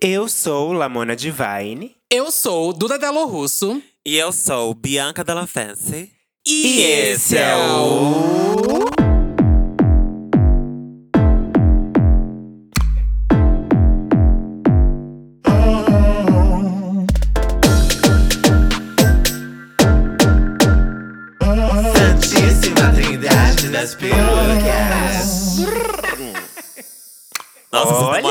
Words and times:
Eu 0.00 0.28
sou 0.28 0.74
Lamona 0.74 1.16
Divine. 1.16 1.96
Eu 2.10 2.30
sou 2.30 2.70
Duda 2.74 2.98
Delo 2.98 3.24
Russo. 3.24 3.82
E 4.04 4.18
eu 4.18 4.30
sou 4.30 4.74
Bianca 4.74 5.24
Della 5.24 5.46
Fancy. 5.46 6.12
E, 6.46 6.82
esse 6.82 7.38
é 7.38 7.56
o. 7.56 8.84
Santíssima 21.96 22.92
Trindade 22.94 23.68
das 23.70 23.94
Perucas. 23.94 25.56
Nossa, 27.72 27.92
vocês 27.94 28.22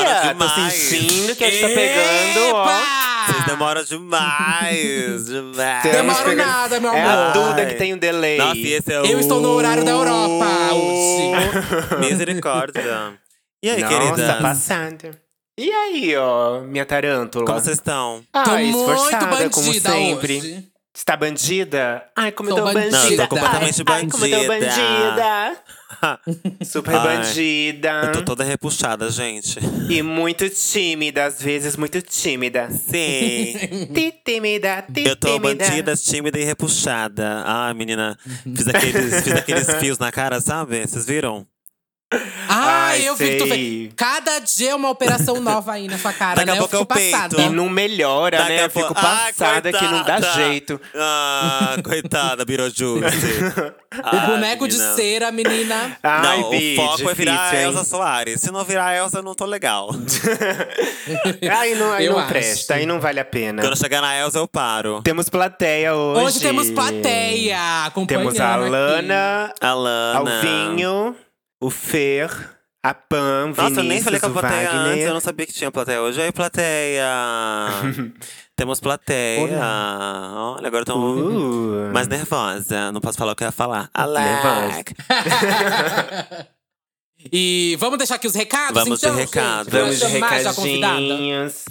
Olha, 0.44 0.50
tô 0.50 0.56
demais. 0.56 0.74
sentindo 0.74 1.36
que 1.36 1.44
a 1.44 1.50
gente 1.50 1.62
tá 1.62 1.68
pegando, 1.68 2.56
ó. 2.56 2.68
Vocês 3.26 3.46
demoram 3.46 3.84
demais, 3.84 5.26
demais. 5.26 5.84
Demora 5.84 6.24
pegando- 6.24 6.48
nada, 6.48 6.80
meu 6.80 6.94
É 6.94 7.02
a 7.02 7.32
amor. 7.32 7.34
Duda 7.34 7.66
que 7.66 7.74
tem 7.76 7.94
um 7.94 7.98
delay. 7.98 8.38
Nossa, 8.38 8.56
e 8.58 8.74
esse 8.74 8.94
é 8.94 9.02
o… 9.02 9.06
Eu 9.06 9.20
estou 9.20 9.42
no 9.42 9.50
horário 9.50 9.84
da 9.84 9.92
Europa 9.92 10.46
hoje. 10.74 12.00
Misericórdia. 12.00 13.14
E 13.64 13.70
aí, 13.70 13.82
Nossa, 13.82 13.94
querida? 14.00 14.38
passada. 14.42 15.20
E 15.58 15.72
aí, 15.72 16.16
ó, 16.18 16.60
minha 16.62 16.86
tarântula? 16.86 17.46
Como 17.46 17.60
vocês 17.60 17.78
estão? 17.78 18.22
Ah, 18.34 18.44
Tô 18.44 18.52
muito 18.58 18.78
esforçada, 18.78 19.50
como 19.50 19.66
bandida 19.68 19.90
sempre. 19.90 20.38
hoje. 20.38 20.68
Está 20.96 21.18
bandida? 21.18 22.06
Ai, 22.16 22.32
como 22.32 22.50
eu 22.50 22.56
Tô 22.56 22.62
bandida. 22.64 22.82
bandida. 22.92 22.98
Não, 23.04 23.12
eu 23.12 23.18
tô 23.18 23.28
completamente 23.36 23.84
ai, 23.88 23.96
Ai, 23.96 24.08
como 24.08 24.26
eu 24.26 24.40
tô 24.42 24.48
bandida. 24.48 25.58
Super 26.66 26.96
Ai, 26.96 27.18
bandida. 27.18 28.02
Eu 28.06 28.12
tô 28.14 28.22
toda 28.24 28.44
repuxada, 28.44 29.10
gente. 29.10 29.60
E 29.90 30.02
muito 30.02 30.50
tímida, 30.50 31.26
às 31.26 31.42
vezes 31.42 31.76
muito 31.78 32.02
tímida. 32.02 32.70
Sim. 32.72 33.56
Ti- 33.94 34.14
Tímida, 34.26 34.82
ti- 34.92 35.06
Eu 35.06 35.16
tô 35.16 35.28
tímida. 35.40 35.66
bandida, 35.66 35.96
tímida 35.96 36.40
e 36.40 36.44
repuxada. 36.44 37.44
Ai, 37.46 37.74
menina, 37.74 38.18
fiz 38.56 38.68
aqueles, 38.74 39.22
fiz 39.24 39.34
aqueles 39.34 39.76
fios 39.76 40.00
na 40.00 40.12
cara, 40.12 40.42
sabe? 40.42 40.82
Vocês 40.86 41.06
viram? 41.06 41.46
Ai, 42.14 42.22
Ai, 43.02 43.10
eu 43.10 43.16
vi 43.16 43.30
que 43.32 43.36
tu 43.38 43.48
sei. 43.48 43.92
Cada 43.96 44.40
dia 44.40 44.72
é 44.72 44.76
uma 44.76 44.90
operação 44.92 45.42
nova 45.42 45.74
aí 45.74 45.88
na 45.88 45.98
sua 45.98 46.14
cara, 46.14 46.36
Daqui 46.36 46.52
a 46.52 46.54
né? 46.54 46.60
pouco 46.60 46.76
eu 46.76 46.80
é 46.80 46.84
fico 46.84 46.94
o 46.94 46.96
peito. 46.96 47.12
passada. 47.12 47.42
E 47.42 47.50
não 47.50 47.68
melhora, 47.68 48.38
Daqui 48.38 48.50
né? 48.52 48.66
Eu 48.66 48.70
fico 48.70 48.94
Ai, 48.96 49.34
passada 49.34 49.74
que 49.74 49.84
não 49.86 50.04
dá 50.04 50.22
jeito. 50.22 50.80
Ah, 50.96 51.76
coitada, 51.84 52.46
Beetlejuice. 52.46 53.06
O 53.96 54.28
boneco 54.28 54.68
de 54.68 54.76
cera, 54.76 55.32
menina. 55.32 55.98
Ai, 56.04 56.42
não, 56.42 56.50
Bi, 56.50 56.74
o 56.78 56.82
foco 56.82 57.10
é 57.10 57.14
virar 57.14 57.32
a 57.34 57.38
difícil, 57.50 57.60
hein? 57.60 57.66
Elsa 57.78 57.84
Soares. 57.86 58.42
Se 58.42 58.52
não 58.52 58.66
virar 58.66 58.88
a 58.88 58.96
Elsa, 58.98 59.20
eu 59.20 59.24
não 59.24 59.34
tô 59.34 59.46
legal. 59.46 59.90
Aí 61.58 61.76
não, 61.76 61.94
aí 61.94 62.06
Eu 62.06 62.14
não 62.14 62.20
acho. 62.20 62.28
presta, 62.28 62.74
aí 62.76 62.86
não 62.86 63.00
vale 63.00 63.20
a 63.20 63.26
pena. 63.26 63.62
Quando 63.62 63.78
chegar 63.78 64.02
na 64.02 64.18
Elsa, 64.18 64.40
eu 64.40 64.48
paro. 64.48 65.02
Temos 65.04 65.30
plateia 65.30 65.96
hoje. 65.96 66.22
Hoje 66.26 66.40
temos 66.42 66.70
plateia 66.72 67.58
Temos 68.08 68.40
a 68.40 68.56
aqui. 68.56 68.70
Lana, 68.70 69.54
A 69.62 69.74
Lana. 69.74 70.20
Alvinho, 70.20 71.16
o 71.62 71.70
Fer, 71.70 72.30
a 72.84 72.94
Pam, 72.94 73.54
Nossa, 73.58 73.80
eu 73.80 73.84
nem 73.84 74.02
falei 74.02 74.20
com 74.20 74.28
a 74.28 74.30
plateia 74.30 74.70
antes, 74.72 74.90
Wagner. 74.90 75.08
eu 75.08 75.14
não 75.14 75.20
sabia 75.22 75.46
que 75.46 75.54
tinha 75.54 75.72
plateia 75.72 76.02
hoje. 76.02 76.22
Aí, 76.22 76.32
plateia! 76.32 77.06
Temos 78.56 78.80
plateia. 78.80 79.60
Olha, 80.34 80.68
agora 80.68 80.82
eu 80.82 80.86
tô 80.86 80.96
Uh. 80.98 81.92
mais 81.94 82.08
nervosa. 82.08 82.92
Não 82.92 83.02
posso 83.02 83.18
falar 83.18 83.34
o 83.34 83.36
que 83.36 83.44
eu 83.44 83.48
ia 83.48 83.52
falar. 83.52 83.90
Alec! 83.94 84.94
E 87.32 87.76
vamos 87.80 87.98
deixar 87.98 88.16
aqui 88.16 88.28
os 88.28 88.36
recados, 88.36 88.84
Vamos 88.84 89.00
de 89.00 89.06
então, 89.08 89.18
recado. 89.18 89.64
gente, 89.64 89.70
pra 89.72 89.80
Vamos 89.80 89.96
de 89.96 90.02
já 90.02 90.08
a 90.52 90.54
convidada. 90.54 90.94
recadinhos. 91.00 91.66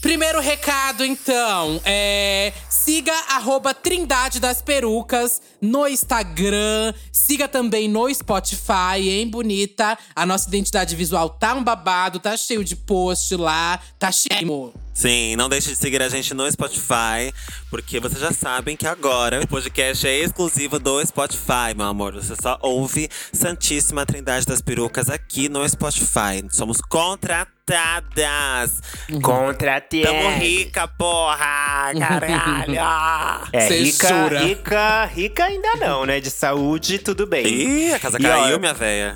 Primeiro 0.00 0.40
recado, 0.40 1.04
então, 1.04 1.80
é 1.84 2.52
siga 2.68 3.12
arroba 3.30 3.74
Trindade 3.74 4.38
das 4.38 4.62
Perucas 4.62 5.42
no 5.60 5.88
Instagram, 5.88 6.94
siga 7.10 7.48
também 7.48 7.88
no 7.88 8.08
Spotify, 8.14 9.00
hein, 9.00 9.28
bonita? 9.28 9.98
A 10.14 10.24
nossa 10.24 10.46
identidade 10.48 10.94
visual 10.94 11.30
tá 11.30 11.54
um 11.54 11.64
babado, 11.64 12.20
tá 12.20 12.36
cheio 12.36 12.62
de 12.62 12.76
post 12.76 13.34
lá, 13.34 13.80
tá 13.98 14.12
cheio. 14.12 14.72
Sim, 14.96 15.36
não 15.36 15.50
deixe 15.50 15.68
de 15.68 15.76
seguir 15.76 16.00
a 16.00 16.08
gente 16.08 16.32
no 16.32 16.50
Spotify, 16.50 17.30
porque 17.68 18.00
vocês 18.00 18.18
já 18.18 18.32
sabem 18.32 18.78
que 18.78 18.86
agora 18.86 19.42
o 19.42 19.46
podcast 19.46 20.08
é 20.08 20.20
exclusivo 20.20 20.78
do 20.78 21.04
Spotify, 21.04 21.74
meu 21.76 21.84
amor. 21.84 22.14
Você 22.14 22.34
só 22.40 22.58
ouve 22.62 23.06
Santíssima 23.30 24.06
Trindade 24.06 24.46
das 24.46 24.62
Perucas 24.62 25.10
aqui 25.10 25.50
no 25.50 25.68
Spotify. 25.68 26.42
Somos 26.50 26.80
contratadas. 26.80 28.80
Contrate. 29.22 30.00
Tamo 30.00 30.30
rica, 30.38 30.88
porra! 30.88 31.92
Caralho! 31.98 33.46
É, 33.52 33.68
rica, 33.68 34.28
rica, 34.38 35.04
rica 35.04 35.44
ainda 35.44 35.76
não, 35.76 36.06
né? 36.06 36.20
De 36.20 36.30
saúde, 36.30 36.98
tudo 36.98 37.26
bem. 37.26 37.46
Ih, 37.46 37.92
a 37.92 37.98
casa 37.98 38.16
E, 38.20 38.26
ó, 38.26 38.28
caiu, 38.28 38.58
minha 38.58 38.72
véia. 38.72 39.14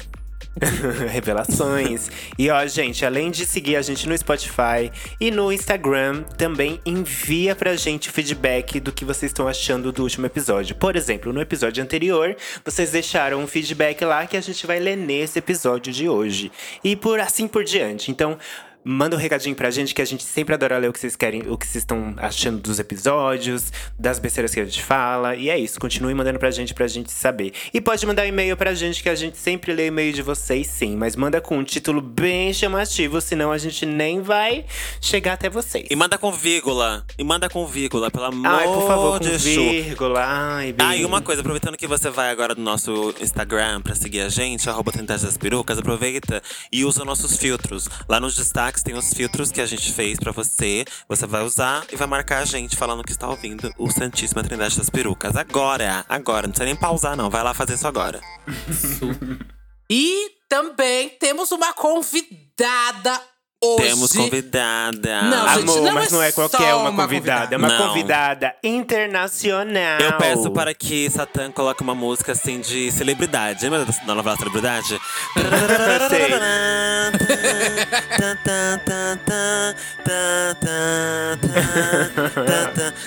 Revelações. 1.10 2.10
E 2.38 2.50
ó, 2.50 2.66
gente, 2.66 3.04
além 3.04 3.30
de 3.30 3.46
seguir 3.46 3.76
a 3.76 3.82
gente 3.82 4.08
no 4.08 4.16
Spotify 4.16 4.90
e 5.20 5.30
no 5.30 5.52
Instagram, 5.52 6.22
também 6.36 6.80
envia 6.84 7.54
pra 7.54 7.76
gente 7.76 8.08
o 8.08 8.12
feedback 8.12 8.80
do 8.80 8.92
que 8.92 9.04
vocês 9.04 9.30
estão 9.30 9.46
achando 9.46 9.92
do 9.92 10.02
último 10.02 10.26
episódio. 10.26 10.74
Por 10.74 10.96
exemplo, 10.96 11.32
no 11.32 11.40
episódio 11.40 11.82
anterior, 11.82 12.36
vocês 12.64 12.90
deixaram 12.90 13.40
um 13.40 13.46
feedback 13.46 14.04
lá 14.04 14.26
que 14.26 14.36
a 14.36 14.40
gente 14.40 14.66
vai 14.66 14.78
ler 14.78 14.96
nesse 14.96 15.38
episódio 15.38 15.92
de 15.92 16.08
hoje. 16.08 16.50
E 16.82 16.96
por 16.96 17.20
assim 17.20 17.46
por 17.46 17.64
diante. 17.64 18.10
Então. 18.10 18.38
Manda 18.82 19.14
um 19.14 19.18
recadinho 19.18 19.54
pra 19.54 19.70
gente 19.70 19.94
que 19.94 20.00
a 20.00 20.04
gente 20.04 20.22
sempre 20.22 20.54
adora 20.54 20.78
ler 20.78 20.88
o 20.88 20.92
que 20.92 20.98
vocês 20.98 21.14
querem, 21.14 21.42
o 21.46 21.58
que 21.58 21.66
vocês 21.66 21.82
estão 21.82 22.14
achando 22.16 22.58
dos 22.58 22.78
episódios, 22.78 23.70
das 23.98 24.18
besteiras 24.18 24.54
que 24.54 24.60
a 24.60 24.64
gente 24.64 24.82
fala. 24.82 25.36
E 25.36 25.50
é 25.50 25.58
isso, 25.58 25.78
continue 25.78 26.14
mandando 26.14 26.38
pra 26.38 26.50
gente 26.50 26.72
pra 26.72 26.86
gente 26.86 27.12
saber. 27.12 27.52
E 27.74 27.80
pode 27.80 28.06
mandar 28.06 28.22
um 28.22 28.28
e-mail 28.28 28.56
pra 28.56 28.72
gente 28.72 29.02
que 29.02 29.10
a 29.10 29.14
gente 29.14 29.36
sempre 29.36 29.74
lê 29.74 29.88
e-mail 29.88 30.14
de 30.14 30.22
vocês, 30.22 30.66
sim. 30.66 30.96
Mas 30.96 31.14
manda 31.14 31.42
com 31.42 31.58
um 31.58 31.64
título 31.64 32.00
bem 32.00 32.54
chamativo, 32.54 33.20
senão 33.20 33.52
a 33.52 33.58
gente 33.58 33.84
nem 33.84 34.22
vai 34.22 34.64
chegar 34.98 35.34
até 35.34 35.50
vocês. 35.50 35.86
E 35.91 35.94
manda 35.94 36.16
com 36.16 36.32
vírgula. 36.32 37.04
E 37.18 37.22
manda 37.22 37.50
com 37.50 37.66
vírgula, 37.66 38.10
pelo 38.10 38.24
amor 38.24 38.50
Ai, 38.50 38.64
por 38.64 38.86
favor, 38.86 39.18
com 39.18 39.26
de 39.26 39.38
Chu. 39.38 39.60
vírgula. 39.70 40.24
Ai, 40.24 40.72
bem. 40.72 40.86
Ah, 40.86 40.97
e 40.97 41.04
uma 41.04 41.20
coisa, 41.20 41.42
aproveitando 41.42 41.76
que 41.76 41.86
você 41.86 42.08
vai 42.08 42.30
agora 42.30 42.54
no 42.54 42.62
nosso 42.62 43.14
Instagram 43.20 43.82
pra 43.82 43.94
seguir 43.94 44.22
a 44.22 44.30
gente, 44.30 44.70
arroba 44.70 44.91
das 44.91 45.36
Perucas, 45.36 45.78
aproveita 45.78 46.42
e 46.72 46.84
usa 46.84 47.04
nossos 47.04 47.36
filtros. 47.36 47.88
Lá 48.08 48.18
nos 48.18 48.34
destaques 48.36 48.69
tem 48.78 48.94
os 48.94 49.12
filtros 49.12 49.50
que 49.50 49.60
a 49.60 49.66
gente 49.66 49.92
fez 49.92 50.19
pra 50.19 50.32
você. 50.32 50.84
Você 51.08 51.26
vai 51.26 51.42
usar 51.42 51.84
e 51.92 51.97
vai 51.97 52.06
marcar 52.06 52.38
a 52.38 52.44
gente 52.44 52.76
falando 52.76 53.03
que 53.03 53.12
está 53.12 53.28
ouvindo 53.28 53.72
o 53.78 53.91
Santíssima 53.91 54.42
Trindade 54.42 54.76
das 54.76 54.91
Perucas. 54.91 55.36
Agora, 55.36 56.04
agora. 56.08 56.47
Não 56.47 56.53
precisa 56.53 56.66
nem 56.66 56.76
pausar, 56.76 57.16
não. 57.16 57.30
Vai 57.30 57.42
lá 57.42 57.53
fazer 57.53 57.75
isso 57.75 57.86
agora. 57.86 58.20
E 59.92 60.30
também 60.48 61.09
temos 61.19 61.50
uma 61.50 61.72
convidada 61.72 63.20
hoje. 63.62 63.87
Temos 63.88 64.12
convidada. 64.12 65.22
Não, 65.22 65.48
gente, 65.48 65.62
Amor, 65.62 65.82
não 65.82 65.93
mas 65.93 66.09
é 66.09 66.16
não 66.16 66.22
é 66.22 66.32
qualquer 66.32 66.75
uma 66.75 66.93
convidada, 66.93 67.54
é 67.54 67.59
uma 67.59 67.69
Não. 67.69 67.88
convidada 67.88 68.54
internacional. 68.62 70.00
Eu 70.00 70.12
peço 70.15 70.50
para 70.50 70.72
que 70.75 71.10
Satã 71.10 71.50
coloque 71.53 71.82
uma 71.82 71.94
música 71.94 72.32
assim 72.32 72.60
de 72.60 72.91
celebridade. 72.91 73.62
Lembra 73.62 73.84
da 73.84 73.93
da 74.06 74.15
novela 74.15 74.37
Celebridade? 74.37 74.98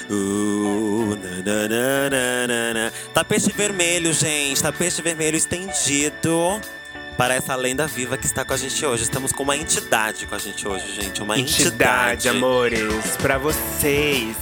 Uh. 0.10 1.18
Tapete 3.14 3.52
vermelho, 3.52 4.14
gente. 4.14 4.62
Tapete 4.62 5.02
vermelho 5.02 5.38
estendido. 5.38 6.60
Para 7.18 7.36
essa 7.36 7.56
lenda 7.56 7.86
viva 7.88 8.18
que 8.18 8.26
está 8.26 8.44
com 8.44 8.54
a 8.54 8.58
gente 8.58 8.84
hoje. 8.86 9.04
Estamos 9.04 9.32
com 9.32 9.44
uma 9.44 9.56
entidade 9.56 10.26
com 10.26 10.36
a 10.36 10.40
gente 10.40 10.68
hoje, 10.68 10.92
gente. 10.94 11.22
Uma 11.22 11.38
Entidade, 11.38 12.28
entidade. 12.28 12.30
amores, 12.30 13.18
pra 13.22 13.38
vocês. 13.38 14.36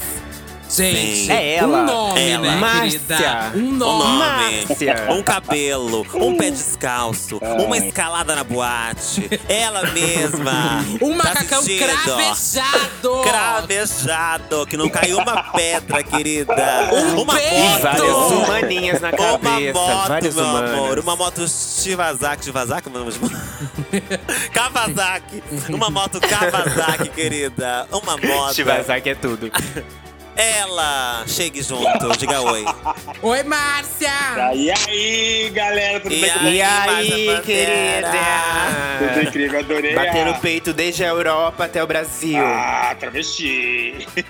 Gente, 0.75 1.31
É 1.31 1.55
ela. 1.55 1.79
um 1.79 1.85
nome, 1.85 2.29
Ela. 2.29 2.41
né, 2.51 2.55
Márcia. 2.55 2.99
querida? 2.99 3.51
Um 3.55 3.59
Um 3.59 3.71
nome. 3.73 4.03
nome, 4.03 4.65
Márcia. 4.67 5.07
um 5.11 5.21
cabelo, 5.23 6.05
um 6.13 6.37
pé 6.37 6.49
descalço, 6.51 7.37
uma 7.59 7.77
escalada 7.77 8.35
na 8.35 8.43
boate. 8.43 9.29
Ela 9.49 9.83
mesma. 9.91 10.83
Um 11.01 11.17
Tá 11.17 11.23
macacão 11.25 11.59
assistindo? 11.59 11.87
cravejado. 11.87 13.21
Cravejado, 13.23 14.65
que 14.67 14.77
não 14.77 14.89
caiu 14.89 15.17
uma 15.17 15.43
pedra, 15.51 16.03
querida. 16.03 16.53
Um 16.93 17.21
uma 17.21 17.33
peito. 17.35 17.53
moto. 17.55 17.81
Várias 17.81 18.15
humaninhas 18.31 19.01
na 19.01 19.09
Uma 19.09 19.17
cabeça, 19.17 19.79
moto, 19.79 20.07
várias 20.07 20.35
meu 20.35 20.45
humanas. 20.45 20.71
amor. 20.73 20.99
Uma 20.99 21.15
moto 21.15 21.47
Shivazaki. 21.47 22.45
Shivazaki? 22.45 22.89
Vamos- 22.89 23.19
Kawasaki. 24.53 25.43
Uma 25.69 25.89
moto 25.89 26.19
Kawasaki, 26.21 27.09
querida. 27.09 27.87
Uma 27.91 28.17
moto. 28.17 28.53
Shivazaki 28.55 29.09
é 29.09 29.15
tudo. 29.15 29.51
Ela. 30.41 31.23
Chegue 31.27 31.61
junto, 31.61 32.17
diga 32.17 32.41
oi. 32.41 32.63
Oi, 33.21 33.43
Márcia! 33.43 34.09
E 34.55 34.71
aí, 34.71 35.49
galera, 35.51 35.99
tudo 35.99 36.13
E 36.13 36.21
bem? 36.21 36.29
aí? 36.31 36.55
E 36.55 36.61
aí, 36.61 37.25
Márcia 37.27 37.41
querida? 37.41 38.11
Tudo 39.13 39.27
incrível, 39.27 39.59
adorei. 39.59 39.93
Bater 39.95 40.25
no 40.25 40.39
peito 40.39 40.73
desde 40.73 41.03
a 41.03 41.07
Europa 41.09 41.65
até 41.65 41.83
o 41.83 41.87
Brasil. 41.87 42.43
Ah, 42.43 42.95
travesti. 42.99 44.07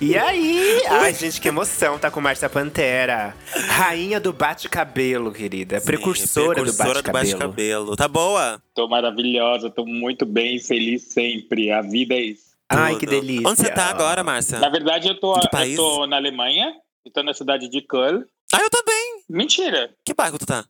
E 0.00 0.16
aí? 0.16 0.82
Ai, 0.88 1.14
gente, 1.14 1.40
que 1.40 1.48
emoção 1.48 1.98
tá 1.98 2.10
com 2.10 2.20
Márcia 2.20 2.48
Pantera. 2.48 3.34
Rainha 3.68 4.20
do 4.20 4.32
bate-cabelo, 4.32 5.32
querida. 5.32 5.80
precursora, 5.80 6.62
Precursora 6.62 7.02
do 7.02 7.02
bate-cabelo. 7.02 7.38
bate-cabelo. 7.38 7.96
Tá 7.96 8.08
boa? 8.08 8.60
tô 8.74 8.86
maravilhosa, 8.88 9.68
tô 9.70 9.84
muito 9.84 10.24
bem, 10.24 10.58
feliz 10.60 11.02
sempre. 11.02 11.70
A 11.72 11.82
vida 11.82 12.14
é 12.14 12.20
isso. 12.20 12.47
Ai, 12.70 12.96
que 12.96 13.06
delícia. 13.06 13.48
Onde 13.48 13.60
você 13.60 13.70
tá 13.70 13.86
agora, 13.86 14.22
Márcia? 14.22 14.58
Na 14.58 14.68
verdade, 14.68 15.08
eu 15.08 15.18
tô, 15.18 15.34
eu 15.34 15.48
país? 15.50 15.76
tô 15.76 16.06
na 16.06 16.16
Alemanha, 16.16 16.74
eu 17.04 17.12
tô 17.12 17.22
na 17.22 17.32
cidade 17.32 17.68
de 17.68 17.80
Köln. 17.80 18.24
Ah, 18.52 18.60
eu 18.60 18.70
também. 18.70 19.22
Mentira! 19.28 19.90
Que 20.04 20.14
bairro 20.14 20.38
tu 20.38 20.46
tá? 20.46 20.64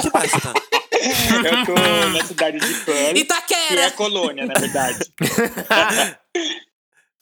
Que 0.00 0.10
bairro 0.10 0.30
tu 0.30 0.40
tá? 0.40 0.52
Eu 0.98 1.64
tô 1.64 1.74
na 1.74 2.24
cidade 2.24 2.58
de 2.58 2.74
Köln, 2.84 2.84
que 2.84 2.90
é 2.90 3.18
Itaquera! 3.18 3.90
colônia, 3.92 4.46
na 4.46 4.54
verdade. 4.54 4.98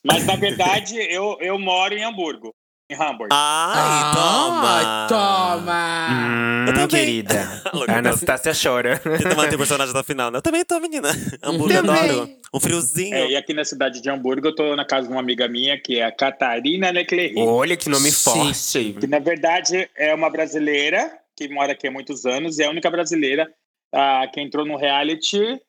Mas, 0.03 0.25
na 0.25 0.37
verdade, 0.37 0.97
eu, 1.13 1.37
eu 1.41 1.59
moro 1.59 1.95
em 1.95 2.03
Hamburgo, 2.05 2.55
em 2.89 2.95
Hamburg. 2.95 3.29
Ai, 3.33 4.15
toma. 4.15 5.07
Toma! 5.09 6.09
Hum, 6.11 6.65
Eu 6.69 6.75
também. 6.75 6.89
querida. 6.89 7.63
A 7.89 7.99
Anastácia 7.99 8.53
chora. 8.53 8.99
Tenta 8.99 9.35
manter 9.35 9.57
o 9.57 9.59
personagem 9.59 9.95
o 9.95 10.05
final, 10.05 10.31
né? 10.31 10.39
Eu 10.39 10.43
também 10.43 10.65
tô, 10.65 10.79
menina. 10.79 11.09
Hambúrguer, 11.43 11.83
Também. 11.83 12.11
adoro. 12.11 12.31
Um 12.55 12.61
friozinho. 12.61 13.15
É, 13.15 13.31
e 13.31 13.37
aqui 13.37 13.53
na 13.53 13.65
cidade 13.65 14.01
de 14.01 14.09
Hamburgo, 14.09 14.49
eu 14.49 14.55
tô 14.55 14.77
na 14.77 14.85
casa 14.85 15.09
de 15.09 15.13
uma 15.13 15.21
amiga 15.21 15.49
minha, 15.49 15.81
que 15.81 15.99
é 15.99 16.05
a 16.05 16.13
Catarina 16.13 16.91
Leclerc. 16.91 17.35
Olha 17.39 17.77
que 17.77 17.89
nome 17.89 18.11
Sim. 18.11 18.31
forte. 18.31 18.97
que 19.01 19.07
na 19.07 19.19
verdade 19.19 19.89
é 19.97 20.15
uma 20.15 20.31
brasileira 20.31 21.11
que 21.37 21.49
mora 21.49 21.73
aqui 21.73 21.89
há 21.89 21.91
muitos 21.91 22.25
anos 22.25 22.59
e 22.59 22.63
é 22.63 22.67
a 22.67 22.71
única 22.71 22.91
brasileira 22.91 23.47
ah, 23.93 24.27
que 24.33 24.41
entrou 24.41 24.65
no 24.65 24.77
reality 24.77 25.61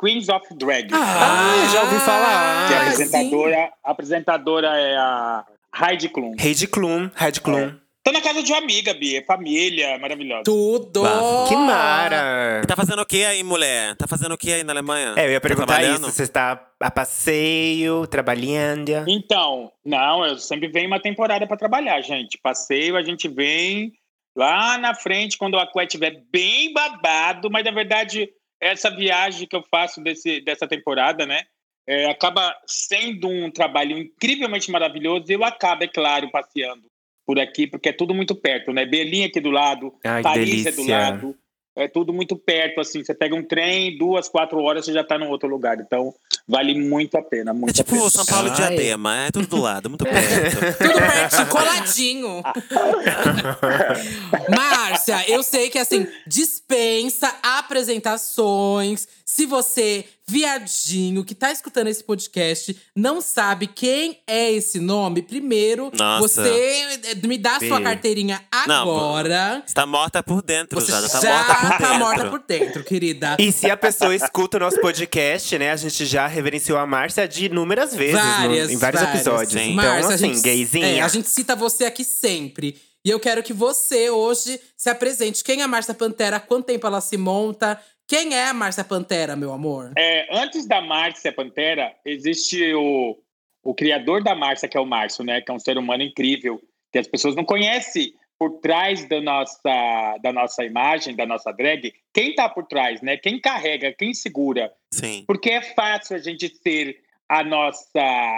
Queens 0.00 0.28
of 0.28 0.46
Drag. 0.56 0.88
Ah, 0.92 1.68
já 1.72 1.82
ouvi 1.82 1.98
falar. 2.00 2.68
que 2.68 2.74
é 2.74 2.76
a 2.76 2.80
ah, 2.80 2.82
apresentadora, 2.82 3.72
a 3.84 3.90
apresentadora 3.90 4.68
é 4.68 4.96
a 4.96 5.44
Heidi 5.80 6.08
Klum. 6.08 6.34
Heidi 6.38 6.66
Klum, 6.66 7.10
Heidi 7.20 7.40
Klum. 7.40 7.74
Tô 8.02 8.12
na 8.12 8.20
casa 8.20 8.40
de 8.40 8.52
uma 8.52 8.58
amiga, 8.58 8.94
Bia, 8.94 9.24
família, 9.26 9.98
maravilhosa. 9.98 10.44
Tudo! 10.44 11.02
Bafo. 11.02 11.48
Que 11.48 11.56
mara. 11.56 12.62
Tá 12.66 12.76
fazendo 12.76 13.02
o 13.02 13.06
que 13.06 13.24
aí, 13.24 13.42
mulher? 13.42 13.96
Tá 13.96 14.06
fazendo 14.06 14.32
o 14.32 14.38
que 14.38 14.52
aí 14.52 14.62
na 14.62 14.72
Alemanha? 14.72 15.14
É, 15.16 15.26
eu 15.26 15.32
ia 15.32 15.40
Tá 15.40 15.48
perguntar 15.48 15.66
trabalhando? 15.74 16.02
isso. 16.06 16.12
Você 16.12 16.22
está 16.22 16.64
a 16.78 16.90
passeio, 16.90 18.06
trabalhando? 18.06 18.92
Então, 19.08 19.72
não, 19.84 20.24
eu 20.24 20.38
sempre 20.38 20.68
venho 20.68 20.86
uma 20.86 21.00
temporada 21.00 21.46
para 21.48 21.56
trabalhar, 21.56 22.00
gente. 22.00 22.38
Passeio, 22.40 22.96
a 22.96 23.02
gente 23.02 23.26
vem 23.26 23.92
lá 24.36 24.78
na 24.78 24.94
frente 24.94 25.36
quando 25.36 25.58
a 25.58 25.64
Aqué 25.64 25.82
estiver 25.82 26.22
bem 26.30 26.72
babado, 26.72 27.50
mas 27.50 27.64
na 27.64 27.72
verdade, 27.72 28.28
essa 28.60 28.88
viagem 28.88 29.48
que 29.48 29.56
eu 29.56 29.64
faço 29.68 30.00
desse, 30.00 30.40
dessa 30.42 30.68
temporada, 30.68 31.26
né? 31.26 31.42
É, 31.86 32.10
acaba 32.10 32.54
sendo 32.66 33.28
um 33.28 33.50
trabalho 33.50 33.96
incrivelmente 33.96 34.70
maravilhoso 34.70 35.24
e 35.28 35.34
eu 35.34 35.44
acabo, 35.44 35.84
é 35.84 35.88
claro, 35.88 36.30
passeando 36.30 36.84
por 37.24 37.38
aqui, 37.38 37.66
porque 37.66 37.88
é 37.88 37.92
tudo 37.92 38.14
muito 38.14 38.34
perto, 38.34 38.72
né? 38.72 38.84
Berlim 38.86 39.24
aqui 39.24 39.40
do 39.40 39.50
lado, 39.50 39.94
Ai, 40.04 40.22
Paris 40.22 40.66
é 40.66 40.70
do 40.70 40.76
delícia. 40.76 40.98
lado. 40.98 41.36
É 41.78 41.86
tudo 41.86 42.10
muito 42.10 42.36
perto, 42.36 42.80
assim. 42.80 43.04
Você 43.04 43.14
pega 43.14 43.34
um 43.34 43.42
trem, 43.42 43.98
duas, 43.98 44.30
quatro 44.30 44.58
horas, 44.62 44.86
você 44.86 44.94
já 44.94 45.04
tá 45.04 45.18
no 45.18 45.28
outro 45.28 45.46
lugar. 45.46 45.78
Então, 45.78 46.14
vale 46.48 46.78
muito 46.78 47.16
a 47.16 47.22
pena, 47.22 47.52
muito 47.52 47.70
É 47.70 47.72
tipo 47.72 47.94
a 47.94 47.98
pena. 47.98 48.10
São 48.10 48.26
Paulo 48.26 48.50
de 48.50 48.62
Ai. 48.62 48.68
Diadema, 48.76 49.16
é 49.26 49.30
tudo 49.30 49.46
do 49.46 49.60
lado, 49.60 49.88
muito 49.90 50.04
perto. 50.04 50.56
Tudo 50.78 50.94
pertinho, 50.94 51.46
coladinho. 51.48 52.42
Márcia, 54.54 55.28
eu 55.30 55.42
sei 55.42 55.70
que 55.70 55.78
assim, 55.78 56.06
dispensa 56.26 57.32
apresentações. 57.42 59.06
Se 59.24 59.44
você, 59.44 60.04
viadinho, 60.26 61.24
que 61.24 61.34
tá 61.34 61.50
escutando 61.50 61.88
esse 61.88 62.02
podcast, 62.02 62.76
não 62.94 63.20
sabe 63.20 63.66
quem 63.66 64.20
é 64.24 64.52
esse 64.52 64.78
nome, 64.78 65.20
primeiro, 65.20 65.90
Nossa. 65.98 66.42
você 66.42 67.00
eh, 67.04 67.26
me 67.26 67.36
dá 67.36 67.58
sua 67.58 67.80
carteirinha 67.80 68.40
Não, 68.68 68.82
agora. 68.82 69.64
Você 69.66 69.74
tá 69.74 69.84
morta 69.84 70.22
por 70.22 70.42
dentro 70.42 70.80
Você 70.80 70.92
já, 70.92 71.00
já 71.00 71.08
já 71.08 71.20
tá 71.20 71.28
morta 71.28 71.54
por 71.56 71.68
tá 71.68 71.78
dentro. 71.78 71.98
morta 71.98 72.30
por 72.30 72.38
dentro, 72.46 72.84
querida. 72.84 73.36
E 73.40 73.50
se 73.50 73.68
a 73.68 73.76
pessoa 73.76 74.14
escuta 74.14 74.58
o 74.58 74.60
nosso 74.60 74.80
podcast, 74.80 75.58
né? 75.58 75.72
A 75.72 75.76
gente 75.76 76.06
já 76.06 76.28
reverenciou 76.36 76.78
a 76.78 76.86
Márcia 76.86 77.26
de 77.26 77.46
inúmeras 77.46 77.94
vezes 77.94 78.14
no- 78.14 78.20
Várias, 78.20 78.70
em 78.70 78.76
vários 78.76 79.02
várias. 79.02 79.20
episódios. 79.26 79.52
Sim. 79.62 79.72
Então, 79.72 79.84
Márcia, 79.84 80.14
assim, 80.14 80.30
a 80.30 80.34
gente, 80.34 80.42
gayzinha. 80.44 80.86
é, 80.86 81.00
a 81.00 81.08
gente 81.08 81.28
cita 81.28 81.56
você 81.56 81.84
aqui 81.84 82.04
sempre. 82.04 82.76
E 83.04 83.10
eu 83.10 83.20
quero 83.20 83.42
que 83.42 83.52
você 83.52 84.10
hoje 84.10 84.60
se 84.76 84.90
apresente. 84.90 85.42
Quem 85.44 85.60
é 85.60 85.64
a 85.64 85.68
Márcia 85.68 85.94
Pantera? 85.94 86.40
Quanto 86.40 86.66
tempo 86.66 86.86
ela 86.86 87.00
se 87.00 87.16
monta? 87.16 87.80
Quem 88.08 88.34
é 88.34 88.48
a 88.48 88.54
Márcia 88.54 88.84
Pantera, 88.84 89.34
meu 89.36 89.52
amor? 89.52 89.92
É, 89.96 90.26
antes 90.42 90.66
da 90.66 90.80
Márcia 90.80 91.32
Pantera, 91.32 91.92
existe 92.04 92.72
o, 92.74 93.16
o 93.64 93.74
criador 93.74 94.22
da 94.22 94.34
Márcia, 94.34 94.68
que 94.68 94.76
é 94.76 94.80
o 94.80 94.86
Márcio, 94.86 95.24
né? 95.24 95.40
Que 95.40 95.50
é 95.50 95.54
um 95.54 95.58
ser 95.58 95.76
humano 95.78 96.02
incrível, 96.02 96.60
que 96.92 96.98
as 96.98 97.06
pessoas 97.06 97.34
não 97.36 97.44
conhecem 97.44 98.12
por 98.38 98.60
trás 98.60 99.08
da 99.08 99.20
nossa, 99.20 100.18
da 100.22 100.32
nossa 100.32 100.64
imagem, 100.64 101.14
da 101.16 101.24
nossa 101.26 101.52
drag. 101.52 101.92
Quem 102.12 102.34
tá 102.34 102.48
por 102.48 102.66
trás, 102.66 103.00
né? 103.00 103.16
Quem 103.16 103.40
carrega, 103.40 103.92
quem 103.92 104.12
segura. 104.12 104.72
Sim. 104.92 105.24
Porque 105.26 105.50
é 105.50 105.62
fácil 105.62 106.16
a 106.16 106.18
gente 106.18 106.48
ser 106.62 107.00
a 107.28 107.42
nossa. 107.42 107.88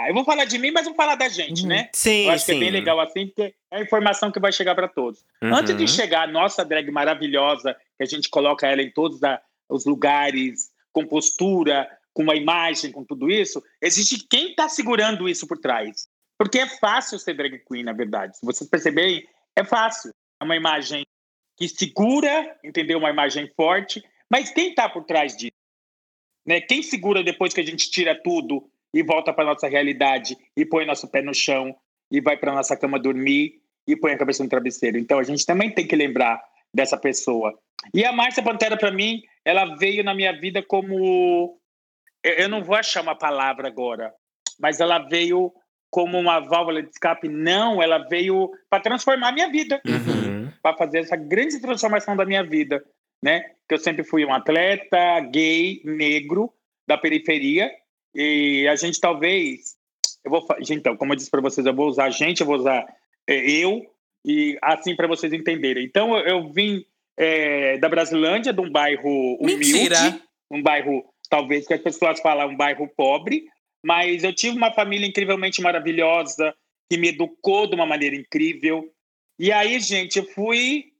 Eu 0.07 0.13
vou 0.13 0.23
falar 0.23 0.45
de 0.45 0.57
mim, 0.57 0.71
mas 0.71 0.85
vou 0.85 0.95
falar 0.95 1.15
da 1.15 1.27
gente, 1.29 1.63
Uhum. 1.63 1.67
né? 1.69 1.89
Sim, 1.93 2.25
Eu 2.25 2.31
acho 2.31 2.45
que 2.45 2.51
sim. 2.53 2.57
é 2.57 2.61
bem 2.61 2.71
legal 2.71 2.99
assim, 2.99 3.27
porque 3.27 3.53
é 3.71 3.77
a 3.77 3.81
informação 3.81 4.31
que 4.31 4.39
vai 4.39 4.51
chegar 4.51 4.73
para 4.73 4.87
todos. 4.87 5.23
Uhum. 5.43 5.53
Antes 5.55 5.75
de 5.77 5.87
chegar 5.87 6.23
a 6.23 6.31
nossa 6.31 6.63
drag 6.65 6.89
maravilhosa, 6.91 7.75
que 7.97 8.03
a 8.03 8.07
gente 8.07 8.29
coloca 8.29 8.67
ela 8.67 8.81
em 8.81 8.89
todos 8.91 9.21
a- 9.23 9.41
os 9.69 9.85
lugares, 9.85 10.71
com 10.91 11.05
postura, 11.05 11.87
com 12.13 12.23
uma 12.23 12.35
imagem, 12.35 12.91
com 12.91 13.03
tudo 13.03 13.29
isso, 13.29 13.61
existe 13.81 14.25
quem 14.27 14.51
está 14.51 14.67
segurando 14.67 15.29
isso 15.29 15.45
por 15.45 15.57
trás. 15.59 16.07
Porque 16.37 16.57
é 16.59 16.65
fácil 16.67 17.19
ser 17.19 17.33
drag 17.35 17.59
queen, 17.69 17.83
na 17.83 17.93
verdade. 17.93 18.37
Se 18.37 18.45
vocês 18.45 18.67
perceberem, 18.67 19.27
é 19.55 19.63
fácil. 19.63 20.11
É 20.41 20.43
uma 20.43 20.55
imagem 20.55 21.05
que 21.57 21.67
segura, 21.67 22.57
entendeu? 22.63 22.97
Uma 22.97 23.09
imagem 23.09 23.47
forte. 23.55 24.03
Mas 24.29 24.51
quem 24.51 24.69
está 24.69 24.87
por 24.87 25.03
trás 25.03 25.35
disso? 25.35 25.51
Né? 26.45 26.61
Quem 26.61 26.81
segura 26.81 27.23
depois 27.23 27.53
que 27.53 27.61
a 27.61 27.65
gente 27.65 27.91
tira 27.91 28.19
tudo 28.21 28.69
e 28.93 29.03
volta 29.03 29.33
para 29.33 29.45
nossa 29.45 29.67
realidade 29.67 30.37
e 30.55 30.65
põe 30.65 30.85
nosso 30.85 31.09
pé 31.09 31.21
no 31.21 31.33
chão 31.33 31.75
e 32.11 32.21
vai 32.21 32.37
para 32.37 32.53
nossa 32.53 32.77
cama 32.77 32.99
dormir 32.99 33.61
e 33.85 33.95
põe 33.95 34.13
a 34.13 34.17
cabeça 34.17 34.43
no 34.43 34.49
travesseiro. 34.49 34.97
Então 34.97 35.19
a 35.19 35.23
gente 35.23 35.45
também 35.45 35.73
tem 35.73 35.85
que 35.85 35.95
lembrar 35.95 36.41
dessa 36.73 36.97
pessoa. 36.97 37.57
E 37.93 38.05
a 38.05 38.11
Márcia 38.11 38.43
Pantera 38.43 38.77
para 38.77 38.91
mim, 38.91 39.21
ela 39.43 39.75
veio 39.75 40.03
na 40.03 40.13
minha 40.13 40.31
vida 40.39 40.63
como 40.63 41.59
eu 42.23 42.33
eu 42.37 42.49
não 42.49 42.63
vou 42.63 42.75
achar 42.75 43.01
uma 43.01 43.15
palavra 43.15 43.67
agora, 43.67 44.13
mas 44.59 44.79
ela 44.79 44.99
veio 44.99 45.53
como 45.89 46.17
uma 46.19 46.39
válvula 46.39 46.81
de 46.83 46.89
escape. 46.89 47.27
Não, 47.27 47.81
ela 47.81 47.97
veio 48.07 48.51
para 48.69 48.81
transformar 48.81 49.29
a 49.29 49.31
minha 49.31 49.49
vida 49.49 49.81
Uhum. 49.85 50.51
para 50.61 50.77
fazer 50.77 50.99
essa 50.99 51.15
grande 51.15 51.59
transformação 51.59 52.15
da 52.15 52.25
minha 52.25 52.43
vida, 52.43 52.83
né? 53.23 53.43
Que 53.67 53.75
eu 53.75 53.79
sempre 53.79 54.03
fui 54.03 54.25
um 54.25 54.33
atleta 54.33 55.19
gay, 55.31 55.81
negro, 55.83 56.51
da 56.87 56.97
periferia, 56.97 57.71
e 58.15 58.67
a 58.67 58.75
gente 58.75 58.99
talvez, 58.99 59.75
eu 60.25 60.31
vou, 60.31 60.45
então, 60.71 60.97
como 60.97 61.13
eu 61.13 61.15
disse 61.17 61.29
para 61.29 61.41
vocês, 61.41 61.65
eu 61.65 61.73
vou 61.73 61.87
usar 61.87 62.05
a 62.05 62.09
gente, 62.09 62.41
eu 62.41 62.47
vou 62.47 62.55
usar 62.55 62.85
é, 63.27 63.35
eu, 63.49 63.85
e 64.25 64.57
assim 64.61 64.95
para 64.95 65.07
vocês 65.07 65.31
entenderem. 65.31 65.85
Então, 65.85 66.17
eu, 66.17 66.25
eu 66.25 66.49
vim 66.51 66.83
é, 67.17 67.77
da 67.77 67.87
Brasilândia, 67.89 68.51
de 68.51 68.59
um 68.61 68.71
bairro 68.71 69.35
humilde, 69.39 69.71
Mentira. 69.71 70.19
um 70.49 70.61
bairro, 70.63 71.05
talvez, 71.29 71.67
que 71.67 71.73
as 71.75 71.81
pessoas 71.81 72.19
falam 72.21 72.49
um 72.49 72.57
bairro 72.57 72.87
pobre, 72.97 73.45
mas 73.83 74.23
eu 74.23 74.33
tive 74.33 74.57
uma 74.57 74.73
família 74.73 75.07
incrivelmente 75.07 75.61
maravilhosa, 75.61 76.53
que 76.89 76.97
me 76.97 77.09
educou 77.09 77.67
de 77.67 77.75
uma 77.75 77.85
maneira 77.85 78.15
incrível. 78.15 78.91
E 79.37 79.51
aí, 79.51 79.79
gente, 79.79 80.19
eu 80.19 80.25
fui 80.25 80.91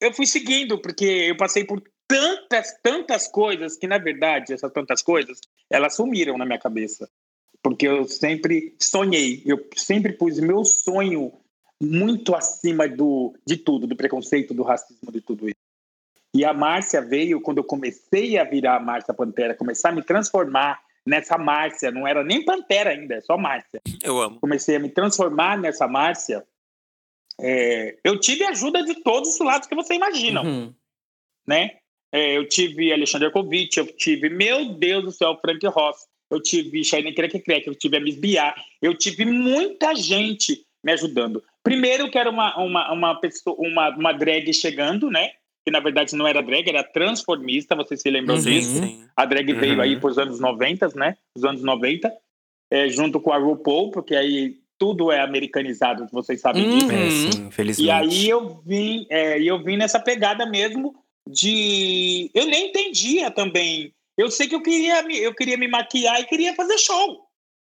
eu 0.00 0.12
fui 0.12 0.26
seguindo, 0.26 0.78
porque 0.78 1.04
eu 1.04 1.36
passei 1.36 1.64
por 1.64 1.82
tantas, 2.06 2.78
tantas 2.82 3.26
coisas 3.26 3.76
que, 3.76 3.86
na 3.86 3.98
verdade, 3.98 4.52
essas 4.52 4.72
tantas 4.72 5.02
coisas, 5.02 5.40
elas 5.70 5.94
sumiram 5.96 6.36
na 6.36 6.44
minha 6.44 6.58
cabeça. 6.58 7.08
Porque 7.62 7.88
eu 7.88 8.06
sempre 8.06 8.76
sonhei, 8.80 9.42
eu 9.44 9.66
sempre 9.74 10.12
pus 10.12 10.38
meu 10.38 10.64
sonho 10.64 11.32
muito 11.82 12.34
acima 12.34 12.88
do, 12.88 13.34
de 13.44 13.56
tudo, 13.56 13.86
do 13.86 13.96
preconceito, 13.96 14.54
do 14.54 14.62
racismo, 14.62 15.10
de 15.10 15.20
tudo 15.20 15.48
isso. 15.48 15.56
E 16.34 16.44
a 16.44 16.52
Márcia 16.52 17.00
veio 17.00 17.40
quando 17.40 17.58
eu 17.58 17.64
comecei 17.64 18.38
a 18.38 18.44
virar 18.44 18.76
a 18.76 18.80
Márcia 18.80 19.14
Pantera, 19.14 19.54
começar 19.54 19.88
a 19.88 19.92
me 19.92 20.02
transformar 20.02 20.80
nessa 21.06 21.38
Márcia, 21.38 21.90
não 21.90 22.06
era 22.06 22.24
nem 22.24 22.44
Pantera 22.44 22.90
ainda, 22.90 23.14
é 23.14 23.20
só 23.20 23.38
Márcia 23.38 23.80
Eu 24.02 24.20
amo. 24.20 24.40
comecei 24.40 24.76
a 24.76 24.80
me 24.80 24.88
transformar 24.90 25.56
nessa 25.58 25.86
Márcia, 25.86 26.44
é, 27.40 27.96
eu 28.02 28.18
tive 28.18 28.44
ajuda 28.44 28.82
de 28.82 29.02
todos 29.02 29.34
os 29.34 29.38
lados 29.40 29.68
que 29.68 29.74
você 29.74 29.94
imagina, 29.94 30.42
Uhum. 30.42 30.74
né? 31.46 31.76
É, 32.12 32.36
eu 32.36 32.48
tive 32.48 32.92
Alexander 32.92 33.30
Kovic, 33.30 33.76
eu 33.76 33.86
tive, 33.96 34.28
meu 34.30 34.70
Deus 34.74 35.04
do 35.04 35.12
céu, 35.12 35.38
Frank 35.40 35.64
Ross. 35.66 36.06
eu 36.30 36.40
tive 36.42 36.82
Shine 36.82 37.14
Crack 37.14 37.38
Crack, 37.40 37.66
eu 37.66 37.74
tive 37.74 37.96
a 37.98 38.00
Miss 38.00 38.16
Bia, 38.16 38.54
eu 38.82 38.94
tive 38.96 39.24
muita 39.24 39.94
gente 39.94 40.64
me 40.82 40.92
ajudando. 40.92 41.42
Primeiro 41.62 42.10
que 42.10 42.16
era 42.18 42.30
uma, 42.30 42.56
uma, 42.58 42.92
uma, 42.92 43.20
pessoa, 43.20 43.56
uma, 43.58 43.90
uma 43.90 44.12
drag 44.12 44.52
chegando, 44.52 45.10
né? 45.10 45.32
Que 45.66 45.72
na 45.72 45.80
verdade 45.80 46.14
não 46.14 46.28
era 46.28 46.40
drag, 46.40 46.68
era 46.68 46.84
transformista, 46.84 47.74
vocês 47.74 48.00
se 48.00 48.08
lembram 48.08 48.36
Uhum. 48.36 48.40
disso? 48.42 48.78
sim. 48.78 49.04
A 49.16 49.24
drag 49.26 49.52
Uhum. 49.52 49.58
veio 49.58 49.80
aí 49.82 49.98
pros 49.98 50.16
anos 50.16 50.38
90, 50.38 50.86
né? 50.94 51.16
Os 51.36 51.44
anos 51.44 51.60
90, 51.60 52.12
é, 52.70 52.88
junto 52.88 53.18
com 53.20 53.32
a 53.32 53.36
RuPaul, 53.38 53.90
porque 53.90 54.14
aí 54.14 54.58
tudo 54.78 55.10
é 55.10 55.20
americanizado, 55.20 56.06
vocês 56.12 56.40
sabem 56.40 56.70
disso. 56.70 56.86
Uhum. 56.86 56.92
É, 56.92 57.10
sim, 57.10 57.46
infelizmente. 57.48 57.84
E 57.84 57.90
aí 57.90 58.28
eu 58.28 58.62
vim, 58.64 59.06
é, 59.10 59.42
eu 59.42 59.60
vim 59.60 59.76
nessa 59.76 59.98
pegada 59.98 60.46
mesmo 60.46 60.94
de. 61.28 62.30
Eu 62.32 62.46
nem 62.46 62.68
entendia 62.68 63.28
também. 63.32 63.92
Eu 64.16 64.30
sei 64.30 64.46
que 64.46 64.54
eu 64.54 64.62
queria, 64.62 65.02
me, 65.02 65.18
eu 65.18 65.34
queria 65.34 65.56
me 65.58 65.66
maquiar 65.66 66.20
e 66.20 66.26
queria 66.26 66.54
fazer 66.54 66.78
show. 66.78 67.26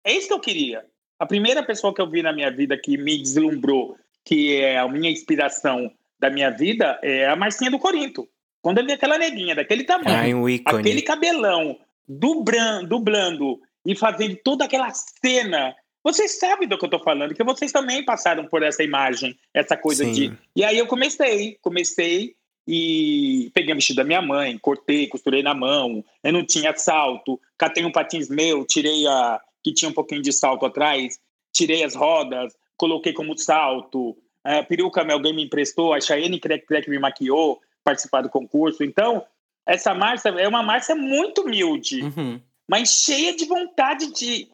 É 0.03 0.11
isso 0.13 0.27
que 0.27 0.33
eu 0.33 0.39
queria. 0.39 0.83
A 1.19 1.27
primeira 1.27 1.61
pessoa 1.61 1.93
que 1.93 2.01
eu 2.01 2.09
vi 2.09 2.23
na 2.23 2.33
minha 2.33 2.49
vida 2.49 2.75
que 2.75 2.97
me 2.97 3.17
deslumbrou, 3.19 3.95
que 4.25 4.55
é 4.55 4.79
a 4.79 4.87
minha 4.87 5.11
inspiração 5.11 5.91
da 6.23 6.29
minha 6.29 6.49
vida, 6.49 6.97
é 7.03 7.27
a 7.27 7.35
Marcinha 7.35 7.69
do 7.69 7.77
Corinto. 7.77 8.27
Quando 8.61 8.77
eu 8.77 8.85
vi 8.85 8.93
aquela 8.93 9.17
neguinha 9.17 9.53
daquele 9.53 9.83
tamanho, 9.83 10.17
Ai, 10.17 10.33
um 10.33 10.45
aquele 10.65 11.01
cabelão, 11.01 11.77
dubran- 12.07 12.85
dublando 12.85 13.59
e 13.85 13.93
fazendo 13.93 14.37
toda 14.41 14.63
aquela 14.63 14.89
cena. 14.91 15.75
Vocês 16.01 16.39
sabem 16.39 16.67
do 16.67 16.77
que 16.77 16.85
eu 16.85 16.89
tô 16.89 16.99
falando, 16.99 17.33
que 17.33 17.43
vocês 17.43 17.71
também 17.73 18.05
passaram 18.05 18.45
por 18.47 18.63
essa 18.63 18.81
imagem, 18.83 19.37
essa 19.53 19.75
coisa 19.75 20.05
Sim. 20.05 20.11
de. 20.11 20.37
E 20.55 20.63
aí 20.63 20.77
eu 20.77 20.87
comecei, 20.87 21.57
comecei 21.61 22.35
e 22.65 23.51
peguei 23.53 23.73
o 23.73 23.75
vestido 23.75 23.97
da 23.97 24.03
minha 24.05 24.21
mãe, 24.21 24.57
cortei, 24.57 25.07
costurei 25.07 25.43
na 25.43 25.53
mão, 25.53 26.03
eu 26.23 26.31
não 26.31 26.45
tinha 26.45 26.73
salto, 26.75 27.39
catei 27.57 27.83
um 27.83 27.91
patins 27.91 28.29
meu, 28.29 28.65
tirei 28.65 29.05
a. 29.07 29.41
que 29.61 29.73
tinha 29.73 29.89
um 29.89 29.93
pouquinho 29.93 30.21
de 30.21 30.31
salto 30.31 30.65
atrás, 30.65 31.19
tirei 31.51 31.83
as 31.83 31.95
rodas, 31.95 32.53
coloquei 32.77 33.11
como 33.11 33.37
salto, 33.37 34.15
a 34.43 34.63
peruca 34.63 35.01
alguém 35.11 35.33
me 35.33 35.43
emprestou, 35.45 35.93
a 35.93 36.01
Cheyenne 36.01 36.39
Crack 36.39 36.65
Crack 36.65 36.89
me 36.89 36.99
maquiou, 36.99 37.61
participar 37.83 38.21
do 38.21 38.29
concurso. 38.29 38.83
Então, 38.83 39.25
essa 39.65 39.93
Márcia 39.93 40.29
é 40.29 40.47
uma 40.47 40.63
Márcia 40.63 40.95
muito 40.95 41.41
humilde, 41.41 42.01
Uhum. 42.03 42.39
mas 42.67 42.89
cheia 43.03 43.35
de 43.35 43.45
vontade 43.45 44.11
de, 44.13 44.47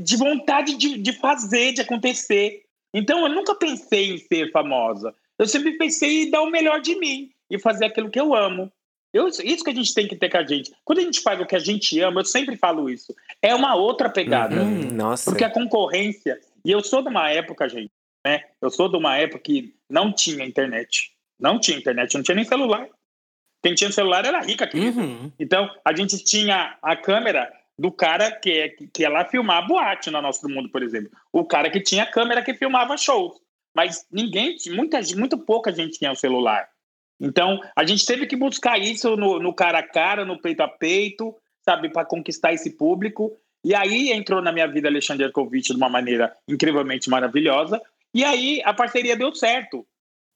de 0.00 0.16
vontade 0.16 0.76
de, 0.76 0.98
de 0.98 1.12
fazer, 1.12 1.72
de 1.72 1.80
acontecer. 1.82 2.62
Então, 2.94 3.22
eu 3.26 3.28
nunca 3.32 3.54
pensei 3.54 4.10
em 4.14 4.18
ser 4.18 4.50
famosa. 4.50 5.14
Eu 5.38 5.46
sempre 5.46 5.72
pensei 5.78 6.24
em 6.24 6.30
dar 6.30 6.42
o 6.42 6.50
melhor 6.50 6.80
de 6.80 6.94
mim 6.98 7.30
e 7.50 7.58
fazer 7.58 7.86
aquilo 7.86 8.10
que 8.10 8.20
eu 8.20 8.34
amo. 8.34 8.70
Eu, 9.12 9.28
isso 9.28 9.62
que 9.64 9.70
a 9.70 9.74
gente 9.74 9.92
tem 9.92 10.08
que 10.08 10.16
ter 10.16 10.30
com 10.30 10.38
a 10.38 10.46
gente. 10.46 10.72
Quando 10.84 11.00
a 11.00 11.02
gente 11.02 11.20
faz 11.20 11.38
o 11.40 11.46
que 11.46 11.54
a 11.54 11.58
gente 11.58 11.98
ama, 12.00 12.20
eu 12.20 12.24
sempre 12.24 12.56
falo 12.56 12.88
isso. 12.88 13.14
É 13.42 13.54
uma 13.54 13.74
outra 13.74 14.08
pegada. 14.08 14.62
Uhum, 14.62 14.90
Nossa. 14.92 15.30
Porque 15.30 15.44
a 15.44 15.50
concorrência. 15.50 16.40
E 16.64 16.70
eu 16.70 16.82
sou 16.82 17.02
de 17.02 17.08
uma 17.08 17.28
época, 17.30 17.68
gente, 17.68 17.90
né? 18.24 18.42
Eu 18.60 18.70
sou 18.70 18.88
de 18.88 18.96
uma 18.96 19.16
época 19.16 19.40
que 19.40 19.74
não 19.88 20.12
tinha 20.12 20.44
internet. 20.44 21.12
Não 21.38 21.58
tinha 21.58 21.78
internet, 21.78 22.14
não 22.14 22.22
tinha 22.22 22.34
nem 22.34 22.44
celular. 22.44 22.88
Quem 23.62 23.74
tinha 23.74 23.92
celular 23.92 24.24
era 24.24 24.40
rica, 24.40 24.66
querido. 24.66 25.00
Uhum. 25.00 25.32
Então, 25.38 25.70
a 25.84 25.94
gente 25.94 26.22
tinha 26.24 26.76
a 26.82 26.96
câmera 26.96 27.50
do 27.78 27.90
cara 27.90 28.30
que, 28.30 28.50
é- 28.50 28.68
que 28.68 29.02
ia 29.02 29.08
lá 29.08 29.24
filmar 29.24 29.58
a 29.58 29.66
boate 29.66 30.10
na 30.10 30.20
Nosso 30.20 30.48
Mundo, 30.48 30.68
por 30.68 30.82
exemplo. 30.82 31.10
O 31.32 31.44
cara 31.44 31.70
que 31.70 31.80
tinha 31.80 32.02
a 32.02 32.10
câmera 32.10 32.42
que 32.42 32.54
filmava 32.54 32.96
shows. 32.96 33.40
Mas 33.74 34.06
ninguém, 34.10 34.56
muita, 34.68 35.00
muito 35.16 35.38
pouca 35.38 35.72
gente 35.72 35.98
tinha 35.98 36.12
o 36.12 36.16
celular. 36.16 36.68
Então, 37.20 37.60
a 37.76 37.84
gente 37.84 38.04
teve 38.04 38.26
que 38.26 38.36
buscar 38.36 38.78
isso 38.78 39.16
no, 39.16 39.38
no 39.38 39.54
cara 39.54 39.78
a 39.78 39.82
cara, 39.82 40.24
no 40.24 40.40
peito 40.40 40.60
a 40.60 40.68
peito, 40.68 41.34
sabe, 41.64 41.88
para 41.88 42.04
conquistar 42.04 42.52
esse 42.52 42.76
público. 42.76 43.36
E 43.64 43.74
aí 43.74 44.10
entrou 44.10 44.42
na 44.42 44.50
minha 44.50 44.66
vida 44.66 44.88
Alexandre 44.88 45.24
Erkovitch 45.24 45.68
de 45.68 45.76
uma 45.76 45.88
maneira 45.88 46.36
incrivelmente 46.48 47.08
maravilhosa. 47.08 47.80
E 48.14 48.24
aí 48.24 48.60
a 48.64 48.74
parceria 48.74 49.16
deu 49.16 49.34
certo, 49.34 49.86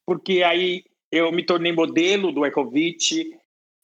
porque 0.06 0.42
aí 0.42 0.84
eu 1.10 1.30
me 1.32 1.44
tornei 1.44 1.72
modelo 1.72 2.32
do 2.32 2.44
Erkovitch, 2.44 3.12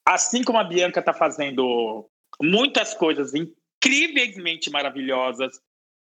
assim 0.06 0.42
como 0.42 0.58
a 0.58 0.64
Bianca 0.64 1.00
está 1.00 1.12
fazendo 1.12 2.08
muitas 2.40 2.94
coisas 2.94 3.32
incrivelmente 3.34 4.70
maravilhosas, 4.70 5.61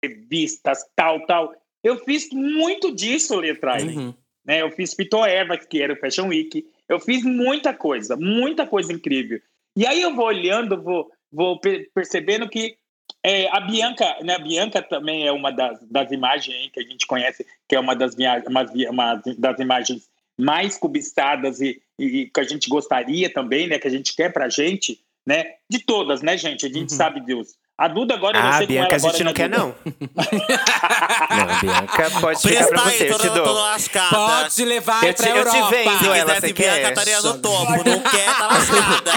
revistas, 0.04 0.80
tal, 0.96 1.26
tal. 1.26 1.54
Eu 1.84 1.98
fiz 1.98 2.30
muito 2.32 2.94
disso, 2.94 3.36
Letra. 3.36 3.82
Uhum. 3.82 4.14
Né? 4.46 4.62
Eu 4.62 4.72
fiz 4.72 4.94
Fito 4.94 5.24
Evas, 5.26 5.66
que 5.66 5.82
era 5.82 5.94
o 5.94 5.98
Fashion 5.98 6.28
Week. 6.28 6.66
Eu 6.88 7.00
fiz 7.00 7.24
muita 7.24 7.74
coisa, 7.74 8.16
muita 8.16 8.68
coisa 8.68 8.92
incrível. 8.92 9.40
E 9.76 9.86
aí 9.86 10.02
eu 10.02 10.16
vou 10.16 10.26
olhando, 10.26 10.82
vou, 10.82 11.12
vou 11.32 11.60
per- 11.60 11.90
percebendo 11.94 12.50
que 12.50 12.78
é, 13.24 13.48
a 13.56 13.60
Bianca, 13.62 14.18
né? 14.22 14.36
A 14.36 14.40
Bianca 14.40 14.82
também 14.82 15.26
é 15.28 15.32
uma 15.32 15.52
das, 15.52 15.80
das 15.90 16.12
imagens 16.12 16.70
que 16.74 16.80
a 16.80 16.84
gente 16.84 17.06
conhece, 17.08 17.46
que 17.68 17.76
é 17.76 17.80
uma 17.80 17.96
das, 17.96 18.16
via- 18.16 18.44
uma, 18.48 18.64
uma 18.90 19.22
das 19.38 19.60
imagens 19.60 20.04
mais 20.38 20.78
cobiçadas 20.78 21.62
e, 21.62 21.82
e- 22.00 22.06
e 22.22 22.26
que 22.30 22.40
a 22.40 22.44
gente 22.44 22.68
gostaria 22.70 23.32
também, 23.32 23.68
né? 23.68 23.78
Que 23.80 23.88
a 23.88 23.92
gente 23.92 24.16
quer 24.16 24.32
pra 24.34 24.50
gente, 24.50 25.00
né? 25.26 25.46
De 25.70 25.80
todas, 25.80 26.22
né, 26.22 26.38
gente? 26.38 26.66
A 26.66 26.70
gente 26.70 26.92
Uhum. 26.92 26.98
sabe 26.98 27.22
Deus. 27.22 27.50
A 27.78 27.88
Duda 27.88 28.14
agora 28.14 28.38
eu 28.38 28.42
Ah, 28.42 28.44
não 28.44 28.52
a 28.52 28.58
sei 28.58 28.68
Bianca 28.68 28.96
a 28.96 29.00
ela 29.00 29.00
gente 29.00 29.10
agora, 29.10 29.24
não 29.24 29.32
né, 29.32 29.34
quer, 29.34 29.50
Duda? 29.50 29.58
não. 29.58 29.76
não, 31.38 31.56
a 31.56 31.60
Bianca 31.60 32.12
pode 32.22 32.42
ficar 32.42 32.68
pra 32.68 32.82
Presta 32.84 32.90
você, 32.98 33.04
aí, 33.04 33.10
eu 33.10 33.18
te 33.18 33.22
toda, 33.24 33.30
toda 33.34 33.44
dou. 33.46 33.54
lascada. 33.62 34.16
Pode 34.16 34.66
levar 34.66 35.04
Eu 35.04 35.14
pra 35.14 35.26
te- 35.26 35.30
eu 35.30 35.34
te 35.34 35.40
Europa. 35.58 35.70
vendo, 35.70 35.98
Se 36.00 36.08
ela, 36.10 36.36
você 36.36 36.54
Bianca, 36.54 36.54
quer? 36.54 36.90
estaria 36.90 37.22
no 37.22 37.42
topo. 37.42 37.72
Não 37.90 38.00
quer, 38.02 38.38
tá 38.38 38.48
lascada. 38.48 39.12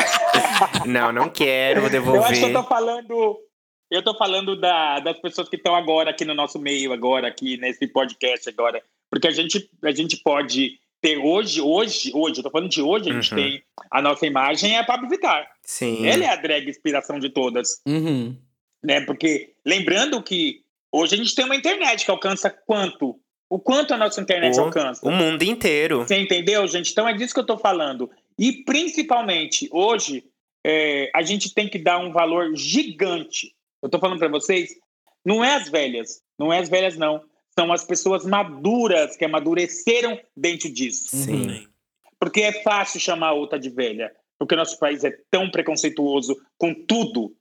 Não, 0.87 1.13
não 1.13 1.29
quero, 1.29 1.81
vou 1.83 1.91
Eu 1.91 2.23
acho 2.23 2.29
que 2.33 2.39
eu 2.39 2.49
devolver. 2.49 2.53
tô 2.53 2.63
falando. 2.65 3.37
Eu 3.91 4.03
tô 4.03 4.17
falando 4.17 4.57
da- 4.59 4.99
das 5.01 5.19
pessoas 5.21 5.49
que 5.49 5.57
estão 5.57 5.75
agora 5.75 6.11
aqui 6.11 6.25
no 6.25 6.35
nosso 6.35 6.59
meio, 6.59 6.93
agora, 6.93 7.29
aqui 7.29 7.57
nesse 7.57 7.87
podcast 7.87 8.49
agora. 8.49 8.83
Porque 9.11 9.29
a 9.29 9.31
gente, 9.31 9.71
a 9.85 9.93
gente 9.93 10.17
pode 10.19 10.79
ter 11.01 11.19
hoje, 11.19 11.61
hoje, 11.61 12.11
hoje, 12.13 12.39
eu 12.41 12.43
tô 12.43 12.51
falando 12.51 12.69
de 12.71 12.83
hoje, 12.83 13.09
a 13.11 13.13
gente 13.15 13.31
Uhum. 13.33 13.41
tem 13.41 13.63
a 13.91 14.03
nossa 14.03 14.27
imagem 14.27 14.75
é 14.75 14.79
a 14.81 14.85
Pablo 14.85 15.09
Vittar. 15.09 15.49
Sim. 15.63 16.05
Ela 16.07 16.25
é 16.25 16.29
a 16.29 16.37
drag 16.37 16.69
inspiração 16.69 17.21
de 17.21 17.29
todas, 17.31 17.81
Uhum. 17.87 18.37
né? 18.83 19.01
Porque 19.03 19.53
lembrando 19.65 20.21
que 20.23 20.63
hoje 20.91 21.15
a 21.15 21.19
gente 21.19 21.35
tem 21.35 21.45
uma 21.45 21.55
internet 21.55 22.05
que 22.05 22.11
alcança 22.11 22.51
quanto? 22.51 23.21
O 23.49 23.61
quanto 23.61 23.95
a 23.95 23.97
nossa 23.97 24.21
internet 24.21 24.59
O- 24.59 24.63
alcança? 24.65 25.07
O 25.07 25.13
mundo 25.13 25.45
inteiro. 25.45 25.99
Você 26.01 26.19
entendeu, 26.19 26.67
gente? 26.67 26.91
Então 26.91 27.09
é 27.09 27.13
disso 27.13 27.33
que 27.33 27.39
eu 27.39 27.47
tô 27.47 27.57
falando. 27.57 28.11
E 28.37 28.65
principalmente 28.65 29.69
hoje, 29.71 30.25
é, 30.67 31.09
a 31.15 31.23
gente 31.23 31.55
tem 31.55 31.69
que 31.69 31.79
dar 31.79 31.99
um 31.99 32.11
valor 32.11 32.57
gigante. 32.57 33.55
Eu 33.87 33.91
tô 33.91 34.01
falando 34.01 34.19
para 34.19 34.27
vocês, 34.27 34.75
não 35.25 35.45
é 35.45 35.55
as 35.55 35.69
velhas, 35.69 36.21
não 36.37 36.53
é 36.53 36.59
as 36.59 36.69
velhas 36.69 36.97
não, 36.97 37.23
são 37.57 37.73
as 37.73 37.85
pessoas 37.85 38.27
maduras 38.27 39.17
que 39.17 39.25
amadureceram 39.25 40.21
dentro 40.37 40.69
disso. 40.69 41.17
Sim. 41.17 41.69
Porque 42.19 42.43
é 42.43 42.65
fácil 42.65 42.99
chamar 42.99 43.29
a 43.29 43.35
outra 43.35 43.61
de 43.61 43.71
velha, 43.71 44.13
porque 44.37 44.57
nosso 44.57 44.77
país 44.81 45.05
é 45.05 45.17
tão 45.31 45.49
preconceituoso 45.53 46.37
com 46.59 46.75
tudo, 46.75 47.33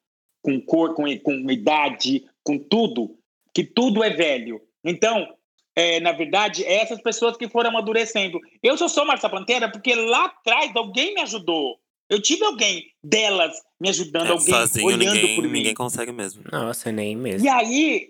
com 0.44 0.62
cor, 0.62 0.94
com, 0.94 1.06
com 1.18 1.50
idade, 1.50 2.24
com 2.44 2.60
tudo, 2.60 3.18
que 3.52 3.64
tudo 3.64 4.04
é 4.04 4.12
velho. 4.12 4.62
Então, 4.84 5.28
é, 5.76 6.00
na 6.00 6.12
verdade, 6.12 6.64
é 6.64 6.76
essas 6.76 7.02
pessoas 7.02 7.36
que 7.36 7.50
foram 7.50 7.72
amadurecendo. 7.72 8.40
Eu 8.62 8.78
só 8.78 8.88
sou 8.88 9.04
Marcia 9.04 9.32
Pantera 9.32 9.72
porque 9.72 9.96
lá 9.96 10.26
atrás 10.26 10.76
alguém 10.76 11.16
me 11.16 11.22
ajudou. 11.22 11.80
Eu 12.10 12.22
tive 12.22 12.44
alguém 12.46 12.86
delas 13.04 13.56
me 13.80 13.90
ajudando, 13.90 14.28
É, 14.28 14.32
alguém 14.32 14.46
sozinho 14.54 14.86
olhando 14.88 15.14
ninguém, 15.16 15.36
por 15.36 15.44
mim. 15.44 15.52
ninguém 15.52 15.74
consegue 15.74 16.12
mesmo. 16.12 16.44
Nossa, 16.52 16.92
nem 16.92 17.16
mesmo. 17.16 17.46
E 17.46 17.50
aí, 17.50 18.10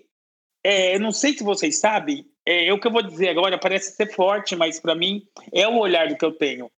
é, 0.64 0.94
eu 0.96 1.00
não 1.00 1.12
sei 1.12 1.32
se 1.32 1.42
vocês 1.42 1.78
sabem, 1.78 2.26
é, 2.44 2.72
o 2.72 2.78
que 2.78 2.86
eu 2.86 2.92
vou 2.92 3.02
dizer 3.02 3.28
agora 3.30 3.58
parece 3.58 3.94
ser 3.96 4.12
forte, 4.14 4.54
mas 4.54 4.78
para 4.78 4.94
mim 4.94 5.26
é 5.52 5.66
o 5.66 5.78
olhar 5.78 6.08
do 6.08 6.16
que 6.16 6.24
eu 6.24 6.32
tenho. 6.32 6.70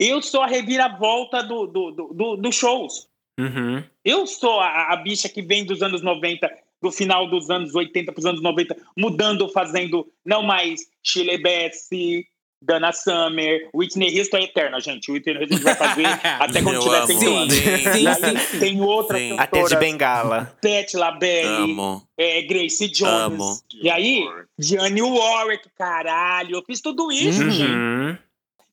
Eu 0.00 0.20
sou 0.22 0.40
a 0.42 0.46
reviravolta 0.46 1.42
do, 1.42 1.66
do, 1.66 1.90
do, 1.92 2.08
do- 2.14 2.36
dos 2.36 2.54
shows. 2.56 3.08
Uhum. 3.38 3.82
Eu 4.04 4.26
sou 4.26 4.58
a, 4.60 4.92
a 4.92 4.96
bicha 4.96 5.28
que 5.28 5.42
vem 5.42 5.64
dos 5.64 5.82
anos 5.82 6.02
90, 6.02 6.50
do 6.82 6.90
final 6.90 7.28
dos 7.28 7.50
anos 7.50 7.74
80 7.74 8.12
para 8.12 8.18
os 8.18 8.26
anos 8.26 8.42
90, 8.42 8.76
mudando, 8.96 9.48
fazendo 9.50 10.10
não 10.24 10.42
mais 10.42 10.80
Chile 11.02 11.38
Bessie, 11.38 12.26
Dana 12.64 12.92
Summer, 12.92 13.68
Whitney 13.74 14.18
Houston 14.18 14.38
é 14.38 14.42
eterna, 14.44 14.80
gente. 14.80 15.10
Whitney 15.12 15.36
Houston 15.36 15.58
vai 15.58 15.74
fazer 15.74 16.06
até 16.40 16.62
quando 16.62 16.80
tiver. 16.80 17.06
100 17.06 17.50
Sim, 17.50 18.14
sim. 18.50 18.58
Tem 18.58 18.80
outra 18.82 19.18
Sim. 19.18 19.32
Até 19.38 19.58
de 19.58 19.62
cantora, 19.64 19.80
bengala. 19.80 20.56
Pet 20.60 20.96
LaBelle, 20.96 21.46
Amo. 21.72 22.02
é, 22.16 22.42
Gracie 22.42 22.88
Jones. 22.88 23.12
Amo. 23.12 23.58
E 23.82 23.90
aí, 23.90 24.24
Diane 24.58 25.02
Warwick, 25.02 25.68
caralho, 25.76 26.56
eu 26.56 26.62
fiz 26.64 26.80
tudo 26.80 27.10
isso, 27.12 27.42
Uhum. 27.42 27.50
gente. 27.50 28.18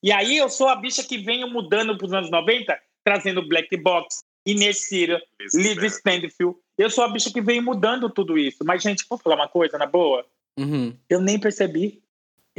E 0.03 0.11
aí 0.11 0.37
eu 0.37 0.49
sou 0.49 0.67
a 0.67 0.75
bicha 0.75 1.03
que 1.03 1.17
venho 1.17 1.47
mudando 1.49 1.97
pros 1.97 2.11
anos 2.13 2.31
90, 2.31 2.77
trazendo 3.03 3.47
Black 3.47 3.75
Box, 3.77 4.23
Inês 4.45 4.87
Cira, 4.87 5.21
Liv 5.53 5.83
Standfield. 5.83 6.55
Eu 6.77 6.89
sou 6.89 7.03
a 7.03 7.07
bicha 7.09 7.31
que 7.31 7.41
veio 7.41 7.61
mudando 7.61 8.09
tudo 8.09 8.37
isso. 8.37 8.63
Mas, 8.65 8.81
gente, 8.81 9.05
vou 9.07 9.19
falar 9.19 9.35
uma 9.35 9.47
coisa, 9.47 9.77
na 9.77 9.85
boa? 9.85 10.25
Uhum. 10.57 10.95
Eu 11.07 11.21
nem 11.21 11.39
percebi. 11.39 12.01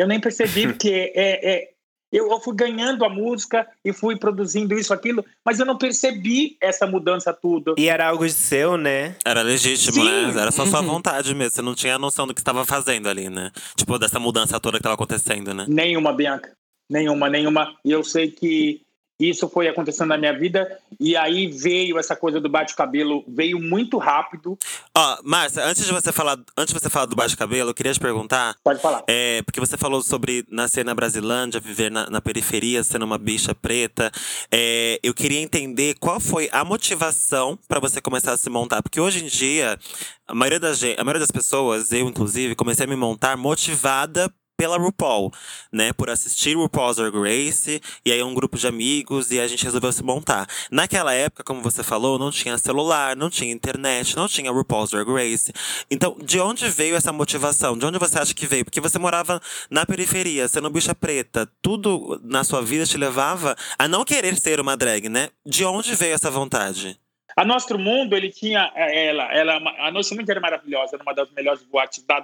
Eu 0.03 0.09
nem 0.09 0.21
percebi, 0.21 0.67
porque 0.73 1.13
é, 1.15 1.53
é, 1.55 1.69
Eu, 2.13 2.31
eu 2.31 2.39
fui 2.41 2.55
ganhando 2.55 3.05
a 3.07 3.09
música 3.09 3.67
e 3.83 3.91
fui 3.93 4.17
produzindo 4.17 4.75
isso, 4.79 4.93
aquilo, 4.93 5.25
mas 5.45 5.59
eu 5.59 5.65
não 5.65 5.79
percebi 5.79 6.59
essa 6.61 6.87
mudança 6.87 7.33
tudo. 7.33 7.75
E 7.79 7.89
era 7.89 8.07
algo 8.09 8.29
seu, 8.29 8.77
né? 8.77 9.17
Era 9.25 9.41
legítimo, 9.41 9.95
Sim. 9.95 10.05
né? 10.05 10.41
Era 10.43 10.51
só 10.51 10.67
sua 10.67 10.81
Uhum. 10.81 10.87
vontade 10.89 11.35
mesmo. 11.35 11.53
Você 11.55 11.63
não 11.63 11.75
tinha 11.75 11.99
noção 11.99 12.27
do 12.27 12.35
que 12.35 12.41
estava 12.41 12.67
fazendo 12.67 13.09
ali, 13.09 13.31
né? 13.31 13.51
Tipo, 13.77 13.99
dessa 13.99 14.21
mudança 14.21 14.61
toda 14.61 14.77
que 14.77 14.83
tava 14.83 14.95
acontecendo, 14.95 15.55
né? 15.55 15.65
Nenhuma, 15.69 16.13
Bianca. 16.13 16.53
Nenhuma, 16.91 17.31
nenhuma. 17.31 17.75
E 17.83 17.91
eu 17.91 18.05
sei 18.05 18.31
que 18.31 18.83
isso 19.19 19.49
foi 19.49 19.69
acontecendo 19.69 20.09
na 20.09 20.19
minha 20.19 20.37
vida. 20.37 20.79
E 20.99 21.17
aí 21.17 21.47
veio 21.47 21.99
essa 21.99 22.17
coisa 22.17 22.41
do 22.41 22.49
bate-cabelo, 22.49 23.25
veio 23.27 23.61
muito 23.61 23.99
rápido. 23.99 24.59
Ó, 24.97 25.19
Márcia, 25.23 25.65
antes 25.65 25.85
de 25.85 25.93
você 25.93 26.13
falar, 26.13 26.39
antes 26.57 26.75
de 26.75 26.81
você 26.81 26.91
falar 26.91 27.07
do 27.07 27.17
bate-cabelo, 27.17 27.71
eu 27.71 27.75
queria 27.75 27.93
te 27.93 28.01
perguntar. 28.01 28.57
Pode 28.63 28.81
falar. 28.81 29.05
É, 29.07 29.43
porque 29.43 29.61
você 29.61 29.77
falou 29.77 30.03
sobre 30.03 30.45
nascer 30.51 30.85
na 30.85 30.95
Brasilândia, 30.95 31.61
viver 31.61 31.91
na, 31.91 32.09
na 32.11 32.21
periferia, 32.21 32.83
sendo 32.83 33.05
uma 33.05 33.19
bicha 33.19 33.55
preta. 33.55 34.11
É, 34.51 34.99
eu 35.03 35.15
queria 35.15 35.41
entender 35.41 35.95
qual 36.01 36.19
foi 36.19 36.49
a 36.53 36.65
motivação 36.65 37.59
pra 37.69 37.81
você 37.81 38.01
começar 38.01 38.33
a 38.33 38.37
se 38.37 38.51
montar. 38.51 38.83
Porque 38.83 39.01
hoje 39.01 39.25
em 39.25 39.29
dia, 39.29 39.79
a 40.27 40.35
maioria, 40.35 40.61
das, 40.61 40.83
a 40.83 41.05
maioria 41.05 41.21
das 41.21 41.31
pessoas, 41.31 41.93
eu 41.93 42.09
inclusive, 42.09 42.55
comecei 42.55 42.87
a 42.87 42.89
me 42.89 42.97
montar 42.97 43.37
motivada 43.37 44.33
pela 44.63 44.79
RuPaul, 44.79 45.33
né? 45.73 45.93
Por 45.93 46.09
assistir 46.09 46.57
RuPaul's 46.57 46.95
Drag 46.95 47.13
Race, 47.17 47.83
e 48.07 48.13
aí 48.13 48.23
um 48.23 48.33
grupo 48.33 48.57
de 48.57 48.69
amigos, 48.69 49.33
e 49.33 49.41
a 49.41 49.49
gente 49.49 49.65
resolveu 49.65 49.91
se 49.91 50.05
montar. 50.05 50.47
Naquela 50.71 51.13
época, 51.13 51.43
como 51.43 51.61
você 51.61 51.83
falou, 51.83 52.17
não 52.17 52.31
tinha 52.31 52.57
celular, 52.57 53.17
não 53.17 53.29
tinha 53.29 53.53
internet, 53.53 54.15
não 54.15 54.29
tinha 54.29 54.53
RuPaul's 54.53 54.91
Drag 54.91 55.11
Race. 55.11 55.53
Então, 55.91 56.17
de 56.25 56.39
onde 56.39 56.69
veio 56.69 56.95
essa 56.95 57.13
motivação? 57.13 57.77
De 57.77 57.85
onde 57.85 57.99
você 57.99 58.21
acha 58.21 58.33
que 58.33 58.47
veio? 58.47 58.65
Porque 58.65 58.81
você 58.81 59.01
morava 59.01 59.41
na 59.69 59.85
periferia, 59.85 60.47
sendo 60.47 60.71
bicha 60.71 60.95
preta. 60.95 61.51
Tudo 61.61 62.21
na 62.23 62.45
sua 62.45 62.63
vida 62.63 62.87
te 62.87 62.97
levava 62.97 63.57
a 63.77 63.89
não 63.89 64.05
querer 64.05 64.37
ser 64.37 64.61
uma 64.61 64.77
drag, 64.77 65.09
né? 65.09 65.29
De 65.45 65.65
onde 65.65 65.93
veio 65.97 66.15
essa 66.15 66.31
vontade? 66.31 66.97
A 67.37 67.45
Nostro 67.45 67.79
Mundo, 67.79 68.15
ele 68.15 68.31
tinha. 68.31 68.71
eh, 68.77 69.07
Ela, 69.07 69.25
ela, 69.33 69.57
a 69.81 69.91
Nostro 69.91 70.17
Mundo 70.17 70.31
era 70.31 70.39
maravilhosa, 70.39 70.95
era 70.95 71.03
uma 71.03 71.15
das 71.15 71.31
melhores 71.33 71.63
boates 71.65 72.05
da, 72.05 72.23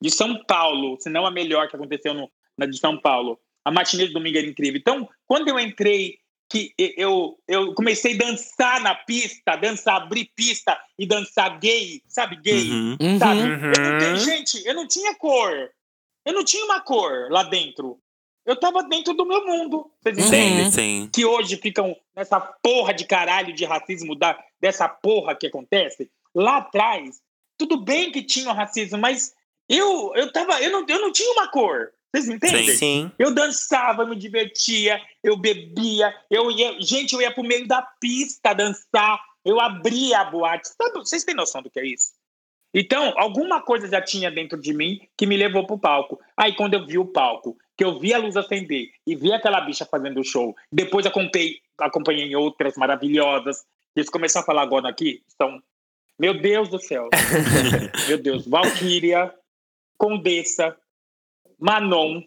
de 0.00 0.10
São 0.10 0.42
Paulo, 0.44 0.96
se 1.00 1.08
não 1.10 1.26
a 1.26 1.30
melhor 1.30 1.68
que 1.68 1.76
aconteceu 1.76 2.14
no, 2.14 2.30
na 2.56 2.66
de 2.66 2.78
São 2.78 2.98
Paulo. 2.98 3.38
A 3.64 3.70
matinê 3.70 4.06
de 4.06 4.12
domingo 4.14 4.38
era 4.38 4.46
incrível. 4.46 4.78
Então, 4.80 5.08
quando 5.26 5.48
eu 5.48 5.58
entrei, 5.60 6.18
que 6.48 6.74
eu, 6.78 7.38
eu 7.46 7.74
comecei 7.74 8.14
a 8.14 8.18
dançar 8.18 8.80
na 8.80 8.94
pista, 8.94 9.54
dançar, 9.56 9.96
abrir 10.02 10.30
pista 10.34 10.76
e 10.98 11.06
dançar 11.06 11.58
gay, 11.60 12.02
sabe, 12.08 12.36
gay? 12.36 12.70
Uhum. 12.70 12.96
Uhum. 13.00 13.18
Sabe? 13.18 13.40
Eu 13.40 13.46
não 13.58 13.98
tenho- 13.98 14.10
Uhum. 14.12 14.16
gente, 14.16 14.66
eu 14.66 14.74
não 14.74 14.88
tinha 14.88 15.14
cor. 15.14 15.70
Eu 16.24 16.32
não 16.32 16.44
tinha 16.44 16.64
uma 16.64 16.80
cor 16.80 17.30
lá 17.30 17.42
dentro. 17.44 17.98
Eu 18.46 18.56
tava 18.56 18.82
dentro 18.82 19.12
do 19.14 19.24
meu 19.26 19.46
mundo. 19.46 19.90
Vocês 20.02 20.16
Uhum. 20.18 20.26
entendem? 20.26 20.64
Sim, 20.64 20.70
sim. 21.04 21.10
que 21.14 21.24
hoje 21.24 21.56
ficam 21.58 21.94
nessa 22.16 22.40
porra 22.40 22.92
de 22.94 23.04
caralho 23.04 23.52
de 23.54 23.64
racismo, 23.66 24.16
da, 24.16 24.42
dessa 24.58 24.88
porra 24.88 25.36
que 25.36 25.46
acontece, 25.46 26.10
lá 26.34 26.56
atrás, 26.56 27.20
tudo 27.58 27.76
bem 27.78 28.10
que 28.10 28.22
tinha 28.22 28.50
o 28.50 28.54
racismo, 28.54 28.98
mas 28.98 29.34
eu, 29.70 30.12
eu, 30.16 30.32
tava, 30.32 30.60
eu, 30.60 30.70
não, 30.72 30.84
eu 30.88 31.00
não 31.00 31.12
tinha 31.12 31.32
uma 31.32 31.48
cor. 31.48 31.92
Vocês 32.12 32.28
entendem? 32.28 32.66
Sim. 32.70 32.76
Sim. 32.76 33.12
Eu 33.18 33.32
dançava, 33.32 34.04
me 34.04 34.16
divertia, 34.16 35.00
eu 35.22 35.36
bebia, 35.36 36.12
eu 36.28 36.50
ia, 36.50 36.80
gente, 36.80 37.14
eu 37.14 37.22
ia 37.22 37.30
pro 37.30 37.44
meio 37.44 37.68
da 37.68 37.80
pista 37.80 38.52
dançar, 38.52 39.20
eu 39.44 39.60
abria 39.60 40.20
a 40.20 40.24
boate. 40.24 40.68
Sabe, 40.68 40.94
vocês 40.94 41.22
têm 41.22 41.36
noção 41.36 41.62
do 41.62 41.70
que 41.70 41.78
é 41.78 41.86
isso? 41.86 42.10
Então, 42.74 43.12
alguma 43.16 43.60
coisa 43.62 43.88
já 43.88 44.00
tinha 44.00 44.30
dentro 44.30 44.60
de 44.60 44.72
mim 44.72 45.00
que 45.16 45.26
me 45.26 45.36
levou 45.36 45.66
pro 45.66 45.78
palco. 45.78 46.20
Aí, 46.36 46.54
quando 46.54 46.74
eu 46.74 46.86
vi 46.86 46.98
o 46.98 47.04
palco, 47.04 47.56
que 47.76 47.84
eu 47.84 47.98
vi 47.98 48.12
a 48.12 48.18
luz 48.18 48.36
acender 48.36 48.90
e 49.06 49.16
vi 49.16 49.32
aquela 49.32 49.60
bicha 49.60 49.84
fazendo 49.84 50.20
o 50.20 50.24
show, 50.24 50.54
depois 50.70 51.06
acompanhei, 51.06 51.60
acompanhei 51.78 52.34
outras 52.36 52.76
maravilhosas. 52.76 53.64
Eles 53.94 54.10
começaram 54.10 54.44
a 54.44 54.46
falar 54.46 54.62
agora 54.62 54.88
aqui, 54.88 55.22
são. 55.36 55.60
Meu 56.18 56.34
Deus 56.34 56.68
do 56.68 56.78
céu. 56.78 57.08
Meu 58.06 58.18
Deus. 58.18 58.46
Valkyria, 58.46 59.34
Condessa, 60.00 60.74
Manon, 61.58 62.22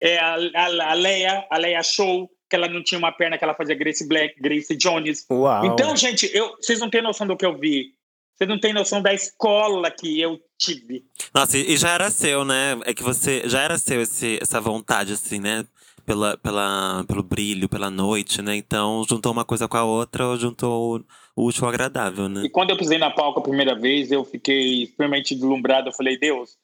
é, 0.00 0.18
a, 0.18 0.36
a, 0.36 0.90
a 0.90 0.94
Leia, 0.94 1.44
a 1.50 1.58
Leia 1.58 1.82
Show, 1.82 2.30
que 2.48 2.54
ela 2.54 2.68
não 2.68 2.80
tinha 2.80 2.96
uma 2.96 3.10
perna 3.10 3.36
que 3.36 3.42
ela 3.42 3.56
fazia 3.56 3.74
Grace 3.74 4.06
Black, 4.06 4.40
Grace 4.40 4.76
Jones. 4.76 5.26
Uau. 5.28 5.66
Então, 5.66 5.96
gente, 5.96 6.30
eu, 6.32 6.54
vocês 6.60 6.78
não 6.78 6.88
têm 6.88 7.02
noção 7.02 7.26
do 7.26 7.36
que 7.36 7.44
eu 7.44 7.58
vi. 7.58 7.92
Vocês 8.36 8.48
não 8.48 8.60
têm 8.60 8.72
noção 8.72 9.02
da 9.02 9.12
escola 9.12 9.90
que 9.90 10.20
eu 10.20 10.40
tive. 10.56 11.04
Nossa, 11.34 11.58
e 11.58 11.76
já 11.76 11.90
era 11.90 12.08
seu, 12.08 12.44
né? 12.44 12.78
É 12.84 12.94
que 12.94 13.02
você 13.02 13.42
já 13.48 13.62
era 13.62 13.76
seu 13.76 14.00
esse, 14.00 14.38
essa 14.40 14.60
vontade, 14.60 15.12
assim, 15.12 15.40
né? 15.40 15.66
Pela, 16.06 16.38
pela, 16.38 17.04
pelo 17.08 17.22
brilho, 17.24 17.68
pela 17.68 17.90
noite, 17.90 18.40
né? 18.40 18.54
Então, 18.54 19.04
juntou 19.10 19.32
uma 19.32 19.44
coisa 19.44 19.66
com 19.66 19.76
a 19.76 19.84
outra, 19.84 20.24
ou 20.24 20.36
juntou 20.36 21.04
o 21.34 21.46
útil 21.46 21.64
ao 21.64 21.70
agradável, 21.70 22.28
né? 22.28 22.44
E 22.44 22.48
quando 22.48 22.70
eu 22.70 22.76
pisei 22.76 22.96
na 22.96 23.10
palco 23.10 23.40
a 23.40 23.42
primeira 23.42 23.74
vez, 23.74 24.12
eu 24.12 24.24
fiquei 24.24 24.84
extremamente 24.84 25.34
deslumbrado. 25.34 25.88
Eu 25.88 25.92
falei, 25.92 26.16
Deus, 26.16 26.56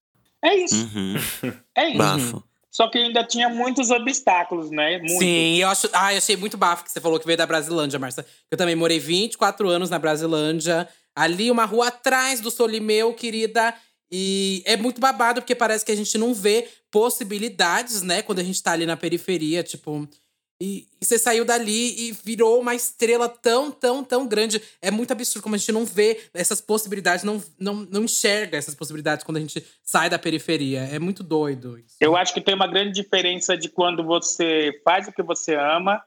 é 0.44 0.54
isso, 0.56 0.74
Uhum. 0.76 1.14
é 1.76 1.88
isso. 1.88 1.98
Bafo. 1.98 2.44
Só 2.70 2.88
que 2.90 2.98
ainda 2.98 3.22
tinha 3.24 3.48
muitos 3.48 3.90
obstáculos, 3.90 4.68
né? 4.70 4.98
Muitos. 4.98 5.18
Sim, 5.18 5.56
eu 5.58 5.68
acho. 5.68 5.88
Ah, 5.92 6.12
eu 6.12 6.18
achei 6.18 6.36
muito 6.36 6.56
bafo 6.56 6.82
que 6.82 6.90
você 6.90 7.00
falou 7.00 7.20
que 7.20 7.26
veio 7.26 7.38
da 7.38 7.46
Brasilândia, 7.46 8.00
Marcia. 8.00 8.26
Eu 8.50 8.58
também 8.58 8.74
morei 8.74 8.98
24 8.98 9.68
anos 9.68 9.88
na 9.90 9.98
Brasilândia. 9.98 10.88
Ali, 11.14 11.52
uma 11.52 11.64
rua 11.64 11.86
atrás 11.86 12.40
do 12.40 12.50
Solimeu, 12.50 13.14
querida. 13.14 13.72
E 14.10 14.60
é 14.66 14.76
muito 14.76 15.00
babado, 15.00 15.40
porque 15.40 15.54
parece 15.54 15.84
que 15.84 15.92
a 15.92 15.96
gente 15.96 16.18
não 16.18 16.34
vê 16.34 16.66
possibilidades, 16.90 18.02
né? 18.02 18.22
Quando 18.22 18.40
a 18.40 18.42
gente 18.42 18.60
tá 18.62 18.72
ali 18.72 18.86
na 18.86 18.96
periferia, 18.96 19.62
tipo. 19.62 20.08
E, 20.60 20.86
você 21.00 21.18
saiu 21.18 21.44
dali 21.44 22.08
e 22.08 22.12
virou 22.12 22.60
uma 22.60 22.74
estrela 22.74 23.28
tão, 23.28 23.70
tão, 23.70 24.02
tão 24.04 24.26
grande. 24.26 24.62
É 24.80 24.90
muito 24.90 25.12
absurdo 25.12 25.42
como 25.42 25.54
a 25.54 25.58
gente 25.58 25.72
não 25.72 25.84
vê 25.84 26.20
essas 26.32 26.60
possibilidades, 26.60 27.24
não, 27.24 27.42
não, 27.58 27.74
não 27.74 28.04
enxerga 28.04 28.56
essas 28.56 28.74
possibilidades 28.74 29.24
quando 29.24 29.36
a 29.36 29.40
gente 29.40 29.64
sai 29.82 30.08
da 30.08 30.18
periferia. 30.18 30.80
É 30.80 30.98
muito 30.98 31.22
doido 31.22 31.78
isso. 31.78 31.96
Eu 32.00 32.16
acho 32.16 32.32
que 32.32 32.40
tem 32.40 32.54
uma 32.54 32.66
grande 32.66 32.92
diferença 32.92 33.56
de 33.56 33.68
quando 33.68 34.02
você 34.04 34.80
faz 34.84 35.08
o 35.08 35.12
que 35.12 35.22
você 35.22 35.54
ama 35.54 36.02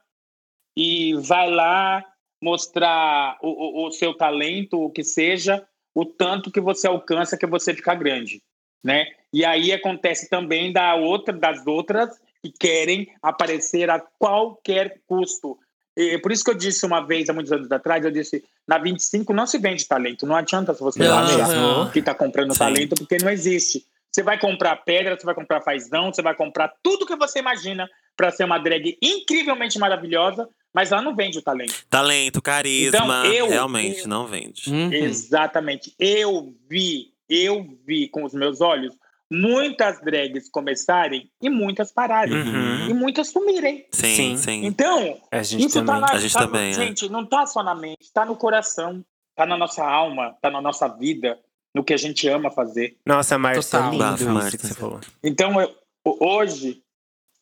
e 0.76 1.14
vai 1.14 1.50
lá 1.50 2.04
mostrar 2.42 3.38
o, 3.42 3.84
o, 3.84 3.88
o 3.88 3.92
seu 3.92 4.14
talento, 4.14 4.80
o 4.80 4.90
que 4.90 5.04
seja, 5.04 5.66
o 5.94 6.04
tanto 6.04 6.50
que 6.50 6.60
você 6.60 6.86
alcança 6.86 7.36
que 7.36 7.46
você 7.46 7.74
fica 7.74 7.94
grande, 7.94 8.42
né? 8.84 9.06
E 9.32 9.44
aí 9.44 9.72
acontece 9.72 10.28
também 10.28 10.72
da 10.72 10.94
outra, 10.94 11.34
das 11.34 11.66
outras 11.66 12.16
que 12.42 12.52
querem 12.52 13.08
aparecer 13.22 13.90
a 13.90 13.98
qualquer 13.98 15.00
custo. 15.06 15.58
E 15.96 16.16
por 16.18 16.30
isso 16.30 16.44
que 16.44 16.50
eu 16.50 16.54
disse 16.54 16.86
uma 16.86 17.00
vez, 17.04 17.28
há 17.28 17.32
muitos 17.32 17.52
anos 17.52 17.70
atrás, 17.72 18.04
eu 18.04 18.10
disse, 18.10 18.44
na 18.66 18.78
25 18.78 19.32
não 19.32 19.46
se 19.46 19.58
vende 19.58 19.84
talento, 19.86 20.26
não 20.26 20.36
adianta 20.36 20.72
se 20.72 20.80
você 20.80 20.98
mesmo. 21.00 21.90
que 21.90 21.98
está 21.98 22.14
comprando 22.14 22.52
Sim. 22.52 22.58
talento, 22.58 22.94
porque 22.96 23.18
não 23.18 23.30
existe. 23.30 23.84
Você 24.10 24.22
vai 24.22 24.38
comprar 24.38 24.76
pedra, 24.76 25.18
você 25.18 25.26
vai 25.26 25.34
comprar 25.34 25.60
fazão, 25.60 26.12
você 26.12 26.22
vai 26.22 26.34
comprar 26.34 26.72
tudo 26.82 27.04
que 27.04 27.16
você 27.16 27.40
imagina 27.40 27.88
para 28.16 28.30
ser 28.30 28.44
uma 28.44 28.58
drag 28.58 28.96
incrivelmente 29.02 29.78
maravilhosa, 29.78 30.48
mas 30.72 30.92
ela 30.92 31.02
não 31.02 31.14
vende 31.16 31.38
o 31.38 31.42
talento. 31.42 31.74
Talento, 31.90 32.40
carisma, 32.40 32.98
Então, 32.98 33.24
eu- 33.26 33.48
realmente 33.48 34.02
eu- 34.02 34.08
não 34.08 34.26
vende. 34.26 34.70
Uhum. 34.70 34.92
Exatamente. 34.92 35.92
Eu 35.98 36.54
vi, 36.70 37.12
eu 37.28 37.66
vi 37.84 38.08
com 38.08 38.24
os 38.24 38.32
meus 38.32 38.60
olhos 38.60 38.94
muitas 39.30 40.00
drags 40.00 40.48
começarem 40.48 41.30
e 41.40 41.50
muitas 41.50 41.92
pararem. 41.92 42.34
Uhum. 42.34 42.88
E 42.90 42.94
muitas 42.94 43.28
sumirem. 43.28 43.86
Sim, 43.92 44.14
Sim. 44.14 44.36
sim. 44.36 44.64
Então, 44.66 45.20
A 45.30 45.42
gente 45.42 45.66
isso 45.66 45.78
também. 45.84 45.94
tá 45.94 46.00
na, 46.00 46.12
A 46.12 46.18
gente 46.18 46.32
tá- 46.32 46.40
também, 46.40 46.70
é. 46.70 46.72
Gente, 46.72 47.08
não 47.08 47.24
tá 47.26 47.46
só 47.46 47.62
na 47.62 47.74
mente, 47.74 48.10
tá 48.12 48.24
no 48.24 48.36
coração, 48.36 49.04
tá 49.36 49.44
na 49.46 49.56
nossa 49.56 49.84
alma, 49.84 50.36
tá 50.40 50.50
na 50.50 50.60
nossa 50.60 50.88
vida, 50.88 51.38
no 51.74 51.84
que 51.84 51.92
a 51.92 51.98
gente 51.98 52.26
ama 52.28 52.50
fazer. 52.50 52.96
Nossa, 53.04 53.38
Márcia, 53.38 53.78
Total. 53.78 53.90
lindo 53.92 54.04
Bafo, 54.04 54.22
isso 54.22 54.30
Márcia. 54.32 54.58
que 54.58 54.66
você 54.66 54.74
falou. 54.74 55.00
Então, 55.22 55.60
eu- 55.60 55.74
hoje, 56.20 56.82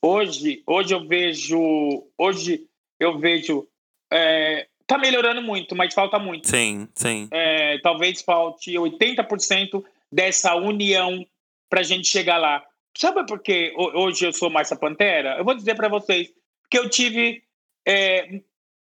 hoje, 0.02 0.62
hoje 0.66 0.94
eu 0.94 1.06
vejo, 1.06 2.04
hoje 2.18 2.66
eu 2.98 3.18
vejo, 3.18 3.66
é, 4.12 4.66
tá 4.86 4.98
melhorando 4.98 5.40
muito, 5.42 5.74
mas 5.76 5.94
falta 5.94 6.18
muito. 6.18 6.48
Sim, 6.48 6.88
sim. 6.94 7.28
É, 7.30 7.78
talvez 7.78 8.22
falte 8.22 8.76
80% 8.76 9.84
dessa 10.10 10.54
união 10.56 11.24
pra 11.68 11.82
gente 11.82 12.08
chegar 12.08 12.38
lá. 12.38 12.64
Sabe 12.96 13.26
por 13.26 13.40
que 13.40 13.72
ho- 13.76 14.04
hoje 14.04 14.26
eu 14.26 14.32
sou 14.32 14.48
Márcia 14.50 14.76
Pantera? 14.76 15.36
Eu 15.38 15.44
vou 15.44 15.54
dizer 15.54 15.74
pra 15.74 15.88
vocês 15.88 16.32
que 16.70 16.78
eu 16.78 16.88
tive 16.88 17.42
é, 17.86 18.40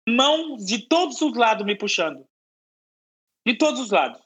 mãos 0.09 0.64
de 0.64 0.81
todos 0.87 1.21
os 1.23 1.37
lados 1.37 1.64
me 1.64 1.75
puxando. 1.77 2.25
De 3.47 3.55
todos 3.55 3.81
os 3.81 3.90
lados. 3.90 4.21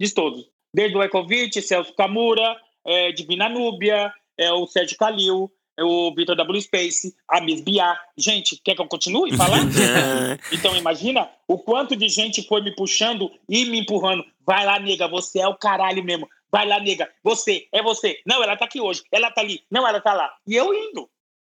De 0.00 0.12
todos. 0.12 0.48
Desde 0.74 0.96
o 0.96 1.02
Ecovitch, 1.02 1.56
Celso 1.62 1.94
Camura, 1.94 2.56
é, 2.86 3.12
Divina 3.12 3.48
Núbia, 3.48 4.12
é, 4.38 4.52
o 4.52 4.66
Sérgio 4.66 4.96
Calil, 4.96 5.50
é, 5.78 5.82
o 5.84 6.12
Vitor 6.14 6.36
W. 6.36 6.60
Space, 6.62 7.14
a 7.28 7.40
Miss 7.40 7.60
Biá. 7.60 7.96
Gente, 8.16 8.60
quer 8.62 8.74
que 8.74 8.80
eu 8.82 8.86
continue 8.88 9.36
falando? 9.36 9.70
Então 10.52 10.76
imagina 10.76 11.28
o 11.48 11.58
quanto 11.58 11.96
de 11.96 12.08
gente 12.08 12.46
foi 12.46 12.60
me 12.62 12.74
puxando 12.74 13.30
e 13.48 13.64
me 13.66 13.80
empurrando. 13.80 14.24
Vai 14.46 14.64
lá, 14.66 14.78
nega, 14.78 15.08
você 15.08 15.40
é 15.40 15.48
o 15.48 15.56
caralho 15.56 16.02
mesmo. 16.04 16.28
Vai 16.54 16.68
lá, 16.68 16.78
nega, 16.78 17.10
você, 17.20 17.66
é 17.72 17.82
você. 17.82 18.20
Não, 18.24 18.40
ela 18.40 18.56
tá 18.56 18.64
aqui 18.64 18.80
hoje. 18.80 19.02
Ela 19.10 19.28
tá 19.28 19.40
ali. 19.40 19.64
Não, 19.68 19.84
ela 19.88 20.00
tá 20.00 20.14
lá. 20.14 20.32
E 20.46 20.54
eu 20.54 20.72
indo. 20.72 21.10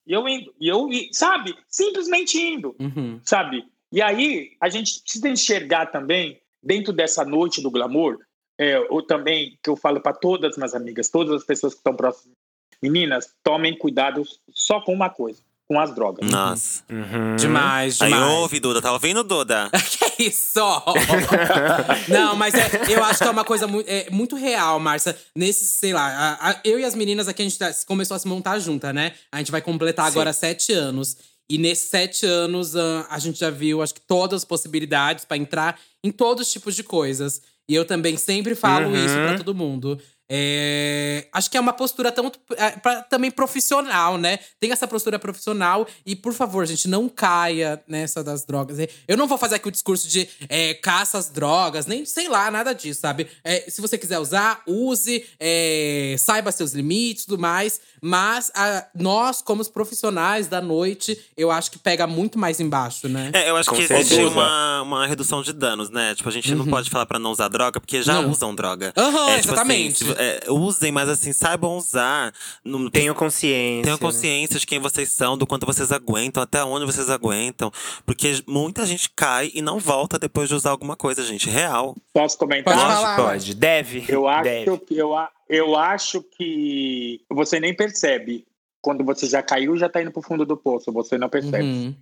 E 0.04 0.12
eu 0.12 0.28
indo. 0.28 0.52
E 0.60 0.66
eu, 0.66 0.88
sabe? 1.12 1.56
Simplesmente 1.68 2.36
indo, 2.36 2.74
Uhum. 2.80 3.20
sabe? 3.24 3.64
E 3.92 4.02
aí, 4.02 4.56
a 4.60 4.68
gente 4.68 5.00
precisa 5.00 5.28
enxergar 5.28 5.86
também, 5.86 6.40
dentro 6.60 6.92
dessa 6.92 7.24
noite 7.24 7.62
do 7.62 7.70
glamour, 7.70 8.18
é, 8.58 8.80
ou 8.90 9.00
também, 9.00 9.56
que 9.62 9.70
eu 9.70 9.76
falo 9.76 10.00
para 10.00 10.12
todas 10.14 10.50
as 10.50 10.56
minhas 10.56 10.74
amigas, 10.74 11.08
todas 11.08 11.32
as 11.32 11.44
pessoas 11.44 11.74
que 11.74 11.78
estão 11.78 11.94
próximas. 11.94 12.36
Meninas, 12.82 13.32
tomem 13.44 13.78
cuidado 13.78 14.24
só 14.52 14.80
com 14.80 14.92
uma 14.92 15.08
coisa, 15.08 15.40
com 15.68 15.78
as 15.78 15.94
drogas. 15.94 16.28
Nossa. 16.28 16.82
Uhum. 16.90 17.36
Demais, 17.36 18.00
Aí 18.00 18.10
demais. 18.10 18.32
ouve, 18.32 18.58
Duda. 18.58 18.80
Tá 18.80 18.90
ouvindo, 18.92 19.22
Duda? 19.22 19.70
Que 20.16 20.24
isso? 20.24 20.58
Não, 22.08 22.34
mas 22.34 22.54
é, 22.54 22.70
eu 22.88 23.04
acho 23.04 23.18
que 23.18 23.24
é 23.28 23.30
uma 23.30 23.44
coisa 23.44 23.66
mu 23.66 23.82
é, 23.86 24.08
muito 24.10 24.34
real, 24.36 24.80
Márcia. 24.80 25.16
Nesse, 25.36 25.64
sei 25.66 25.92
lá, 25.92 26.06
a- 26.40 26.50
a- 26.50 26.60
eu 26.64 26.78
e 26.80 26.84
as 26.84 26.94
meninas 26.94 27.28
aqui, 27.28 27.42
a 27.42 27.44
gente 27.44 27.58
tá- 27.58 27.70
começou 27.86 28.14
a 28.14 28.18
se 28.18 28.26
montar 28.26 28.58
junta, 28.58 28.92
né? 28.92 29.12
A 29.30 29.38
gente 29.38 29.50
vai 29.52 29.60
completar 29.60 30.06
Sim. 30.06 30.12
agora 30.12 30.32
sete 30.32 30.72
anos. 30.72 31.16
E 31.50 31.56
nesses 31.56 31.88
sete 31.88 32.26
anos, 32.26 32.76
ah, 32.76 33.06
a 33.10 33.18
gente 33.18 33.38
já 33.38 33.48
viu, 33.50 33.80
acho 33.82 33.94
que 33.94 34.00
todas 34.00 34.38
as 34.38 34.44
possibilidades 34.44 35.24
pra 35.24 35.36
entrar 35.36 35.78
em 36.04 36.10
todos 36.10 36.46
os 36.46 36.52
tipos 36.52 36.74
de 36.74 36.82
coisas. 36.82 37.40
E 37.68 37.74
eu 37.74 37.84
também 37.84 38.16
sempre 38.16 38.54
falo 38.54 38.88
Uhum. 38.88 38.96
isso 39.04 39.14
pra 39.14 39.36
todo 39.36 39.54
mundo. 39.54 39.98
É, 40.30 41.26
acho 41.32 41.50
que 41.50 41.56
é 41.56 41.60
uma 41.60 41.72
postura 41.72 42.12
tão, 42.12 42.30
é, 42.56 42.70
pra- 42.72 43.02
também 43.02 43.30
profissional, 43.30 44.18
né? 44.18 44.38
Tem 44.60 44.70
essa 44.70 44.86
postura 44.86 45.18
profissional 45.18 45.86
e, 46.04 46.14
por 46.14 46.32
favor, 46.32 46.66
gente, 46.66 46.86
não 46.88 47.08
caia 47.08 47.82
nessa 47.88 48.22
das 48.22 48.44
drogas. 48.44 48.78
Eu 49.06 49.16
não 49.16 49.26
vou 49.26 49.38
fazer 49.38 49.56
aqui 49.56 49.68
o 49.68 49.70
discurso 49.72 50.06
de 50.08 50.28
é, 50.48 50.74
caça 50.74 51.18
às 51.18 51.28
drogas, 51.30 51.86
nem 51.86 52.04
sei 52.04 52.28
lá, 52.28 52.50
nada 52.50 52.72
disso, 52.74 53.00
sabe? 53.00 53.26
É, 53.42 53.70
se 53.70 53.80
você 53.80 53.96
quiser 53.96 54.18
usar, 54.18 54.62
use, 54.66 55.24
é, 55.40 56.14
saiba 56.18 56.52
seus 56.52 56.72
limites 56.72 57.24
e 57.24 57.26
tudo 57.26 57.40
mais. 57.40 57.80
Mas 58.00 58.50
a- 58.54 58.86
nós, 58.94 59.42
como 59.42 59.60
os 59.62 59.68
profissionais 59.68 60.46
da 60.46 60.60
noite, 60.60 61.18
eu 61.36 61.50
acho 61.50 61.70
que 61.70 61.78
pega 61.78 62.06
muito 62.06 62.38
mais 62.38 62.60
embaixo, 62.60 63.08
né? 63.08 63.30
É, 63.32 63.50
eu 63.50 63.56
acho 63.56 63.70
Com 63.70 63.76
que 63.76 63.82
existe 63.82 64.14
certeza. 64.14 64.30
uma, 64.30 64.82
uma 64.82 65.06
redução 65.06 65.42
de 65.42 65.52
danos, 65.52 65.90
né? 65.90 66.14
Tipo, 66.14 66.28
a 66.28 66.32
gente 66.32 66.54
não 66.54 66.66
pode 66.66 66.90
falar 66.90 67.06
pra 67.06 67.18
não 67.18 67.30
usar 67.32 67.48
droga, 67.48 67.80
porque 67.80 68.02
já 68.02 68.20
Não. 68.22 68.30
usam 68.30 68.54
droga. 68.54 68.92
Aham, 68.96 69.30
é, 69.30 69.38
tipo 69.40 69.48
exatamente. 69.52 70.04
Assim, 70.04 70.14
é, 70.18 70.50
usem, 70.50 70.90
mas 70.92 71.08
assim, 71.08 71.32
saibam 71.32 71.76
usar. 71.76 72.34
Não, 72.64 72.90
Tenham 72.90 73.14
consciência. 73.14 73.84
Tenham 73.84 73.98
consciência 73.98 74.58
de 74.60 74.66
quem 74.66 74.78
vocês 74.78 75.10
são, 75.12 75.38
do 75.38 75.46
quanto 75.46 75.64
vocês 75.64 75.90
aguentam, 75.92 76.42
até 76.42 76.62
onde 76.64 76.84
vocês 76.84 77.08
aguentam. 77.08 77.70
Porque 78.04 78.42
muita 78.46 78.84
gente 78.84 79.08
cai 79.10 79.50
e 79.54 79.62
não 79.62 79.78
volta 79.78 80.18
depois 80.18 80.48
de 80.48 80.54
usar 80.54 80.70
alguma 80.70 80.96
coisa, 80.96 81.24
gente. 81.24 81.48
Real. 81.48 81.96
Posso 82.12 82.36
comentar? 82.36 82.74
Pode 82.74 82.86
Pode, 82.86 83.00
falar. 83.00 83.16
pode. 83.16 83.54
Deve. 83.54 84.04
Eu 84.08 84.26
acho, 84.28 84.42
Deve. 84.44 84.78
que, 84.78 84.96
eu, 84.96 85.16
a- 85.16 85.30
eu 85.48 85.76
acho 85.76 86.22
que 86.22 87.20
você 87.30 87.58
nem 87.60 87.74
percebe. 87.74 88.44
Quando 88.80 89.04
você 89.04 89.26
já 89.26 89.42
caiu, 89.42 89.76
já 89.76 89.88
tá 89.88 90.00
indo 90.02 90.10
pro 90.12 90.22
fundo 90.22 90.44
do 90.46 90.56
poço. 90.56 90.92
Você 90.92 91.16
não 91.18 91.28
percebe. 91.28 91.62
Uhum. 91.64 91.94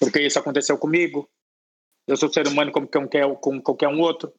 Porque 0.00 0.20
isso 0.20 0.38
aconteceu 0.38 0.76
comigo. 0.78 1.28
Eu 2.08 2.16
sou 2.16 2.32
ser 2.32 2.48
humano 2.48 2.72
como 2.72 2.88
qualquer, 2.88 3.32
como 3.36 3.62
qualquer 3.62 3.88
um 3.88 4.00
outro. 4.00 4.32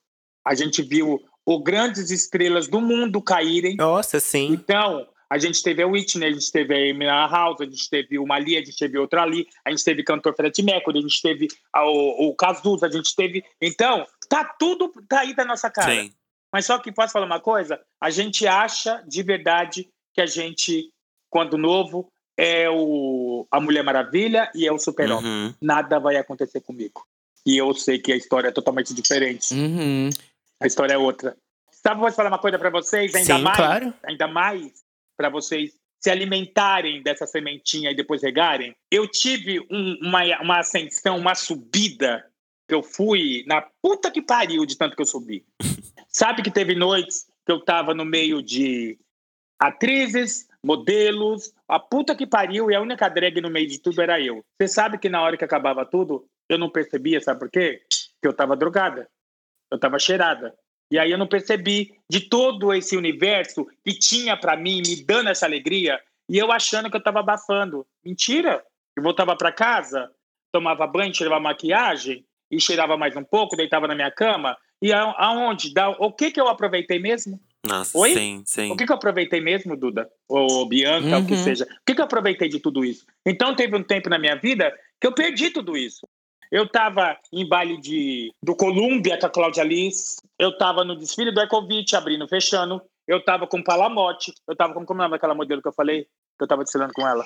A 0.45 0.53
gente 0.53 0.81
viu 0.81 1.21
o 1.45 1.61
grandes 1.61 2.09
estrelas 2.11 2.67
do 2.67 2.79
mundo 2.81 3.21
caírem. 3.21 3.75
Nossa, 3.75 4.19
sim. 4.19 4.47
Então, 4.51 5.07
a 5.29 5.37
gente 5.37 5.61
teve 5.63 5.81
a 5.81 5.87
Whitney, 5.87 6.27
a 6.27 6.31
gente 6.31 6.51
teve 6.51 6.73
a 6.73 6.91
Amy 6.91 7.05
House, 7.05 7.59
a 7.61 7.65
gente 7.65 7.89
teve 7.89 8.19
uma 8.19 8.35
ali, 8.35 8.55
a 8.55 8.59
gente 8.63 8.77
teve 8.77 8.97
outra 8.97 9.23
ali, 9.23 9.47
a 9.65 9.71
gente 9.71 9.83
teve 9.83 10.03
cantor 10.03 10.35
Fred 10.35 10.61
Mercury, 10.63 10.99
a 10.99 11.01
gente 11.01 11.21
teve 11.21 11.47
a- 11.73 11.85
o, 11.85 12.29
o 12.29 12.35
Cazuza, 12.35 12.85
a 12.87 12.91
gente 12.91 13.15
teve... 13.15 13.43
Então, 13.61 14.05
tá 14.29 14.45
tudo 14.59 14.91
tá 15.07 15.21
aí 15.21 15.35
da 15.35 15.43
nossa 15.43 15.69
cara. 15.69 15.91
Sim. 15.91 16.13
Mas 16.51 16.65
só 16.67 16.77
que 16.77 16.91
posso 16.91 17.11
falar 17.13 17.25
uma 17.25 17.39
coisa? 17.39 17.79
A 17.99 18.11
gente 18.11 18.45
acha 18.45 19.03
de 19.07 19.23
verdade 19.23 19.89
que 20.13 20.21
a 20.21 20.27
gente, 20.27 20.91
quando 21.29 21.57
novo, 21.57 22.07
é 22.37 22.69
o, 22.69 23.47
a 23.51 23.59
Mulher 23.59 23.83
Maravilha 23.83 24.51
e 24.53 24.67
é 24.67 24.71
o 24.71 24.77
Super-Homem. 24.77 25.25
Uhum. 25.31 25.53
Nada 25.59 25.99
vai 25.99 26.15
acontecer 26.15 26.61
comigo. 26.61 27.03
E 27.45 27.57
eu 27.57 27.73
sei 27.73 27.97
que 27.97 28.11
a 28.11 28.15
história 28.15 28.49
é 28.49 28.51
totalmente 28.51 28.93
diferente. 28.93 29.53
Uhum. 29.53 30.09
A 30.63 30.67
história 30.67 30.93
é 30.93 30.97
outra. 30.97 31.35
Sabe, 31.71 31.99
posso 31.99 32.15
falar 32.15 32.29
uma 32.29 32.39
coisa 32.39 32.57
para 32.57 32.69
vocês? 32.69 33.13
Ainda 33.13 33.35
Sim, 33.35 33.41
mais, 33.41 33.57
claro. 33.57 33.93
ainda 34.03 34.27
mais 34.27 34.71
para 35.17 35.27
vocês 35.29 35.77
se 35.99 36.09
alimentarem 36.09 37.03
dessa 37.03 37.27
sementinha 37.27 37.91
e 37.91 37.95
depois 37.95 38.21
regarem. 38.23 38.73
Eu 38.89 39.05
tive 39.07 39.59
um- 39.69 39.97
uma, 40.01 40.21
uma 40.41 40.59
ascensão, 40.59 41.17
uma 41.17 41.35
subida 41.35 42.25
que 42.67 42.73
eu 42.73 42.81
fui 42.81 43.43
na 43.45 43.61
puta 43.81 44.09
que 44.09 44.21
pariu 44.21 44.65
de 44.65 44.77
tanto 44.77 44.95
que 44.95 45.01
eu 45.01 45.05
subi. 45.05 45.45
Sabe 46.07 46.41
que 46.41 46.51
teve 46.51 46.75
noites 46.75 47.25
que 47.45 47.51
eu 47.51 47.59
tava 47.59 47.93
no 47.93 48.05
meio 48.05 48.41
de 48.41 48.97
atrizes, 49.59 50.47
modelos, 50.63 51.53
a 51.67 51.79
puta 51.79 52.15
que 52.15 52.25
pariu 52.25 52.71
e 52.71 52.75
a 52.75 52.81
única 52.81 53.09
drag 53.09 53.41
no 53.41 53.49
meio 53.49 53.67
de 53.67 53.79
tudo 53.79 54.01
era 54.01 54.19
eu. 54.21 54.43
Você 54.61 54.67
sabe 54.67 54.97
que 54.97 55.09
na 55.09 55.21
hora 55.21 55.35
que 55.37 55.43
acabava 55.43 55.85
tudo, 55.85 56.25
eu 56.47 56.57
não 56.57 56.69
percebia, 56.69 57.19
sabe 57.19 57.39
por 57.39 57.49
quê? 57.49 57.81
Que 58.21 58.27
eu 58.27 58.33
tava 58.33 58.55
drogada. 58.55 59.09
Eu 59.73 59.79
tava 59.79 59.97
cheirada. 59.97 60.53
E 60.91 60.99
aí 60.99 61.11
eu 61.11 61.17
não 61.17 61.25
percebi 61.25 61.91
de 62.07 62.19
todo 62.21 62.71
esse 62.71 62.95
universo 62.95 63.65
que 63.83 63.91
tinha 63.97 64.37
pra 64.37 64.55
mim, 64.55 64.83
me 64.85 65.03
dando 65.03 65.29
essa 65.29 65.47
alegria, 65.47 65.99
e 66.29 66.37
eu 66.37 66.51
achando 66.51 66.91
que 66.91 66.95
eu 66.95 67.01
tava 67.03 67.21
abafando. 67.21 67.83
Mentira! 68.05 68.63
Eu 68.95 69.01
voltava 69.01 69.35
pra 69.35 69.51
casa, 69.51 70.11
tomava 70.51 70.85
banho, 70.85 71.11
tirava 71.11 71.39
maquiagem, 71.39 72.23
e 72.51 72.61
cheirava 72.61 72.95
mais 72.95 73.15
um 73.15 73.23
pouco, 73.23 73.55
deitava 73.55 73.87
na 73.87 73.95
minha 73.95 74.11
cama. 74.11 74.55
E 74.79 74.93
a- 74.93 75.15
aonde? 75.17 75.73
Da, 75.73 75.89
o 75.89 76.11
que 76.13 76.29
que 76.29 76.39
eu 76.39 76.47
aproveitei 76.47 76.99
mesmo? 76.99 77.39
Nossa, 77.65 77.97
Oi? 77.97 78.13
sim, 78.13 78.43
sim. 78.45 78.69
O 78.71 78.75
que, 78.77 78.85
que 78.85 78.91
eu 78.91 78.95
aproveitei 78.97 79.41
mesmo, 79.41 79.75
Duda? 79.75 80.07
Ou 80.29 80.67
Bianca, 80.67 81.17
o 81.17 81.25
que 81.25 81.33
Uhum. 81.33 81.43
seja. 81.43 81.63
O 81.63 81.67
que, 81.83 81.95
que 81.95 82.01
eu 82.01 82.05
aproveitei 82.05 82.47
de 82.49 82.59
tudo 82.59 82.85
isso? 82.85 83.07
Então, 83.25 83.55
teve 83.55 83.75
um 83.75 83.81
tempo 83.81 84.09
na 84.09 84.19
minha 84.19 84.35
vida 84.35 84.71
que 85.01 85.07
eu 85.07 85.13
perdi 85.15 85.49
tudo 85.49 85.75
isso. 85.75 86.07
Eu 86.53 86.65
estava 86.65 87.17
em 87.33 87.49
baile 87.49 87.81
de, 87.81 88.31
do 88.43 88.55
Columbia 88.55 89.17
com 89.19 89.25
a 89.25 89.29
Cláudia 89.31 89.63
Liz. 89.63 90.17
Eu 90.37 90.49
estava 90.49 90.83
no 90.83 90.95
desfile 90.95 91.31
do 91.31 91.41
Ecovitch, 91.41 91.93
abrindo, 91.93 92.27
fechando. 92.27 92.79
Eu 93.07 93.17
estava 93.17 93.47
com 93.47 93.63
Palamote. 93.63 94.31
Eu 94.47 94.51
estava 94.51 94.71
com 94.71 94.85
como 94.85 95.01
é 95.01 95.07
aquela 95.07 95.33
modelo 95.33 95.63
que 95.63 95.67
eu 95.67 95.73
falei? 95.73 96.03
Que 96.03 96.43
eu 96.43 96.45
estava 96.45 96.63
desfilando 96.63 96.93
com 96.93 97.07
ela. 97.07 97.25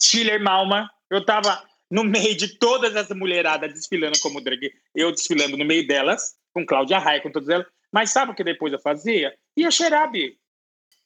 Schiller 0.00 0.42
Malma. 0.42 0.88
Eu 1.10 1.18
estava 1.18 1.62
no 1.90 2.02
meio 2.02 2.34
de 2.34 2.58
todas 2.58 2.96
as 2.96 3.10
mulheradas 3.10 3.74
desfilando 3.74 4.18
como 4.22 4.40
drag. 4.40 4.72
Eu 4.94 5.12
desfilando 5.12 5.58
no 5.58 5.66
meio 5.66 5.86
delas, 5.86 6.34
com 6.54 6.64
Cláudia 6.64 6.98
Raia, 6.98 7.20
com 7.20 7.30
todas 7.30 7.50
elas. 7.50 7.66
Mas 7.92 8.10
sabe 8.10 8.32
o 8.32 8.34
que 8.34 8.42
depois 8.42 8.72
eu 8.72 8.80
fazia? 8.80 9.34
Ia 9.54 9.70
cheirar, 9.70 10.10
Bi. 10.10 10.34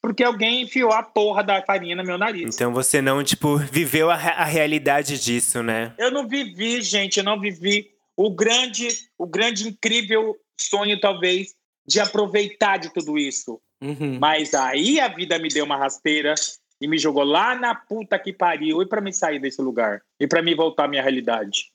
Porque 0.06 0.22
alguém 0.22 0.62
enfiou 0.62 0.92
a 0.92 1.02
porra 1.02 1.42
da 1.42 1.60
farinha 1.62 1.96
no 1.96 2.04
meu 2.04 2.16
nariz. 2.16 2.54
Então 2.54 2.72
você 2.72 3.02
não, 3.02 3.24
tipo, 3.24 3.56
viveu 3.72 4.08
a, 4.08 4.14
a 4.14 4.44
realidade 4.44 5.18
disso, 5.18 5.64
né? 5.64 5.92
Eu 5.98 6.12
não 6.12 6.28
vivi, 6.28 6.80
gente, 6.80 7.16
eu 7.16 7.24
não 7.24 7.40
vivi 7.40 7.90
o 8.16 8.30
grande, 8.30 8.86
o 9.18 9.26
grande 9.26 9.66
incrível 9.66 10.36
sonho, 10.56 11.00
talvez, 11.00 11.56
de 11.84 11.98
aproveitar 11.98 12.76
de 12.76 12.94
tudo 12.94 13.18
isso. 13.18 13.60
Uhum. 13.82 14.20
Mas 14.20 14.54
aí 14.54 15.00
a 15.00 15.08
vida 15.08 15.40
me 15.40 15.48
deu 15.48 15.64
uma 15.64 15.76
rasteira 15.76 16.36
e 16.80 16.86
me 16.86 16.98
jogou 16.98 17.24
lá 17.24 17.56
na 17.56 17.74
puta 17.74 18.16
que 18.16 18.32
pariu 18.32 18.80
e 18.80 18.86
para 18.86 19.00
me 19.00 19.12
sair 19.12 19.40
desse 19.40 19.60
lugar 19.60 20.02
e 20.20 20.28
para 20.28 20.40
me 20.40 20.54
voltar 20.54 20.84
à 20.84 20.88
minha 20.88 21.02
realidade. 21.02 21.72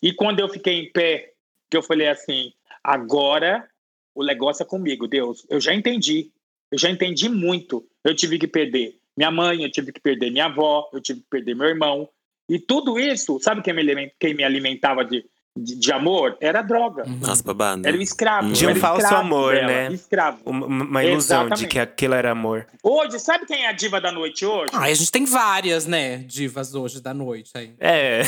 E 0.00 0.12
quando 0.12 0.38
eu 0.38 0.48
fiquei 0.48 0.74
em 0.74 0.92
pé, 0.92 1.32
que 1.68 1.76
eu 1.76 1.82
falei 1.82 2.06
assim, 2.06 2.52
agora 2.84 3.68
o 4.14 4.24
negócio 4.24 4.62
é 4.62 4.66
comigo, 4.66 5.08
Deus. 5.08 5.44
Eu 5.50 5.60
já 5.60 5.74
entendi. 5.74 6.30
Eu 6.72 6.78
já 6.78 6.88
entendi 6.88 7.28
muito. 7.28 7.84
Eu 8.02 8.16
tive 8.16 8.38
que 8.38 8.48
perder 8.48 8.96
minha 9.16 9.30
mãe, 9.30 9.62
eu 9.62 9.70
tive 9.70 9.92
que 9.92 10.00
perder 10.00 10.30
minha 10.30 10.46
avó, 10.46 10.88
eu 10.92 11.00
tive 11.00 11.20
que 11.20 11.26
perder 11.28 11.54
meu 11.54 11.68
irmão. 11.68 12.08
E 12.48 12.58
tudo 12.58 12.98
isso, 12.98 13.38
sabe 13.40 13.60
quem 13.60 13.74
me, 13.74 14.10
quem 14.18 14.34
me 14.34 14.42
alimentava 14.42 15.04
de, 15.04 15.22
de, 15.54 15.78
de 15.78 15.92
amor? 15.92 16.36
Era 16.40 16.60
a 16.60 16.62
droga. 16.62 17.04
Nossa, 17.20 17.42
babado. 17.42 17.86
Era 17.86 17.96
o 17.96 18.00
escravo. 18.00 18.50
De 18.50 18.66
um 18.66 18.70
era 18.70 18.78
o 18.78 18.80
falso 18.80 19.02
escravo 19.02 19.22
amor, 19.22 19.54
dela, 19.54 19.66
né? 19.66 19.92
Escravo. 19.92 20.38
Uma, 20.46 20.66
uma 20.66 21.04
ilusão 21.04 21.40
de 21.40 21.46
Exatamente. 21.46 21.68
que 21.68 21.78
aquilo 21.78 22.14
era 22.14 22.30
amor. 22.30 22.66
Hoje, 22.82 23.18
sabe 23.20 23.44
quem 23.44 23.64
é 23.64 23.68
a 23.68 23.72
diva 23.72 24.00
da 24.00 24.10
noite 24.10 24.46
hoje? 24.46 24.70
Ah, 24.72 24.84
a 24.84 24.94
gente 24.94 25.12
tem 25.12 25.26
várias, 25.26 25.86
né, 25.86 26.18
divas 26.18 26.74
hoje 26.74 27.02
da 27.02 27.12
noite 27.12 27.52
aí. 27.54 27.74
É. 27.78 28.22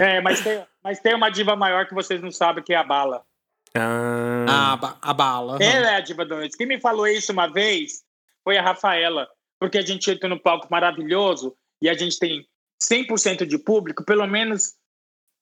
É, 0.00 0.20
mas 0.22 0.40
tem, 0.40 0.62
mas 0.82 0.98
tem 0.98 1.14
uma 1.14 1.28
diva 1.28 1.54
maior 1.54 1.86
que 1.86 1.94
vocês 1.94 2.22
não 2.22 2.30
sabem, 2.30 2.64
que 2.64 2.72
é 2.72 2.76
a 2.76 2.84
Bala. 2.84 3.22
Ah, 3.76 4.72
A, 4.72 4.76
ba- 4.76 4.98
a 5.00 5.14
bala. 5.14 5.58
Ela 5.62 5.92
é 5.92 5.94
a 5.96 6.00
diva 6.00 6.24
da 6.26 6.36
noite. 6.36 6.56
Quem 6.56 6.66
me 6.66 6.80
falou 6.80 7.06
isso 7.06 7.32
uma 7.32 7.46
vez 7.46 8.02
foi 8.44 8.56
a 8.58 8.62
Rafaela, 8.62 9.28
porque 9.58 9.78
a 9.78 9.82
gente 9.82 10.10
entra 10.10 10.28
no 10.28 10.38
palco 10.40 10.68
maravilhoso 10.70 11.56
e 11.80 11.88
a 11.88 11.94
gente 11.94 12.18
tem 12.18 12.46
100% 12.82 13.46
de 13.46 13.58
público, 13.58 14.04
pelo 14.04 14.26
menos, 14.26 14.74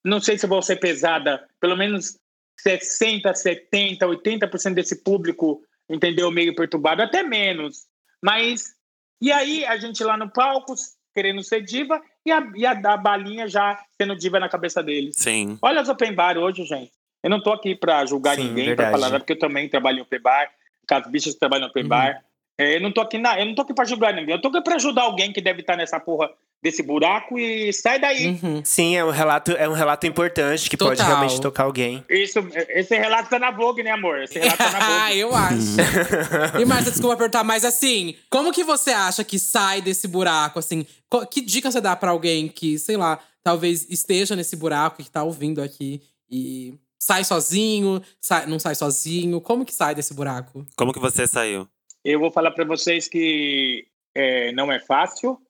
não 0.04 0.20
sei 0.20 0.38
se 0.38 0.46
vou 0.46 0.62
ser 0.62 0.76
pesada, 0.76 1.46
pelo 1.60 1.76
menos 1.76 2.18
60, 2.60 3.34
70, 3.34 4.06
80% 4.06 4.74
desse 4.74 5.02
público, 5.02 5.62
entendeu? 5.88 6.30
Meio 6.30 6.54
perturbado, 6.54 7.02
até 7.02 7.22
menos. 7.22 7.86
Mas, 8.22 8.74
e 9.20 9.32
aí 9.32 9.64
a 9.64 9.76
gente 9.78 10.04
lá 10.04 10.16
no 10.16 10.30
palco, 10.30 10.74
querendo 11.14 11.42
ser 11.42 11.62
diva, 11.62 12.00
e 12.24 12.30
a, 12.30 12.46
e 12.54 12.66
a, 12.66 12.72
a 12.72 12.96
balinha 12.98 13.48
já 13.48 13.82
sendo 14.00 14.14
diva 14.14 14.38
na 14.38 14.48
cabeça 14.48 14.82
deles. 14.82 15.16
Sim. 15.16 15.58
Olha 15.62 15.80
as 15.80 15.88
open 15.88 16.14
bar 16.14 16.36
hoje, 16.36 16.64
gente. 16.64 16.92
Eu 17.22 17.30
não 17.30 17.42
tô 17.42 17.52
aqui 17.52 17.74
pra 17.74 18.04
julgar 18.06 18.36
Sim, 18.36 18.44
ninguém, 18.48 18.64
pra 18.74 18.84
verdade. 18.84 18.90
falar 18.92 19.06
nada, 19.08 19.20
porque 19.20 19.32
eu 19.34 19.38
também 19.38 19.68
trabalho 19.68 19.98
em 19.98 20.02
open 20.02 20.20
bar, 20.20 20.48
as 20.90 21.06
bichas 21.10 21.34
que 21.34 21.40
trabalham 21.40 21.66
em 21.66 21.70
open 21.70 21.82
Uhum. 21.84 21.88
bar. 21.88 22.24
É, 22.58 22.76
eu 22.76 22.80
não 22.80 22.92
tô 22.92 23.00
aqui 23.00 23.16
na, 23.18 23.38
eu 23.40 23.46
não 23.46 23.54
tô 23.54 23.62
aqui 23.62 23.72
pra 23.74 23.84
julgar 23.84 24.12
ninguém, 24.12 24.34
eu 24.34 24.40
tô 24.40 24.48
aqui 24.48 24.60
pra 24.62 24.74
ajudar 24.76 25.02
alguém 25.02 25.32
que 25.32 25.40
deve 25.40 25.60
estar 25.60 25.76
nessa 25.76 25.98
porra 25.98 26.28
desse 26.62 26.82
buraco 26.82 27.38
e 27.38 27.72
sai 27.72 27.98
daí. 27.98 28.38
Uhum. 28.42 28.60
Sim, 28.62 28.94
é 28.94 29.02
um 29.02 29.08
relato, 29.08 29.52
é 29.52 29.66
um 29.66 29.72
relato 29.72 30.06
importante 30.06 30.68
que 30.68 30.76
pode 30.76 30.90
Total. 30.98 31.06
realmente 31.06 31.40
tocar 31.40 31.62
alguém. 31.64 32.04
Isso, 32.06 32.38
esse 32.68 32.94
relato 32.98 33.30
tá 33.30 33.38
na 33.38 33.50
Vogue, 33.50 33.82
né, 33.82 33.92
amor? 33.92 34.18
Esse 34.22 34.38
relato 34.38 34.58
tá 34.58 34.70
na 34.72 34.78
Ah, 34.78 35.06
Vogue. 35.08 35.18
eu 35.20 35.34
acho. 35.34 36.60
e 36.60 36.64
Márcia, 36.66 36.90
desculpa 36.90 37.14
apertar, 37.14 37.42
mas 37.44 37.64
assim, 37.64 38.14
como 38.28 38.52
que 38.52 38.62
você 38.62 38.90
acha 38.90 39.24
que 39.24 39.38
sai 39.38 39.80
desse 39.80 40.06
buraco, 40.06 40.58
assim? 40.58 40.86
Que 41.30 41.40
dica 41.40 41.70
você 41.70 41.80
dá 41.80 41.96
pra 41.96 42.10
alguém 42.10 42.46
que, 42.46 42.78
sei 42.78 42.98
lá, 42.98 43.18
talvez 43.42 43.88
esteja 43.88 44.36
nesse 44.36 44.54
buraco, 44.54 45.02
que 45.02 45.10
tá 45.10 45.22
ouvindo 45.22 45.62
aqui 45.62 46.02
e 46.30 46.74
sai 47.00 47.24
sozinho, 47.24 48.02
sai- 48.20 48.46
não 48.46 48.58
sai 48.58 48.74
sozinho? 48.74 49.40
Como 49.40 49.64
que 49.64 49.72
sai 49.74 49.94
desse 49.94 50.12
buraco? 50.14 50.64
Como 50.76 50.92
que 50.92 50.98
você 50.98 51.26
saiu? 51.26 51.66
Eu 52.04 52.20
vou 52.20 52.30
falar 52.30 52.50
para 52.52 52.64
vocês 52.64 53.08
que 53.08 53.86
é, 54.14 54.52
não 54.52 54.70
é 54.70 54.78
fácil, 54.78 55.40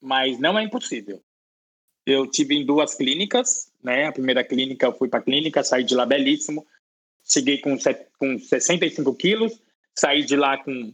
mas 0.00 0.38
não 0.38 0.58
é 0.58 0.62
impossível. 0.62 1.22
Eu 2.04 2.26
tive 2.26 2.54
em 2.54 2.64
duas 2.64 2.94
clínicas, 2.94 3.72
né? 3.82 4.06
A 4.06 4.12
primeira 4.12 4.44
clínica, 4.44 4.86
eu 4.86 4.96
fui 4.96 5.08
para 5.08 5.18
a 5.20 5.22
clínica, 5.22 5.62
saí 5.64 5.82
de 5.84 5.94
lá 5.94 6.04
belíssimo. 6.06 6.66
Cheguei 7.24 7.58
com, 7.58 7.78
set- 7.78 8.06
com 8.18 8.38
65 8.38 9.12
quilos, 9.14 9.60
saí 9.98 10.24
de 10.24 10.36
lá 10.36 10.56
com 10.62 10.92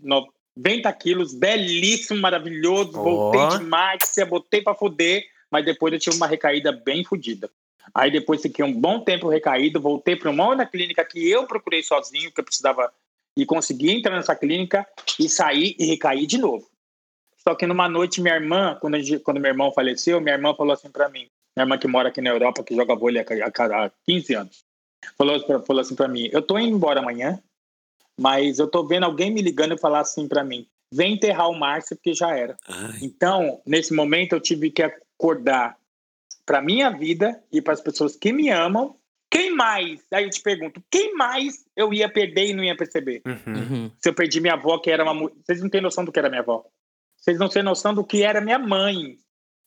90 0.56 0.90
quilos, 0.94 1.34
belíssimo, 1.34 2.18
maravilhoso. 2.20 2.92
Ó. 2.98 3.02
Voltei 3.02 3.58
demais, 3.58 4.00
botei 4.28 4.62
para 4.62 4.74
foder, 4.74 5.26
mas 5.50 5.64
depois 5.66 5.92
eu 5.92 6.00
tive 6.00 6.16
uma 6.16 6.26
recaída 6.26 6.72
bem 6.72 7.04
fodida. 7.04 7.50
Aí 7.94 8.10
depois 8.10 8.40
fiquei 8.42 8.64
um 8.64 8.72
bom 8.72 9.00
tempo 9.00 9.28
recaído, 9.28 9.80
voltei 9.80 10.16
para 10.16 10.30
uma 10.30 10.46
outra 10.46 10.66
clínica 10.66 11.04
que 11.04 11.28
eu 11.30 11.46
procurei 11.46 11.82
sozinho, 11.82 12.30
que 12.32 12.40
eu 12.40 12.44
precisava 12.44 12.92
e 13.36 13.44
consegui 13.46 13.90
entrar 13.90 14.14
nessa 14.16 14.34
clínica 14.36 14.86
e 15.18 15.28
sair 15.28 15.74
e 15.78 15.86
recair 15.86 16.26
de 16.26 16.38
novo. 16.38 16.68
Só 17.38 17.54
que 17.54 17.66
numa 17.66 17.88
noite, 17.88 18.20
minha 18.20 18.34
irmã, 18.34 18.76
quando, 18.80 19.00
gente- 19.00 19.18
quando 19.20 19.40
meu 19.40 19.50
irmão 19.50 19.72
faleceu, 19.72 20.20
minha 20.20 20.34
irmã 20.34 20.54
falou 20.54 20.72
assim 20.72 20.90
para 20.90 21.08
mim, 21.08 21.28
minha 21.56 21.64
irmã 21.64 21.76
que 21.76 21.88
mora 21.88 22.08
aqui 22.08 22.20
na 22.20 22.30
Europa, 22.30 22.62
que 22.62 22.74
joga 22.74 22.94
vôlei 22.94 23.22
há, 23.22 23.24
há- 23.64 23.86
há 23.86 23.90
15 24.06 24.34
anos, 24.34 24.64
falou, 25.18 25.40
falou 25.64 25.80
assim 25.80 25.94
para 25.96 26.06
mim, 26.08 26.28
eu 26.32 26.40
tô 26.40 26.58
indo 26.58 26.76
embora 26.76 27.00
amanhã, 27.00 27.42
mas 28.18 28.58
eu 28.58 28.68
tô 28.68 28.86
vendo 28.86 29.04
alguém 29.04 29.30
me 29.30 29.42
ligando 29.42 29.74
e 29.74 29.78
falar 29.78 30.00
assim 30.00 30.28
para 30.28 30.44
mim, 30.44 30.66
vem 30.92 31.14
enterrar 31.14 31.48
o 31.48 31.58
Márcio 31.58 31.96
porque 31.96 32.14
já 32.14 32.36
era. 32.36 32.56
Ai, 32.68 32.98
Então, 33.02 33.60
nesse 33.66 33.92
momento, 33.92 34.34
eu 34.34 34.40
tive 34.40 34.70
que 34.70 34.82
acordar 34.82 35.76
para 36.46 36.62
minha 36.62 36.90
vida 36.90 37.42
e 37.52 37.60
para 37.60 37.72
as 37.72 37.80
pessoas 37.80 38.16
que 38.16 38.32
me 38.32 38.48
amam. 38.50 38.96
Quem 39.30 39.54
mais? 39.54 40.04
Aí 40.12 40.24
eu 40.24 40.30
te 40.30 40.42
pergunto, 40.42 40.82
quem 40.90 41.14
mais 41.14 41.64
eu 41.74 41.92
ia 41.92 42.08
perder 42.08 42.48
e 42.48 42.52
não 42.52 42.62
ia 42.62 42.76
perceber? 42.76 43.22
Uhum. 43.26 43.54
Uhum. 43.54 43.90
Se 43.98 44.10
eu 44.10 44.14
perdi 44.14 44.40
minha 44.40 44.54
avó, 44.54 44.78
que 44.78 44.90
era 44.90 45.10
uma. 45.10 45.30
Vocês 45.42 45.62
não 45.62 45.70
têm 45.70 45.80
noção 45.80 46.04
do 46.04 46.12
que 46.12 46.18
era 46.18 46.28
minha 46.28 46.42
avó. 46.42 46.64
Vocês 47.16 47.38
não 47.38 47.48
têm 47.48 47.62
noção 47.62 47.94
do 47.94 48.04
que 48.04 48.22
era 48.22 48.40
minha 48.40 48.58
mãe. 48.58 49.16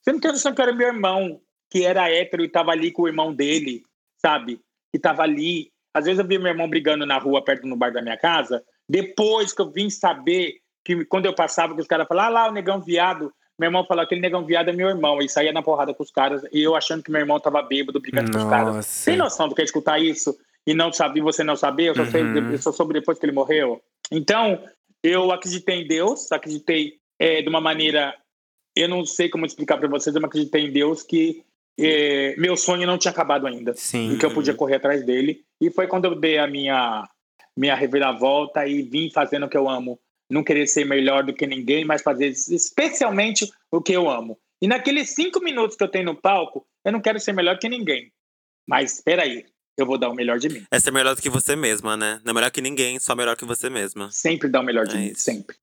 Vocês 0.02 0.14
não 0.14 0.20
têm 0.20 0.32
noção 0.32 0.52
do 0.52 0.56
que 0.56 0.62
era 0.62 0.74
meu 0.74 0.88
irmão, 0.88 1.42
que 1.72 1.84
era 1.84 2.12
hétero 2.12 2.44
e 2.44 2.48
estava 2.48 2.72
ali 2.72 2.92
com 2.92 3.04
o 3.04 3.08
irmão 3.08 3.34
dele, 3.34 3.82
sabe? 4.18 4.58
Que 4.92 4.98
estava 4.98 5.24
ali. 5.24 5.72
Às 5.94 6.06
vezes 6.06 6.20
eu 6.20 6.28
via 6.28 6.38
meu 6.38 6.50
irmão 6.50 6.70
brigando 6.70 7.06
na 7.06 7.18
rua, 7.18 7.44
perto 7.44 7.66
no 7.66 7.76
bar 7.76 7.92
da 7.92 8.02
minha 8.02 8.18
casa. 8.18 8.64
Depois 8.88 9.52
que 9.52 9.62
eu 9.62 9.72
vim 9.72 9.90
saber 9.90 10.60
que 10.84 11.06
quando 11.06 11.26
eu 11.26 11.34
passava, 11.34 11.74
que 11.74 11.82
os 11.82 11.88
caras 11.88 12.08
falavam, 12.08 12.38
ah 12.38 12.42
lá, 12.42 12.50
o 12.50 12.54
negão 12.54 12.80
viado. 12.80 13.34
Meu 13.60 13.68
irmão 13.68 13.86
falou, 13.86 14.04
aquele 14.04 14.22
negão 14.22 14.46
viado 14.46 14.70
é 14.70 14.74
meu 14.74 14.89
irmão. 14.89 15.22
E 15.22 15.30
saía 15.30 15.52
na 15.54 15.62
porrada 15.63 15.94
com 15.94 16.04
os 16.04 16.12
caras. 16.12 16.41
E 16.52 16.62
eu 16.62 16.76
achando 16.76 17.02
que 17.04 17.12
meu 17.12 17.22
irmão 17.22 17.39
tava 17.39 17.62
bêbado, 17.62 18.00
brigando 18.00 18.32
com 18.32 18.38
os 18.38 18.50
caras. 18.50 18.76
Nossa. 18.76 19.06
Tem 19.12 19.18
noção 19.18 19.48
do 19.48 19.56
que 19.56 19.62
é 19.62 19.65
escutar 19.65 20.00
isso? 20.00 20.38
E 20.68 20.74
não 20.74 20.91
saber, 20.91 21.22
você 21.22 21.44
não 21.44 21.56
saber? 21.56 21.89
Eu 21.89 21.96
só, 21.96 22.06
sei, 22.06 22.24
Uhum. 22.24 22.52
eu 22.52 22.58
só 22.58 22.72
soube 22.72 22.94
depois 22.94 23.18
que 23.20 23.26
ele 23.26 23.32
morreu. 23.34 23.82
Então, 24.12 24.62
eu 25.04 25.32
acreditei 25.32 25.82
em 25.82 25.88
Deus, 25.88 26.32
acreditei 26.32 26.98
é, 27.20 27.41
de 27.41 27.48
uma 27.48 27.62
maneira. 27.62 28.15
Eu 28.76 28.89
não 28.89 29.06
sei 29.06 29.30
como 29.30 29.46
explicar 29.46 29.78
para 29.78 29.88
vocês, 29.88 30.15
eu 30.15 30.26
acreditei 30.26 30.65
em 30.65 30.72
Deus 30.72 31.04
que 31.04 31.44
é, 31.80 32.36
meu 32.38 32.58
sonho 32.58 32.88
não 32.88 32.98
tinha 32.98 33.12
acabado 33.12 33.46
ainda. 33.48 33.74
Sim. 33.76 34.13
E 34.13 34.18
que 34.18 34.26
eu 34.26 34.34
podia 34.34 34.54
correr 34.54 34.76
atrás 34.76 35.06
dele. 35.06 35.44
E 35.62 35.70
foi 35.70 35.88
quando 35.88 36.06
eu 36.06 36.15
dei 36.15 36.38
a 36.38 36.48
minha, 36.48 37.08
minha 37.56 37.76
reviravolta 37.76 38.68
e 38.68 38.82
vim 38.82 39.10
fazendo 39.12 39.46
o 39.46 39.50
que 39.50 39.58
eu 39.58 39.70
amo. 39.70 40.00
Não 40.30 40.44
querer 40.44 40.68
ser 40.68 40.86
melhor 40.86 41.24
do 41.24 41.34
que 41.34 41.46
ninguém, 41.46 41.86
mas 41.86 42.02
fazer 42.02 42.28
especialmente 42.28 43.50
o 43.72 43.82
que 43.82 43.94
eu 43.94 44.10
amo. 44.10 44.38
E 44.62 44.68
naqueles 44.68 45.10
cinco 45.12 45.40
minutos 45.44 45.76
que 45.78 45.84
eu 45.84 45.88
tenho 45.88 46.06
no 46.06 46.16
palco, 46.16 46.66
eu 46.84 46.92
não 46.92 47.02
quero 47.02 47.20
ser 47.20 47.34
melhor 47.34 47.60
que 47.60 47.70
ninguém. 47.70 48.12
Mas 48.68 48.96
espera 48.96 49.24
aí, 49.24 49.46
eu 49.78 49.86
vou 49.86 49.98
dar 49.98 50.10
o 50.10 50.16
melhor 50.16 50.40
de 50.40 50.50
mim. 50.50 50.66
É 50.72 50.80
ser 50.80 50.92
melhor 50.92 51.16
do 51.16 51.22
que 51.22 51.30
você 51.30 51.56
mesma, 51.56 51.96
né? 51.96 52.20
Não 52.24 52.32
é 52.32 52.34
melhor 52.34 52.50
que 52.52 52.62
ninguém, 52.62 52.98
só 53.00 53.16
melhor 53.16 53.36
que 53.36 53.46
você 53.46 53.70
mesma. 53.70 54.10
Sempre 54.12 54.50
dar 54.50 54.62
o 54.62 54.64
melhor 54.64 54.88
de 54.88 54.96
É 54.96 55.00
mim, 55.00 55.06
isso. 55.08 55.22
sempre. 55.22 55.56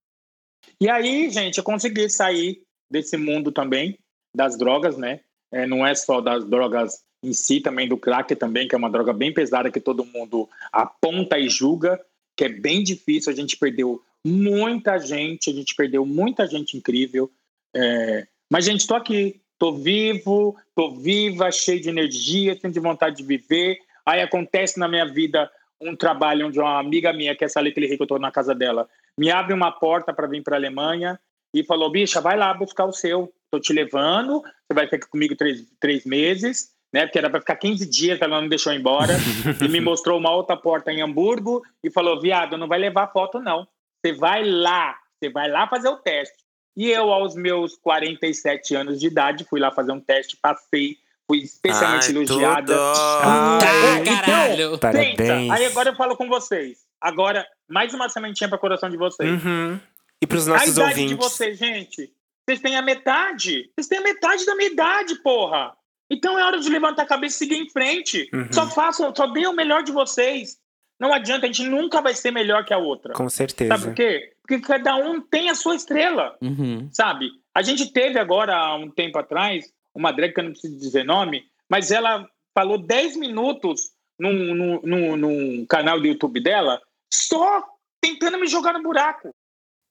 E 0.80 0.88
aí, 0.88 1.30
gente, 1.30 1.58
eu 1.58 1.64
consegui 1.64 2.08
sair 2.08 2.62
desse 2.90 3.16
mundo 3.16 3.50
também, 3.50 3.98
das 4.36 4.56
drogas, 4.56 4.96
né? 4.96 5.20
É, 5.52 5.66
não 5.66 5.86
é 5.86 5.94
só 5.94 6.20
das 6.20 6.44
drogas 6.44 7.02
em 7.24 7.32
si, 7.32 7.60
também 7.60 7.88
do 7.88 7.96
crack 7.96 8.34
também, 8.36 8.66
que 8.66 8.74
é 8.74 8.78
uma 8.78 8.90
droga 8.90 9.12
bem 9.12 9.32
pesada 9.32 9.70
que 9.70 9.80
todo 9.80 10.04
mundo 10.04 10.48
aponta 10.72 11.38
e 11.38 11.48
julga, 11.48 12.00
que 12.36 12.44
é 12.44 12.48
bem 12.48 12.82
difícil. 12.82 13.32
A 13.32 13.34
gente 13.34 13.56
perdeu 13.56 14.02
muita 14.24 14.98
gente, 14.98 15.50
a 15.50 15.52
gente 15.52 15.74
perdeu 15.74 16.04
muita 16.06 16.46
gente 16.46 16.76
incrível. 16.76 17.30
É, 17.74 18.26
mas, 18.50 18.64
gente, 18.64 18.86
tô 18.86 18.94
aqui, 18.94 19.40
tô 19.58 19.72
vivo, 19.72 20.56
tô 20.74 20.94
viva, 20.94 21.50
cheio 21.50 21.80
de 21.80 21.88
energia, 21.88 22.56
tenho 22.56 22.72
de 22.72 22.80
vontade 22.80 23.16
de 23.16 23.22
viver. 23.22 23.78
Aí 24.04 24.20
acontece 24.20 24.78
na 24.78 24.88
minha 24.88 25.06
vida 25.06 25.50
um 25.80 25.96
trabalho 25.96 26.46
onde 26.46 26.58
uma 26.58 26.78
amiga 26.78 27.12
minha, 27.12 27.34
que 27.34 27.44
é 27.44 27.46
essa 27.46 27.60
Leite 27.60 27.80
Rico, 27.80 28.04
eu 28.04 28.06
tô 28.08 28.18
na 28.18 28.30
casa 28.30 28.54
dela, 28.54 28.88
me 29.18 29.30
abre 29.30 29.52
uma 29.52 29.70
porta 29.70 30.12
para 30.12 30.26
vir 30.26 30.42
para 30.42 30.56
a 30.56 30.58
Alemanha 30.58 31.18
e 31.54 31.64
falou: 31.64 31.90
bicha, 31.90 32.20
vai 32.20 32.36
lá 32.36 32.52
buscar 32.54 32.84
o 32.86 32.92
seu. 32.92 33.32
Tô 33.50 33.60
te 33.60 33.72
levando, 33.72 34.40
você 34.40 34.74
vai 34.74 34.88
ficar 34.88 35.06
comigo 35.08 35.36
três, 35.36 35.66
três 35.78 36.06
meses, 36.06 36.70
né? 36.92 37.04
Porque 37.04 37.18
era 37.18 37.28
para 37.28 37.40
ficar 37.40 37.56
15 37.56 37.88
dias, 37.88 38.20
ela 38.22 38.40
não 38.40 38.48
deixou 38.48 38.72
eu 38.72 38.76
ir 38.76 38.80
embora. 38.80 39.14
e 39.62 39.68
me 39.68 39.80
mostrou 39.80 40.18
uma 40.18 40.34
outra 40.34 40.56
porta 40.56 40.90
em 40.90 41.02
Hamburgo 41.02 41.62
e 41.84 41.90
falou: 41.90 42.20
viado, 42.20 42.56
não 42.56 42.68
vai 42.68 42.78
levar 42.78 43.12
foto, 43.12 43.38
não. 43.38 43.66
Você 44.04 44.12
vai 44.12 44.44
lá, 44.44 44.96
você 45.18 45.30
vai 45.30 45.48
lá 45.48 45.68
fazer 45.68 45.88
o 45.88 45.96
teste. 45.96 46.36
E 46.76 46.90
eu, 46.90 47.12
aos 47.12 47.36
meus 47.36 47.76
47 47.76 48.74
anos 48.74 48.98
de 48.98 49.06
idade, 49.06 49.44
fui 49.44 49.60
lá 49.60 49.70
fazer 49.70 49.92
um 49.92 50.00
teste, 50.00 50.36
passei, 50.40 50.96
fui 51.26 51.38
especialmente 51.38 52.06
Ai, 52.06 52.10
elogiada. 52.10 52.72
tudo. 52.72 52.80
Ai, 53.22 53.60
Tá, 53.60 53.98
Então, 54.00 54.14
caralho. 54.14 54.78
Parabéns. 54.78 55.50
Aí 55.50 55.66
agora 55.66 55.90
eu 55.90 55.96
falo 55.96 56.16
com 56.16 56.28
vocês. 56.28 56.78
Agora, 57.00 57.46
mais 57.68 57.92
uma 57.94 58.08
sementinha 58.08 58.48
para 58.48 58.56
o 58.56 58.60
coração 58.60 58.88
de 58.90 58.96
vocês. 58.96 59.44
Uhum. 59.44 59.78
E 60.20 60.26
pros 60.26 60.48
a 60.48 60.52
nossos 60.52 60.68
idade 60.68 60.90
ouvintes. 60.90 61.10
de 61.10 61.22
vocês, 61.22 61.58
gente, 61.58 62.12
vocês 62.48 62.60
têm 62.60 62.76
a 62.76 62.82
metade. 62.82 63.70
Vocês 63.74 63.88
têm 63.88 63.98
a 63.98 64.02
metade 64.02 64.46
da 64.46 64.54
minha 64.54 64.70
idade, 64.70 65.14
porra. 65.22 65.72
Então 66.10 66.38
é 66.38 66.44
hora 66.44 66.58
de 66.60 66.68
levantar 66.68 67.02
a 67.02 67.06
cabeça 67.06 67.36
e 67.36 67.38
seguir 67.38 67.56
em 67.60 67.68
frente. 67.68 68.28
Uhum. 68.32 68.48
Só 68.52 68.68
façam, 68.68 69.12
só 69.14 69.26
deem 69.26 69.46
o 69.46 69.52
melhor 69.52 69.82
de 69.82 69.92
vocês. 69.92 70.58
Não 71.02 71.12
adianta, 71.12 71.46
a 71.46 71.48
gente 71.48 71.64
nunca 71.64 72.00
vai 72.00 72.14
ser 72.14 72.30
melhor 72.30 72.64
que 72.64 72.72
a 72.72 72.78
outra. 72.78 73.12
Com 73.12 73.28
certeza. 73.28 73.70
Sabe 73.76 73.84
por 73.86 73.94
quê? 73.94 74.32
Porque 74.40 74.60
cada 74.60 74.94
um 74.94 75.20
tem 75.20 75.50
a 75.50 75.54
sua 75.56 75.74
estrela, 75.74 76.36
Uhum. 76.40 76.88
sabe? 76.92 77.28
A 77.52 77.60
gente 77.60 77.92
teve 77.92 78.20
agora, 78.20 78.54
há 78.56 78.76
um 78.76 78.88
tempo 78.88 79.18
atrás, 79.18 79.64
uma 79.92 80.12
drag 80.12 80.32
que 80.32 80.38
eu 80.38 80.44
não 80.44 80.52
preciso 80.52 80.78
dizer 80.78 81.04
nome, 81.04 81.42
mas 81.68 81.90
ela 81.90 82.24
falou 82.56 82.78
10 82.78 83.16
minutos 83.16 83.90
num, 84.16 84.54
num, 84.54 84.80
num, 84.84 85.16
num 85.16 85.66
canal 85.66 85.98
do 85.98 86.06
YouTube 86.06 86.40
dela, 86.40 86.80
só 87.12 87.64
tentando 88.00 88.38
me 88.38 88.46
jogar 88.46 88.72
no 88.72 88.82
buraco. 88.82 89.34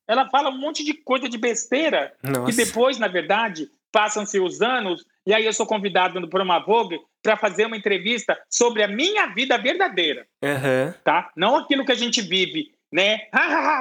Ela 0.08 0.30
fala 0.30 0.50
um 0.50 0.58
monte 0.58 0.82
de 0.84 0.93
coisa 0.93 1.28
de 1.28 1.38
besteira, 1.38 2.13
que 2.24 2.30
Nossa. 2.32 2.56
depois, 2.65 2.97
na 2.97 3.10
verdade, 3.10 3.69
passam-se 3.91 4.39
os 4.39 4.62
anos, 4.62 5.04
e 5.26 5.34
aí 5.34 5.46
eu 5.46 5.54
sou 5.54 5.66
convidado 5.66 6.28
por 6.30 6.42
uma 6.42 6.60
Vogue 6.60 7.00
para 7.22 7.38
fazer 7.38 7.66
uma 7.66 7.78
entrevista 7.78 8.38
sobre 8.50 8.84
a 8.84 8.88
minha 8.88 9.28
vida 9.28 9.58
verdadeira 9.58 10.26
Aham. 10.44 10.96
tá? 11.04 11.32
Não 11.36 11.56
aquilo 11.56 11.86
que 11.86 11.92
a 11.92 11.96
gente 11.96 12.22
vive, 12.22 12.74
né? 12.92 13.28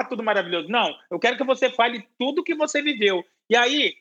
Tudo 0.08 0.22
maravilhoso. 0.22 0.68
Não, 0.68 0.94
eu 1.10 1.18
quero 1.18 1.36
que 1.36 1.44
você 1.44 1.70
fale 1.70 2.06
tudo 2.18 2.44
que 2.44 2.54
você 2.54 2.82
viveu. 2.82 3.24
E 3.48 3.56
aí, 3.56 3.94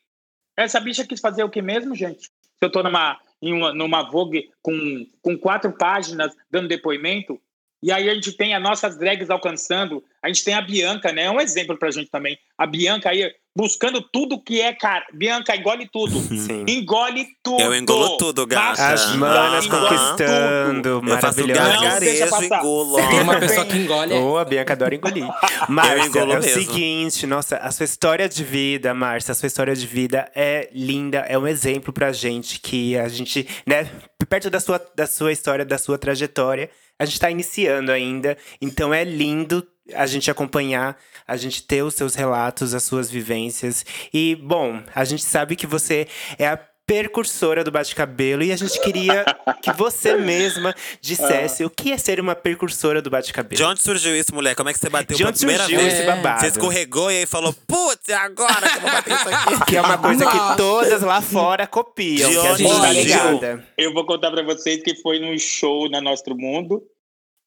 essa 0.58 0.80
bicha 0.80 1.08
quis 1.08 1.20
fazer 1.20 1.44
o 1.44 1.50
que 1.50 1.62
mesmo, 1.62 1.96
gente? 1.96 2.24
Se 2.24 2.66
eu 2.66 2.72
tô 2.72 2.84
numa, 2.84 3.18
uma, 3.42 3.74
numa 3.74 4.04
Vogue 4.04 4.52
com, 4.62 5.08
com 5.22 5.38
quatro 5.38 5.72
páginas 5.72 6.36
dando 6.52 6.68
depoimento, 6.68 7.42
e 7.82 7.92
aí 7.92 8.10
a 8.10 8.14
gente 8.14 8.34
tem 8.34 8.54
as 8.54 8.62
nossas 8.62 8.98
drags 8.98 9.30
alcançando, 9.30 10.04
a 10.22 10.28
gente 10.28 10.44
tem 10.44 10.54
a 10.54 10.62
Bianca, 10.62 11.12
né? 11.14 11.24
É 11.24 11.32
um 11.32 11.40
exemplo 11.40 11.78
pra 11.78 11.90
gente 11.92 12.10
também. 12.10 12.38
A 12.58 12.68
Bianca 12.68 13.10
aí 13.10 13.32
buscando 13.56 14.02
tudo 14.02 14.42
que 14.42 14.62
é 14.62 14.74
cara. 14.74 15.06
Bianca 15.14 15.56
engole 15.56 15.88
tudo. 15.92 16.20
Sim. 16.36 16.66
Engole 16.68 17.26
tudo. 17.44 17.62
Eu 17.62 17.76
engulo 17.76 18.18
tudo, 18.18 18.46
gata. 18.46 18.86
As 18.86 19.16
manas 19.16 19.66
Engole 19.66 19.82
conquistando, 19.82 20.90
Eu 20.90 21.02
faço 21.20 21.40
maravilhosa. 21.48 21.62
Não 21.62 22.00
deixa 22.00 22.30
gargarejo. 22.30 23.10
Tem 23.10 23.22
uma 23.22 23.40
pessoa 23.40 23.66
que 23.66 23.78
engole. 23.78 24.14
Ô, 24.14 24.38
a 24.38 24.46
Bianca 24.46 24.74
adora 24.74 24.96
engolir. 24.96 25.28
Márcia, 25.70 26.20
é 26.20 26.24
o 26.24 26.28
mesmo. 26.28 26.44
seguinte, 26.44 27.26
nossa, 27.26 27.58
a 27.58 27.72
sua 27.72 27.86
história 27.86 28.28
de 28.28 28.44
vida, 28.44 28.94
Márcia, 28.94 29.32
a 29.32 29.36
sua 29.36 29.48
história 29.48 29.76
de 29.76 29.88
vida 29.88 30.30
é 30.36 30.70
linda, 30.74 31.20
é 31.20 31.38
um 31.38 31.48
exemplo 31.48 31.94
pra 31.94 32.12
gente 32.12 32.60
que 32.60 32.98
a 32.98 33.08
gente, 33.08 33.48
né, 33.66 33.90
perto 34.28 34.50
da 34.50 34.60
sua, 34.60 34.82
da 34.96 35.08
sua 35.08 35.32
história, 35.32 35.66
da 35.66 35.78
sua 35.78 35.98
trajetória, 35.98 36.70
a 37.00 37.06
gente 37.06 37.20
tá 37.20 37.32
iniciando 37.32 37.92
ainda, 37.92 38.38
então 38.62 38.94
é 38.94 39.04
lindo 39.04 39.66
a 39.94 40.06
gente 40.06 40.30
acompanhar, 40.30 40.98
a 41.28 41.36
gente 41.38 41.64
ter 41.64 41.82
os 41.82 41.96
seus 41.96 42.14
relatos, 42.14 42.74
as 42.74 42.84
suas 42.84 43.10
vivências. 43.10 43.86
E, 44.14 44.36
bom, 44.36 44.84
a 44.94 45.04
gente 45.04 45.24
sabe 45.24 45.56
que 45.56 45.66
você 45.66 46.08
é 46.38 46.48
a 46.48 46.60
percursora 46.90 47.64
do 47.64 47.70
bate-cabelo 47.70 48.42
e 48.42 48.52
a 48.52 48.56
gente 48.56 48.82
queria 48.82 49.24
que 49.62 49.72
você 49.74 50.16
mesma 50.16 50.74
dissesse 51.00 51.64
o 51.64 51.70
que 51.70 51.92
é 51.92 51.98
ser 52.00 52.20
uma 52.20 52.34
percursora 52.34 53.00
do 53.00 53.12
bate-cabelo. 53.12 53.56
De 53.56 53.64
onde 53.64 53.80
surgiu 53.84 54.16
isso, 54.16 54.34
mulher? 54.34 54.56
Como 54.56 54.70
é 54.70 54.74
que 54.74 54.80
você 54.80 54.90
bateu 54.90 55.16
De 55.16 55.22
pela 55.22 55.30
onde 55.30 55.38
primeira 55.38 55.64
surgiu 55.66 55.80
vez? 55.82 55.94
esse 55.94 56.04
babado? 56.08 56.42
Você 56.42 56.48
escorregou 56.48 57.12
e 57.12 57.18
aí 57.18 57.26
falou, 57.28 57.54
putz, 57.68 58.10
é 58.10 58.16
agora 58.16 58.68
que 58.68 58.78
eu 58.78 58.82
vou 58.82 58.90
bater 58.90 59.14
isso 59.14 59.30
aqui. 59.30 59.60
Que 59.70 59.78
é 59.78 59.82
uma 59.82 60.00
coisa 60.00 60.26
que 60.26 60.58
todas 60.58 61.02
lá 61.04 61.22
fora 61.22 61.68
copiam, 61.68 62.28
De 62.28 62.36
que 62.40 62.48
a 62.48 62.52
onde 62.54 62.64
gente 62.64 62.72
tá 62.72 62.88
surgiu? 62.88 63.04
ligada. 63.04 63.68
Eu 63.78 63.94
vou 63.94 64.04
contar 64.08 64.32
pra 64.32 64.42
vocês 64.42 64.82
que 64.82 64.96
foi 64.96 65.20
num 65.20 65.38
show 65.38 65.88
na 65.92 66.02
Nostro 66.02 66.36
Mundo 66.36 66.82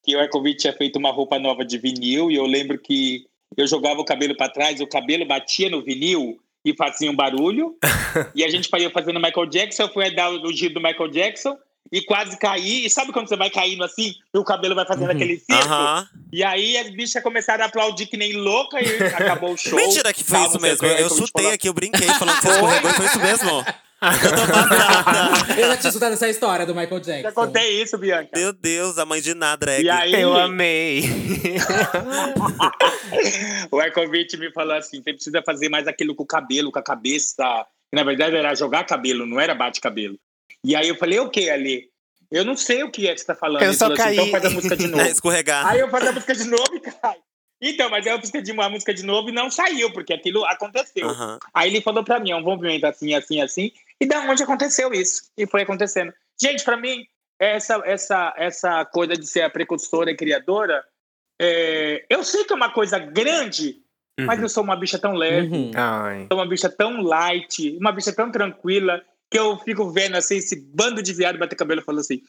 que 0.05 0.15
o 0.17 0.21
Ecovic 0.21 0.59
tinha 0.59 0.73
feito 0.73 1.01
uma 1.01 1.11
roupa 1.11 1.39
nova 1.41 1.65
de 1.65 1.79
vinil 1.79 2.31
e 2.31 2.37
eu 2.37 2.47
lembro 2.47 2.79
que 2.79 3.25
eu 3.57 3.67
jogava 3.67 4.01
o 4.01 4.05
cabelo 4.05 4.37
pra 4.37 4.49
trás, 4.49 4.81
o 4.81 4.87
cabelo 4.87 5.27
batia 5.27 5.69
no 5.69 5.83
vinil 5.83 6.39
e 6.65 6.75
fazia 6.75 7.11
um 7.11 7.17
barulho. 7.17 7.77
e 8.35 8.45
a 8.45 8.49
gente 8.49 8.71
ia 8.79 8.91
fazendo 8.91 9.21
Michael 9.21 9.47
Jackson, 9.47 9.85
eu 9.85 9.93
fui 9.93 10.15
dar 10.15 10.31
o 10.31 10.53
giro 10.53 10.75
do 10.75 10.81
Michael 10.81 11.09
Jackson 11.09 11.57
e 11.91 12.03
quase 12.03 12.39
caí. 12.39 12.87
E 12.87 12.91
sabe 12.91 13.13
quando 13.13 13.29
você 13.29 13.37
vai 13.37 13.51
caindo 13.51 13.85
assim 13.85 14.15
e 14.33 14.39
o 14.39 14.45
cabelo 14.45 14.75
vai 14.75 14.87
fazendo 14.87 15.11
aquele 15.11 15.37
círculo? 15.37 15.73
Aham. 15.73 16.09
E 16.33 16.43
aí 16.43 16.79
as 16.79 16.91
bichas 16.91 17.23
começaram 17.23 17.65
a 17.65 17.67
aplaudir 17.67 18.07
que 18.07 18.17
nem 18.17 18.33
louca 18.33 18.81
e 18.81 19.03
acabou 19.03 19.53
o 19.53 19.57
show. 19.57 19.79
Mentira 19.79 20.13
que 20.13 20.25
foi 20.25 20.39
Tal, 20.39 20.49
isso 20.49 20.61
mesmo. 20.61 20.87
Eu, 20.87 20.97
eu 20.97 21.11
chutei 21.11 21.53
aqui, 21.53 21.69
eu 21.69 21.75
brinquei 21.75 22.09
falando 22.09 22.37
que 22.37 22.47
você 22.47 22.53
escorregou 22.53 22.91
e 22.91 22.95
foi 22.95 23.07
isso 23.07 23.21
mesmo. 23.21 23.65
Eu 24.03 24.31
tô 24.31 24.53
passada. 24.53 25.61
Eu 25.61 25.69
já 25.69 25.77
tinha 25.77 25.89
escutado 25.91 26.13
essa 26.15 26.29
história 26.29 26.67
do 26.67 26.75
Michael 26.75 27.01
Jackson. 27.01 27.23
Já 27.23 27.33
contei 27.33 27.83
isso, 27.83 27.97
Bianca. 27.99 28.31
Meu 28.35 28.53
Deus, 28.53 28.99
a 28.99 29.05
mãe 29.07 29.21
de 29.21 29.35
nada, 29.35 29.59
drag. 29.59 29.85
E 29.85 29.91
aí, 29.91 30.13
Eu 30.21 30.35
amei. 30.35 31.03
o 33.71 33.81
Ecovic 33.83 34.37
me 34.37 34.53
falou 34.53 34.75
assim: 34.77 35.03
você 35.03 35.13
precisa 35.13 35.43
fazer 35.45 35.69
mais 35.69 35.87
aquilo 35.87 36.15
com 36.15 36.23
o 36.25 36.27
cabelo, 36.27 36.73
com 36.73 36.79
a 36.79 36.83
cabeça. 36.83 37.45
Que, 37.91 37.97
na 37.97 38.05
verdade 38.05 38.37
era 38.37 38.55
jogar 38.55 38.85
cabelo, 38.85 39.27
não 39.27 39.39
era 39.41 39.55
bate-cabelo. 39.55 40.19
E 40.65 40.75
aí 40.75 40.89
eu 40.89 40.97
falei: 40.97 41.19
o 41.21 41.29
que, 41.31 41.51
Ali? 41.51 41.91
Eu 42.31 42.45
não 42.47 42.57
sei 42.57 42.83
o 42.83 42.91
que 42.91 43.07
é 43.07 43.13
que 43.13 43.21
você 43.21 43.27
tá 43.27 43.35
falando. 43.35 43.61
Eu 43.63 43.69
Ele 43.69 43.77
só 43.77 43.89
falou 43.91 44.03
assim, 44.03 44.13
então 44.15 44.25
caí. 44.25 44.31
faz 44.33 44.45
a 44.47 44.51
música 44.51 44.77
de 44.77 44.85
É, 44.85 44.89
novo. 44.89 45.03
escorregar. 45.03 45.67
aí 45.67 45.81
eu 45.81 45.91
faço 45.91 46.09
a 46.09 46.13
música 46.13 46.35
de 46.35 46.45
novo 46.45 46.75
e 46.77 46.81
cai. 46.81 47.17
Então, 47.63 47.89
mas 47.89 48.05
aí 48.05 48.13
eu 48.13 48.21
fiz 48.21 48.49
uma 48.51 48.69
música 48.69 48.93
de 48.93 49.05
novo 49.05 49.29
e 49.29 49.33
não 49.33 49.49
saiu, 49.49 49.93
porque 49.93 50.13
aquilo 50.13 50.45
aconteceu. 50.47 51.09
Aham. 51.09 51.39
Aí 51.55 51.71
ele 51.71 51.81
falou 51.81 52.03
pra 52.03 52.19
mim, 52.19 52.33
é 52.33 52.37
um 52.37 52.43
movimento 52.43 52.85
assim, 52.85 53.15
assim, 53.15 53.41
assim. 53.41 53.71
E 54.01 54.05
da 54.05 54.21
onde 54.23 54.43
aconteceu 54.43 54.93
isso? 54.93 55.31
E 55.39 55.47
foi 55.47 55.63
acontecendo. 55.63 56.13
Gente, 56.41 56.65
pra 56.65 56.77
mim, 56.77 57.07
essa, 57.39 57.81
essa, 57.85 58.35
essa 58.37 58.85
coisa 58.87 59.15
de 59.15 59.25
ser 59.29 59.43
a 59.43 59.51
precursora 59.51 60.11
e 60.11 60.17
criadora, 60.17 60.85
é, 61.41 62.05
eu 62.11 62.25
sei 62.25 62.45
que 62.45 62.53
é 62.53 62.57
uma 62.57 62.73
coisa 62.73 62.99
grande, 62.99 63.81
mas 64.19 64.39
Uhum. 64.39 64.45
eu 64.45 64.49
sou 64.49 64.65
uma 64.65 64.77
bicha 64.77 64.99
tão 64.99 65.15
leve, 65.15 65.47
Uhum. 65.47 65.71
Sou 66.29 66.39
uma 66.39 66.47
bicha 66.49 66.69
tão 66.69 67.01
light, 67.01 67.77
uma 67.79 67.93
bicha 67.93 68.13
tão 68.13 68.31
tranquila, 68.31 69.05
que 69.33 69.39
eu 69.39 69.59
fico 69.59 69.91
vendo 69.91 70.17
assim, 70.17 70.37
esse 70.37 70.55
bando 70.75 71.03
de 71.03 71.13
viado 71.13 71.39
bater 71.39 71.57
cabelo 71.57 71.81
e 71.81 71.85
falo 71.85 71.99
assim: 72.01 72.21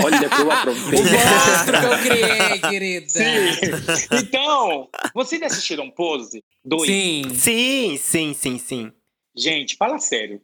olha 0.00 0.28
que 0.28 0.40
eu 0.40 0.50
aprontei. 0.50 1.00
O 1.00 1.04
monstro 1.04 1.80
que 1.80 1.86
eu 1.86 1.98
criei, 1.98 2.58
querida. 2.70 3.08
Sim. 3.10 4.06
Então, 4.12 4.88
vocês 5.14 5.42
assistiram 5.42 5.90
Pose 5.90 6.42
2? 6.64 6.86
Sim. 6.86 7.22
Sim, 7.34 7.96
sim, 7.98 8.34
sim, 8.34 8.58
sim. 8.58 8.92
Gente, 9.36 9.76
fala 9.76 9.98
sério. 9.98 10.40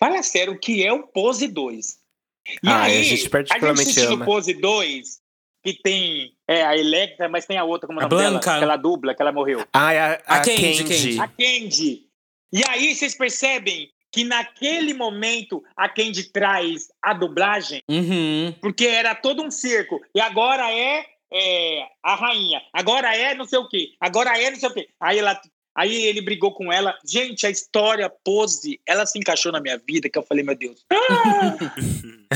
Fala 0.00 0.22
sério 0.22 0.54
o 0.54 0.58
que 0.58 0.84
é 0.84 0.92
o 0.92 1.06
Pose 1.06 1.46
2. 1.46 1.96
E 2.46 2.68
Ah, 2.68 2.82
aí, 2.84 3.00
a 3.00 3.04
gente 3.04 3.28
particularmente 3.30 3.80
a 3.82 3.84
gente 3.84 3.98
assistiu 3.98 4.14
ama. 4.16 4.22
o 4.24 4.26
Pose 4.26 4.54
2, 4.54 5.18
que 5.64 5.74
tem 5.82 6.34
é, 6.48 6.62
a 6.64 6.76
Electra, 6.76 7.28
mas 7.28 7.46
tem 7.46 7.56
a 7.56 7.64
outra, 7.64 7.86
como 7.86 8.00
é 8.00 8.04
A 8.04 8.08
nome 8.08 8.22
dela? 8.22 8.32
Branca. 8.32 8.56
Aquela 8.56 8.76
dupla, 8.76 9.14
que 9.14 9.22
ela 9.22 9.32
morreu. 9.32 9.64
Ai, 9.72 9.96
a, 9.98 10.22
a, 10.26 10.36
A 10.36 10.40
Candy, 10.44 10.60
Candy. 10.60 10.84
Candy. 10.84 11.20
A 11.20 11.28
Candy. 11.28 12.06
E 12.52 12.62
aí 12.68 12.94
vocês 12.94 13.14
percebem 13.16 13.90
que 14.14 14.22
naquele 14.22 14.94
momento 14.94 15.60
a 15.76 15.88
Candy 15.88 16.22
traz 16.30 16.86
a 17.02 17.12
dublagem, 17.12 17.82
Uhum. 17.88 18.54
porque 18.60 18.86
era 18.86 19.12
todo 19.12 19.42
um 19.42 19.50
circo. 19.50 20.00
E 20.14 20.20
agora 20.20 20.70
é, 20.70 21.04
é, 21.32 21.84
a 22.00 22.14
rainha. 22.14 22.62
Agora 22.72 23.12
é 23.16 23.34
não 23.34 23.44
sei 23.44 23.58
o 23.58 23.68
quê. 23.68 23.88
Agora 24.00 24.40
é 24.40 24.50
não 24.52 24.56
sei 24.60 24.68
o 24.68 24.72
quê. 24.72 24.88
Aí 25.00 25.18
ela. 25.18 25.40
Aí 25.76 25.92
ele 26.04 26.20
brigou 26.20 26.54
com 26.54 26.72
ela. 26.72 26.96
Gente, 27.04 27.44
a 27.44 27.50
história 27.50 28.08
pose, 28.24 28.80
ela 28.86 29.04
se 29.04 29.18
encaixou 29.18 29.50
na 29.50 29.60
minha 29.60 29.76
vida, 29.76 30.08
que 30.08 30.16
eu 30.16 30.22
falei, 30.22 30.44
meu 30.44 30.54
Deus. 30.56 30.84
Ah, 30.92 31.56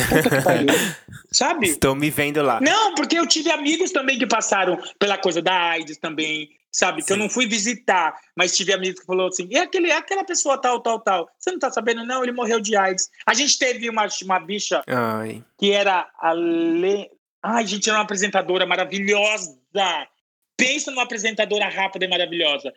puta 0.08 0.28
que 0.36 0.42
pariu. 0.42 0.66
Sabe? 1.30 1.68
Estou 1.68 1.94
me 1.94 2.10
vendo 2.10 2.42
lá. 2.42 2.60
Não, 2.60 2.96
porque 2.96 3.16
eu 3.16 3.24
tive 3.28 3.48
amigos 3.52 3.92
também 3.92 4.18
que 4.18 4.26
passaram 4.26 4.76
pela 4.98 5.16
coisa 5.16 5.40
da 5.40 5.52
AIDS 5.70 5.98
também, 5.98 6.50
sabe? 6.70 7.04
Que 7.04 7.12
eu 7.12 7.16
Sim. 7.16 7.22
não 7.22 7.30
fui 7.30 7.46
visitar, 7.46 8.18
mas 8.36 8.56
tive 8.56 8.72
amigos 8.72 9.00
que 9.00 9.06
falou 9.06 9.28
assim, 9.28 9.48
e 9.50 9.56
aquele, 9.56 9.90
aquela 9.90 10.24
pessoa 10.24 10.60
tal, 10.60 10.80
tal, 10.80 11.00
tal. 11.00 11.28
Você 11.38 11.50
não 11.50 11.58
tá 11.58 11.70
sabendo? 11.70 12.04
Não, 12.04 12.22
ele 12.22 12.32
morreu 12.32 12.60
de 12.60 12.76
AIDS. 12.76 13.08
A 13.26 13.34
gente 13.34 13.58
teve 13.58 13.88
uma, 13.88 14.06
uma 14.22 14.40
bicha 14.40 14.82
Ai. 14.86 15.42
que 15.58 15.72
era 15.72 16.08
a 16.18 16.32
Le... 16.32 17.10
Ai, 17.42 17.66
gente, 17.66 17.88
era 17.88 17.98
uma 17.98 18.04
apresentadora 18.04 18.66
maravilhosa. 18.66 19.58
Pensa 20.56 20.90
numa 20.90 21.04
apresentadora 21.04 21.68
rápida 21.68 22.04
e 22.04 22.08
maravilhosa. 22.08 22.72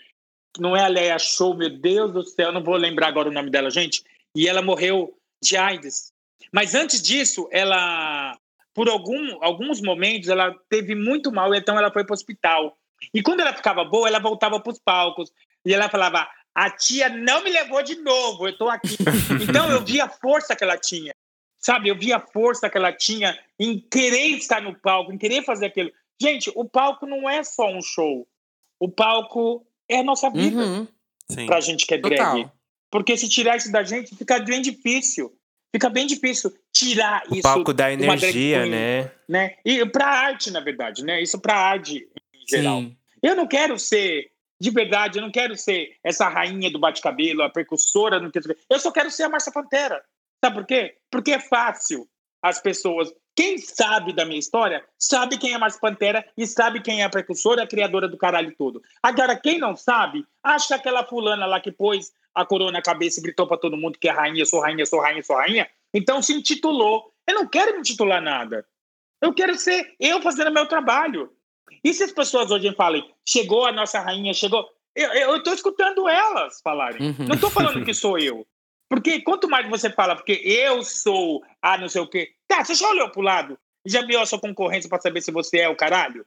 Não 0.60 0.76
é 0.76 0.84
a 0.84 0.88
Leia 0.88 1.18
Show, 1.18 1.56
meu 1.56 1.70
Deus 1.70 2.12
do 2.12 2.24
céu, 2.24 2.52
não 2.52 2.64
vou 2.64 2.76
lembrar 2.76 3.08
agora 3.08 3.30
o 3.30 3.34
nome 3.34 3.50
dela, 3.50 3.70
gente. 3.70 4.04
E 4.36 4.48
ela 4.48 4.62
morreu 4.62 5.18
de 5.42 5.58
AIDS. 5.58 6.12
Mas 6.54 6.76
antes 6.76 7.02
disso, 7.02 7.48
ela, 7.52 8.38
por 8.74 8.90
algum, 8.90 9.44
alguns 9.44 9.82
momentos, 9.82 10.30
ela 10.30 10.54
teve 10.70 10.94
muito 10.94 11.32
mal, 11.32 11.54
então 11.56 11.78
ela 11.78 11.92
foi 11.92 12.04
para 12.04 12.14
o 12.14 12.16
hospital. 12.16 12.78
E 13.14 13.22
quando 13.22 13.40
ela 13.42 13.54
ficava 13.54 13.84
boa, 13.84 14.08
ela 14.08 14.20
voltava 14.20 14.60
para 14.60 14.72
os 14.72 14.80
palcos. 14.80 15.32
E 15.66 15.74
ela 15.74 15.90
falava: 15.90 16.28
A 16.56 16.70
tia 16.70 17.10
não 17.10 17.44
me 17.44 17.50
levou 17.50 17.82
de 17.84 17.96
novo, 17.96 18.48
eu 18.48 18.52
estou 18.52 18.70
aqui. 18.70 18.96
então 19.48 19.70
eu 19.72 19.84
via 19.84 20.06
a 20.06 20.10
força 20.10 20.56
que 20.56 20.64
ela 20.64 20.78
tinha. 20.78 21.14
Sabe, 21.60 21.90
eu 21.90 21.96
via 21.98 22.18
a 22.18 22.20
força 22.20 22.70
que 22.70 22.78
ela 22.78 22.92
tinha 22.92 23.38
em 23.60 23.80
querer 23.80 24.30
estar 24.38 24.62
no 24.62 24.74
palco, 24.80 25.14
em 25.14 25.18
querer 25.18 25.44
fazer 25.44 25.68
aquilo. 25.68 25.92
Gente, 26.20 26.52
o 26.56 26.66
palco 26.66 27.06
não 27.06 27.30
é 27.30 27.44
só 27.44 27.68
um 27.72 27.82
show. 27.82 28.28
O 28.80 28.90
palco 28.90 29.66
é 29.88 30.00
a 30.00 30.04
nossa 30.04 30.30
vida 30.32 30.58
Uhum. 30.60 30.88
Sim. 31.30 31.46
pra 31.46 31.60
gente 31.60 31.86
que 31.86 31.94
é 31.94 31.98
drag. 32.00 32.18
Total. 32.18 32.52
Porque 32.90 33.16
se 33.16 33.30
tirar 33.30 33.58
isso 33.58 33.72
da 33.72 33.84
gente, 33.84 34.16
fica 34.16 34.40
bem 34.40 34.62
difícil. 34.62 35.32
Fica 35.74 35.88
bem 35.90 36.06
difícil 36.08 36.52
tirar 36.74 37.24
O 37.30 37.34
isso. 37.36 37.44
palco 37.44 37.74
de 37.74 37.84
uma 37.84 37.96
drag 37.96 38.04
energia, 38.04 38.62
queen, 38.62 38.72
né? 38.72 39.12
né? 39.30 39.56
E 39.64 39.86
pra 39.86 40.06
arte, 40.08 40.50
na 40.52 40.60
verdade, 40.60 41.04
né? 41.06 41.22
Isso 41.22 41.40
pra 41.40 41.56
arte 41.56 42.08
geral. 42.58 42.82
Sim. 42.82 42.98
Eu 43.22 43.36
não 43.36 43.48
quero 43.48 43.78
ser, 43.78 44.32
de 44.60 44.70
verdade, 44.70 45.18
eu 45.18 45.22
não 45.22 45.32
quero 45.32 45.56
ser 45.56 45.96
essa 46.04 46.28
rainha 46.28 46.72
do 46.72 46.80
bate-cabelo, 46.80 47.44
a 47.44 47.50
percussora, 47.50 48.20
não 48.20 48.32
quero 48.32 48.56
eu 48.70 48.80
só 48.80 48.92
quero 48.92 49.12
ser 49.12 49.24
a 49.24 49.30
Marcia 49.30 49.52
Pantera. 49.52 50.04
Sabe 50.44 50.56
por 50.56 50.66
quê? 50.66 50.98
Porque 51.10 51.32
é 51.32 51.40
fácil 51.40 52.08
as 52.42 52.60
pessoas. 52.60 53.14
Quem 53.36 53.58
sabe 53.58 54.12
da 54.14 54.26
minha 54.26 54.40
história, 54.40 54.84
sabe 54.98 55.38
quem 55.38 55.52
é 55.52 55.56
a 55.56 55.60
Marcia 55.60 55.80
Pantera 55.80 56.26
e 56.36 56.46
sabe 56.46 56.82
quem 56.82 57.02
é 57.02 57.06
a 57.06 57.10
precursora, 57.10 57.64
a 57.64 57.68
criadora 57.68 58.08
do 58.08 58.18
caralho 58.18 58.54
todo. 58.58 58.82
Agora, 59.02 59.40
quem 59.40 59.58
não 59.58 59.76
sabe, 59.76 60.26
acha 60.44 60.68
que 60.68 60.74
aquela 60.74 61.06
fulana 61.06 61.46
lá 61.46 61.62
que 61.62 61.72
pôs 61.72 62.12
a 62.34 62.46
coroa 62.46 62.72
na 62.72 62.82
cabeça 62.82 63.20
e 63.20 63.24
gritou 63.24 63.48
pra 63.48 63.58
todo 63.58 63.78
mundo 63.78 64.00
que 64.00 64.10
é 64.10 64.12
rainha, 64.12 64.46
sou 64.46 64.62
rainha, 64.62 64.86
sou 64.86 65.00
rainha, 65.00 65.24
sou 65.24 65.36
rainha, 65.36 65.70
então 65.94 66.22
se 66.22 66.34
intitulou. 66.34 67.14
Eu 67.28 67.36
não 67.36 67.48
quero 67.48 67.74
me 67.74 67.80
intitular 67.80 68.22
nada. 68.22 68.66
Eu 69.22 69.34
quero 69.34 69.56
ser 69.56 69.96
eu 70.00 70.22
fazendo 70.22 70.52
meu 70.52 70.66
trabalho. 70.66 71.32
E 71.84 71.94
se 71.94 72.04
as 72.04 72.12
pessoas 72.12 72.52
hoje 72.52 72.74
falem, 72.76 73.04
chegou 73.28 73.66
a 73.66 73.72
nossa 73.72 74.00
rainha, 74.00 74.34
chegou. 74.34 74.68
Eu, 74.96 75.42
tô 75.42 75.54
escutando 75.54 76.08
elas 76.08 76.60
falarem. 76.62 77.10
Uhum. 77.10 77.28
Não 77.28 77.38
tô 77.38 77.50
falando 77.50 77.84
que 77.86 77.94
sou 77.94 78.20
eu. 78.20 78.46
Porque 78.90 79.22
quanto 79.22 79.50
mais 79.50 79.70
você 79.70 79.90
fala, 79.90 80.16
porque 80.16 80.34
eu 80.44 80.84
sou 80.84 81.42
a 81.62 81.78
não 81.78 81.88
sei 81.88 82.02
o 82.02 82.08
quê. 82.08 82.32
Tá, 82.48 82.64
você 82.64 82.76
já 82.76 82.90
olhou 82.90 83.10
pro 83.10 83.22
lado? 83.22 83.58
Já 83.86 84.06
viu 84.06 84.20
a 84.20 84.26
sua 84.26 84.40
concorrência 84.40 84.90
para 84.90 85.02
saber 85.02 85.22
se 85.22 85.32
você 85.32 85.60
é 85.60 85.70
o 85.70 85.76
caralho? 85.76 86.26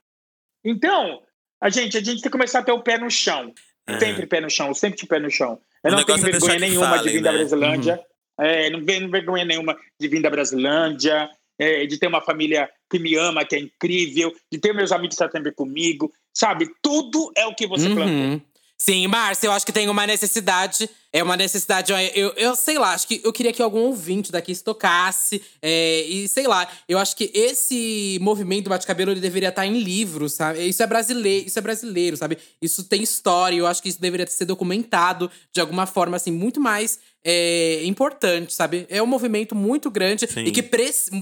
Então, 0.65 1.23
a 1.61 1.69
gente, 1.69 1.97
a 1.99 2.01
gente 2.01 2.23
tem 2.23 2.23
que 2.23 2.31
começar 2.31 2.61
a 2.61 2.63
ter 2.63 2.73
o 2.73 2.83
pé 2.83 2.97
no 2.97 3.11
chão. 3.11 3.53
É. 3.87 3.99
Sempre 3.99 4.27
pé 4.27 4.41
no 4.41 4.49
chão, 4.49 4.73
sempre 4.73 4.99
de 4.99 5.07
pé 5.07 5.21
no 5.21 5.31
chão. 5.31 5.61
Eu 5.83 5.93
O 5.93 5.97
não 5.97 6.05
tenho 6.05 6.19
vergonha 6.19 6.59
nenhuma 6.59 6.99
de 6.99 7.11
vir 7.11 7.23
da? 7.23 7.33
Brasilândia. 7.33 8.07
É, 8.41 8.71
não 8.71 8.85
tenho 8.85 9.11
vergonha 9.11 9.45
nenhuma 9.45 9.79
de 10.01 10.09
vir 10.09 10.23
da 10.23 10.31
Brasilândia, 10.31 11.31
é, 11.59 11.87
de 11.87 11.99
ter 11.99 12.07
uma 12.07 12.21
família 12.21 12.69
que 12.91 12.99
me 12.99 13.15
ama, 13.17 13.45
que 13.45 13.57
é 13.57 13.61
incrível, 13.61 14.33
de 14.51 14.59
ter 14.59 14.73
meus 14.73 14.93
amigos 14.93 15.17
que 15.17 15.23
estão 15.23 15.31
sempre 15.31 15.53
comigo. 15.53 16.13
Sabe? 16.33 16.69
Tudo 16.83 17.33
é 17.37 17.47
o 17.47 17.55
que 17.55 17.67
você 17.67 17.89
plantou. 17.89 18.09
Uhum. 18.09 18.41
Sim, 18.77 19.07
Márcia, 19.07 19.47
eu 19.47 19.53
acho 19.53 19.65
que 19.65 19.73
tem 19.73 19.89
uma 19.89 20.07
necessidade 20.07 20.91
É 21.15 21.23
uma 21.23 21.37
necessidade. 21.37 21.93
Eu, 22.13 22.33
eu 22.37 22.57
sei 22.57 22.77
lá, 22.77 22.93
acho 22.93 23.07
que 23.07 23.21
eu 23.23 23.33
queria 23.33 23.53
que 23.53 23.63
algum 23.63 23.83
ouvinte 23.83 24.33
daqui 24.33 24.53
se 24.53 24.65
tocasse. 24.65 25.41
É, 25.63 26.01
e 26.01 26.29
sei 26.29 26.49
lá, 26.49 26.67
eu 26.89 26.99
acho 26.99 27.15
que 27.15 27.31
esse 27.33 28.19
movimento 28.21 28.65
do 28.65 28.71
bate-cabelo 28.71 29.13
ele 29.13 29.21
deveria 29.21 29.51
estar 29.51 29.65
em 29.65 29.79
livros, 29.79 30.33
sabe? 30.33 30.67
Isso 30.67 30.83
é 30.83 30.87
brasileiro, 30.89 31.47
isso 31.47 31.57
é 31.57 31.63
brasileiro, 31.63 32.17
sabe? 32.17 32.37
Isso 32.61 32.83
tem 32.83 33.01
história. 33.01 33.57
Eu 33.57 33.69
acho 33.69 33.81
que 33.81 33.89
isso 33.89 34.01
deveria 34.01 34.27
ser 34.27 34.45
documentado 34.45 35.31
de 35.53 35.61
alguma 35.61 35.87
forma, 35.87 36.17
assim, 36.17 36.33
muito 36.33 36.61
mais 36.61 36.99
é, 37.25 37.83
importante, 37.85 38.53
sabe? 38.53 38.87
É 38.91 39.03
um 39.03 39.07
movimento 39.07 39.55
muito 39.55 39.91
grande 39.91 40.27
Sim. 40.31 40.45
e 40.45 40.53
que 40.53 40.63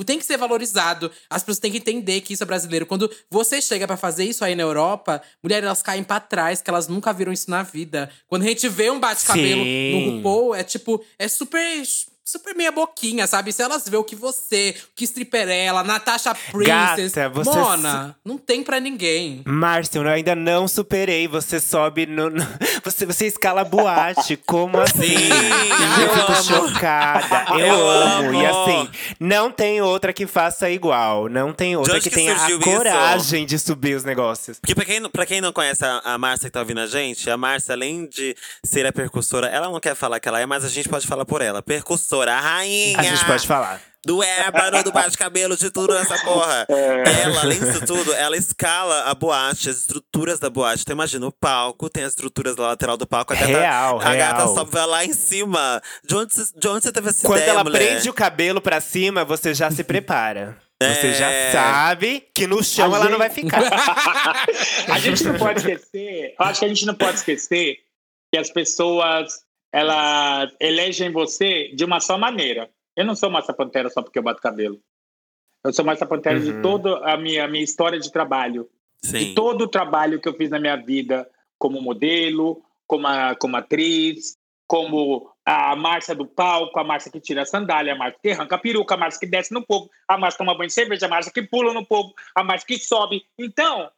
tem 0.05 0.19
que 0.19 0.25
ser 0.25 0.37
valorizado. 0.37 1.11
As 1.31 1.43
pessoas 1.43 1.61
têm 1.61 1.71
que 1.71 1.79
entender 1.79 2.21
que 2.23 2.33
isso 2.33 2.43
é 2.43 2.47
brasileiro. 2.47 2.85
Quando 2.85 3.09
você 3.31 3.63
chega 3.63 3.87
para 3.87 3.97
fazer 3.97 4.25
isso 4.25 4.45
aí 4.45 4.57
na 4.57 4.65
Europa, 4.65 5.23
mulheres 5.43 5.65
elas 5.65 5.81
caem 5.81 6.03
para 6.03 6.19
trás, 6.19 6.61
que 6.61 6.69
elas 6.69 6.89
nunca 6.89 7.13
viram 7.13 7.33
isso 7.33 7.49
na 7.49 7.63
vida. 7.63 8.11
Quando 8.27 8.43
a 8.43 8.47
gente 8.47 8.69
vê 8.69 8.91
um 8.91 8.99
bate-cabelo 8.99 9.63
no 9.91 10.17
RuPaul, 10.17 10.55
é 10.55 10.63
tipo, 10.63 11.05
é 11.19 11.27
super 11.27 11.61
super 12.25 12.55
meia 12.55 12.73
boquinha, 12.73 13.27
sabe? 13.27 13.53
Se 13.53 13.63
elas 13.63 13.89
vê 13.89 13.97
o 13.97 14.05
que 14.05 14.15
você, 14.17 14.75
o 14.93 14.95
que 14.95 15.05
Stripperella, 15.05 15.83
Natasha 15.83 16.35
Princess, 16.35 17.13
Gata, 17.13 17.29
você 17.31 17.51
Mona, 17.51 18.17
não 18.25 18.39
tem 18.39 18.63
pra 18.63 18.79
ninguém. 18.81 19.43
Márcia, 19.47 19.99
eu 19.99 20.09
ainda 20.09 20.35
não 20.35 20.67
superei. 20.69 21.27
Você 21.29 21.61
sobe 21.61 22.07
no. 22.07 22.31
no 22.31 22.43
você, 22.85 23.05
você 23.07 23.27
escala 23.27 23.65
boate. 23.65 24.37
Como 24.47 24.79
assim? 24.81 25.03
Sim, 25.03 25.29
eu 25.99 26.07
eu 26.07 26.15
fico 26.15 26.33
amo. 26.33 26.69
chocada. 26.69 27.43
Eu, 27.53 27.59
Eu 27.67 27.91
amo. 27.91 28.29
amo. 28.29 28.43
E 28.43 28.47
assim, 28.47 28.91
não 29.21 29.51
tem 29.51 29.81
outra 29.83 30.13
que 30.13 30.27
faça 30.27 30.71
igual. 30.71 31.29
Não 31.29 31.53
tem 31.53 31.77
outra 31.77 32.01
que, 32.01 32.09
que 32.09 32.15
tenha 32.15 32.35
a 32.35 32.39
surgiu 32.39 32.59
isso? 32.61 32.71
coragem 32.71 33.45
de 33.47 33.59
subir 33.59 33.95
os 33.97 34.05
negócios. 34.05 34.59
Porque 34.59 34.75
pra 34.75 34.85
quem, 34.85 35.01
não- 35.01 35.11
pra 35.11 35.27
quem 35.27 35.41
não 35.41 35.53
conhece 35.53 35.85
a, 35.85 36.01
a 36.05 36.19
Márcia 36.19 36.49
que 36.49 36.53
tá 36.53 36.61
ouvindo 36.61 36.81
a 36.81 36.87
gente, 36.87 37.29
a 37.29 37.37
Márcia, 37.37 37.75
além 37.75 38.07
de 38.07 38.35
ser 38.65 38.87
a 38.87 38.93
percussora, 38.93 39.49
ela 39.49 39.69
não 39.71 39.81
quer 39.81 39.95
falar 39.95 40.19
que 40.21 40.29
ela 40.29 40.41
é, 40.41 40.47
mas 40.47 40.65
a 40.65 40.69
gente 40.69 40.89
pode 40.89 41.07
falar 41.07 41.25
por 41.25 41.43
ela. 41.43 41.63
Percussora, 41.63 42.12
a 42.21 42.41
rainha! 42.41 42.99
A 42.99 43.03
gente 43.03 43.25
pode 43.25 43.47
falar. 43.47 43.81
Do 44.05 44.21
ébano, 44.21 44.83
do 44.83 44.91
bate-cabelo, 44.91 45.57
de 45.57 45.71
tudo 45.71 45.95
nessa 45.95 46.19
porra. 46.25 46.67
Ela, 47.23 47.41
além 47.43 47.57
disso 47.61 47.87
tudo, 47.87 48.13
ela 48.15 48.37
escala 48.37 49.05
a 49.05 49.15
boate, 49.15 49.71
as 49.71 49.77
estruturas 49.77 50.41
da 50.41 50.51
boate. 50.51 50.83
Então 50.83 50.95
imagina 50.95 51.25
o 51.25 51.31
palco, 51.31 51.89
tem 51.89 52.03
as 52.03 52.11
estruturas 52.11 52.57
da 52.57 52.65
lateral 52.67 52.97
do 52.97 53.07
palco. 53.07 53.33
A 53.33 53.37
gata, 53.37 53.47
Real, 53.47 54.01
a 54.01 54.15
gata 54.17 54.37
real. 54.43 54.55
sobe 54.57 54.73
vai 54.73 54.87
lá 54.87 55.05
em 55.05 55.13
cima. 55.13 55.81
De 56.05 56.17
onde, 56.17 56.33
de 56.57 56.67
onde 56.69 56.83
você 56.85 56.91
teve 56.91 57.11
essa 57.11 57.25
Quando 57.25 57.39
ideia, 57.39 57.51
ela 57.53 57.63
mulher? 57.63 57.79
prende 57.79 58.11
o 58.11 58.13
cabelo 58.13 58.61
pra 58.61 58.81
cima, 58.81 59.25
você 59.25 59.55
já 59.55 59.71
se 59.71 59.85
prepara. 59.85 60.57
Você 60.83 61.15
já 61.15 61.31
É. 61.31 61.53
sabe 61.53 62.27
que 62.35 62.45
no 62.45 62.61
chão 62.65 62.87
A 62.93 62.97
ela 62.97 63.03
gente- 63.03 63.11
não 63.13 63.19
vai 63.19 63.31
ficar. 63.31 63.63
a 64.93 64.99
gente 64.99 65.23
não 65.23 65.39
pode 65.39 65.61
esquecer, 65.61 66.35
eu 66.37 66.45
acho 66.45 66.59
que 66.59 66.65
a 66.67 66.69
gente 66.69 66.85
não 66.87 66.95
pode 66.97 67.19
esquecer 67.19 67.77
que 68.33 68.37
as 68.41 68.51
pessoas 68.51 69.33
elas 69.73 70.55
elegem 70.61 71.11
você 71.11 71.69
de 71.75 71.85
uma 71.85 71.99
só 72.01 72.19
maneira. 72.19 72.71
Eu 72.95 73.05
não 73.07 73.15
sou 73.17 73.31
Massa 73.31 73.55
Pantera 73.55 73.89
só 73.89 74.03
porque 74.03 74.19
eu 74.19 74.23
bato 74.23 74.41
cabelo. 74.43 74.79
Eu 75.65 75.73
sou 75.73 75.85
Massa 75.85 76.05
Pantera 76.07 76.39
de 76.39 76.51
Uhum. 76.51 76.63
toda 76.63 76.99
a 77.11 77.17
minha, 77.17 77.47
minha 77.49 77.65
história 77.65 77.99
de 77.99 78.13
trabalho. 78.13 78.69
Sim. 79.03 79.19
De 79.19 79.35
todo 79.35 79.63
o 79.63 79.69
trabalho 79.69 80.21
que 80.21 80.29
eu 80.29 80.35
fiz 80.35 80.51
na 80.51 80.59
minha 80.59 80.77
vida 80.77 81.29
como 81.59 81.81
modelo, 81.81 82.63
como, 82.87 83.07
a- 83.07 83.35
como 83.37 83.57
atriz, 83.57 84.37
como 84.67 85.31
a 85.45 85.75
Márcia 85.75 86.15
do 86.15 86.27
palco, 86.27 86.79
a 86.79 86.85
Márcia 86.85 87.11
que 87.11 87.21
tira 87.21 87.43
a 87.43 87.47
sandália, 87.47 87.95
a 87.95 87.97
Márcia 87.97 88.19
que 88.23 88.31
arranca 88.31 88.57
a 88.57 88.59
peruca, 88.59 88.95
a 88.95 88.99
Márcia 88.99 89.21
que 89.21 89.27
desce 89.27 89.53
no 89.55 89.65
povo, 89.65 89.91
a 90.07 90.17
Márcia 90.19 90.39
que 90.39 90.45
toma 90.45 90.57
banho 90.57 90.69
de 90.69 90.75
cerveja, 90.75 91.07
a 91.07 91.09
Márcia 91.09 91.33
que 91.33 91.43
pula 91.43 91.73
no 91.73 91.85
povo, 91.87 92.13
a 92.35 92.45
Márcia 92.45 92.67
que 92.67 92.79
sobe. 92.79 93.25
Então, 93.39 93.91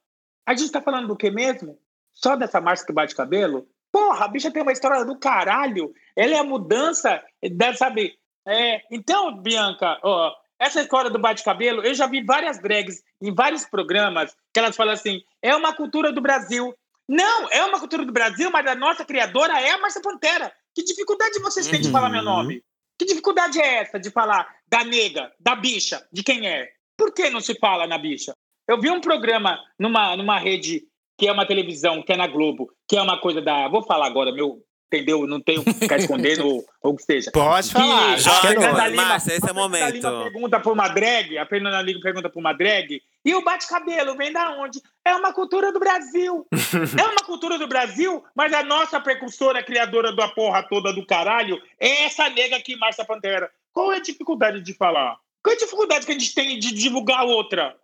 a 0.47 0.55
gente 0.55 0.71
tá 0.73 0.81
falando 0.81 1.09
do 1.09 1.17
que 1.17 1.31
mesmo? 1.31 1.79
Só 2.13 2.37
dessa 2.37 2.61
Márcia 2.61 2.87
que 2.87 2.93
bate 2.93 3.15
cabelo? 3.15 3.67
Porra, 3.95 4.25
a 4.25 4.29
bicha 4.29 4.51
tem 4.51 4.61
uma 4.61 4.73
história 4.73 5.05
do 5.05 5.17
caralho. 5.17 5.95
Ela 6.17 6.35
é 6.35 6.39
a 6.41 6.43
mudança 6.43 7.23
da, 7.53 7.73
sabe? 7.77 8.19
É, 8.45 8.81
então, 8.91 9.41
Bianca, 9.41 10.01
ó, 10.03 10.33
essa 10.59 10.83
história 10.83 11.09
do 11.09 11.19
bate-cabelo, 11.21 11.81
eu 11.81 11.95
já 11.95 12.09
vi 12.09 12.21
várias 12.25 12.61
drags 12.61 13.05
em 13.23 13.33
vários 13.33 13.65
programas 13.65 14.37
que 14.53 14.59
elas 14.59 14.75
falam 14.75 14.95
assim: 14.95 15.23
é 15.41 15.55
uma 15.55 15.73
cultura 15.73 16.13
do 16.13 16.21
Brasil. 16.21 16.75
Não, 17.09 17.49
é 17.53 17.65
uma 17.65 17.79
cultura 17.79 18.05
do 18.05 18.11
Brasil, 18.13 18.51
mas 18.51 18.67
a 18.67 18.75
nossa 18.75 19.05
criadora 19.05 19.61
é 19.61 19.71
a 19.71 19.79
Márcia 19.79 20.03
Pantera. 20.03 20.53
Que 20.75 20.83
dificuldade 20.83 21.39
vocês 21.39 21.69
têm 21.69 21.81
de 21.81 21.87
Uhum. 21.87 21.93
falar 21.93 22.09
meu 22.09 22.23
nome? 22.23 22.65
Que 22.99 23.05
dificuldade 23.05 23.61
é 23.61 23.77
essa 23.77 24.01
de 24.01 24.11
falar 24.11 24.45
da 24.67 24.83
nega, 24.83 25.31
da 25.39 25.55
bicha, 25.55 26.05
de 26.13 26.25
quem 26.25 26.49
é? 26.49 26.69
Por 26.97 27.15
que 27.15 27.31
não 27.31 27.41
se 27.41 27.55
fala 27.61 27.87
na 27.87 27.97
bicha? 27.97 28.35
Eu 28.67 28.81
vi 28.81 28.91
um 28.91 29.01
programa 29.01 29.57
numa, 29.79 30.17
numa 30.17 30.37
rede 30.37 30.83
que 31.17 31.29
é 31.29 31.33
uma 31.33 31.47
televisão, 31.47 32.03
que 32.03 32.13
é 32.13 32.17
na 32.17 32.27
Globo, 32.27 32.71
que 32.89 32.97
é 32.97 33.03
uma 33.03 33.19
coisa 33.21 33.41
da. 33.41 33.69
Vou 33.69 33.83
falar 33.83 34.07
agora, 34.07 34.33
meu. 34.33 34.63
Entendeu? 34.93 35.27
Não 35.27 35.41
tenho 35.41 35.65
que 35.65 35.73
ficar 35.73 35.97
escondendo 35.97 36.47
ou, 36.47 36.65
ou 36.81 36.93
o 36.93 36.97
que 36.97 37.03
seja. 37.03 37.31
Pode 37.33 37.73
falar. 37.73 38.15
Que 38.15 38.15
é 38.15 38.19
Joga, 38.19 38.35
nóis. 38.35 38.47
Fernanda 38.47 38.89
Lima- 38.89 39.03
Márcia, 39.03 39.33
esse 39.35 39.45
é 39.45 39.49
o 39.49 39.51
a 39.51 39.55
momento. 39.55 39.93
Lima 39.93 40.23
pergunta 40.23 40.61
para 40.61 40.73
uma 40.73 40.89
drag, 40.89 41.39
a 41.39 41.47
Fernanda 41.47 41.83
Lima 41.83 42.01
pergunta 42.01 42.31
para 42.31 42.39
uma 42.39 42.53
drag, 42.53 43.03
e 43.25 43.35
o 43.35 43.43
bate-cabelo 43.43 44.17
vem 44.17 44.33
da 44.33 44.51
onde? 44.53 44.81
É 45.05 45.17
uma 45.17 45.33
cultura 45.33 45.73
do 45.73 45.81
Brasil. 45.81 46.47
é 46.97 47.03
uma 47.09 47.25
cultura 47.27 47.59
do 47.59 47.67
Brasil, 47.67 48.23
mas 48.37 48.53
a 48.53 48.63
nossa 48.63 49.01
precursora, 49.01 49.65
criadora 49.65 50.15
da 50.15 50.29
porra 50.29 50.63
toda 50.63 50.93
do 50.93 51.05
caralho, 51.05 51.61
é 51.81 52.05
essa 52.05 52.29
nega 52.31 52.55
aqui, 52.57 52.77
Márcia 52.77 53.05
Pantera. 53.05 53.51
Qual 53.73 53.93
é 53.93 53.97
a 53.97 54.03
dificuldade 54.03 54.61
de 54.61 54.75
falar? 54.75 55.17
Qual 55.43 55.53
é 55.53 55.57
a 55.57 55.59
dificuldade 55.59 56.07
que 56.07 56.13
a 56.13 56.19
gente 56.19 56.35
tem 56.35 56.57
de 56.59 56.73
divulgar 56.73 57.21
a 57.21 57.25
outra? 57.25 57.75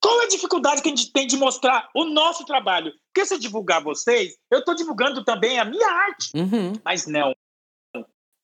Qual 0.00 0.20
é 0.22 0.24
a 0.24 0.28
dificuldade 0.28 0.82
que 0.82 0.88
a 0.88 0.94
gente 0.94 1.12
tem 1.12 1.26
de 1.26 1.36
mostrar 1.36 1.88
o 1.94 2.04
nosso 2.04 2.44
trabalho? 2.44 2.92
Porque 3.06 3.26
se 3.26 3.34
eu 3.34 3.38
divulgar 3.38 3.82
vocês, 3.82 4.36
eu 4.50 4.60
estou 4.60 4.74
divulgando 4.74 5.24
também 5.24 5.58
a 5.58 5.64
minha 5.64 5.88
arte. 5.88 6.30
Uhum. 6.34 6.72
Mas 6.84 7.06
não. 7.06 7.34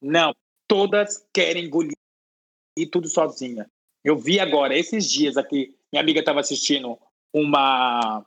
Não. 0.02 0.34
Todas 0.66 1.24
querem 1.32 1.66
engolir 1.66 1.94
tudo 2.90 3.08
sozinha. 3.08 3.70
Eu 4.02 4.16
vi 4.16 4.40
agora, 4.40 4.76
esses 4.76 5.10
dias 5.10 5.36
aqui, 5.36 5.74
minha 5.92 6.02
amiga 6.02 6.20
estava 6.20 6.40
assistindo 6.40 6.98
uma, 7.32 8.24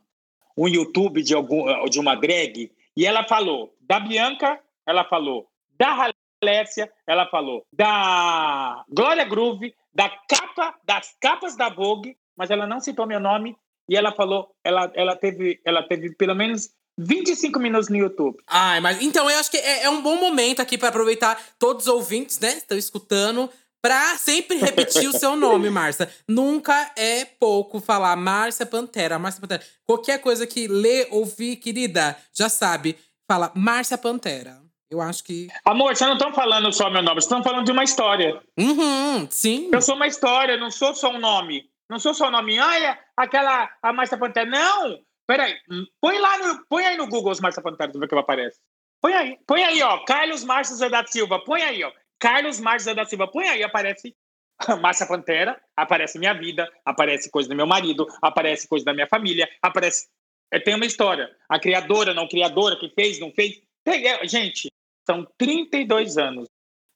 um 0.57 0.67
YouTube 0.67 1.21
de, 1.21 1.35
algum, 1.35 1.87
de 1.89 1.99
uma 1.99 2.15
drag 2.15 2.71
e 2.95 3.05
ela 3.05 3.23
falou 3.27 3.75
da 3.81 3.99
Bianca, 3.99 4.59
ela 4.85 5.03
falou 5.03 5.47
da 5.77 6.11
Halécia, 6.41 6.91
ela 7.05 7.27
falou 7.27 7.65
da 7.71 8.83
Glória 8.89 9.23
Groove, 9.25 9.75
da 9.93 10.09
capa, 10.09 10.75
das 10.83 11.15
capas 11.19 11.55
da 11.55 11.69
Vogue, 11.69 12.17
mas 12.37 12.51
ela 12.51 12.67
não 12.67 12.79
citou 12.79 13.07
meu 13.07 13.19
nome 13.19 13.57
e 13.89 13.95
ela 13.95 14.11
falou, 14.11 14.49
ela, 14.63 14.91
ela, 14.93 15.15
teve, 15.15 15.59
ela 15.65 15.81
teve 15.81 16.13
pelo 16.15 16.35
menos 16.35 16.69
25 16.97 17.59
minutos 17.59 17.89
no 17.89 17.97
YouTube. 17.97 18.37
Ai, 18.47 18.79
mas 18.79 19.01
então 19.01 19.29
eu 19.29 19.39
acho 19.39 19.49
que 19.49 19.57
é, 19.57 19.83
é 19.83 19.89
um 19.89 20.01
bom 20.01 20.15
momento 20.17 20.61
aqui 20.61 20.77
pra 20.77 20.89
aproveitar 20.89 21.39
todos 21.57 21.87
os 21.87 21.93
ouvintes, 21.93 22.39
né? 22.39 22.57
Estão 22.57 22.77
escutando. 22.77 23.49
Pra 23.79 24.17
sempre 24.17 24.57
repetir 24.57 25.07
o 25.07 25.13
seu 25.13 25.35
nome, 25.35 25.69
Márcia. 25.69 26.09
Nunca 26.27 26.91
é 26.97 27.23
pouco 27.25 27.79
falar 27.79 28.15
Márcia 28.15 28.65
Pantera, 28.65 29.19
Márcia 29.19 29.39
Pantera. 29.39 29.63
Qualquer 29.85 30.19
coisa 30.19 30.47
que 30.47 30.67
lê, 30.67 31.07
ouvir, 31.11 31.57
querida, 31.57 32.17
já 32.33 32.49
sabe. 32.49 32.97
Fala 33.29 33.51
Márcia 33.55 33.97
Pantera. 33.97 34.59
Eu 34.89 34.99
acho 34.99 35.23
que. 35.23 35.47
Amor, 35.63 35.95
vocês 35.95 36.07
não 36.07 36.17
estão 36.17 36.33
falando 36.33 36.71
só 36.73 36.89
meu 36.89 37.01
nome, 37.01 37.21
vocês 37.21 37.25
estão 37.25 37.43
falando 37.43 37.65
de 37.65 37.71
uma 37.71 37.83
história. 37.83 38.41
Uhum, 38.57 39.27
sim. 39.29 39.69
Eu 39.71 39.81
sou 39.81 39.95
uma 39.95 40.07
história, 40.07 40.57
não 40.57 40.71
sou 40.71 40.95
só 40.95 41.09
um 41.09 41.19
nome. 41.19 41.69
Não 41.89 41.99
sou 41.99 42.13
só 42.13 42.27
um 42.27 42.31
nome. 42.31 42.57
É 42.57 42.99
aquela 43.15 43.69
a 43.81 43.93
Márcia 43.93 44.17
Pantera. 44.17 44.49
Não! 44.49 44.99
Peraí. 45.25 45.55
Põe 46.01 46.17
lá 46.19 46.37
no. 46.37 46.65
Põe 46.67 46.85
aí 46.85 46.97
no 46.97 47.07
Google 47.07 47.31
os 47.31 47.39
Márcia 47.39 47.61
Pantera, 47.61 47.91
pra 47.91 47.99
ver 47.99 48.05
o 48.05 48.09
que 48.09 48.15
aparece. 48.15 48.59
Põe 49.01 49.13
aí. 49.13 49.37
Põe 49.45 49.63
aí, 49.63 49.81
ó. 49.81 50.03
Carlos 50.05 50.43
Márcio 50.43 50.75
Zé 50.75 50.89
da 50.89 51.05
Silva. 51.05 51.43
Põe 51.43 51.61
aí, 51.61 51.83
ó. 51.83 51.91
Carlos 52.19 52.59
Márcio 52.59 52.85
Zé 52.85 52.95
da 52.95 53.05
Silva. 53.05 53.27
Põe 53.27 53.47
aí, 53.47 53.63
aparece 53.63 54.15
Márcia 54.81 55.07
Pantera, 55.07 55.59
aparece 55.75 56.17
minha 56.17 56.33
vida, 56.33 56.69
aparece 56.83 57.29
coisa 57.29 57.49
do 57.49 57.55
meu 57.55 57.67
marido, 57.67 58.07
aparece 58.21 58.67
coisa 58.67 58.85
da 58.85 58.93
minha 58.93 59.07
família, 59.07 59.47
aparece. 59.61 60.07
É, 60.51 60.59
tem 60.59 60.75
uma 60.75 60.85
história. 60.85 61.29
A 61.49 61.59
criadora, 61.59 62.13
não 62.13 62.27
criadora, 62.27 62.77
que 62.77 62.89
fez, 62.89 63.19
não 63.19 63.31
fez. 63.31 63.61
Tem, 63.83 64.07
é, 64.07 64.27
gente, 64.27 64.71
são 65.05 65.25
32 65.37 66.17
anos. 66.17 66.49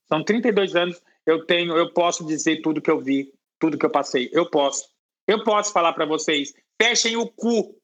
São 0.08 0.24
32 0.24 0.76
anos. 0.76 1.02
Eu 1.26 1.46
tenho, 1.46 1.78
eu 1.78 1.94
posso 1.94 2.26
dizer 2.26 2.62
tudo 2.62 2.82
que 2.82 2.89
eu 2.89 3.00
vi, 3.00 3.32
tudo 3.62 3.78
que 3.78 3.86
eu 3.86 3.91
passei. 3.91 4.30
Eu 4.34 4.49
posso. 4.49 4.89
Eu 5.28 5.43
posso 5.43 5.72
falar 5.72 5.93
para 5.93 6.05
vocês. 6.05 6.51
Fechem 6.82 7.16
o 7.16 7.28
cu. 7.28 7.78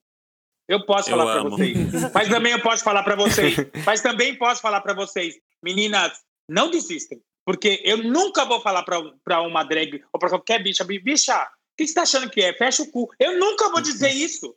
Eu 0.68 0.84
posso 0.84 1.08
Eu 1.08 1.16
falar 1.16 1.40
para 1.40 1.48
vocês. 1.48 1.76
Mas 2.12 2.28
também 2.28 2.52
eu 2.52 2.60
posso 2.60 2.84
falar 2.84 3.02
para 3.04 3.16
vocês. 3.16 3.56
Mas 3.86 4.02
também 4.02 4.36
posso 4.36 4.60
falar 4.60 4.82
para 4.82 4.92
vocês. 4.92 5.36
Meninas, 5.62 6.20
não 6.46 6.70
desistem. 6.70 7.22
Porque 7.46 7.80
eu 7.84 7.98
nunca 7.98 8.44
vou 8.44 8.60
falar 8.60 8.82
para 8.82 9.40
uma 9.40 9.62
drag 9.62 10.04
ou 10.12 10.20
para 10.20 10.28
qualquer 10.28 10.62
bicha, 10.62 10.84
bicha, 10.84 11.48
que 11.84 11.88
você 11.88 11.94
tá 11.94 12.02
achando 12.02 12.28
que 12.28 12.42
é? 12.42 12.52
Fecha 12.52 12.82
o 12.82 12.90
cu. 12.90 13.08
Eu 13.18 13.38
nunca 13.38 13.70
vou 13.70 13.80
dizer 13.80 14.10
isso. 14.10 14.54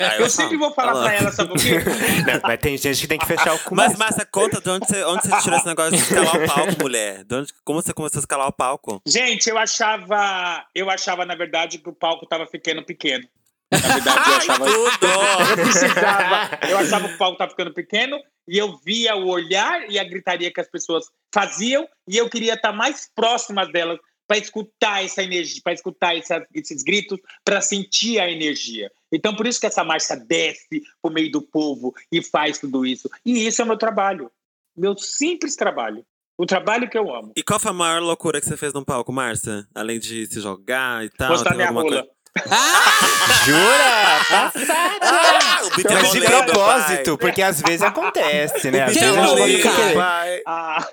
Ah, 0.00 0.16
Eu 0.18 0.30
sempre 0.30 0.56
vou 0.56 0.72
falar 0.72 0.92
Fala. 0.92 1.04
para 1.04 1.14
ela, 1.14 1.32
sabe 1.32 1.52
o 1.52 1.56
quê? 1.56 1.78
Não, 2.26 2.40
mas 2.42 2.58
tem 2.60 2.76
gente 2.78 3.00
que 3.00 3.06
tem 3.06 3.18
que 3.18 3.26
fechar 3.26 3.54
o 3.54 3.58
cu. 3.58 3.74
Mas. 3.74 3.96
Márcia, 3.96 4.24
conta 4.24 4.60
de 4.60 4.70
onde 4.70 4.86
você, 4.86 5.04
onde 5.04 5.22
você 5.22 5.42
tirou 5.42 5.58
esse 5.58 5.66
negócio 5.66 5.92
de 5.92 5.98
escalar 5.98 6.36
o 6.36 6.46
palco, 6.46 6.82
mulher. 6.82 7.24
De 7.24 7.34
onde, 7.34 7.52
como 7.64 7.82
você 7.82 7.92
começou 7.92 8.18
a 8.18 8.20
escalar 8.20 8.48
o 8.48 8.52
palco? 8.52 9.02
Gente, 9.06 9.50
eu 9.50 9.58
achava, 9.58 10.64
eu 10.74 10.88
achava 10.88 11.26
na 11.26 11.34
verdade 11.34 11.78
que 11.78 11.88
o 11.88 11.92
palco 11.92 12.26
tava 12.26 12.46
ficando 12.46 12.82
pequeno. 12.82 13.28
Na 13.70 13.78
verdade, 13.94 14.30
eu 14.30 14.36
achava, 14.36 14.64
Tudo! 14.64 15.06
eu 15.50 15.56
precisava, 15.64 16.58
eu 16.68 16.78
achava 16.78 17.08
que 17.08 17.14
o 17.14 17.18
palco 17.18 17.34
estava 17.34 17.50
ficando 17.50 17.72
pequeno 17.72 18.18
e 18.48 18.58
eu 18.58 18.76
via 18.84 19.14
o 19.14 19.28
olhar 19.28 19.88
e 19.88 19.98
a 19.98 20.04
gritaria 20.04 20.52
que 20.52 20.60
as 20.60 20.68
pessoas 20.68 21.04
faziam 21.32 21.86
e 22.08 22.16
eu 22.16 22.28
queria 22.28 22.54
estar 22.54 22.72
mais 22.72 23.08
próximas 23.14 23.70
delas 23.70 23.98
para 24.30 24.38
escutar 24.38 25.04
essa 25.04 25.24
energia, 25.24 25.60
para 25.64 25.72
escutar 25.72 26.16
essa, 26.16 26.46
esses 26.54 26.84
gritos, 26.84 27.18
para 27.44 27.60
sentir 27.60 28.20
a 28.20 28.30
energia. 28.30 28.88
Então, 29.12 29.34
por 29.34 29.44
isso 29.44 29.58
que 29.58 29.66
essa 29.66 29.82
marcha 29.82 30.14
desce 30.14 30.84
por 31.02 31.10
meio 31.12 31.32
do 31.32 31.42
povo 31.42 31.92
e 32.12 32.22
faz 32.22 32.56
tudo 32.60 32.86
isso. 32.86 33.10
E 33.26 33.44
isso 33.44 33.60
é 33.60 33.64
o 33.64 33.66
meu 33.66 33.76
trabalho, 33.76 34.30
meu 34.76 34.96
simples 34.96 35.56
trabalho, 35.56 36.06
o 36.38 36.46
trabalho 36.46 36.88
que 36.88 36.96
eu 36.96 37.12
amo. 37.12 37.32
E 37.36 37.42
qual 37.42 37.58
foi 37.58 37.72
a 37.72 37.74
maior 37.74 38.00
loucura 38.00 38.40
que 38.40 38.46
você 38.46 38.56
fez 38.56 38.72
no 38.72 38.84
palco, 38.84 39.12
Márcia? 39.12 39.66
Além 39.74 39.98
de 39.98 40.24
se 40.28 40.40
jogar 40.40 41.04
e 41.04 41.10
tal. 41.10 41.30
Mostrar 41.30 41.56
minha 41.56 41.68
rola. 41.70 41.88
coisa- 41.88 42.08
Jura? 43.44 44.24
Passada! 44.28 44.98
Ah, 45.02 45.60
é 45.64 45.92
Mas 45.92 46.12
de 46.12 46.20
do 46.20 46.26
propósito, 46.26 47.18
pai. 47.18 47.28
porque 47.28 47.42
às 47.42 47.60
vezes 47.60 47.82
acontece, 47.82 48.70
né? 48.70 48.82
Às 48.82 48.94
vezes 48.94 49.16
a 49.16 49.26
gente 49.26 49.62
pode 49.62 49.76
querer. 49.76 49.94
pai. 49.94 50.42
a, 50.46 50.88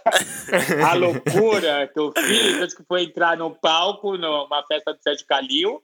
a 0.90 0.94
loucura 0.94 1.90
que 1.94 2.00
eu 2.00 2.12
fiz 2.18 2.62
acho 2.62 2.76
que 2.76 2.84
foi 2.88 3.04
entrar 3.04 3.38
no 3.38 3.52
palco 3.52 4.18
numa 4.18 4.64
festa 4.68 4.94
do 4.94 5.02
Sérgio 5.02 5.26
Calil 5.28 5.82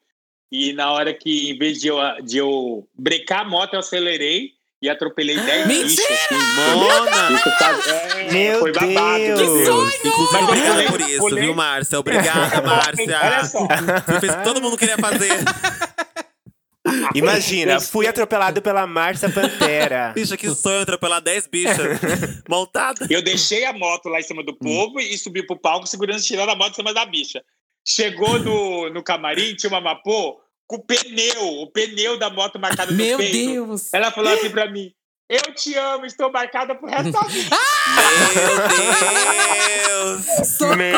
e 0.51 0.73
na 0.73 0.91
hora 0.91 1.13
que, 1.13 1.51
em 1.51 1.57
vez 1.57 1.79
de 1.79 1.87
eu, 1.87 1.97
de 2.23 2.37
eu 2.37 2.87
brecar 2.93 3.41
a 3.41 3.49
moto, 3.49 3.73
eu 3.73 3.79
acelerei 3.79 4.51
e 4.83 4.89
atropelei 4.89 5.39
10 5.39 5.65
Mentira! 5.67 5.87
bichos. 5.87 6.09
Assim, 6.11 6.75
Mona! 6.75 7.31
Isso 7.35 7.51
faz- 7.57 7.87
é, 7.87 8.31
Meu 8.33 8.59
foi 8.59 8.71
babado. 8.73 9.17
Deus! 9.17 9.39
meu 9.41 9.89
Que. 9.89 10.07
Inclusive, 10.09 10.33
Mas 10.33 10.43
obrigada 10.43 10.83
por 10.91 11.01
isso, 11.01 11.19
pulei- 11.19 11.43
viu, 11.45 11.55
Márcia? 11.55 11.99
Obrigada, 11.99 12.61
Márcia. 12.67 13.19
Olha 13.23 13.45
só. 13.45 13.59
Você 13.67 14.19
fez 14.19 14.33
o 14.33 14.37
que 14.37 14.43
todo 14.43 14.61
mundo 14.61 14.77
queria 14.77 14.97
fazer. 14.97 15.31
Imagina, 17.15 17.79
fui 17.79 18.07
atropelado 18.07 18.61
pela 18.61 18.85
Márcia 18.85 19.29
Pantera. 19.29 20.11
Bicha, 20.15 20.35
que 20.35 20.49
sonho 20.53 20.81
atropelar 20.81 21.21
10 21.21 21.47
bichas 21.47 21.99
montadas. 22.47 23.09
Eu 23.09 23.21
deixei 23.21 23.63
a 23.65 23.71
moto 23.71 24.09
lá 24.09 24.19
em 24.19 24.23
cima 24.23 24.43
do 24.43 24.53
povo 24.53 24.99
e 24.99 25.17
subi 25.17 25.45
pro 25.47 25.57
palco, 25.57 25.87
segurança 25.87 26.25
tirando 26.25 26.49
a 26.49 26.55
moto 26.55 26.71
em 26.73 26.75
cima 26.75 26.93
da 26.93 27.05
bicha. 27.05 27.41
Chegou 27.87 28.37
no, 28.39 28.89
no 28.89 29.01
camarim, 29.01 29.55
tinha 29.55 29.69
uma 29.69 29.79
mapô 29.81 30.39
com 30.67 30.77
o 30.77 30.83
pneu, 30.83 31.61
o 31.61 31.71
pneu 31.71 32.17
da 32.17 32.29
moto 32.29 32.59
marcado 32.59 32.91
no 32.91 32.97
Meu 32.97 33.17
peito. 33.17 33.33
Deus! 33.33 33.93
Ela 33.93 34.11
falou 34.11 34.33
assim 34.33 34.49
pra 34.49 34.69
mim: 34.69 34.91
Eu 35.29 35.53
te 35.55 35.73
amo, 35.75 36.05
estou 36.05 36.31
marcada 36.31 36.75
pro 36.75 36.87
resto 36.87 37.11
da 37.11 37.21
vida. 37.27 37.55
Meu 38.35 40.17
Deus! 40.17 40.59
Meu! 40.77 40.93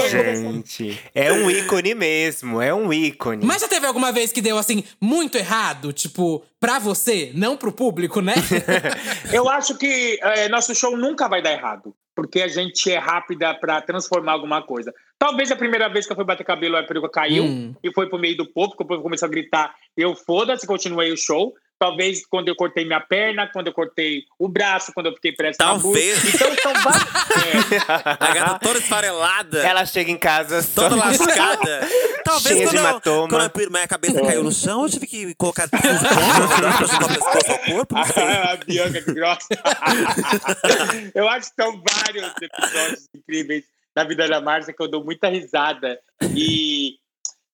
Deus, 0.00 0.10
gente. 0.10 1.02
É 1.14 1.32
um 1.32 1.50
ícone 1.50 1.94
mesmo, 1.94 2.62
é 2.62 2.72
um 2.72 2.92
ícone. 2.92 3.44
Mas 3.44 3.60
já 3.62 3.68
teve 3.68 3.84
alguma 3.86 4.12
vez 4.12 4.32
que 4.32 4.40
deu 4.40 4.56
assim, 4.58 4.84
muito 5.00 5.36
errado? 5.36 5.92
Tipo, 5.92 6.44
pra 6.60 6.78
você, 6.78 7.32
não 7.34 7.56
pro 7.56 7.72
público, 7.72 8.20
né? 8.20 8.34
Eu 9.32 9.48
acho 9.48 9.76
que 9.76 10.18
é, 10.22 10.48
nosso 10.48 10.74
show 10.74 10.96
nunca 10.96 11.28
vai 11.28 11.42
dar 11.42 11.52
errado, 11.52 11.94
porque 12.14 12.40
a 12.40 12.48
gente 12.48 12.90
é 12.90 12.98
rápida 12.98 13.52
pra 13.54 13.82
transformar 13.82 14.32
alguma 14.32 14.62
coisa. 14.62 14.94
Talvez 15.18 15.50
a 15.50 15.56
primeira 15.56 15.88
vez 15.88 16.06
que 16.06 16.12
eu 16.12 16.16
fui 16.16 16.24
bater 16.24 16.44
cabelo, 16.44 16.76
a 16.76 16.84
peruca 16.84 17.08
caiu 17.10 17.42
Hum. 17.44 17.74
e 17.82 17.92
foi 17.92 18.08
pro 18.08 18.18
meio 18.20 18.36
do 18.36 18.46
povo, 18.46 18.76
que 18.76 18.82
o 18.84 18.86
povo 18.86 19.02
começou 19.02 19.26
a 19.26 19.30
gritar. 19.30 19.74
Eu 19.96 20.14
foda-se, 20.14 20.64
continuei 20.66 21.12
o 21.12 21.16
show. 21.16 21.52
Talvez 21.78 22.26
quando 22.26 22.48
eu 22.48 22.56
cortei 22.56 22.84
minha 22.84 23.00
perna, 23.00 23.46
quando 23.46 23.68
eu 23.68 23.72
cortei 23.72 24.24
o 24.38 24.48
braço, 24.48 24.92
quando 24.92 25.06
eu 25.06 25.14
fiquei 25.14 25.32
preso 25.32 25.56
na 25.60 25.66
Talvez. 25.66 26.18
blusa. 26.20 26.36
Então 26.36 26.56
são 26.62 26.72
vários. 26.82 27.72
É, 27.72 28.16
A 28.18 28.34
gata 28.34 28.58
toda 28.58 28.78
esfarelada. 28.78 29.66
Ela 29.66 29.86
chega 29.86 30.10
em 30.10 30.18
casa 30.18 30.60
só... 30.62 30.88
Toda 30.88 30.96
lascada. 30.96 31.88
Talvez 32.24 32.56
Cheia 32.56 32.68
de 32.68 32.76
quando, 32.76 33.06
eu, 33.06 33.28
quando 33.28 33.42
a 33.42 33.70
minha 33.70 33.88
cabeça 33.88 34.20
caiu 34.20 34.42
no 34.42 34.52
chão, 34.52 34.82
eu 34.82 34.90
tive 34.90 35.06
que 35.06 35.34
colocar 35.36 35.68
15 35.68 35.82
pontos 35.82 36.56
pra 36.56 36.86
juntar 36.86 37.04
o 37.04 37.08
pescoço 37.08 37.52
ao 37.52 37.58
corpo. 37.58 37.94
Não 37.94 38.04
sei. 38.04 38.22
a 38.24 38.56
Bianca 38.56 39.02
que 39.02 39.12
grossa. 39.12 39.48
eu 41.14 41.28
acho 41.28 41.50
que 41.50 41.62
são 41.62 41.82
vários 41.88 42.32
episódios 42.42 43.08
incríveis 43.14 43.64
da 43.94 44.04
vida 44.04 44.28
da 44.28 44.40
Márcia 44.40 44.72
que 44.72 44.82
eu 44.82 44.88
dou 44.88 45.04
muita 45.04 45.28
risada. 45.28 45.98
E 46.34 46.96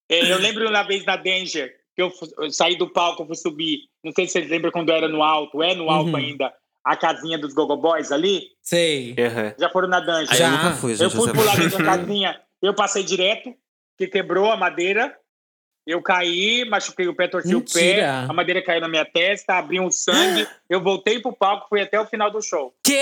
é, 0.09 0.31
eu 0.31 0.37
lembro 0.39 0.67
uma 0.67 0.83
vez 0.83 1.05
na 1.05 1.15
Danger, 1.15 1.73
que 1.95 2.01
eu, 2.01 2.11
eu 2.39 2.51
saí 2.51 2.77
do 2.77 2.89
palco, 2.89 3.23
eu 3.23 3.27
fui 3.27 3.35
subir. 3.35 3.79
Não 4.03 4.11
sei 4.11 4.27
se 4.27 4.33
vocês 4.33 4.49
lembram 4.49 4.71
quando 4.71 4.91
era 4.91 5.07
no 5.07 5.23
alto, 5.23 5.63
é 5.63 5.73
no 5.75 5.89
alto 5.89 6.09
Uhum. 6.09 6.15
ainda, 6.17 6.53
a 6.83 6.95
casinha 6.95 7.37
dos 7.37 7.53
Gogo 7.53 7.77
Boys 7.77 8.11
ali. 8.11 8.43
Sei. 8.61 9.15
Aham. 9.17 9.53
Já 9.57 9.69
foram 9.69 9.87
na 9.87 9.99
Danger. 9.99 10.31
Aí 10.31 10.37
Já. 10.37 10.45
eu 10.47 10.51
nunca 10.51 10.71
fui, 10.73 10.91
gente. 10.95 11.03
Eu 11.03 11.11
fui 11.11 11.31
pular 11.33 11.55
dentro 11.57 11.77
da 11.77 11.83
casinha, 11.97 12.41
eu 12.61 12.73
passei 12.73 13.03
direto, 13.03 13.53
que 13.97 14.07
quebrou 14.07 14.51
a 14.51 14.57
madeira. 14.57 15.15
Eu 15.87 16.01
caí, 16.01 16.65
machuquei 16.67 17.07
o 17.07 17.15
pé, 17.15 17.27
torci 17.27 17.53
o 17.55 17.61
pé, 17.61 17.79
Mentira. 17.83 18.25
a 18.27 18.33
madeira 18.33 18.59
caiu 18.63 18.81
na 18.81 18.87
minha 18.87 19.05
testa, 19.05 19.53
abriu 19.53 19.83
um 19.83 19.91
sangue. 19.91 20.47
Eu 20.67 20.81
voltei 20.81 21.19
pro 21.19 21.31
palco, 21.31 21.67
fui 21.69 21.79
até 21.79 21.99
o 22.01 22.07
final 22.07 22.31
do 22.31 22.41
show. 22.41 22.73
Que? 22.83 22.97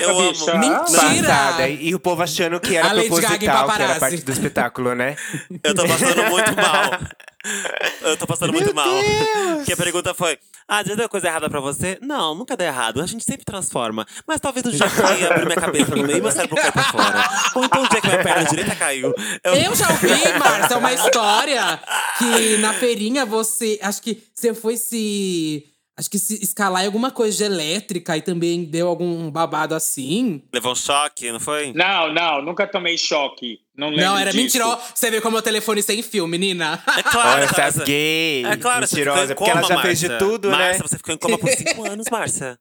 Eu 0.00 0.18
amo. 0.18 0.30
bicha. 0.32 0.52
Mentira! 0.58 1.28
Passada. 1.28 1.68
E 1.68 1.94
o 1.94 2.00
povo 2.00 2.24
achando 2.24 2.58
que 2.58 2.76
era 2.76 2.88
A 2.88 2.94
proposital, 2.94 3.38
que 3.70 3.82
era 3.82 4.00
parte 4.00 4.24
do 4.24 4.32
espetáculo, 4.32 4.96
né? 4.96 5.14
Eu 5.62 5.76
tô 5.76 5.86
passando 5.86 6.24
muito 6.24 6.56
mal. 6.56 6.90
Eu 8.02 8.16
tô 8.16 8.26
passando 8.26 8.52
muito 8.52 8.74
mal. 8.74 8.88
Deus! 8.88 9.64
Que 9.66 9.72
a 9.72 9.76
pergunta 9.76 10.14
foi: 10.14 10.38
Ah, 10.66 10.82
já 10.82 10.94
deu 10.94 11.08
coisa 11.08 11.28
errada 11.28 11.48
pra 11.48 11.60
você? 11.60 11.98
Não, 12.00 12.34
nunca 12.34 12.56
deu 12.56 12.66
errado. 12.66 13.00
A 13.00 13.06
gente 13.06 13.24
sempre 13.24 13.44
transforma. 13.44 14.06
Mas 14.26 14.40
talvez 14.40 14.64
o 14.66 14.70
dia 14.70 14.88
que 14.88 15.24
abrir 15.26 15.44
minha 15.46 15.60
cabeça 15.60 15.94
no 15.94 16.02
meio 16.04 16.18
e 16.18 16.20
meu 16.20 16.30
cérebro 16.30 16.56
cai 16.56 16.72
pra 16.72 16.84
fora. 16.84 17.24
Ou 17.54 17.64
então 17.64 17.82
o 17.82 17.88
dia 17.88 18.00
que 18.00 18.06
minha 18.08 18.22
perna 18.22 18.44
direita 18.44 18.74
caiu. 18.74 19.14
Eu, 19.42 19.54
Eu 19.54 19.74
já 19.74 19.88
ouvi, 19.90 20.38
Márcia, 20.38 20.78
uma 20.78 20.92
história 20.92 21.80
que 22.18 22.56
na 22.58 22.72
feirinha 22.72 23.26
você. 23.26 23.78
Acho 23.82 24.00
que 24.02 24.22
você 24.34 24.54
foi 24.54 24.76
se. 24.76 25.66
Acho 25.96 26.10
que 26.10 26.18
se 26.18 26.42
escalar 26.42 26.82
em 26.82 26.86
alguma 26.86 27.12
coisa 27.12 27.36
de 27.36 27.44
elétrica 27.44 28.16
e 28.16 28.20
também 28.20 28.64
deu 28.64 28.88
algum 28.88 29.30
babado 29.30 29.76
assim. 29.76 30.42
Levou 30.52 30.72
um 30.72 30.74
choque, 30.74 31.30
não 31.30 31.38
foi? 31.38 31.72
Não, 31.72 32.12
não, 32.12 32.42
nunca 32.42 32.66
tomei 32.66 32.98
choque. 32.98 33.60
Não 33.76 33.90
lembro 33.90 34.04
Não, 34.04 34.18
era 34.18 34.32
disso. 34.32 34.42
mentira. 34.42 34.66
Ó, 34.66 34.78
Você 34.92 35.08
viu 35.08 35.22
como 35.22 35.36
é 35.36 35.40
o 35.40 35.42
telefone 35.42 35.82
sem 35.84 36.02
fio, 36.02 36.26
menina? 36.26 36.82
É 36.98 37.02
claro, 37.04 37.42
Olha 37.42 37.44
essas 37.44 37.84
gay, 37.84 38.44
É 38.44 38.56
claro, 38.56 38.86
você 38.86 38.96
ficou 38.96 39.12
mentirosa. 39.14 39.32
em 39.32 39.36
Porque 39.36 39.50
ela 39.50 39.62
coma, 39.62 39.74
já 39.76 39.82
fez 39.82 40.00
de 40.00 40.18
tudo, 40.18 40.50
né? 40.50 40.56
Márcia, 40.58 40.82
você 40.88 40.96
ficou 40.96 41.14
em 41.14 41.18
coma 41.18 41.38
por 41.38 41.48
cinco 41.56 41.84
anos, 41.88 42.06
Márcia. 42.10 42.58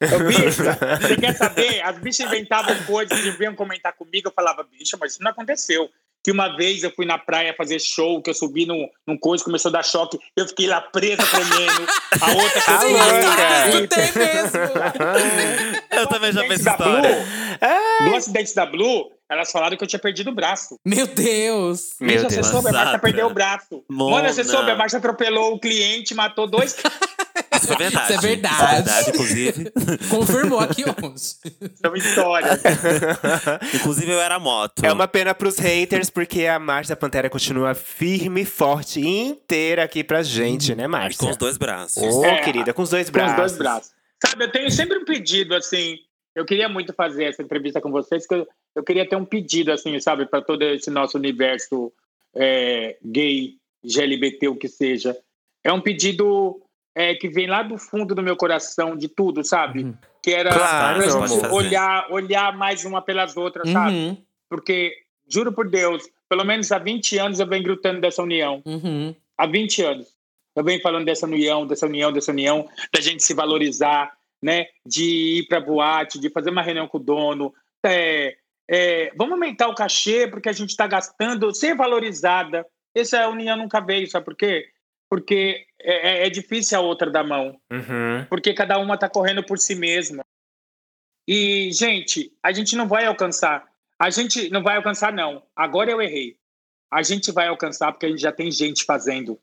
Ô, 0.00 0.24
bicha, 0.28 0.78
você 1.00 1.16
quer 1.16 1.34
saber? 1.36 1.80
As 1.82 1.98
bichas 1.98 2.26
inventavam 2.26 2.76
coisas 2.84 3.18
e 3.18 3.30
vinham 3.32 3.54
comentar 3.56 3.94
comigo. 3.94 4.28
Eu 4.28 4.32
falava, 4.32 4.62
bicha, 4.62 4.96
mas 5.00 5.12
isso 5.12 5.22
não 5.22 5.30
aconteceu. 5.32 5.88
Que 6.26 6.32
uma 6.32 6.48
vez 6.56 6.82
eu 6.82 6.90
fui 6.90 7.06
na 7.06 7.16
praia 7.18 7.54
fazer 7.56 7.78
show, 7.80 8.20
que 8.20 8.28
eu 8.28 8.34
subi 8.34 8.66
num, 8.66 8.88
num 9.06 9.16
coisa, 9.16 9.44
começou 9.44 9.68
a 9.68 9.72
dar 9.74 9.84
choque. 9.84 10.18
Eu 10.36 10.48
fiquei 10.48 10.66
lá 10.66 10.80
presa 10.80 11.22
tremendo. 11.24 11.86
A 12.20 12.32
outra 12.32 12.62
Ah, 12.66 12.78
pessoa... 12.80 13.86
tem 13.86 14.12
mesmo. 14.12 14.58
Eu 15.88 16.06
também 16.08 16.32
já 16.32 16.42
fiz 16.42 16.66
essa 16.66 16.70
história. 16.72 17.24
Blue, 18.00 18.10
no 18.10 18.16
acidente 18.16 18.52
da 18.56 18.66
Blue, 18.66 19.12
elas 19.28 19.50
falaram 19.50 19.76
que 19.76 19.82
eu 19.84 19.88
tinha 19.88 19.98
perdido 19.98 20.30
o 20.30 20.34
braço. 20.34 20.78
Meu 20.84 21.06
Deus. 21.06 21.94
Meu 22.00 22.10
Bicha, 22.16 22.28
você 22.30 22.34
Deus. 22.36 22.46
soube? 22.48 22.68
A 22.68 22.72
Marcia 22.72 22.98
perdeu 22.98 23.26
o 23.26 23.34
braço. 23.34 23.84
Mona. 23.90 24.16
Mano, 24.22 24.32
você 24.32 24.44
soube? 24.44 24.70
A 24.70 24.76
Marcia 24.76 24.98
atropelou 24.98 25.54
o 25.54 25.60
cliente, 25.60 26.14
matou 26.14 26.46
dois 26.46 26.72
Isso 26.74 27.66
foi 27.66 27.76
verdade. 27.76 28.12
Isso 28.12 28.18
é 28.24 28.28
verdade. 28.28 28.54
Isso 28.54 28.64
é 28.64 28.74
verdade, 28.74 29.10
inclusive. 29.10 29.72
Confirmou 30.10 30.60
aqui 30.60 30.84
hoje. 30.84 31.34
São 31.82 31.96
histórias. 31.96 32.60
inclusive, 33.74 34.12
eu 34.12 34.20
era 34.20 34.38
moto. 34.38 34.84
É 34.84 34.92
uma 34.92 35.08
pena 35.08 35.34
pros 35.34 35.58
haters, 35.58 36.10
porque 36.10 36.46
a 36.46 36.58
Márcia 36.58 36.94
Pantera 36.96 37.28
continua 37.30 37.74
firme, 37.74 38.44
forte 38.44 39.00
e 39.00 39.06
inteira 39.08 39.84
aqui 39.84 40.04
pra 40.04 40.22
gente, 40.22 40.74
né, 40.74 40.84
Com 40.84 40.90
Márcia? 40.90 41.30
os 41.30 41.36
dois 41.36 41.56
braços. 41.56 42.02
Ô, 42.02 42.24
É, 42.24 42.40
querida, 42.42 42.72
com 42.72 42.82
os 42.82 42.90
dois 42.90 43.06
Com 43.08 43.12
braços. 43.12 43.32
os 43.32 43.36
dois 43.36 43.58
braços. 43.58 43.90
Sabe, 44.24 44.44
eu 44.44 44.50
tenho 44.52 44.70
sempre 44.70 44.98
um 44.98 45.04
pedido, 45.04 45.54
assim. 45.54 45.96
Eu 46.36 46.44
queria 46.44 46.68
muito 46.68 46.92
fazer 46.92 47.24
essa 47.24 47.42
entrevista 47.42 47.80
com 47.80 47.90
vocês, 47.90 48.26
que 48.26 48.34
eu, 48.34 48.46
eu 48.74 48.84
queria 48.84 49.08
ter 49.08 49.16
um 49.16 49.24
pedido, 49.24 49.72
assim, 49.72 49.98
sabe, 49.98 50.26
para 50.26 50.42
todo 50.42 50.60
esse 50.62 50.90
nosso 50.90 51.16
universo 51.16 51.90
é, 52.34 52.98
gay, 53.02 53.54
GLBT, 53.82 54.48
o 54.48 54.54
que 54.54 54.68
seja. 54.68 55.16
É 55.64 55.72
um 55.72 55.80
pedido 55.80 56.60
é, 56.94 57.14
que 57.14 57.26
vem 57.26 57.46
lá 57.46 57.62
do 57.62 57.78
fundo 57.78 58.14
do 58.14 58.22
meu 58.22 58.36
coração, 58.36 58.94
de 58.94 59.08
tudo, 59.08 59.42
sabe? 59.42 59.94
Que 60.22 60.32
era 60.32 60.52
Claro, 60.52 61.54
olhar, 61.54 62.06
olhar 62.10 62.54
mais 62.54 62.84
uma 62.84 63.00
pelas 63.00 63.34
outras, 63.34 63.70
sabe? 63.70 63.96
Uhum, 63.96 64.16
Porque, 64.50 64.94
juro 65.26 65.50
por 65.52 65.70
Deus, 65.70 66.04
pelo 66.28 66.44
menos 66.44 66.70
há 66.70 66.78
20 66.78 67.16
anos 67.16 67.40
eu 67.40 67.46
venho 67.46 67.64
gritando 67.64 67.98
dessa 67.98 68.22
união. 68.22 68.60
uhum. 68.66 69.14
há 69.38 69.46
20 69.46 69.82
anos. 69.82 70.14
Eu 70.54 70.62
venho 70.62 70.82
falando 70.82 71.06
dessa 71.06 71.26
união, 71.26 71.66
dessa 71.66 71.86
união, 71.86 72.12
dessa 72.12 72.30
união, 72.30 72.68
da 72.92 73.00
gente 73.00 73.22
se 73.22 73.32
valorizar, 73.32 74.12
né? 74.46 74.66
De 74.86 75.38
ir 75.40 75.48
para 75.48 75.60
boate, 75.60 76.20
de 76.20 76.30
fazer 76.30 76.50
uma 76.50 76.62
reunião 76.62 76.86
com 76.86 76.98
o 76.98 77.02
dono. 77.02 77.52
É, 77.84 78.36
é, 78.70 79.12
vamos 79.16 79.32
aumentar 79.32 79.66
o 79.66 79.74
cachê 79.74 80.28
porque 80.28 80.48
a 80.48 80.52
gente 80.52 80.70
está 80.70 80.86
gastando, 80.86 81.52
ser 81.52 81.74
valorizada. 81.74 82.64
Essa 82.94 83.28
união 83.28 83.56
nunca 83.56 83.80
veio, 83.80 84.08
sabe 84.08 84.24
por 84.24 84.36
quê? 84.36 84.68
Porque 85.10 85.66
é, 85.80 86.22
é- 86.22 86.26
é 86.26 86.30
difícil 86.30 86.78
a 86.78 86.80
outra 86.80 87.10
dar 87.10 87.24
mão, 87.24 87.60
Uhum. 87.70 88.24
porque 88.28 88.54
cada 88.54 88.78
uma 88.78 88.94
está 88.94 89.08
correndo 89.08 89.44
por 89.44 89.58
si 89.58 89.74
mesma. 89.74 90.24
E, 91.28 91.72
gente, 91.72 92.32
a 92.40 92.52
gente 92.52 92.76
não 92.76 92.86
vai 92.86 93.04
alcançar. 93.04 93.66
A 93.98 94.10
gente 94.10 94.48
não 94.50 94.62
vai 94.62 94.76
alcançar, 94.76 95.12
não. 95.12 95.42
Agora 95.56 95.90
eu 95.90 96.00
errei. 96.00 96.36
A 96.90 97.02
gente 97.02 97.32
vai 97.32 97.48
alcançar 97.48 97.90
porque 97.90 98.06
a 98.06 98.08
gente 98.08 98.20
já 98.20 98.30
tem 98.30 98.50
gente 98.50 98.84
fazendo. 98.84 99.38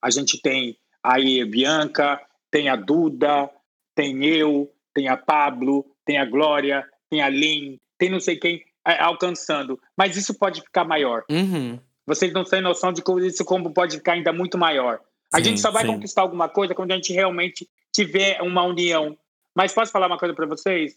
A 0.00 0.08
gente 0.08 0.40
tem 0.40 0.78
aí 1.02 1.44
Bianca, 1.44 2.20
tem 2.50 2.68
a 2.68 2.76
Duda, 2.76 3.50
tem 3.96 4.24
eu, 4.24 4.70
tem 4.94 5.08
a 5.08 5.16
Pablo, 5.16 5.84
tem 6.04 6.18
a 6.18 6.24
Glória, 6.24 6.86
tem 7.10 7.20
a 7.22 7.28
Lin, 7.28 7.80
tem 7.98 8.10
não 8.10 8.20
sei 8.20 8.36
quem 8.36 8.62
é, 8.86 9.00
alcançando. 9.02 9.80
Mas 9.96 10.16
isso 10.16 10.38
pode 10.38 10.60
ficar 10.60 10.84
maior. 10.84 11.24
Uhum. 11.28 11.80
Vocês 12.06 12.32
não 12.32 12.44
têm 12.44 12.60
noção 12.60 12.92
de 12.92 13.02
como 13.02 13.18
isso 13.18 13.44
como 13.44 13.72
pode 13.74 13.96
ficar 13.96 14.12
ainda 14.12 14.32
muito 14.32 14.56
maior. 14.56 15.00
A 15.32 15.38
Sim, 15.38 15.44
gente 15.44 15.60
só 15.60 15.72
vai 15.72 15.84
sim. 15.84 15.92
conquistar 15.92 16.22
alguma 16.22 16.48
coisa 16.48 16.74
quando 16.74 16.92
a 16.92 16.94
gente 16.94 17.12
realmente 17.12 17.68
tiver 17.92 18.40
uma 18.42 18.62
união. 18.62 19.18
Mas 19.56 19.72
posso 19.72 19.90
falar 19.90 20.06
uma 20.06 20.18
coisa 20.18 20.34
para 20.34 20.46
vocês? 20.46 20.96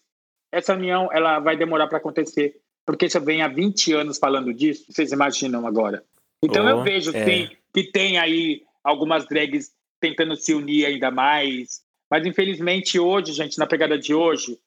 Essa 0.52 0.76
união 0.76 1.10
ela 1.12 1.40
vai 1.40 1.58
demorar 1.58 1.88
para 1.88 1.98
acontecer, 1.98 2.58
porque 2.86 3.10
se 3.10 3.18
eu 3.18 3.24
venho 3.24 3.44
há 3.44 3.48
20 3.48 3.94
anos 3.94 4.18
falando 4.20 4.54
disso, 4.54 4.86
vocês 4.90 5.12
imaginam 5.12 5.66
agora. 5.66 6.04
Então 6.44 6.66
Oh, 6.66 6.70
eu 6.70 6.84
vejo 6.84 7.16
é. 7.16 7.26
sim, 7.26 7.56
que 7.74 7.84
tem 7.92 8.18
aí 8.18 8.64
algumas 8.84 9.26
drags 9.26 9.72
tentando 10.00 10.36
se 10.36 10.54
unir 10.54 10.86
ainda 10.86 11.10
mais. 11.10 11.82
Mas 12.10 12.26
infelizmente 12.26 13.00
hoje, 13.00 13.32
gente, 13.34 13.58
na 13.58 13.68
pegada 13.68 13.98
de 13.98 14.14
hoje, 14.14 14.58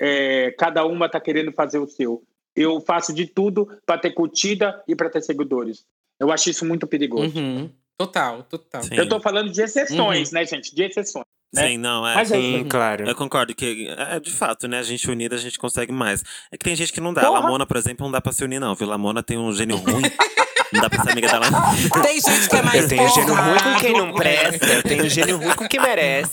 é, 0.00 0.50
cada 0.52 0.84
uma 0.84 1.06
está 1.06 1.20
querendo 1.20 1.52
fazer 1.52 1.78
o 1.78 1.86
seu. 1.86 2.22
Eu 2.56 2.80
faço 2.80 3.12
de 3.14 3.26
tudo 3.26 3.68
para 3.86 4.00
ter 4.00 4.10
curtida 4.12 4.82
e 4.88 4.94
para 4.96 5.08
ter 5.08 5.22
seguidores. 5.22 5.84
Eu 6.18 6.32
acho 6.32 6.50
isso 6.50 6.64
muito 6.64 6.86
perigoso. 6.86 7.38
Uhum. 7.38 7.70
Total, 7.96 8.42
total. 8.44 8.82
Sim. 8.82 8.94
Eu 8.94 9.04
estou 9.04 9.20
falando 9.20 9.50
de 9.50 9.60
exceções, 9.60 10.32
né, 10.32 10.44
gente? 10.44 10.74
De 10.74 10.82
exceções. 10.82 11.24
né? 11.54 11.68
Sim, 11.68 11.78
não, 11.78 12.06
é. 12.06 12.14
Mas 12.14 12.30
é 12.32 12.36
Sim, 12.36 12.64
claro. 12.68 13.08
Eu 13.08 13.14
concordo 13.14 13.54
que, 13.54 13.88
é, 13.88 14.20
de 14.20 14.30
fato, 14.30 14.66
né? 14.68 14.78
A 14.78 14.82
gente 14.82 15.08
unida, 15.10 15.34
a 15.34 15.38
gente 15.38 15.58
consegue 15.58 15.92
mais. 15.92 16.22
É 16.50 16.56
que 16.56 16.64
tem 16.64 16.76
gente 16.76 16.92
que 16.92 17.00
não 17.00 17.12
dá. 17.12 17.22
Porra! 17.22 17.38
A 17.38 17.40
Lamona, 17.42 17.66
por 17.66 17.76
exemplo, 17.76 18.04
não 18.04 18.12
dá 18.12 18.20
pra 18.20 18.32
se 18.32 18.44
unir, 18.44 18.60
não, 18.60 18.74
viu? 18.74 18.86
Lamona 18.88 19.22
tem 19.22 19.38
um 19.38 19.52
gênio 19.52 19.76
ruim. 19.82 20.02
Não 20.72 20.80
dá 20.80 20.90
pra 20.90 21.02
ser 21.02 21.10
amiga 21.12 21.28
dela. 21.28 21.46
Tem 22.02 22.20
gente 22.20 22.48
que 22.48 22.56
é 22.56 22.62
mais 22.62 22.82
Eu 22.82 22.88
tenho 22.88 23.08
gênio 23.08 23.34
ruim 23.34 23.58
com 23.58 23.74
quem 23.80 23.92
não 23.92 24.12
presta, 24.14 24.66
eu 24.66 24.82
tenho 24.82 25.08
gênio 25.10 25.36
ruim 25.38 25.54
com 25.54 25.68
quem 25.68 25.80
merece. 25.80 26.32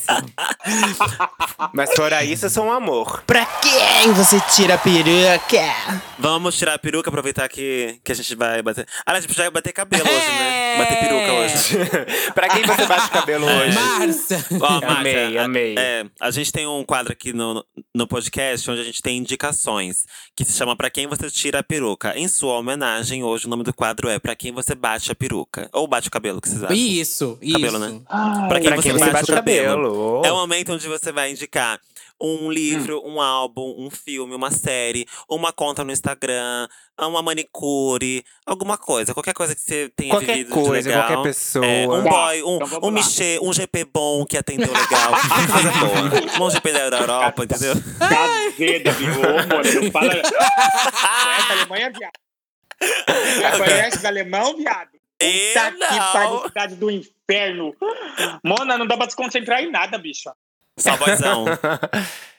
Mas 1.74 1.94
fora 1.96 2.24
isso, 2.24 2.46
eu 2.46 2.50
sou 2.50 2.66
um 2.66 2.72
amor. 2.72 3.24
Pra 3.26 3.46
quem 3.46 4.12
você 4.14 4.40
tira 4.56 4.76
a 4.76 4.78
peruca? 4.78 6.02
Vamos 6.18 6.58
tirar 6.58 6.74
a 6.76 6.80
peruca, 6.80 7.10
aproveitar 7.10 7.48
que, 7.50 8.00
que 8.04 8.12
a 8.12 8.16
gente 8.16 8.36
vai 8.36 8.62
bater. 8.62 8.88
Aliás, 9.06 9.24
a 9.26 9.28
gente 9.28 9.38
já 9.38 9.44
vai 9.44 9.52
bater 9.52 9.74
cabelo 9.74 10.04
hoje, 10.04 10.28
né? 10.28 10.76
É. 10.76 10.78
Bater 10.78 11.00
peruca 11.00 11.34
hoje. 11.34 12.32
pra 12.34 12.50
quem 12.50 12.64
você 12.64 12.86
bate 12.86 13.08
o 13.08 13.12
cabelo 13.12 13.46
hoje? 13.46 13.74
Márcia. 13.78 14.46
Márcia, 14.52 14.90
Amei, 14.90 15.38
a- 15.38 15.44
amei. 15.46 15.76
É, 15.78 16.06
a 16.20 16.32
gente 16.32 16.52
tem 16.52 16.68
um 16.68 16.84
quadro 16.84 17.12
aqui 17.14 17.34
no, 17.34 17.66
no 17.94 18.08
podcast 18.08 18.70
onde 18.70 18.82
a 18.82 18.84
gente 18.84 19.02
tem 19.02 19.18
indicações, 19.18 20.06
que 20.36 20.44
se 20.46 20.54
chama 20.58 20.76
Pra 20.76 20.90
Quem 20.90 21.08
Você 21.08 21.30
Tira 21.30 21.60
a 21.60 21.64
Peruca. 21.64 22.14
Em 22.18 22.28
sua 22.28 22.58
homenagem, 22.58 23.24
hoje 23.24 23.46
o 23.46 23.50
nome 23.50 23.64
do 23.64 23.74
quadro 23.74 24.10
é 24.10 24.20
Pra 24.26 24.36
Quem 24.36 24.52
Você 24.52 24.74
Bate 24.74 25.12
a 25.12 25.16
Peruca. 25.16 25.70
Ou 25.72 25.88
bate 25.88 26.08
o 26.08 26.12
cabelo, 26.12 26.42
que 26.42 26.50
vocês 26.50 26.64
acham? 26.64 26.76
Isso, 26.76 27.38
isso. 27.40 27.60
Cabelo, 27.60 27.78
né? 27.78 28.02
Ai, 28.10 28.48
Pra 28.48 28.60
quem 28.60 28.70
Pra 28.70 28.76
você 28.82 28.90
quem 28.90 28.98
você 28.98 29.12
bate 29.12 29.32
o 29.32 29.36
cabelo? 29.36 30.22
É 30.26 30.32
o 30.32 30.36
momento 30.36 30.74
onde 30.74 30.88
você 30.88 31.12
vai 31.12 31.30
indicar 31.30 31.80
um 32.20 32.50
livro, 32.52 33.04
um 33.06 33.22
álbum, 33.22 33.76
um 33.78 33.88
filme, 33.92 34.34
uma 34.34 34.50
série, 34.50 35.06
uma 35.30 35.52
conta 35.54 35.84
no 35.84 35.92
Instagram, 35.92 36.68
uma 37.00 37.22
manicure, 37.22 38.24
alguma 38.48 38.80
coisa. 38.80 39.14
Qualquer 39.14 39.34
coisa 39.34 39.54
que 39.54 39.62
você 39.62 39.92
tenha 39.96 40.10
Qualquer 40.10 40.38
vivido 40.38 40.48
de 40.48 40.54
coisa, 40.54 40.90
legal. 40.90 41.08
qualquer 41.08 41.24
pessoa. 41.30 41.64
É, 41.66 41.88
um 41.88 42.04
Tá, 42.04 42.10
boy, 42.10 42.44
um, 42.44 42.56
então 42.56 42.80
um. 42.82 42.90
Michê, 42.92 43.38
um 43.44 43.54
GP 43.54 43.86
bom 43.94 44.26
que 44.26 44.38
atendeu 44.38 44.74
legal. 44.74 45.14
Que 45.14 45.52
coisa 45.52 45.72
boa. 46.40 46.48
Um 46.48 46.50
GP 46.50 46.72
da 46.72 46.80
Europa, 46.98 47.44
entendeu? 47.44 47.76
Cazeda, 48.00 48.92
viu? 48.92 49.12
Ô, 49.22 49.40
amor, 49.40 49.84
não 49.84 49.92
fala. 49.92 50.10
Conhece 50.24 51.52
a 51.52 51.52
Alemanha, 51.60 51.92
viado? 51.92 52.25
Conhece 53.58 54.06
alemão, 54.06 54.56
viado? 54.58 54.90
Eu 55.20 55.32
Puta 55.32 55.72
que 55.88 55.96
não. 56.00 56.12
pariu, 56.14 56.42
cidade 56.48 56.76
do 56.76 56.92
inferno. 56.92 57.76
Mona, 58.44 58.78
não 58.78 58.86
dá 58.86 58.98
pra 58.98 59.10
se 59.10 59.16
concentrar 59.16 59.62
em 59.64 59.72
nada, 59.72 59.98
bicha. 59.98 60.34
Só 60.78 60.98
boyzão. 60.98 61.46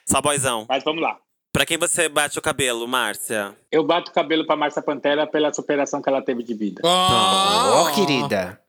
Só 0.05 0.21
boyzão. 0.21 0.65
Mas 0.69 0.83
vamos 0.83 1.01
lá. 1.01 1.17
Pra 1.51 1.65
quem 1.65 1.77
você 1.77 2.07
bate 2.07 2.37
o 2.37 2.41
cabelo, 2.41 2.87
Márcia? 2.87 3.55
Eu 3.71 3.83
bato 3.83 4.11
o 4.11 4.13
cabelo 4.13 4.45
pra 4.45 4.55
Márcia 4.55 4.81
Pantera 4.81 5.25
pela 5.25 5.51
superação 5.51 6.01
que 6.03 6.07
ela 6.09 6.21
teve 6.21 6.43
de 6.43 6.53
vida. 6.53 6.81
Ó, 6.85 7.81
Oh, 7.89 7.93
querida. 7.95 8.61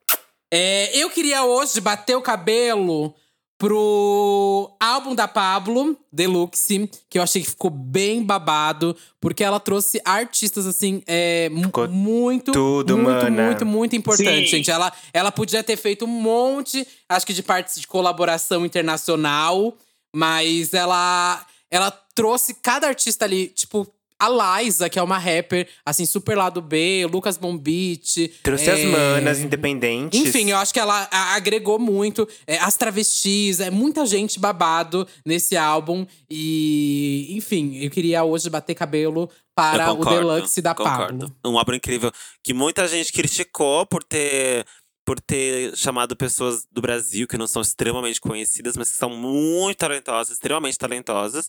É, 0.51 0.97
eu 0.97 1.11
queria 1.11 1.45
hoje 1.45 1.79
bater 1.81 2.17
o 2.17 2.23
cabelo 2.23 3.15
pro 3.59 4.71
álbum 4.79 5.17
da 5.17 5.27
Pablo, 5.27 5.99
Deluxe, 6.13 6.89
que 7.11 7.19
eu 7.19 7.23
achei 7.23 7.43
que 7.43 7.51
ficou 7.51 7.71
bem 7.71 8.23
babado, 8.23 8.97
porque 9.21 9.43
ela 9.43 9.59
trouxe 9.59 10.01
artistas, 10.05 10.65
assim, 10.65 11.03
é, 11.09 11.51
Ficou 11.53 11.89
muito, 11.89 12.53
tudo, 12.53 12.97
muito, 12.97 13.25
mana. 13.25 13.47
muito, 13.47 13.67
muito 13.67 13.97
importante, 13.97 14.45
Sim. 14.45 14.59
gente. 14.59 14.71
Ela, 14.71 14.93
ela 15.13 15.33
podia 15.33 15.65
ter 15.65 15.77
feito 15.77 16.05
um 16.05 16.09
monte, 16.09 16.87
acho 17.09 17.27
que 17.27 17.33
de 17.33 17.43
partes 17.43 17.81
de 17.81 17.87
colaboração 17.89 18.65
internacional, 18.65 19.75
mas 20.15 20.73
ela, 20.73 21.45
ela 21.69 21.91
trouxe 22.15 22.55
cada 22.55 22.87
artista 22.87 23.25
ali, 23.25 23.49
tipo. 23.49 23.87
A 24.21 24.61
Liza, 24.61 24.89
que 24.89 24.99
é 24.99 25.03
uma 25.03 25.19
rapper, 25.19 25.69
assim, 25.85 26.05
super 26.05 26.37
lado 26.37 26.61
B, 26.61 27.07
Lucas 27.11 27.37
Bombite. 27.37 28.29
Trouxe 28.43 28.71
as 28.71 28.81
é, 28.81 28.87
manas 28.87 29.41
independentes. 29.41 30.19
enfim, 30.21 30.51
eu 30.51 30.57
acho 30.57 30.73
que 30.73 30.81
ela 30.81 31.09
agregou 31.11 31.79
muito. 31.79 32.29
É, 32.47 32.59
as 32.59 32.77
travestis, 32.77 33.61
é 33.61 33.71
muita 33.71 34.05
gente 34.07 34.41
babado 34.41 35.07
nesse 35.25 35.57
álbum. 35.57 36.07
E, 36.29 37.29
enfim, 37.37 37.77
eu 37.77 37.91
queria 37.91 38.25
hoje 38.25 38.51
bater 38.51 38.75
cabelo 38.75 39.31
para 39.59 39.87
Eu 39.87 39.95
o 39.95 39.97
concordo, 39.97 40.21
Deluxe 40.21 40.63
da 40.63 40.73
concordo. 40.73 41.27
Pablo. 41.27 41.37
Um 41.45 41.59
álbum 41.59 41.75
incrível 41.75 42.13
que 42.45 42.55
muita 42.55 42.87
gente 42.87 43.13
criticou 43.13 43.85
por 43.87 44.05
ter 44.05 44.65
por 45.09 45.19
ter 45.23 45.75
chamado 45.75 46.15
pessoas 46.15 46.67
do 46.71 46.83
Brasil 46.83 47.27
que 47.27 47.39
não 47.39 47.47
são 47.47 47.63
extremamente 47.63 48.21
conhecidas, 48.21 48.77
mas 48.77 48.91
que 48.91 48.97
são 48.99 49.09
muito 49.09 49.79
talentosas, 49.79 50.35
extremamente 50.35 50.77
talentosas. 50.77 51.49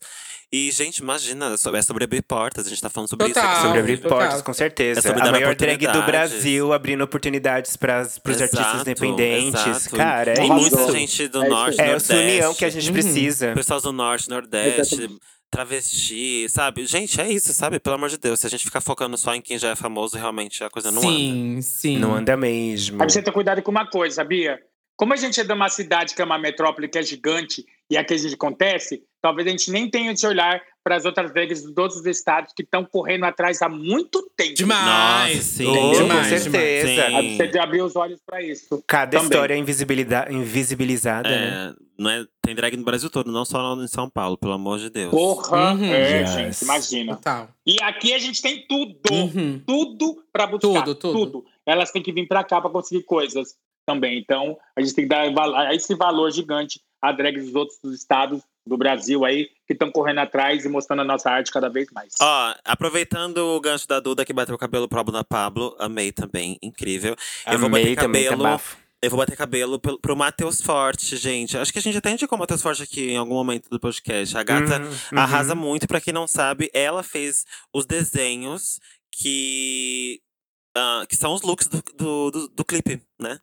E, 0.49 0.72
gente, 0.72 0.99
imagina, 0.99 1.55
é 1.55 1.57
sobre- 1.57 1.80
é 1.80 1.82
sobre 1.82 2.05
abrir 2.05 2.22
portas, 2.22 2.66
a 2.66 2.70
gente 2.70 2.82
tá 2.82 2.89
falando 2.89 3.10
sobre 3.10 3.28
Total. 3.28 3.43
isso. 3.51 3.55
Sobre 3.64 3.70
aqui. 3.72 3.80
abrir 3.80 3.97
Total. 3.97 4.18
portas, 4.18 4.41
com 4.41 4.53
certeza. 4.53 4.99
É 4.99 5.03
sobre 5.03 5.22
a 5.22 5.26
dar 5.26 5.32
maior 5.34 5.53
drag 5.55 5.86
do. 5.88 6.01
Brasil 6.03 6.72
abrindo 6.72 7.03
oportunidades 7.03 7.76
para 7.76 8.01
os 8.03 8.41
artistas 8.41 8.80
independentes. 8.82 9.68
exato. 9.68 9.95
Cara, 9.97 10.32
é 10.39 10.43
isso. 10.43 10.53
muita 10.53 10.91
gente 10.93 11.28
do 11.28 11.43
É 11.43 11.49
norte. 11.49 11.82
É 11.82 11.86
nordeste. 11.86 12.14
essa 12.14 12.22
união 12.22 12.53
que 12.55 12.64
a 12.64 12.70
gente 12.70 12.88
Uhum. 12.88 12.93
precisa. 12.93 13.53
Pessoas 13.53 13.84
do 13.84 13.91
norte, 13.91 14.30
nordeste, 14.30 14.95
Exatamente. 14.95 15.20
Travesti, 15.50 16.47
sabe? 16.50 16.86
Gente, 16.86 17.20
é 17.20 17.30
isso, 17.30 17.54
sabe? 17.54 17.80
Pelo 17.80 17.95
amor 17.95 18.10
de 18.10 18.18
Deus, 18.18 18.39
se 18.39 18.47
a 18.47 18.50
gente 18.50 18.66
ficar 18.66 18.82
focando 18.82 19.18
só 19.18 19.34
em 19.34 19.41
quem 19.41 19.58
já 19.58 19.70
é 19.70 19.76
famoso, 19.76 20.18
realmente 20.18 20.64
a 20.64 20.70
coisa 20.70 20.91
não 20.91 21.02
anda. 21.02 21.12
sim, 21.12 21.62
sim. 21.62 21.97
Não 21.97 22.16
anda 22.16 22.38
mesmo. 22.38 22.95
Aí 22.95 23.06
precisa 23.06 23.24
ter 23.24 23.32
cuidado 23.32 23.62
com 23.62 23.72
uma 23.72 23.88
coisa, 23.88 24.18
sabia? 24.18 24.60
Como 24.95 25.14
a 25.14 25.18
gente 25.18 25.39
é 25.39 25.43
de 25.43 25.54
uma 25.54 25.70
cidade 25.70 26.14
que 26.14 26.22
é 26.22 26.26
uma 26.26 26.38
metrópole 26.38 26.88
que 26.88 26.97
é 26.97 27.04
gigante 27.04 27.66
e 27.89 27.97
aqui 27.97 28.14
a 28.14 28.18
gente 28.18 28.36
acontece, 28.36 29.02
talvez 29.22 29.47
a 29.47 29.52
gente 29.52 29.72
nem 29.72 29.89
tenha 29.89 30.12
esse 30.12 30.28
olhar 30.28 30.62
para 30.84 30.95
as 30.95 31.05
outras 31.05 31.32
drags 31.34 31.61
de 31.61 31.73
todos 31.73 31.97
os 31.97 32.05
estados 32.05 32.53
que 32.55 32.63
estão 32.63 32.86
correndo 32.86 33.25
atrás 33.25 33.61
há 33.61 33.69
muito 33.69 34.30
tempo. 34.36 34.53
Demais. 34.55 35.36
Nossa, 35.36 35.47
sim. 35.47 35.67
Oh, 35.67 35.91
demais, 35.93 36.30
com 36.30 36.38
certeza. 36.38 36.88
demais. 37.05 37.25
Precisa 37.25 37.47
de 37.47 37.59
abrir 37.59 37.82
os 37.82 37.95
olhos 37.95 38.19
para 38.25 38.41
isso. 38.41 38.84
Cada 38.88 39.11
Também. 39.17 39.25
história 39.25 39.53
é 39.53 39.57
invisibilizada, 40.32 41.30
né? 41.30 41.73
É, 41.75 41.84
não 41.97 42.09
é, 42.09 42.25
tem 42.41 42.55
drag 42.55 42.75
no 42.77 42.84
Brasil 42.84 43.09
todo, 43.09 43.32
não 43.32 43.45
só 43.45 43.75
em 43.75 43.88
São 43.88 44.09
Paulo, 44.09 44.38
pelo 44.38 44.53
amor 44.53 44.80
de 44.80 44.89
Deus. 44.89 45.11
Porra, 45.11 45.73
Uhum. 45.73 45.84
é, 45.86 46.21
Yes. 46.21 46.32
gente, 46.32 46.61
imagina. 46.63 47.15
Total. 47.15 47.49
E 47.65 47.77
aqui 47.82 48.13
a 48.13 48.19
gente 48.19 48.41
tem 48.41 48.65
tudo, 48.67 48.97
Uhum. 49.11 49.61
tudo 49.65 50.23
para 50.32 50.47
buscar, 50.47 50.84
Tudo, 50.84 50.95
tudo. 50.95 51.45
Elas 51.65 51.91
têm 51.91 52.01
que 52.01 52.11
vir 52.11 52.27
para 52.27 52.43
cá 52.43 52.59
para 52.61 52.69
conseguir 52.69 53.03
coisas 53.03 53.55
também. 53.86 54.17
Então, 54.19 54.57
a 54.75 54.82
gente 54.82 54.93
tem 54.95 55.07
que 55.07 55.09
dar 55.09 55.25
esse 55.73 55.93
valor 55.95 56.32
gigante 56.32 56.80
a 57.01 57.11
drags 57.11 57.45
dos 57.45 57.55
outros 57.55 57.80
estados 57.93 58.41
do 58.66 58.78
Brasil 58.78 59.26
aí 59.26 59.49
que 59.66 59.74
estão 59.74 59.91
correndo 59.91 60.20
atrás 60.20 60.64
e 60.66 60.70
mostrando 60.70 61.01
a 61.01 61.05
nossa 61.05 61.30
arte 61.32 61.51
cada 61.51 61.70
vez 61.70 61.88
mais. 61.91 62.14
Ó, 62.22 62.55
aproveitando 62.66 63.38
o 63.38 63.60
gancho 63.62 63.88
da 63.88 63.99
Duda 63.99 64.26
que 64.26 64.34
bateu 64.34 64.55
o 64.55 64.57
cabelo 64.57 64.88
pro 64.88 64.99
álbum 64.99 65.12
da 65.12 65.24
Pablo, 65.24 65.76
amei 65.80 66.12
também, 66.12 66.57
incrível. 66.62 67.16
eu 67.47 67.57
vou 67.57 67.68
Amei 67.68 67.84
bater 67.84 67.95
também, 68.03 68.24
tá 68.24 68.30
cabelo. 68.32 68.43
bafo. 68.49 68.78
eu 69.01 69.10
vou 69.10 69.18
bater 69.20 69.36
cabelo 69.38 69.80
pro, 69.80 69.99
pro 69.99 70.16
Matheus 70.16 70.62
Forte, 70.62 71.16
gente. 71.18 71.57
Acho 71.57 71.72
que 71.74 71.80
a 71.80 71.82
gente 71.82 71.97
até 71.97 72.12
indicou 72.12 72.36
o 72.36 72.39
Matheus 72.39 72.62
Forte 72.62 72.84
aqui 72.84 73.12
em 73.12 73.18
algum 73.18 73.36
momento 73.36 73.70
do 73.70 73.80
podcast. 73.80 74.38
A 74.38 74.43
gata 74.43 74.80
Uhum, 74.82 75.20
arrasa 75.20 75.53
uhum. 75.53 75.60
muito, 75.62 75.88
pra 75.88 76.01
quem 76.01 76.14
não 76.14 76.28
sabe, 76.28 76.70
ela 76.74 77.01
fez 77.03 77.45
os 77.74 77.86
desenhos 77.86 78.80
que. 79.12 80.20
ah, 80.76 81.05
que 81.10 81.16
são 81.16 81.34
os 81.34 81.41
looks 81.41 81.68
do, 81.68 81.82
do, 81.95 82.32
do, 82.32 82.47
do 82.49 82.66
clipe, 82.66 83.01
né? 83.20 83.39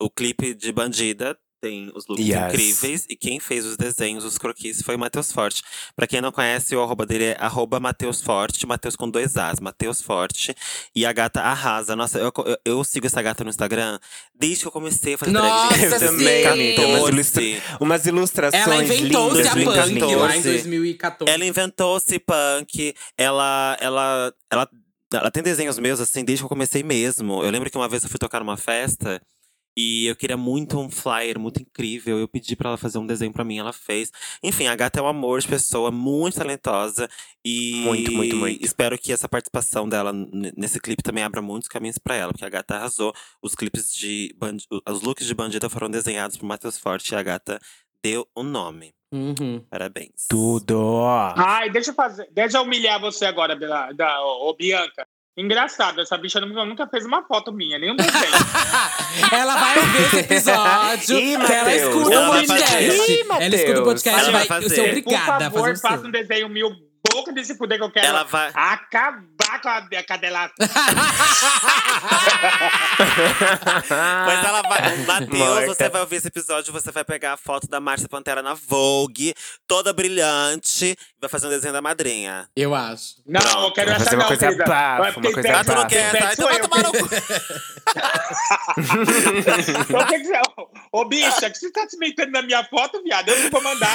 O 0.00 0.08
clipe 0.10 0.54
de 0.54 0.72
Bandida 0.72 1.36
tem 1.60 1.90
os 1.94 2.06
looks 2.06 2.24
Yes. 2.26 2.38
incríveis. 2.54 3.06
E 3.08 3.16
quem 3.16 3.38
fez 3.38 3.64
os 3.66 3.76
desenhos, 3.76 4.24
os 4.24 4.38
croquis, 4.38 4.82
foi 4.82 4.96
o 4.96 4.98
Matheus 4.98 5.30
Forte. 5.30 5.62
Pra 5.94 6.06
quem 6.06 6.20
não 6.20 6.32
conhece, 6.32 6.74
o 6.74 6.82
arroba 6.82 7.04
dele 7.04 7.24
é 7.24 7.36
arroba 7.38 7.78
Matheus 7.78 8.20
Forte. 8.22 8.66
Matheus 8.66 8.96
com 8.96 9.08
dois 9.08 9.36
As, 9.36 9.60
Matheus 9.60 10.00
Forte. 10.00 10.54
E 10.94 11.04
a 11.04 11.12
gata 11.12 11.40
arrasa. 11.40 11.94
Nossa, 11.94 12.18
eu, 12.18 12.32
eu, 12.46 12.56
eu 12.64 12.84
sigo 12.84 13.06
essa 13.06 13.20
gata 13.20 13.44
no 13.44 13.50
Instagram 13.50 13.98
desde 14.34 14.62
que 14.62 14.68
eu 14.68 14.72
comecei 14.72 15.14
a 15.14 15.18
fazer 15.18 15.32
Nossa, 15.32 15.76
drag. 15.76 15.92
Eu 15.92 15.98
também, 15.98 16.42
sim. 16.42 16.48
amiga. 16.48 16.82
Umas, 16.82 17.00
14. 17.00 17.12
ilustra- 17.12 17.76
umas 17.80 18.06
ilustrações 18.06 18.66
Ela 18.66 18.82
inventou-se 18.84 19.40
a 19.48 19.52
punk 19.52 19.64
2014. 19.64 20.14
lá 20.16 20.36
em 20.36 20.42
2014. 20.42 21.32
Ela 21.32 21.44
inventou-se 21.44 22.18
punk. 22.20 22.94
Ela, 23.18 23.76
ela, 23.80 24.34
ela, 24.50 24.68
ela 25.12 25.30
tem 25.30 25.42
desenhos 25.42 25.78
meus, 25.78 26.00
assim, 26.00 26.24
desde 26.24 26.42
que 26.42 26.46
eu 26.46 26.48
comecei 26.48 26.82
mesmo. 26.82 27.42
Eu 27.44 27.50
lembro 27.50 27.70
que 27.70 27.76
uma 27.76 27.88
vez 27.88 28.02
eu 28.02 28.08
fui 28.08 28.18
tocar 28.18 28.40
numa 28.40 28.56
festa 28.56 29.20
E 29.76 30.06
eu 30.06 30.16
queria 30.16 30.36
muito 30.36 30.78
um 30.78 30.90
flyer 30.90 31.38
muito 31.38 31.62
incrível. 31.62 32.18
Eu 32.18 32.28
pedi 32.28 32.54
pra 32.56 32.70
ela 32.70 32.76
fazer 32.76 32.98
um 32.98 33.06
desenho 33.06 33.32
pra 33.32 33.44
mim, 33.44 33.58
ela 33.58 33.72
fez. 33.72 34.10
Enfim, 34.42 34.66
a 34.66 34.74
gata 34.76 34.98
é 35.00 35.02
um 35.02 35.06
amor 35.06 35.40
de 35.40 35.48
pessoa, 35.48 35.90
muito 35.90 36.36
talentosa. 36.38 37.08
E 37.44 37.82
Muito, 37.86 38.12
muito, 38.12 38.36
muito. 38.36 38.64
espero 38.64 38.98
que 38.98 39.12
essa 39.12 39.28
participação 39.28 39.88
dela 39.88 40.12
nesse 40.56 40.78
clipe 40.80 41.02
também 41.02 41.24
abra 41.24 41.40
muitos 41.40 41.68
caminhos 41.68 41.98
pra 41.98 42.14
ela, 42.14 42.32
porque 42.32 42.44
a 42.44 42.48
gata 42.50 42.74
arrasou. 42.76 43.14
Os 43.42 43.54
clipes 43.54 43.94
de 43.94 44.34
bandi- 44.36 44.66
os 44.88 45.00
looks 45.02 45.26
de 45.26 45.34
bandida 45.34 45.70
foram 45.70 45.88
desenhados 45.88 46.36
por 46.36 46.44
Matheus 46.46 46.76
Forte 46.78 47.12
e 47.12 47.16
a 47.16 47.22
gata 47.22 47.58
deu 48.04 48.26
o 48.34 48.42
nome. 48.42 48.92
Uhum. 49.12 49.64
Parabéns. 49.68 50.26
Tudo. 50.28 51.02
Ai, 51.36 51.68
deixa 51.70 51.90
eu 51.90 51.94
fazer. 51.94 52.28
Deixa 52.30 52.58
eu 52.58 52.62
humilhar 52.62 53.00
você 53.00 53.24
agora, 53.24 53.56
da, 53.94 54.22
ô, 54.24 54.54
Bianca. 54.54 55.06
Engraçado, 55.36 56.00
essa 56.00 56.18
bicha 56.18 56.40
nunca, 56.40 56.86
fez 56.88 57.04
uma 57.06 57.22
foto 57.22 57.52
minha, 57.52 57.78
nenhum 57.78 57.94
desenho. 57.96 58.14
Ela 59.32 59.56
vai 59.56 59.78
ouvir 59.78 60.02
esse 60.02 60.18
episódio. 60.18 61.18
Ih, 61.18 61.36
que 61.46 61.52
ela 61.52 61.74
escuta 61.74 62.20
o 62.20 62.26
podcast. 62.26 63.12
Ih, 63.12 63.20
ela 63.40 63.54
escuta 63.54 63.80
o 63.80 63.84
podcast 63.84 64.20
Ela 64.20 64.28
e 64.28 64.32
vai 64.32 64.46
vai, 64.46 64.68
ser 64.68 64.82
Por 64.82 64.88
obrigada 64.88 65.46
a 65.46 65.50
favor, 65.50 65.78
faça 65.78 66.06
um 66.06 66.10
desenho 66.10 66.48
mil 66.48 66.89
boca 67.14 67.32
desse 67.32 67.56
fuder 67.56 67.78
que 67.78 67.84
eu 67.84 67.90
quero 67.90 68.06
Ela 68.06 68.24
vai- 68.24 68.50
acabar 68.54 69.60
com 69.62 69.68
a, 69.68 69.78
a 69.78 70.02
cadela. 70.02 70.50
Mas 74.26 74.44
ela 74.44 74.62
vai. 74.62 74.96
Matheus, 74.98 75.66
você 75.66 75.88
vai 75.88 76.00
ouvir 76.00 76.16
esse 76.16 76.28
episódio, 76.28 76.72
você 76.72 76.90
vai 76.90 77.04
pegar 77.04 77.34
a 77.34 77.36
foto 77.36 77.66
da 77.68 77.80
Márcia 77.80 78.08
Pantera 78.08 78.42
na 78.42 78.54
Vogue, 78.54 79.34
toda 79.66 79.92
brilhante, 79.92 80.86
e 80.86 80.96
vai 81.20 81.28
fazer 81.28 81.46
um 81.46 81.50
desenho 81.50 81.72
da 81.72 81.82
madrinha. 81.82 82.48
Eu 82.56 82.74
acho. 82.74 83.16
Não, 83.26 83.40
Pronto, 83.40 83.62
eu 83.66 83.72
quero 83.72 83.90
vai 83.90 84.00
essa 84.00 84.16
não, 84.16 84.26
coisa 84.26 84.46
querida. 84.46 84.64
bafo, 84.64 85.02
uma 85.02 85.12
quem 85.22 85.32
coisa 85.32 85.52
Ah, 85.52 85.64
tu 85.64 85.72
não 85.74 85.86
quer, 85.86 86.12
tá? 86.18 86.32
Então 86.32 86.48
vai 86.48 86.60
eu. 86.60 86.68
tomar 86.68 86.82
no 86.82 86.92
cu. 86.92 87.08
Então, 89.38 90.42
ô, 90.92 91.00
ô 91.00 91.04
bicha, 91.06 91.50
que 91.50 91.58
você 91.58 91.70
tá 91.72 91.86
se 91.88 91.96
metendo 91.98 92.32
na 92.32 92.42
minha 92.42 92.64
foto, 92.64 93.02
viado? 93.02 93.28
Eu 93.28 93.42
não 93.44 93.50
vou 93.50 93.62
mandar. 93.62 93.90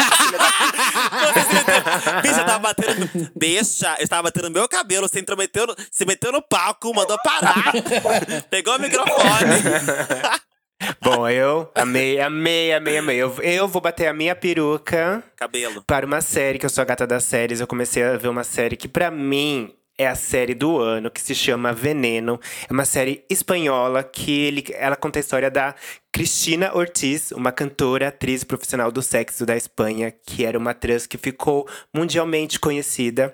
Bicha, 2.22 2.44
tava 2.44 2.60
batendo. 2.60 3.05
Deixa, 3.36 3.96
eu 4.00 4.08
tava 4.08 4.24
batendo 4.24 4.50
meu 4.52 4.68
cabelo, 4.68 5.08
você 5.08 5.20
intrometeu, 5.20 5.68
no- 5.68 5.76
se 5.92 6.06
meteu 6.06 6.32
no 6.32 6.42
palco, 6.42 6.94
mandou 6.94 7.18
parar. 7.24 7.72
Pegou 8.50 8.76
o 8.76 8.80
microfone. 8.80 9.16
Bom, 11.02 11.28
eu 11.30 11.72
amei, 11.74 12.20
amei, 12.20 12.74
amei, 12.74 12.98
amei. 12.98 13.18
Eu, 13.18 13.34
eu 13.42 13.68
vou 13.68 13.82
bater 13.82 14.08
a 14.08 14.14
minha 14.14 14.36
peruca 14.36 15.24
Cabelo. 15.36 15.82
para 15.88 16.06
uma 16.06 16.20
série, 16.22 16.60
que 16.60 16.66
eu 16.66 16.70
sou 16.70 16.82
a 16.82 16.86
gata 16.86 17.08
das 17.08 17.24
séries. 17.24 17.60
Eu 17.62 17.68
comecei 17.68 18.04
a 18.04 18.18
ver 18.18 18.28
uma 18.28 18.44
série 18.44 18.76
que, 18.76 18.88
pra 18.88 19.10
mim, 19.10 19.74
é 19.98 20.08
a 20.08 20.16
série 20.16 20.54
do 20.54 20.78
ano, 20.80 21.10
que 21.10 21.22
se 21.22 21.34
chama 21.34 21.72
Veneno. 21.72 22.40
É 22.70 22.74
uma 22.74 22.86
série 22.86 23.24
espanhola 23.30 24.04
que 24.04 24.32
ele, 24.46 24.64
ela 24.74 24.96
conta 24.96 25.20
a 25.20 25.22
história 25.22 25.50
da 25.50 25.74
Cristina 26.12 26.76
Ortiz, 26.76 27.32
uma 27.32 27.52
cantora, 27.52 28.10
atriz 28.10 28.44
profissional 28.44 28.92
do 28.92 29.02
sexo 29.02 29.46
da 29.46 29.56
Espanha, 29.56 30.14
que 30.26 30.46
era 30.46 30.58
uma 30.58 30.74
trans 30.74 31.08
que 31.08 31.18
ficou 31.18 31.68
mundialmente 31.94 32.60
conhecida. 32.60 33.34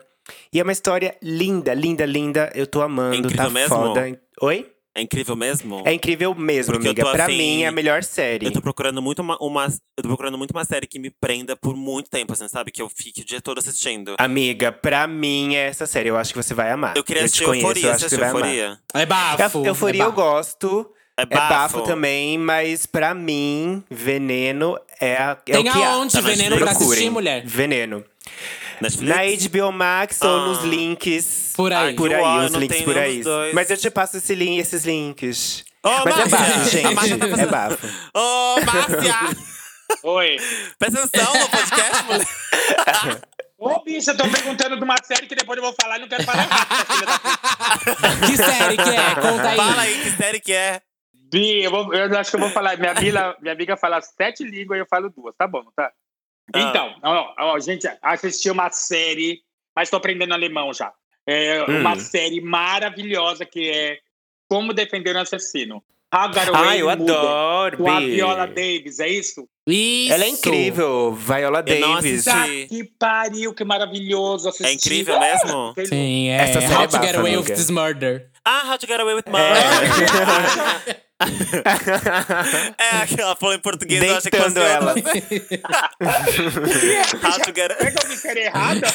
E 0.53 0.59
é 0.59 0.63
uma 0.63 0.71
história 0.71 1.15
linda, 1.21 1.73
linda, 1.73 2.05
linda. 2.05 2.51
Eu 2.55 2.67
tô 2.67 2.81
amando, 2.81 3.15
É 3.15 3.17
incrível 3.19 3.45
tá 3.45 3.49
mesmo? 3.49 3.75
foda. 3.75 4.19
Oi? 4.41 4.70
É 4.93 5.01
incrível 5.01 5.35
mesmo? 5.37 5.81
É 5.85 5.93
incrível 5.93 6.35
mesmo, 6.35 6.73
Porque 6.73 6.87
eu 6.87 6.91
amiga. 6.91 7.03
tô 7.05 7.11
Pra 7.13 7.25
assim, 7.25 7.37
mim 7.37 7.63
é 7.63 7.67
a 7.67 7.71
melhor 7.71 8.03
série. 8.03 8.45
Eu 8.47 8.51
tô 8.51 8.61
procurando 8.61 9.01
muito 9.01 9.19
uma, 9.21 9.37
uma. 9.41 9.65
Eu 9.65 10.03
tô 10.03 10.09
procurando 10.09 10.37
muito 10.37 10.51
uma 10.51 10.65
série 10.65 10.85
que 10.85 10.99
me 10.99 11.09
prenda 11.09 11.55
por 11.55 11.77
muito 11.77 12.09
tempo, 12.09 12.33
assim, 12.33 12.47
sabe? 12.49 12.71
Que 12.71 12.81
eu 12.81 12.89
fique 12.89 13.21
o 13.21 13.25
dia 13.25 13.39
todo 13.39 13.57
assistindo. 13.59 14.15
Amiga, 14.17 14.69
pra 14.71 15.07
mim 15.07 15.55
é 15.55 15.67
essa 15.67 15.85
série. 15.87 16.09
Eu 16.09 16.17
acho 16.17 16.33
que 16.33 16.43
você 16.43 16.53
vai 16.53 16.71
amar. 16.71 16.97
Eu 16.97 17.03
queria 17.05 17.21
te 17.21 17.25
assistir 17.27 17.45
conheço, 17.45 17.65
Euforia. 17.67 17.81
eu 17.81 17.89
Você 17.89 17.95
acho 17.95 18.03
que 18.03 18.09
você 18.09 18.17
vai 18.17 18.29
amar. 18.31 18.41
Euforia? 18.43 18.79
É 18.93 19.05
bafo. 19.05 19.57
Eu- 19.59 19.65
Euforia 19.67 20.01
é 20.01 20.05
eu 20.05 20.11
bafo. 20.11 20.21
gosto. 20.21 20.93
É 21.17 21.21
É 21.23 21.25
bafo 21.25 21.77
bafo. 21.77 21.81
também, 21.83 22.37
mas 22.37 22.85
pra 22.85 23.13
mim, 23.13 23.83
Veneno 23.89 24.77
é, 24.99 25.15
a, 25.17 25.37
é 25.47 25.51
Tem 25.53 25.61
o 25.69 25.71
que 25.71 25.81
há. 25.83 25.87
aonde 25.93 26.13
Tá 26.13 26.21
na 26.21 26.27
veneno 26.29 26.55
pra 26.57 26.65
Netflix? 26.65 26.91
assistir, 26.91 27.09
mulher? 27.11 27.43
Veneno. 27.45 28.03
Netflix? 28.81 29.15
Na 29.15 29.49
HBO 29.49 29.71
Max 29.71 30.21
ou 30.21 30.29
Ah. 30.29 30.45
nos 30.47 30.63
links. 30.63 31.53
Por 31.55 31.71
aí. 31.73 31.95
Por 31.95 32.09
Ai, 32.11 32.15
aí, 32.17 32.21
uau, 32.23 32.39
eu 32.41 32.45
os 32.47 32.53
links 32.53 32.81
por 32.81 32.97
aí. 32.97 33.21
Mas 33.53 33.69
eu 33.69 33.77
te 33.77 33.89
passo 33.91 34.17
esse 34.17 34.33
link, 34.35 34.59
esses 34.59 34.83
links. 34.85 35.63
Ô, 35.83 35.89
Mas 35.89 36.05
é 36.05 36.05
Márcia! 36.07 36.37
bafo, 36.37 36.87
A 36.87 36.91
Márcia 36.93 37.17
gente. 37.17 37.29
tá 37.35 37.41
É 37.41 37.45
bafo. 37.45 37.87
Ô, 38.13 38.55
Márcia! 38.65 39.15
Oi. 40.03 40.37
Presta 40.79 41.03
atenção 41.03 41.33
no 41.33 41.49
podcast, 41.49 42.03
mulher. 42.05 43.21
Ô, 43.57 43.83
bicha, 43.83 44.11
eu 44.11 44.17
tô 44.17 44.27
perguntando 44.29 44.77
de 44.77 44.83
uma 44.83 44.95
série 45.03 45.27
que 45.27 45.35
depois 45.35 45.57
eu 45.57 45.63
vou 45.63 45.75
falar 45.79 45.97
e 45.97 46.01
não 46.01 46.07
quero 46.07 46.23
falar 46.23 46.47
puta. 46.47 48.25
Que 48.27 48.37
série 48.37 48.77
que 48.77 48.89
é? 48.89 49.15
Conta 49.15 49.49
aí. 49.49 49.57
Fala 49.57 49.81
aí, 49.81 50.01
que 50.01 50.11
série 50.11 50.39
que 50.39 50.53
é? 50.53 50.81
Bi, 51.31 51.63
eu, 51.63 51.69
vou- 51.71 51.93
eu 51.93 52.17
acho 52.19 52.29
que 52.31 52.35
eu 52.37 52.41
vou 52.41 52.49
falar. 52.49 52.77
Minha, 52.77 52.93
bila, 52.93 53.35
minha 53.41 53.53
amiga 53.53 53.77
fala 53.77 54.01
sete 54.01 54.43
línguas 54.43 54.77
e 54.77 54.81
eu 54.81 54.87
falo 54.89 55.09
duas, 55.09 55.35
tá 55.37 55.47
bom, 55.47 55.63
não 55.63 55.71
Ah. 56.53 56.59
Então, 56.61 56.95
ó, 57.03 57.33
ó, 57.39 57.59
gente, 57.59 57.87
assisti 58.01 58.49
uma 58.49 58.69
série, 58.71 59.39
mas 59.75 59.89
tô 59.89 59.97
aprendendo 59.97 60.33
alemão 60.33 60.73
já. 60.73 60.91
É 61.27 61.63
uma 61.63 61.93
Hum. 61.93 61.99
série 61.99 62.41
maravilhosa 62.41 63.45
que 63.45 63.69
é 63.69 63.97
Como 64.49 64.73
Defender 64.73 65.15
um 65.15 65.19
Assassino. 65.21 65.83
How 66.13 66.27
Got 66.27 66.49
Ah, 66.53 66.57
Away 66.59 66.81
eu 66.81 66.87
with 66.87 66.97
Murder, 66.97 67.15
adoro, 67.15 67.77
Com 67.77 67.89
a. 67.89 67.99
Viola 68.01 68.45
Davis, 68.45 68.99
é 68.99 69.07
isso? 69.07 69.47
Isso. 69.65 70.11
Ela 70.13 70.25
é 70.25 70.27
incrível. 70.27 71.13
Viola 71.13 71.63
Davis. 71.63 72.27
assisti. 72.27 72.67
Tá 72.67 72.75
que 72.75 72.83
pariu, 72.99 73.53
que 73.53 73.63
maravilhoso. 73.63 74.49
Assisti. 74.49 74.65
É 74.65 74.73
incrível 74.73 75.17
mesmo? 75.17 75.69
Aquele- 75.69 75.87
Sim, 75.87 76.27
é. 76.27 76.35
Essa 76.35 76.59
série 76.59 76.73
How 76.75 76.83
é 76.83 76.87
to 76.87 77.01
Get 77.01 77.15
Away 77.15 77.37
with 77.37 77.45
This 77.45 77.69
Murder. 77.69 78.29
Ah, 78.43 78.71
How 78.73 78.77
to 78.77 78.87
Get 78.87 78.99
Away 78.99 79.13
with 79.13 79.23
É. 79.27 79.29
Murder. 79.31 80.87
É, 80.87 80.95
que 83.07 83.21
ela 83.21 83.35
falou 83.35 83.55
em 83.55 83.59
português, 83.59 84.01
eu 84.03 84.17
achei 84.17 84.31
que 84.31 84.37
fosse 84.37 84.53
Deitando 84.53 84.67
ela. 84.67 84.93
outra. 84.95 85.11
How 87.23 87.39
to 87.39 87.53
Get 87.55 87.71
É 87.79 87.91
que 87.91 88.05
eu 88.05 88.09
me 88.09 88.17
ser 88.17 88.37
errada? 88.37 88.87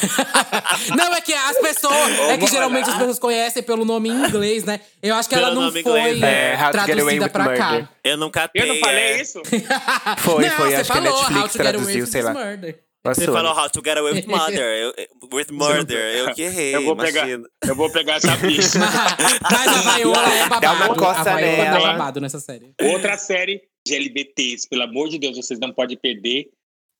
Não, 0.95 1.13
é 1.13 1.21
que 1.21 1.33
as 1.33 1.57
pessoas. 1.57 1.97
É 2.27 2.37
que 2.37 2.47
geralmente 2.47 2.87
lá. 2.87 2.93
as 2.93 2.97
pessoas 2.97 3.19
conhecem 3.19 3.63
pelo 3.63 3.85
nome 3.85 4.09
em 4.09 4.25
inglês, 4.25 4.63
né? 4.63 4.79
Eu 5.01 5.15
acho 5.15 5.29
que 5.29 5.35
ela 5.35 5.49
Pelo 5.49 5.61
não 5.61 5.71
foi 5.71 5.81
inglês, 5.81 6.21
é. 6.21 6.55
Away 6.55 6.71
traduzida 6.71 7.29
pra 7.29 7.55
cá. 7.55 7.89
Eu 8.03 8.17
não 8.17 8.29
catei. 8.29 8.61
Eu 8.63 8.67
não 8.67 8.75
falei 8.79 9.03
é. 9.03 9.21
isso? 9.21 9.41
Foi, 10.17 10.43
não, 10.45 10.51
foi. 10.51 10.69
você 10.71 10.75
Acho 10.77 10.91
que 10.91 10.97
a 10.97 11.01
falou 11.01 11.13
How 11.13 11.21
Netflix 11.21 11.51
to 11.51 11.57
Get 11.57 11.61
Away 11.61 11.71
traduziu, 11.73 12.07
sei 12.07 12.21
lá. 12.21 12.33
Murder. 12.33 12.79
Você 13.15 13.25
falou 13.25 13.53
How 13.57 13.69
to 13.69 13.81
Get 13.83 13.97
Away 13.97 14.13
with 14.13 14.25
Mother. 14.27 14.59
Eu, 14.59 14.93
eu- 14.97 15.07
with 15.33 15.47
Murder. 15.51 16.15
Eu 16.15 16.33
que 16.33 16.41
errei, 16.43 16.75
Eu 16.75 16.83
vou 16.85 16.95
pegar, 16.95 17.27
eu 17.29 17.75
vou 17.75 17.91
pegar 17.91 18.15
essa 18.15 18.35
bicha. 18.37 18.79
Mas 19.41 19.67
a 19.67 19.81
Vaiola 19.81 20.33
é 20.33 20.49
babado. 20.49 20.61
Dá 20.61 20.73
uma 20.73 20.95
coça 20.95 21.19
a 21.19 21.23
Vaiola 21.23 21.57
tá 21.65 21.71
nela. 21.71 21.91
babado 21.93 22.21
nessa 22.21 22.39
série. 22.39 22.73
Outra 22.81 23.17
série 23.17 23.61
de 23.85 23.95
LBTs, 23.95 24.67
pelo 24.69 24.83
amor 24.83 25.09
de 25.09 25.17
Deus, 25.19 25.35
vocês 25.37 25.59
não 25.59 25.71
podem 25.73 25.97
perder. 25.97 26.47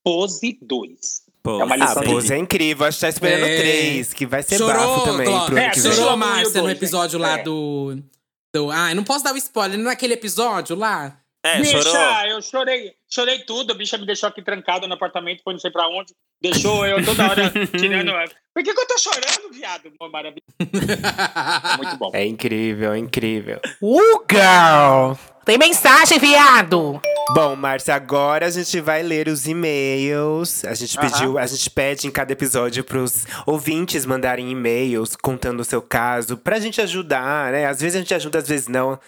Pose 0.03 0.57
2. 0.61 1.27
Pô, 1.43 1.59
É 1.61 1.63
uma 1.65 1.75
Ah, 1.75 1.77
lição 1.77 2.01
de 2.03 2.09
Pose 2.09 2.33
é 2.33 2.37
incrível. 2.37 2.85
Acho 2.85 2.97
que 2.97 3.01
tá 3.01 3.09
esperando 3.09 3.45
É. 3.45 3.57
três, 3.57 4.13
que 4.13 4.25
vai 4.25 4.41
ser 4.43 4.57
Chorou, 4.57 4.73
bafo 4.73 5.05
também 5.05 5.25
pro 5.25 5.33
Glória. 5.35 5.59
É, 5.59 5.69
que 5.71 5.81
chorou. 5.81 6.09
a 6.09 6.13
um 6.13 6.17
Márcia 6.17 6.53
no 6.61 6.67
dois, 6.67 6.77
episódio 6.77 7.19
lá 7.19 7.39
é. 7.39 7.43
do, 7.43 7.97
do. 8.55 8.71
Ah, 8.71 8.91
eu 8.91 8.95
não 8.95 9.03
posso 9.03 9.23
dar 9.23 9.33
o 9.33 9.37
spoiler. 9.37 9.77
Naquele 9.77 10.13
episódio 10.13 10.75
lá. 10.75 11.19
É, 11.43 11.59
bicha, 11.59 11.81
chorou? 11.81 12.25
eu 12.27 12.41
chorei, 12.41 12.93
chorei 13.09 13.39
tudo. 13.39 13.71
A 13.71 13.75
bicha 13.75 13.97
me 13.97 14.05
deixou 14.05 14.27
aqui 14.27 14.41
trancado 14.41 14.87
no 14.87 14.93
apartamento, 14.93 15.43
foi 15.43 15.53
não 15.53 15.59
sei 15.59 15.71
pra 15.71 15.87
onde. 15.87 16.13
Deixou 16.41 16.85
eu 16.85 17.03
toda 17.03 17.29
hora 17.29 17.51
tirando. 17.77 18.11
Por 18.53 18.63
que, 18.63 18.73
que 18.73 18.79
eu 18.79 18.87
tô 18.87 18.97
chorando, 18.97 19.53
viado? 19.53 19.91
Maravilha. 20.11 20.43
Muito 21.77 21.97
bom. 21.97 22.11
É 22.13 22.25
incrível, 22.25 22.93
é 22.93 22.97
incrível. 22.97 23.59
Uh, 23.81 24.25
girl! 24.29 25.36
Tem 25.47 25.57
mensagem, 25.57 26.19
viado! 26.19 26.99
Bom, 27.33 27.55
Márcia, 27.55 27.95
agora 27.95 28.47
a 28.47 28.49
gente 28.49 28.81
vai 28.81 29.01
ler 29.01 29.29
os 29.29 29.47
e-mails. 29.47 30.65
A 30.65 30.73
gente 30.73 30.99
pediu, 30.99 31.37
a 31.37 31.47
gente 31.47 31.69
pede 31.69 32.05
em 32.05 32.11
cada 32.11 32.33
episódio 32.33 32.83
pros 32.83 33.25
ouvintes 33.45 34.05
mandarem 34.05 34.51
e-mails 34.51 35.15
contando 35.15 35.61
o 35.61 35.63
seu 35.63 35.81
caso, 35.81 36.35
pra 36.35 36.59
gente 36.59 36.81
ajudar, 36.81 37.53
né? 37.53 37.65
Às 37.65 37.79
vezes 37.79 37.95
a 37.95 37.99
gente 37.99 38.13
ajuda, 38.13 38.39
às 38.39 38.47
vezes 38.49 38.67
não. 38.67 38.99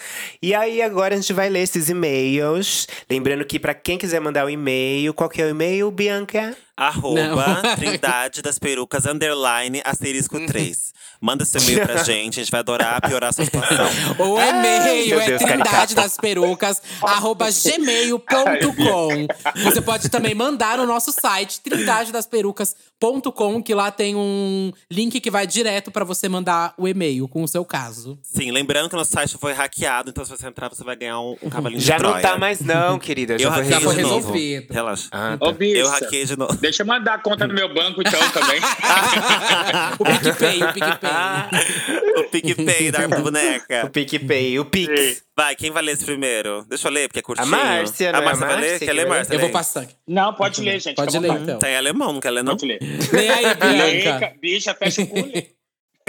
E 0.42 0.56
aí 0.56 0.82
agora 0.82 1.14
a 1.14 1.18
gente 1.18 1.34
vai 1.34 1.50
ler 1.50 1.60
esses 1.60 1.90
e-mails. 1.90 2.88
Lembrando 3.10 3.44
que 3.44 3.60
pra 3.60 3.74
quem 3.74 3.98
quiser 3.98 4.22
mandar 4.22 4.46
o 4.46 4.50
e-mail, 4.50 5.14
qual 5.14 5.30
que 5.30 5.42
é 5.42 5.46
o 5.46 5.50
e-mail, 5.50 5.92
Bianca? 5.92 6.56
Arroba 6.80 7.28
Não. 7.28 7.60
Trindade 7.76 8.42
das 8.42 8.58
Perucas, 8.58 9.06
underline, 9.06 9.82
asterisco 9.84 10.40
3. 10.46 10.94
Manda 11.22 11.44
seu 11.44 11.60
e-mail 11.62 11.86
pra 11.86 11.98
gente, 12.04 12.40
a 12.40 12.44
gente 12.44 12.52
vai 12.52 12.62
adorar 12.62 13.02
piorar 13.02 13.32
a 13.32 13.34
sua 13.34 13.44
situação. 13.44 13.88
O 14.20 14.40
e-mail 14.40 15.20
é 15.20 15.26
Deus, 15.28 15.42
trindade 15.42 15.94
das 15.94 16.16
perucas, 16.16 16.82
arroba 17.02 17.48
gmail.com. 17.52 19.28
Você 19.64 19.82
pode 19.82 20.10
também 20.10 20.34
mandar 20.34 20.78
no 20.78 20.86
nosso 20.86 21.12
site, 21.12 21.60
trindadedasperucas.com, 21.62 23.62
que 23.64 23.74
lá 23.74 23.92
tem 23.92 24.16
um 24.16 24.72
link 24.90 25.20
que 25.20 25.30
vai 25.32 25.46
direto 25.46 25.92
pra 25.92 26.06
você 26.06 26.30
mandar 26.30 26.74
o 26.78 26.88
e-mail 26.88 27.28
com 27.28 27.44
o 27.44 27.48
seu 27.48 27.66
caso. 27.66 28.18
Sim, 28.22 28.52
lembrando 28.52 28.88
que 28.90 28.96
o 28.96 28.98
nosso 28.98 29.12
site 29.12 29.38
foi 29.38 29.52
hackeado, 29.54 30.10
então 30.10 30.24
se 30.24 30.32
você 30.32 30.48
entrar, 30.48 30.70
você 30.70 30.84
vai 30.84 30.96
ganhar 30.96 31.20
um, 31.20 31.36
um 31.44 31.50
cavalinho 31.50 31.82
Já 31.82 31.98
de 31.98 32.04
não 32.04 32.12
Troia. 32.12 32.28
tá 32.28 32.38
mais 32.38 32.62
não, 32.62 32.98
querida. 33.00 33.38
Já 33.38 33.58
Eu 33.58 33.64
Já 33.66 33.82
foi 33.82 33.96
resolvido. 33.96 34.74
Relaxa. 34.74 35.08
Ah, 35.12 35.36
Ô, 35.40 35.48
tá. 35.48 35.52
bicha, 35.52 35.78
Eu 35.78 35.90
hackei 35.90 36.26
de 36.26 36.38
novo. 36.38 36.58
Deixa 36.70 36.84
eu 36.84 36.86
mandar 36.86 37.16
a 37.16 37.18
conta 37.18 37.48
no 37.48 37.54
meu 37.54 37.74
banco, 37.74 38.00
então, 38.00 38.20
também. 38.32 38.62
O 39.98 40.06
PicPay, 40.06 40.64
o 40.64 40.74
PicPay. 40.74 42.16
o 42.16 42.24
PicPay 42.30 42.92
da 42.92 43.06
O 43.18 43.24
boneca. 43.24 43.90
PicPay, 43.90 44.60
o 44.60 44.66
Pix. 44.66 45.24
Vai, 45.36 45.56
quem 45.56 45.72
vai 45.72 45.82
ler 45.82 45.94
esse 45.94 46.06
primeiro? 46.06 46.64
Deixa 46.70 46.88
eu 46.88 46.92
ler, 46.92 47.08
porque 47.08 47.20
é 47.20 47.22
curtinho. 47.24 47.48
Márcia, 47.48 48.12
não 48.12 48.20
a 48.20 48.22
é 48.22 48.26
a 48.26 48.26
Márcia 48.26 48.48
vai 48.48 48.62
ler? 48.62 48.80
Quer 48.80 48.86
que 48.86 48.94
ler? 48.94 49.08
Márcia? 49.08 49.34
Eu 49.34 49.40
vou 49.40 49.50
passar. 49.50 49.88
Não, 50.08 50.34
pode 50.34 50.62
ler, 50.62 50.80
gente. 50.80 50.96
Pode 50.96 51.18
ler 51.18 51.32
então. 51.32 51.58
Tá 51.58 51.70
em 51.72 51.76
alemão, 51.76 52.14
não 52.14 52.20
quer 52.20 52.30
ler, 52.30 52.44
não? 52.44 52.56
Pode 52.56 52.68
ler. 52.68 52.80
Lê 53.12 53.30
aí, 53.30 53.56
Bianca. 53.56 54.34
Bicha, 54.40 54.76
fecha 54.76 55.02
o 55.02 55.08
cu. 55.08 55.18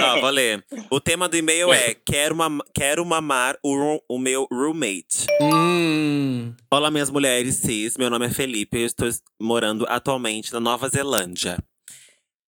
Tá, 0.01 0.16
vou 0.20 0.30
ler. 0.30 0.64
O 0.90 1.01
tema 1.01 1.28
do 1.28 1.36
e-mail 1.36 1.72
é: 1.72 1.94
Quero, 2.07 2.34
mam 2.34 2.59
quero 2.74 3.05
mamar 3.05 3.57
o, 3.62 4.01
o 4.09 4.18
meu 4.18 4.46
roommate. 4.51 5.26
Hum. 5.40 6.55
Olá, 6.70 6.90
minhas 6.90 7.11
mulheres 7.11 7.57
cis. 7.57 7.96
Meu 7.96 8.09
nome 8.11 8.26
é 8.26 8.30
Felipe 8.30 8.78
e 8.78 8.82
eu 8.82 8.86
estou 8.86 9.07
es- 9.09 9.22
morando 9.40 9.84
atualmente 9.88 10.53
na 10.53 10.61
Nova 10.61 10.88
Zelândia. 10.88 11.59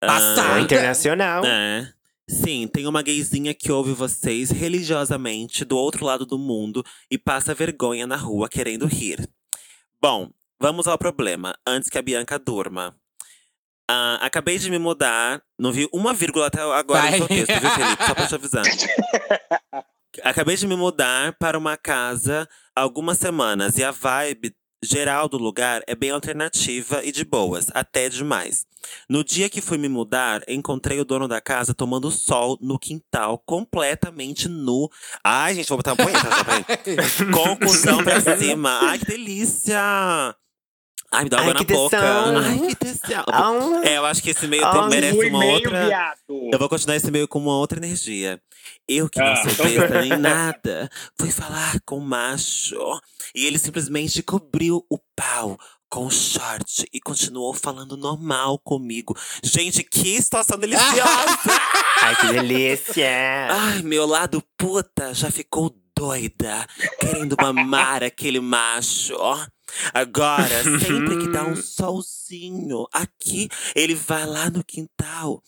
Ou 0.03 0.09
Passada. 0.09 0.59
internacional. 0.59 1.45
É. 1.45 1.91
Sim, 2.27 2.67
tem 2.67 2.87
uma 2.87 3.03
gayzinha 3.03 3.53
que 3.53 3.71
ouve 3.71 3.91
vocês 3.93 4.49
religiosamente 4.49 5.63
do 5.63 5.77
outro 5.77 6.03
lado 6.05 6.25
do 6.25 6.39
mundo 6.39 6.83
e 7.09 7.17
passa 7.19 7.53
vergonha 7.53 8.07
na 8.07 8.15
rua 8.15 8.49
querendo 8.49 8.87
rir. 8.87 9.29
Bom, 10.01 10.31
vamos 10.59 10.87
ao 10.87 10.97
problema, 10.97 11.55
antes 11.67 11.87
que 11.87 11.97
a 11.99 12.01
Bianca 12.01 12.39
durma. 12.39 12.95
Ah, 13.89 14.17
acabei 14.21 14.57
de 14.57 14.69
me 14.69 14.79
mudar, 14.79 15.41
não 15.59 15.71
vi 15.71 15.87
uma 15.93 16.13
vírgula 16.13 16.47
até 16.47 16.59
agora 16.61 17.01
Vai. 17.01 17.11
no 17.11 17.17
seu 17.17 17.27
texto, 17.27 17.59
viu, 17.59 17.69
Felipe? 17.69 18.03
Só 18.05 18.15
pra 18.15 18.27
te 18.27 18.35
avisar. 18.35 18.63
Acabei 20.23 20.55
de 20.55 20.65
me 20.65 20.75
mudar 20.75 21.35
para 21.37 21.57
uma 21.57 21.75
casa 21.75 22.47
há 22.75 22.81
algumas 22.81 23.17
semanas 23.17 23.77
e 23.77 23.83
a 23.83 23.91
vibe 23.91 24.55
geral 24.83 25.27
do 25.27 25.37
lugar 25.37 25.83
é 25.87 25.95
bem 25.95 26.09
alternativa 26.11 27.03
e 27.03 27.11
de 27.11 27.25
boas, 27.25 27.67
até 27.73 28.07
demais. 28.07 28.65
No 29.09 29.23
dia 29.23 29.49
que 29.49 29.61
fui 29.61 29.77
me 29.77 29.89
mudar, 29.89 30.41
encontrei 30.47 30.99
o 30.99 31.05
dono 31.05 31.27
da 31.27 31.41
casa 31.41 31.73
tomando 31.73 32.11
sol 32.11 32.57
no 32.61 32.79
quintal, 32.79 33.39
completamente 33.45 34.47
nu. 34.47 34.89
Ai, 35.23 35.55
gente, 35.55 35.67
vou 35.69 35.77
botar 35.77 35.93
uma 35.93 36.05
punheta 36.05 36.29
já 36.29 36.43
pra 36.45 36.55
ele. 36.57 36.97
Com 37.33 37.51
o 37.51 37.57
cuzão 37.57 38.03
pra 38.03 38.21
cima. 38.37 38.79
Ai, 38.83 38.99
que 38.99 39.05
delícia! 39.05 40.35
Ai, 41.11 41.23
me 41.23 41.29
dá 41.29 41.37
água 41.39 41.47
Ai, 41.49 41.53
na 41.53 41.59
que 41.65 41.73
boca. 41.73 41.97
tesão. 41.97 42.37
Ai, 42.37 42.59
que 42.67 42.75
tesão. 42.75 43.23
Ah, 43.27 43.81
É, 43.83 43.97
eu 43.97 44.05
acho 44.05 44.21
que 44.21 44.31
esse 44.31 44.47
meio 44.47 44.65
Ah, 44.65 44.71
tempo 44.71 44.87
merece 44.89 45.17
uma 45.17 45.25
e-mail, 45.45 45.53
outra. 45.53 45.87
viado. 45.87 46.17
Eu 46.51 46.59
vou 46.59 46.67
continuar 46.69 46.95
esse 46.97 47.11
meio 47.11 47.27
com 47.27 47.39
uma 47.39 47.55
outra 47.57 47.77
energia. 47.79 48.41
Eu 48.87 49.07
que 49.09 49.19
não 49.19 49.27
Ah, 49.27 49.35
sou 49.37 49.51
então 49.51 49.65
besta 49.65 50.01
nem 50.01 50.17
nada, 50.17 50.89
fui 51.19 51.31
falar 51.31 51.79
com 51.85 51.97
o 51.99 52.01
macho. 52.01 52.77
E 53.33 53.45
ele 53.45 53.57
simplesmente 53.59 54.21
cobriu 54.23 54.85
o 54.89 54.97
pau 55.15 55.57
com 55.89 56.07
o 56.07 56.11
short 56.11 56.85
e 56.91 56.99
continuou 56.99 57.53
falando 57.53 57.95
normal 57.95 58.59
comigo. 58.59 59.15
Gente, 59.43 59.83
que 59.83 60.21
situação 60.21 60.57
deliciosa! 60.57 61.39
Ai, 62.01 62.15
que 62.17 62.27
delícia. 62.33 63.47
Ai, 63.49 63.81
meu 63.83 64.05
lado 64.05 64.43
puta 64.57 65.13
já 65.13 65.31
ficou 65.31 65.73
doida, 65.97 66.65
querendo 66.99 67.37
mamar 67.39 68.03
aquele 68.03 68.39
macho. 68.41 69.15
Agora, 69.93 70.63
sempre 70.79 71.17
que 71.17 71.29
dá 71.29 71.45
um 71.45 71.55
solzinho 71.55 72.87
aqui, 72.91 73.49
ele 73.75 73.95
vai 73.95 74.25
lá 74.25 74.49
no 74.49 74.63
quintal, 74.63 75.41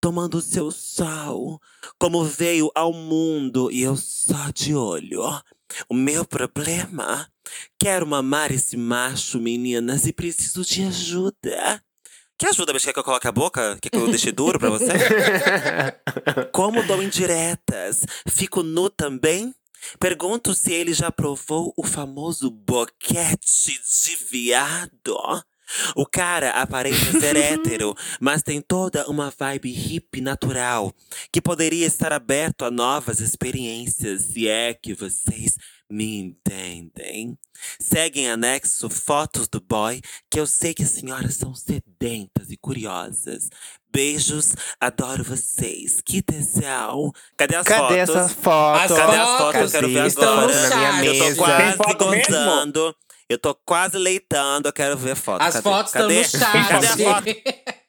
tomando 0.00 0.38
o 0.38 0.42
seu 0.42 0.70
sol, 0.70 1.60
como 1.98 2.24
veio 2.24 2.70
ao 2.74 2.92
mundo 2.92 3.70
e 3.70 3.82
eu 3.82 3.96
só 3.96 4.50
de 4.54 4.74
olho. 4.74 5.22
O 5.88 5.94
meu 5.94 6.24
problema? 6.24 7.28
Quero 7.78 8.06
mamar 8.06 8.52
esse 8.52 8.76
macho, 8.76 9.38
meninas, 9.38 10.06
e 10.06 10.12
preciso 10.12 10.64
de 10.64 10.82
ajuda. 10.82 11.82
Que 12.40 12.46
ajuda, 12.46 12.72
bicho? 12.72 12.86
Quer 12.86 12.94
que 12.94 12.98
eu 12.98 13.04
coloque 13.04 13.28
a 13.28 13.32
boca? 13.32 13.78
Quer 13.82 13.90
que 13.90 13.98
eu 13.98 14.08
deixe 14.08 14.32
duro 14.32 14.58
pra 14.58 14.70
você? 14.70 14.86
Como 16.52 16.82
dou 16.84 17.02
indiretas? 17.02 18.06
Fico 18.26 18.62
nu 18.62 18.88
também? 18.88 19.54
Pergunto 19.98 20.54
se 20.54 20.72
ele 20.72 20.92
já 20.92 21.10
provou 21.10 21.72
o 21.76 21.84
famoso 21.84 22.50
boquete 22.50 23.80
de 23.80 24.16
viado. 24.30 25.42
O 25.94 26.04
cara 26.04 26.50
aparenta 26.50 26.96
ser 27.20 27.36
hétero, 27.36 27.94
mas 28.20 28.42
tem 28.42 28.60
toda 28.60 29.08
uma 29.08 29.32
vibe 29.36 29.70
hippie 29.70 30.20
natural, 30.20 30.92
que 31.32 31.40
poderia 31.40 31.86
estar 31.86 32.12
aberto 32.12 32.64
a 32.64 32.70
novas 32.70 33.20
experiências, 33.20 34.22
se 34.22 34.48
é 34.48 34.74
que 34.74 34.94
vocês 34.94 35.56
me 35.90 36.18
entendem. 36.20 37.36
Segue 37.80 38.20
em 38.20 38.30
anexo 38.30 38.88
fotos 38.88 39.48
do 39.48 39.60
boy, 39.60 40.00
que 40.30 40.38
eu 40.38 40.46
sei 40.46 40.72
que 40.72 40.82
as 40.84 40.90
senhoras 40.90 41.34
são 41.34 41.54
sedentas 41.54 42.50
e 42.50 42.56
curiosas. 42.56 43.48
Beijos, 43.92 44.54
adoro 44.80 45.24
vocês. 45.24 46.00
Que 46.00 46.22
tesão. 46.22 47.12
Cadê 47.36 47.56
as 47.56 47.66
Cadê 47.66 47.80
fotos? 47.82 47.96
essas 48.16 48.32
fotos? 48.32 48.82
As 48.92 48.96
Cadê 48.98 49.16
as 49.16 49.38
fotos? 49.38 49.52
Cadê? 49.52 49.64
Eu 49.64 49.70
quero 49.70 49.88
ver 49.88 50.14
no 50.14 50.68
na 50.70 50.92
minha 50.92 51.14
chat. 51.14 51.28
Eu 51.28 51.36
tô 51.36 51.36
quase 51.42 51.76
foto 51.76 52.10
mesmo? 52.10 52.26
gozando. 52.28 52.96
Eu 53.28 53.38
tô 53.38 53.54
quase 53.54 53.96
leitando, 53.98 54.66
eu 54.68 54.72
quero 54.72 54.96
ver 54.96 55.14
foto. 55.14 55.42
As 55.42 55.54
Cadê? 55.54 55.62
fotos 55.62 55.94
estão 55.94 56.08
no 56.08 56.24
chat. 56.24 56.68
Cadê 56.68 56.86
a 56.86 56.96
foto? 56.96 57.24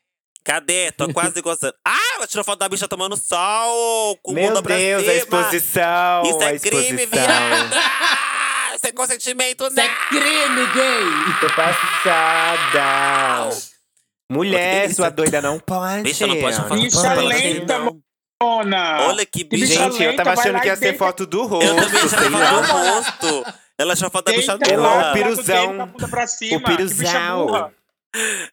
Cadê? 0.44 0.92
Tô 0.92 1.12
quase 1.14 1.40
gozando. 1.44 1.74
Ah, 1.86 2.16
ela 2.16 2.28
tirou 2.28 2.44
foto 2.44 2.60
da 2.60 2.68
bicha 2.70 2.88
tomando 2.88 3.16
sol. 3.18 4.18
Com 4.24 4.32
o 4.32 4.36
Meu 4.36 4.48
mundo 4.48 4.64
pra 4.64 4.76
Deus, 4.76 5.02
cima. 5.02 5.14
a 5.14 5.16
exposição. 5.18 6.24
Isso 6.26 6.42
a 6.42 6.46
é 6.54 6.60
crime, 6.60 7.04
exposição. 7.04 7.08
viada! 7.26 7.78
Sem 8.82 8.94
consentimento, 8.94 9.68
Isso 9.68 9.80
é 9.80 9.88
não! 9.88 9.94
crime 10.10 10.66
gay. 10.74 11.04
Tô 11.40 11.48
passada. 11.56 13.50
Mulher, 14.32 14.94
sua 14.94 15.10
doida 15.10 15.42
não 15.42 15.60
pode. 15.60 16.04
Bicha, 16.04 16.26
não 16.26 16.40
pode 16.40 16.56
falar 16.56 16.76
Bicha 16.78 17.14
lenta. 17.14 17.80
Mona. 18.42 19.02
Olha 19.08 19.26
que 19.26 19.44
bicha. 19.44 19.66
bicha 19.68 19.84
Gente, 19.84 20.02
eu 20.02 20.10
lenta, 20.12 20.24
tava 20.24 20.36
vai 20.36 20.46
achando 20.48 20.62
que 20.62 20.68
ia 20.68 20.76
ser 20.76 20.98
foto 20.98 21.26
do 21.28 21.46
rosto, 21.46 21.68
Eu 21.70 22.10
também 22.10 22.32
lá. 22.42 22.64
foto 22.64 22.68
do 22.68 22.74
rosto. 22.90 23.54
Ela 23.78 23.96
tirou 23.96 24.10
foto 24.12 24.26
da 24.26 24.32
bicha 24.32 24.58
nua. 24.58 24.78
lá, 24.78 25.10
o 25.12 25.14
piruzão. 25.14 25.94
O 25.94 25.94
que 26.40 26.58
bicha 26.58 26.60
piruzão. 26.66 27.72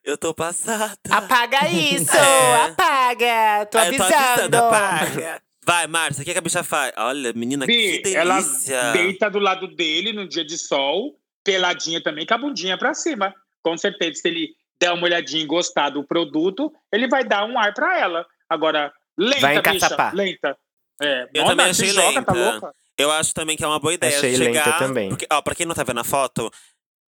Eu 0.05 0.17
tô 0.17 0.33
passada. 0.33 0.97
Apaga 1.11 1.69
isso, 1.69 2.11
É. 2.17 2.63
apaga. 2.67 3.67
Tô 3.67 3.79
Ah, 3.79 3.87
eu 3.87 3.97
tô 3.97 4.03
avisando. 4.03 4.15
avisando, 4.15 4.57
apaga. 4.57 5.43
Vai, 5.65 5.87
Márcia, 5.87 6.23
o 6.23 6.25
que, 6.25 6.33
que 6.33 6.39
a 6.39 6.43
bicha 6.43 6.63
faz? 6.65 6.93
Olha, 6.97 7.33
menina, 7.35 7.67
Bi, 7.67 8.01
que 8.03 8.17
ela 8.17 8.37
delícia. 8.41 8.93
deita 8.93 9.29
do 9.31 9.39
lado 9.39 9.69
dele 9.69 10.13
no 10.13 10.27
dia 10.27 10.45
de 10.45 10.57
sol, 10.57 11.19
peladinha 11.45 12.03
também, 12.03 12.25
com 12.25 12.35
a 12.35 12.39
bundinha 12.39 12.79
pra 12.79 12.95
cima. 12.95 13.35
Com 13.63 13.77
certeza, 13.77 14.21
se 14.23 14.29
ele 14.29 14.49
der 14.81 14.93
uma 14.93 15.05
olhadinha 15.05 15.43
e 15.43 15.47
gostar 15.47 15.91
do 15.91 16.03
produto, 16.05 16.73
ele 16.93 17.07
vai 17.09 17.23
dar 17.25 17.45
um 17.45 17.59
ar 17.59 17.75
pra 17.75 17.99
ela. 17.99 18.25
Agora, 18.49 18.91
lenta, 19.19 19.41
Vai 19.41 19.61
bicha, 19.61 20.11
lenta. 20.15 20.57
É, 21.03 21.29
Eu 21.35 21.43
Mona, 21.43 21.57
também 21.57 21.71
achei 21.71 21.89
joga, 21.91 22.23
tá 22.23 22.33
lenta. 22.33 22.51
louca? 22.53 22.75
Eu 22.97 23.13
acho 23.13 23.35
também 23.35 23.57
que 23.57 23.63
é 23.63 23.67
uma 23.67 23.79
boa 23.79 23.93
ideia 23.95 24.17
Achei 24.17 24.37
chegar. 24.37 24.65
lenta 24.67 24.79
também. 24.79 25.09
Porque, 25.11 25.27
ó, 25.31 25.43
pra 25.43 25.55
quem 25.55 25.67
não 25.67 25.75
tá 25.75 25.85
vendo 25.85 26.01
a 26.01 26.05
foto, 26.05 26.51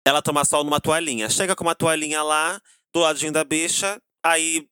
ela 0.05 0.23
toma 0.23 0.45
sol 0.45 0.65
numa 0.65 0.81
toalhinha. 0.81 1.29
Chega 1.31 1.55
com 1.55 1.65
uma 1.65 1.75
toalhinha 1.75 2.23
lá, 2.23 2.61
do 2.93 3.01
ladinho 3.01 3.33
da 3.33 3.45
bicha, 3.45 4.01
aí 4.23 4.67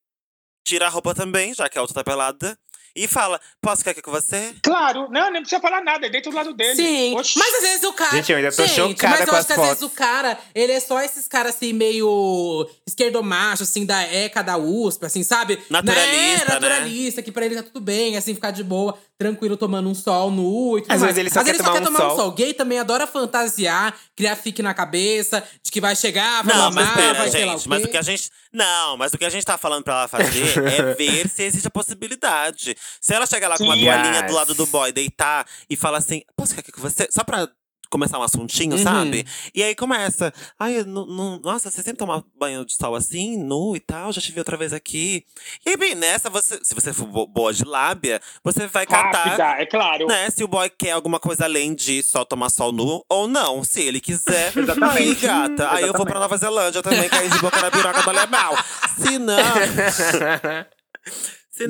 tira 0.65 0.87
a 0.87 0.91
roupa 0.91 1.15
também, 1.15 1.55
já 1.55 1.69
que 1.69 1.79
a 1.79 1.81
outra 1.81 1.95
tá 1.95 2.05
pelada. 2.05 2.59
E 2.95 3.07
fala: 3.07 3.41
Posso 3.61 3.79
ficar 3.79 3.93
aqui 3.93 4.03
com 4.03 4.11
você? 4.11 4.55
Claro, 4.63 5.09
não, 5.11 5.31
nem 5.31 5.41
precisa 5.43 5.61
falar 5.61 5.83
nada, 5.83 6.09
deita 6.11 6.29
do 6.31 6.37
lado 6.37 6.53
dele. 6.55 6.75
Sim, 6.77 7.17
Oxi. 7.17 7.39
mas 7.39 7.55
às 7.55 7.63
vezes 7.63 7.83
o 7.85 7.93
cara. 7.93 8.17
Gente, 8.17 8.33
eu 8.33 8.39
ainda 8.39 8.53
tô 8.53 8.67
chocada 8.67 9.11
mas 9.17 9.21
eu 9.21 9.27
com 9.27 9.33
acho 9.33 9.41
as 9.41 9.47
que 9.47 9.53
às 9.53 9.59
vezes 9.61 9.79
fotos. 9.81 9.83
o 9.95 9.97
cara, 9.97 10.39
ele 10.55 10.73
é 10.73 10.81
só 10.81 11.01
esses 11.01 11.27
caras 11.29 11.55
assim, 11.55 11.73
meio 11.73 12.69
esquerdomacho, 12.87 13.63
assim, 13.63 13.85
da 13.87 14.03
ECA, 14.03 14.43
da 14.43 14.57
USP, 14.59 15.07
assim, 15.07 15.23
sabe? 15.23 15.59
Naturalista, 15.71 16.45
né? 16.47 16.55
Naturalista, 16.55 17.23
que 17.23 17.33
pra 17.33 17.45
ele 17.47 17.57
tá 17.57 17.63
tudo 17.63 17.81
bem, 17.81 18.17
assim, 18.17 18.35
ficar 18.35 18.51
de 18.51 18.63
boa, 18.65 18.99
tranquilo, 19.19 19.57
tomando 19.57 19.89
um 19.89 19.95
sol 19.95 20.31
nu 20.31 20.79
e 20.79 20.83
tudo 20.83 20.93
Às 20.93 21.01
mais. 21.01 21.15
vezes 21.15 21.19
ele 21.19 21.31
só 21.31 21.37
Mas 21.41 21.45
quer 21.45 21.51
ele 21.55 21.59
só 21.59 21.65
tomar 21.65 21.77
quer 21.79 21.83
um 21.83 21.93
tomar 21.93 22.07
um 22.07 22.09
sol. 22.11 22.17
sol. 22.19 22.31
Gay 22.33 22.55
também 22.55 22.79
adora 22.79 23.07
fantasiar, 23.07 23.95
criar 24.17 24.37
fique 24.37 24.63
na 24.63 24.75
cabeça, 24.75 25.43
de 25.63 25.71
que 25.71 25.81
vai 25.81 25.95
chegar, 25.95 26.43
vai 26.45 26.55
Não, 26.57 26.65
mas 26.73 26.75
mamar, 26.87 26.95
pera, 26.97 27.15
vai 27.19 27.31
sei 27.31 27.45
lá 27.45 27.53
gente. 27.53 27.67
o 27.67 27.71
Mas 27.71 27.83
o 27.83 27.87
quê. 27.87 27.91
que 27.93 27.97
a 27.99 28.03
gente. 28.03 28.31
Não, 28.53 28.97
mas 28.97 29.13
o 29.13 29.19
que 29.19 29.25
a 29.25 29.31
gente 29.31 29.45
tá 29.45 29.57
falando 29.57 29.85
pra 29.85 29.95
ela 29.95 30.09
fazer 30.09 30.59
é 30.67 30.95
ver 30.95 31.29
se 31.29 31.43
existe 31.45 31.67
a 31.69 31.71
possibilidade. 31.71 32.77
Se 33.01 33.15
ela 33.15 33.27
chegar 33.27 33.49
lá 33.49 33.57
com 33.59 33.65
uma 33.65 33.75
Sim. 33.77 33.85
toalhinha 33.85 34.23
do 34.23 34.27
Yes. 34.29 34.35
lado 34.35 34.55
do 34.55 34.67
boy, 34.67 34.93
deitar 34.93 35.47
e 35.69 35.77
falar 35.77 35.99
assim: 35.99 36.23
Posso 36.37 36.51
ficar 36.51 36.61
aqui 36.61 36.73
com 36.73 36.81
você? 36.81 37.09
Só 37.11 37.23
pra 37.25 37.49
começar 37.93 38.21
um 38.21 38.23
assuntinho, 38.23 38.77
Uhum. 38.77 38.83
sabe? 38.85 39.27
E 39.53 39.65
aí 39.65 39.75
começa. 39.75 40.33
Ai, 40.57 40.79
eu 40.79 40.85
não, 40.87 41.05
não- 41.07 41.41
nossa, 41.41 41.69
você 41.73 41.79
sempre 41.83 41.99
toma 41.99 42.25
banho 42.39 42.65
de 42.65 42.73
sol 42.77 42.95
assim, 42.95 43.37
nu 43.37 43.75
e 43.75 43.81
tal, 43.81 44.13
já 44.13 44.21
te 44.21 44.31
vi 44.31 44.39
outra 44.39 44.57
vez 44.57 44.73
aqui. 44.73 45.25
E 45.67 45.71
aí, 45.71 45.77
bem, 45.77 45.97
nessa, 45.97 46.31
você, 46.31 46.61
se 46.63 46.73
você 46.73 46.93
for 46.93 47.07
bo- 47.07 47.27
boa 47.27 47.53
de 47.53 47.65
lábia, 47.65 48.21
você 48.45 48.69
vai 48.69 48.87
catar. 48.87 49.25
Rápida, 49.25 49.45
é 49.61 49.67
claro. 49.67 50.07
Né, 50.07 50.31
se 50.31 50.45
o 50.45 50.47
boy 50.47 50.71
quer 50.71 50.93
alguma 50.93 51.19
coisa 51.19 51.47
além 51.47 51.75
de 51.75 52.01
só 52.05 52.25
tomar 52.25 52.49
sol 52.51 52.71
nu 52.71 53.05
ou 53.09 53.27
não. 53.27 53.65
Se 53.65 53.81
ele 53.83 54.01
quiser, 54.01 54.53
aí, 54.55 54.63
Exatamente. 54.63 55.21
gata. 55.27 55.71
Aí 55.73 55.83
eu 55.83 55.89
vou 55.89 56.07
Exatamente. 56.07 56.07
pra 56.07 56.21
Nova 56.21 56.37
Zelândia 56.37 56.83
também, 56.85 57.09
cair 57.09 57.29
de 57.29 57.39
boca 57.41 57.61
na 57.61 57.73
piroca 57.73 58.03
do 58.05 58.11
alemão. 58.11 58.57
Se 59.01 59.19
não. 59.19 59.37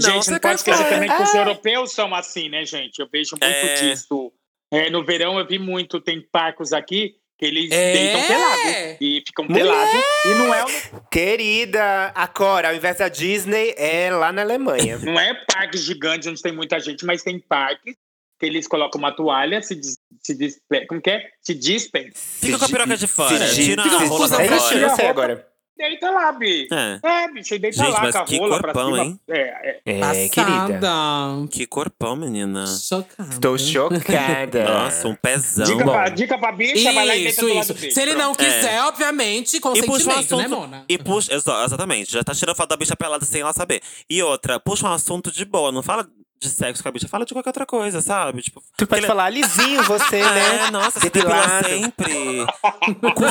Se 0.01 0.07
não, 0.09 0.15
gente, 0.15 0.25
você 0.25 0.31
não 0.33 0.39
pode 0.41 0.55
esquecer 0.57 0.89
também 0.89 1.09
que 1.09 1.23
os 1.23 1.35
europeus 1.35 1.93
são 1.93 2.15
assim, 2.15 2.49
né, 2.49 2.65
gente? 2.65 2.99
Eu 3.01 3.09
vejo 3.11 3.31
muito 3.33 3.45
É. 3.45 3.75
disso. 3.77 4.33
É, 4.73 4.89
no 4.91 5.05
verão 5.05 5.39
eu 5.39 5.47
vi 5.47 5.59
muito, 5.59 6.01
tem 6.01 6.21
parcos 6.21 6.73
aqui 6.73 7.17
que 7.39 7.47
eles 7.47 7.71
É? 7.73 7.93
deitam 7.93 8.27
pelado. 8.27 8.97
E 9.01 9.23
ficam 9.27 9.47
pelados. 9.49 10.03
E 10.27 10.29
não 10.35 10.55
é, 10.55 10.65
Querida, 11.11 12.07
a 12.15 12.27
Cora, 12.29 12.69
ao 12.69 12.75
invés 12.75 12.99
da 12.99 13.09
Disney, 13.09 13.75
é 13.77 14.11
lá 14.11 14.33
na 14.33 14.43
Alemanha. 14.43 14.99
não 14.99 15.19
é 15.19 15.35
parques 15.53 15.83
gigantes 15.85 16.29
onde 16.29 16.41
tem 16.43 16.53
muita 16.53 16.79
gente, 16.81 17.05
mas 17.05 17.23
tem 17.23 17.39
parques 17.39 17.95
que 18.39 18.47
eles 18.47 18.67
colocam 18.67 18.99
uma 18.99 19.13
toalha, 19.15 19.61
se, 19.63 19.75
des, 19.75 19.99
se 20.23 20.35
despe- 20.35 20.87
como 20.87 21.01
que 21.01 21.11
é? 21.11 21.23
Se 21.43 21.55
dispem. 21.55 22.11
Fica 22.15 22.59
com 22.59 22.65
a 22.65 22.69
piroca 22.69 22.97
de 22.97 23.07
fora. 23.07 23.37
Se- 23.47 23.55
Tira 23.65 23.83
se- 23.83 23.89
a 23.89 23.99
rola 23.99 24.29
se- 24.29 24.35
pra 24.35 24.45
É 24.45 24.47
isso, 24.57 24.69
fora. 24.69 24.81
eu 24.81 24.91
sei 24.91 25.07
agora. 25.09 25.47
Deita 25.81 26.11
lá, 26.11 26.33
Bi. 26.33 26.69
É. 26.71 27.01
É, 27.03 27.33
bicho, 27.33 27.59
deita 27.59 27.77
Gente, 27.79 27.91
lá 27.93 28.01
mas 28.03 28.15
com 28.15 28.21
a 28.21 28.25
que 28.27 28.37
rola 28.39 28.61
corpão, 28.61 28.73
pra 28.73 28.85
cima. 28.85 29.05
hein? 29.05 29.21
É, 29.31 29.41
é. 29.41 29.81
É, 29.87 30.29
querida. 30.29 30.79
Passada. 30.81 31.49
Que 31.51 31.67
corpão, 31.67 32.17
menina. 32.17 32.67
Chocada. 32.67 33.31
Estou 33.31 33.59
chocada. 33.59 34.65
Nossa, 34.65 35.09
um 35.09 35.15
pezão. 35.15 35.65
Dica, 35.65 35.85
Bom. 35.85 35.93
pra, 35.93 36.09
dica 36.11 36.39
pra 36.39 36.53
bicha, 36.53 36.93
vai 36.93 37.07
lá 37.07 37.17
e 37.17 37.23
deita 37.25 37.31
Isso, 37.31 37.41
do 37.41 37.55
lado 37.55 37.61
isso. 37.65 37.75
dele. 37.75 37.93
Se 37.93 38.01
ele 38.03 38.15
não 38.15 38.35
Pronto. 38.35 38.39
quiser, 38.51 38.83
obviamente, 38.83 39.57
E 39.57 39.61
puxa 39.61 39.83
um 39.83 39.87
consentimento, 39.87 40.37
né, 40.37 40.45
assunto. 40.45 40.51
Mona? 40.61 40.85
E 40.89 40.99
puxa, 40.99 41.35
exa- 41.35 41.65
exatamente, 41.65 42.13
já 42.13 42.23
tá 42.23 42.35
tirando 42.35 42.55
foto 42.57 42.69
da 42.69 42.77
bicha 42.77 42.95
pelada 42.95 43.25
sem 43.25 43.41
ela 43.41 43.53
saber. 43.55 43.81
E 44.09 44.23
outra, 44.23 44.61
puxa 44.61 44.87
um 44.87 44.93
assunto 44.93 45.33
de 45.33 45.45
boa, 45.47 45.73
não 45.73 45.83
fala 45.83 46.07
de 46.43 46.49
sexo 46.49 46.83
com 46.83 46.89
a 46.89 46.93
bicha, 46.93 47.07
fala 47.07 47.27
de 47.27 47.35
qualquer 47.35 47.51
outra 47.51 47.67
coisa, 47.67 48.01
sabe? 48.01 48.41
Tipo, 48.41 48.63
Tu 48.77 48.87
pode 48.87 49.01
aquele- 49.01 49.07
falar 49.07 49.29
lisinho 49.29 49.83
você, 49.85 50.23
né? 50.25 50.67
É, 50.69 50.71
nossa, 50.71 50.99
você 50.99 51.11
depila 51.11 51.35
Depilado. 51.35 51.69
sempre. 51.69 52.47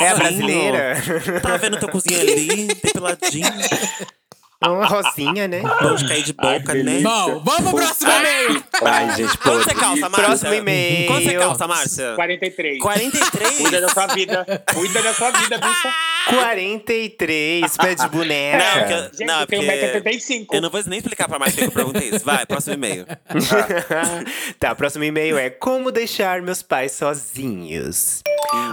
É 0.03 0.09
a 0.09 0.15
brasileira? 0.15 0.95
Tá 1.41 1.57
vendo 1.57 1.79
teu 1.79 1.89
cozinho 1.89 2.19
ali, 2.19 2.67
depiladinho. 2.67 3.49
Uma 4.61 4.85
rosinha, 4.85 5.47
né? 5.47 5.61
De 5.97 6.05
cair 6.07 6.23
de 6.23 6.33
boca, 6.33 6.73
Ai, 6.73 6.83
né? 6.83 6.99
Bom, 7.01 7.41
vamos 7.45 7.71
pro 7.71 7.79
próximo 7.79 8.11
e-mail. 8.11 8.63
Ai, 8.83 9.15
gente, 9.15 9.37
pô. 9.37 9.43
Quanto 9.51 9.63
você 9.63 9.73
calça, 9.73 10.09
Márcia? 10.09 10.25
Próximo 10.25 10.53
e-mail. 10.53 11.07
Quanto 11.07 11.23
você 11.23 11.33
calça, 11.37 11.67
Márcia? 11.67 12.13
43. 12.15 12.79
43? 12.79 13.57
Cuida 13.57 13.79
da 13.81 13.87
sua 13.89 14.07
vida. 14.07 14.45
Cuida 14.73 15.01
da 15.01 15.13
sua 15.13 15.31
vida, 15.31 15.57
bicha. 15.57 15.93
43, 16.29 17.77
pé 17.77 17.95
de 17.95 18.01
Não, 18.01 18.09
boneca. 18.09 18.63
porque, 18.79 19.17
Gente, 19.17 19.25
não, 19.27 19.39
eu 19.39 19.47
tenho 19.47 19.63
porque 19.65 20.09
1,75m. 20.09 20.47
eu 20.51 20.61
não 20.61 20.69
vou 20.69 20.83
nem 20.87 20.99
explicar 20.99 21.27
pra 21.29 21.39
Márcia 21.39 21.59
que 21.61 21.67
eu 21.67 21.71
perguntei 21.71 22.09
isso. 22.09 22.25
Vai, 22.25 22.45
próximo 22.45 22.73
e-mail. 22.73 23.05
tá, 24.59 24.75
próximo 24.75 25.05
e-mail 25.05 25.37
é 25.37 25.49
Como 25.49 25.89
deixar 25.89 26.41
meus 26.41 26.61
pais 26.61 26.91
sozinhos? 26.91 28.21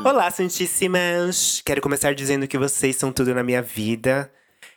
Olá, 0.05 0.31
Santíssimas! 0.33 1.63
Quero 1.65 1.81
começar 1.81 2.13
dizendo 2.15 2.49
que 2.49 2.59
vocês 2.59 2.97
são 2.97 3.13
tudo 3.13 3.33
na 3.33 3.45
minha 3.45 3.63
vida. 3.63 4.29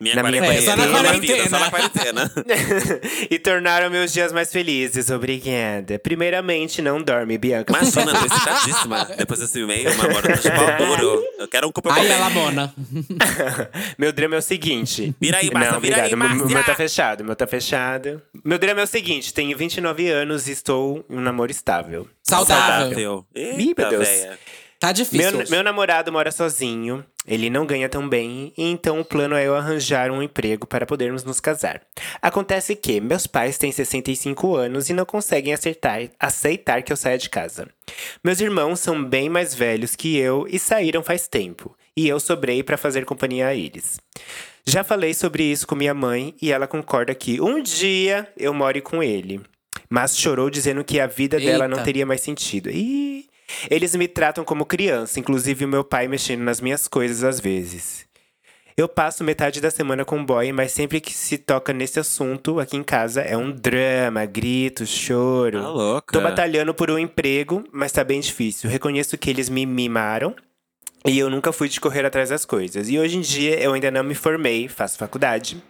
Minha 0.02 0.16
Na 0.16 0.24
minha 0.24 0.42
quarentena. 0.42 0.62
É, 0.62 0.62
só 0.66 0.76
na 0.78 0.88
minha 0.88 1.02
quarentena. 1.04 1.38
vida, 1.38 1.50
só 1.50 1.60
na 1.60 1.70
quarentena. 1.70 2.32
e 3.30 3.38
tornaram 3.38 3.90
meus 3.90 4.14
dias 4.14 4.32
mais 4.32 4.50
felizes. 4.50 5.10
Obrigada. 5.10 6.00
Primeiramente, 6.00 6.82
não 6.82 7.02
dorme, 7.02 7.38
Bianca. 7.38 7.74
Imagina, 7.74 8.18
tô 8.18 8.26
excitadíssima. 8.26 9.06
Depois 9.18 9.40
desse 9.42 9.60
e-mail, 9.60 9.92
uma 9.92 10.06
eu 10.06 10.22
tô 10.22 10.30
de 10.30 10.52
pau 10.52 10.98
duro. 10.98 11.24
Eu 11.38 11.48
quero 11.50 11.68
um 11.68 11.72
cupom. 11.72 11.92
Aí 11.92 12.08
ela, 12.08 12.30
Mona. 12.30 12.74
Meu 14.00 14.14
drama 14.14 14.36
é 14.36 14.38
o 14.38 14.42
seguinte. 14.42 15.14
Vira 15.20 15.38
aí, 15.40 15.52
Márcia, 15.52 15.72
Não, 15.74 15.80
vira 15.82 16.04
aí, 16.04 16.14
obrigado. 16.14 16.32
O 16.32 16.36
meu- 16.38 16.48
meu 16.48 16.64
tá 16.64 16.76
fechado, 16.76 17.24
meu 17.26 17.36
tá 17.36 17.46
fechado. 17.48 18.22
Meu 18.44 18.58
drama 18.58 18.80
é 18.82 18.84
o 18.84 18.88
seguinte: 18.88 19.34
tenho 19.34 19.58
29 19.58 20.10
anos 20.10 20.48
e 20.48 20.52
estou 20.52 21.06
em 21.10 21.18
um 21.18 21.22
namoro 21.22 21.52
estável. 21.52 22.08
Saudável. 22.24 23.26
Ih, 23.36 23.42
Eita, 23.68 23.82
meu 23.82 23.90
Deus. 23.90 24.08
véia. 24.08 24.40
Tá 24.80 24.94
difícil. 24.94 25.40
Meu, 25.40 25.50
meu 25.50 25.64
namorado 25.64 26.10
mora 26.10 26.32
sozinho, 26.32 27.04
ele 27.28 27.50
não 27.50 27.66
ganha 27.66 27.90
tão 27.90 28.08
bem, 28.08 28.54
e 28.58 28.64
então 28.64 29.02
o 29.02 29.06
plano 29.06 29.36
é 29.36 29.46
eu 29.46 29.54
arranjar 29.54 30.10
um 30.10 30.24
emprego 30.24 30.66
para 30.66 30.86
podermos 30.86 31.26
nos 31.26 31.42
casar. 31.42 31.82
Acontece 32.22 32.78
que 32.78 33.02
meus 33.02 33.28
pais 33.28 33.58
têm 33.58 33.74
65 33.74 34.56
anos 34.56 34.90
e 34.90 34.94
não 34.94 35.04
conseguem 35.06 35.54
acertar, 35.54 36.10
aceitar 36.18 36.82
que 36.82 36.94
eu 36.94 36.98
saia 36.98 37.18
de 37.18 37.30
casa. 37.30 37.68
Meus 38.24 38.40
irmãos 38.40 38.80
são 38.80 39.04
bem 39.04 39.28
mais 39.28 39.54
velhos 39.54 39.98
que 39.98 40.18
eu 40.18 40.48
e 40.50 40.58
saíram 40.58 41.04
faz 41.04 41.28
tempo, 41.28 41.76
e 41.96 42.08
eu 42.08 42.18
sobrei 42.18 42.64
para 42.64 42.78
fazer 42.78 43.04
companhia 43.04 43.48
a 43.48 43.54
eles. 43.54 44.00
Já 44.66 44.84
falei 44.84 45.14
sobre 45.14 45.44
isso 45.44 45.68
com 45.68 45.76
minha 45.76 45.94
mãe 45.94 46.34
e 46.42 46.52
ela 46.54 46.68
concorda 46.68 47.14
que 47.14 47.42
um 47.42 47.62
dia 47.62 48.32
eu 48.38 48.54
more 48.54 48.80
com 48.82 49.04
ele. 49.04 49.42
Mas 49.90 50.18
chorou 50.18 50.50
dizendo 50.50 50.84
que 50.84 51.00
a 51.00 51.08
vida 51.08 51.40
dela 51.40 51.68
não 51.68 51.78
Eita. 51.78 51.86
teria 51.86 52.06
mais 52.06 52.22
sentido. 52.22 52.70
E 52.70 53.29
eles 53.70 53.96
me 53.96 54.08
tratam 54.08 54.44
como 54.44 54.66
criança, 54.66 55.20
inclusive 55.20 55.66
o 55.66 55.68
meu 55.68 55.84
pai 55.84 56.08
mexendo 56.08 56.42
nas 56.42 56.62
minhas 56.62 56.88
coisas 56.88 57.24
às 57.24 57.40
vezes. 57.40 58.08
Eu 58.80 58.88
passo 58.88 59.26
metade 59.26 59.60
da 59.60 59.70
semana 59.70 60.06
com 60.06 60.22
o 60.22 60.24
boy, 60.24 60.54
mas 60.54 60.72
sempre 60.72 61.02
que 61.02 61.12
se 61.12 61.38
toca 61.38 61.74
nesse 61.74 62.00
assunto 62.00 62.62
aqui 62.62 62.78
em 62.78 62.84
casa 62.84 63.22
é 63.22 63.36
um 63.36 63.52
drama, 63.52 64.26
grito, 64.26 64.86
choro. 64.86 65.62
Tá 65.62 65.70
louca. 65.70 66.14
Tô 66.14 66.22
batalhando 66.22 66.74
por 66.74 66.90
um 66.90 66.98
emprego, 66.98 67.62
mas 67.74 67.92
tá 67.92 68.06
bem 68.06 68.22
difícil. 68.22 68.70
Reconheço 68.70 69.18
que 69.18 69.30
eles 69.30 69.50
me 69.50 69.66
mimaram 69.66 70.34
e 71.06 71.20
eu 71.20 71.30
nunca 71.30 71.52
fui 71.52 71.68
de 71.68 71.80
correr 71.80 72.06
atrás 72.06 72.30
das 72.30 72.46
coisas. 72.46 72.90
E 72.90 72.98
hoje 72.98 73.18
em 73.18 73.22
dia 73.22 73.60
eu 73.60 73.74
ainda 73.74 73.92
não 73.92 74.04
me 74.04 74.16
formei, 74.16 74.70
faço 74.70 74.98
faculdade 74.98 75.62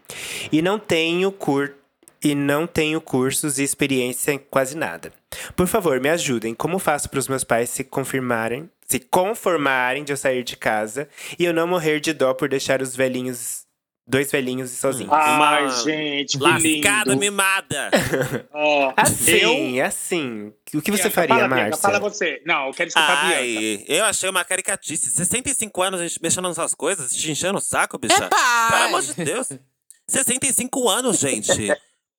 e 0.51 0.61
não 0.61 0.77
tenho 0.77 1.31
cur 1.31 1.78
e 2.23 2.35
não 2.35 2.67
tenho 2.67 2.99
cursos 2.99 3.59
e 3.59 3.63
experiência 3.63 4.31
em 4.31 4.37
quase 4.37 4.75
nada. 4.75 5.11
Por 5.55 5.67
favor, 5.67 5.99
me 5.99 6.09
ajudem. 6.09 6.53
Como 6.53 6.79
faço 6.79 7.09
para 7.09 7.19
os 7.19 7.27
meus 7.27 7.43
pais 7.43 7.69
se 7.69 7.83
confirmarem, 7.83 8.69
se 8.87 8.99
conformarem 8.99 10.03
de 10.03 10.11
eu 10.11 10.17
sair 10.17 10.43
de 10.43 10.57
casa 10.57 11.07
e 11.37 11.45
eu 11.45 11.53
não 11.53 11.67
morrer 11.67 11.99
de 11.99 12.11
dó 12.13 12.33
por 12.33 12.49
deixar 12.49 12.81
os 12.81 12.95
velhinhos, 12.95 13.63
dois 14.07 14.31
velhinhos 14.31 14.71
sozinhos? 14.71 15.13
Ai, 15.13 15.35
Uma 15.63 15.69
gente, 15.83 16.37
que 16.37 16.43
Lascada 16.43 17.11
lindo. 17.11 17.19
mimada. 17.19 17.89
Ó, 18.51 18.87
eu... 18.89 18.93
Assim, 18.97 19.79
assim. 19.79 20.53
O 20.73 20.81
que 20.81 20.91
você 20.91 21.03
Bianca, 21.03 21.11
faria, 21.11 21.35
fala, 21.35 21.47
Márcia? 21.47 21.77
Fala 21.81 21.99
você. 21.99 22.41
Não, 22.45 22.67
eu 22.67 22.73
quero 22.73 22.87
escutar 22.89 23.07
a 23.07 23.27
Bianca. 23.27 23.39
Ai, 23.41 23.85
eu 23.87 24.05
achei 24.05 24.29
uma 24.29 24.43
caricatice. 24.43 25.09
65 25.11 25.81
anos 25.81 26.01
a 26.01 26.07
gente 26.07 26.19
mexendo 26.21 26.47
nessas 26.49 26.73
coisas, 26.73 27.11
te 27.13 27.31
enchendo 27.31 27.59
o 27.59 27.61
saco, 27.61 27.97
bicha. 27.97 28.25
É 28.25 28.27
pai. 28.27 28.71
Pelo 28.71 28.83
amor 28.85 29.01
de 29.03 29.13
Deus. 29.23 29.49
65 30.09 30.89
anos, 30.89 31.19
gente. 31.19 31.51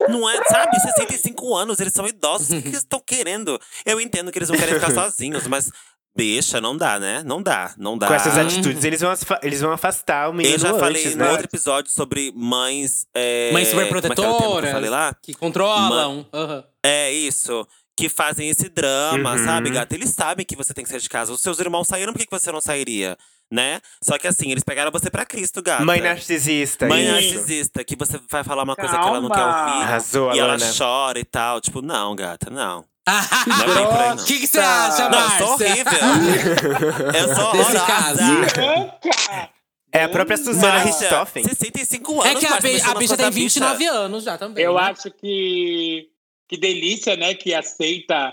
Não 0.09 0.28
é, 0.28 0.42
sabe? 0.44 0.78
65 0.80 1.55
anos, 1.55 1.78
eles 1.80 1.92
são 1.92 2.07
idosos. 2.07 2.48
O 2.51 2.55
que 2.57 2.62
que 2.62 2.68
eles 2.68 2.78
estão 2.78 3.01
querendo? 3.05 3.61
Eu 3.84 4.01
entendo 4.01 4.30
que 4.32 4.38
eles 4.38 4.48
não 4.48 4.57
querem 4.57 4.74
ficar 4.74 4.90
sozinhos, 4.94 5.46
mas. 5.46 5.70
Bicha, 6.16 6.61
não 6.61 6.76
dá, 6.76 6.98
né? 6.98 7.22
Não 7.24 7.40
dá, 7.40 7.72
não 7.78 7.96
dá. 7.96 8.09
Com 8.09 8.14
essas 8.14 8.36
atitudes, 8.36 8.82
eles 8.82 9.01
vão, 9.01 9.12
eles 9.42 9.61
vão 9.61 9.70
afastar 9.70 10.28
o 10.28 10.32
menino 10.34 10.57
Eu 10.57 10.59
já 10.59 10.74
falei 10.76 11.03
antes, 11.03 11.14
no 11.16 11.24
né? 11.24 11.30
outro 11.30 11.46
episódio 11.46 11.92
sobre 11.92 12.32
mães. 12.34 13.07
É... 13.14 13.53
Mães 13.53 13.68
é 13.68 13.70
que 13.70 13.76
que 13.76 13.84
superprotetoras. 13.86 14.70
falei 14.72 14.90
lá? 14.90 15.14
Que 15.22 15.32
controlam. 15.34 16.26
Aham. 16.34 16.64
É 16.84 17.12
isso. 17.12 17.64
Que 17.96 18.09
fazem 18.09 18.48
esse 18.51 18.68
drama, 18.68 19.34
Uhum. 19.34 19.44
sabe, 19.44 19.70
gata? 19.70 19.94
Eles 19.94 20.11
sabem 20.11 20.44
que 20.44 20.57
você 20.57 20.74
tem 20.74 20.82
que 20.82 20.90
sair 20.90 21.01
de 21.01 21.09
casa. 21.09 21.32
Os 21.32 21.40
seus 21.40 21.61
irmãos 21.61 21.86
saíram, 21.86 22.12
por 22.12 22.18
que 22.18 22.26
que 22.26 22.32
você 22.38 22.51
não 22.51 22.61
sairia? 22.61 23.16
Né? 23.51 23.80
Só 24.01 24.16
que 24.16 24.28
assim, 24.28 24.53
eles 24.53 24.62
pegaram 24.62 24.92
você 24.92 25.11
pra 25.11 25.26
Cristo, 25.26 25.61
gata. 25.61 25.84
Mãe 25.84 26.01
narcisista. 26.01 26.86
Mãe 26.86 27.03
isso. 27.03 27.12
narcisista, 27.12 27.82
que 27.82 27.96
você 27.96 28.20
vai 28.30 28.44
falar 28.44 28.62
uma 28.62 28.76
coisa 28.76 28.96
que 28.96 29.05
ela 29.09 29.20
não 29.20 29.28
quer 29.28 29.34
Calma. 29.34 29.72
ouvir. 29.72 29.82
Arrasou, 29.82 30.34
e 30.34 30.38
ela 30.38 30.57
chora 30.78 31.18
e 31.18 31.24
tal. 31.24 31.61
Tipo, 31.61 31.82
não, 31.82 32.14
gata, 32.14 32.48
não. 32.48 32.84
É 33.11 34.12
O 34.12 34.14
não. 34.14 34.24
que 34.24 34.46
você 34.46 34.61
acha, 34.61 35.09
Não, 35.09 35.20
eu 35.20 35.38
sou 35.38 35.55
horrível. 35.55 35.92
eu 37.18 37.34
sou 37.34 37.44
horrorosa. 37.46 38.22
Bianca! 38.22 39.51
É 39.92 40.05
a 40.05 40.09
própria 40.09 40.36
Suzana 40.36 40.78
Richthofen. 40.78 41.42
65 41.42 42.20
anos, 42.22 42.26
É 42.26 42.38
que 42.38 42.46
a, 42.46 42.61
mexendo 42.61 42.90
a 42.90 42.94
bicha 42.94 43.16
tem 43.16 43.24
da 43.26 43.30
bicha. 43.30 43.61
29 43.61 43.86
anos 43.86 44.24
já 44.24 44.38
também. 44.38 44.64
Eu 44.64 44.74
né? 44.74 44.80
acho 44.82 45.11
que 45.11 46.09
que 46.48 46.57
delícia, 46.57 47.16
né? 47.16 47.34
Que 47.34 47.55
aceita 47.55 48.32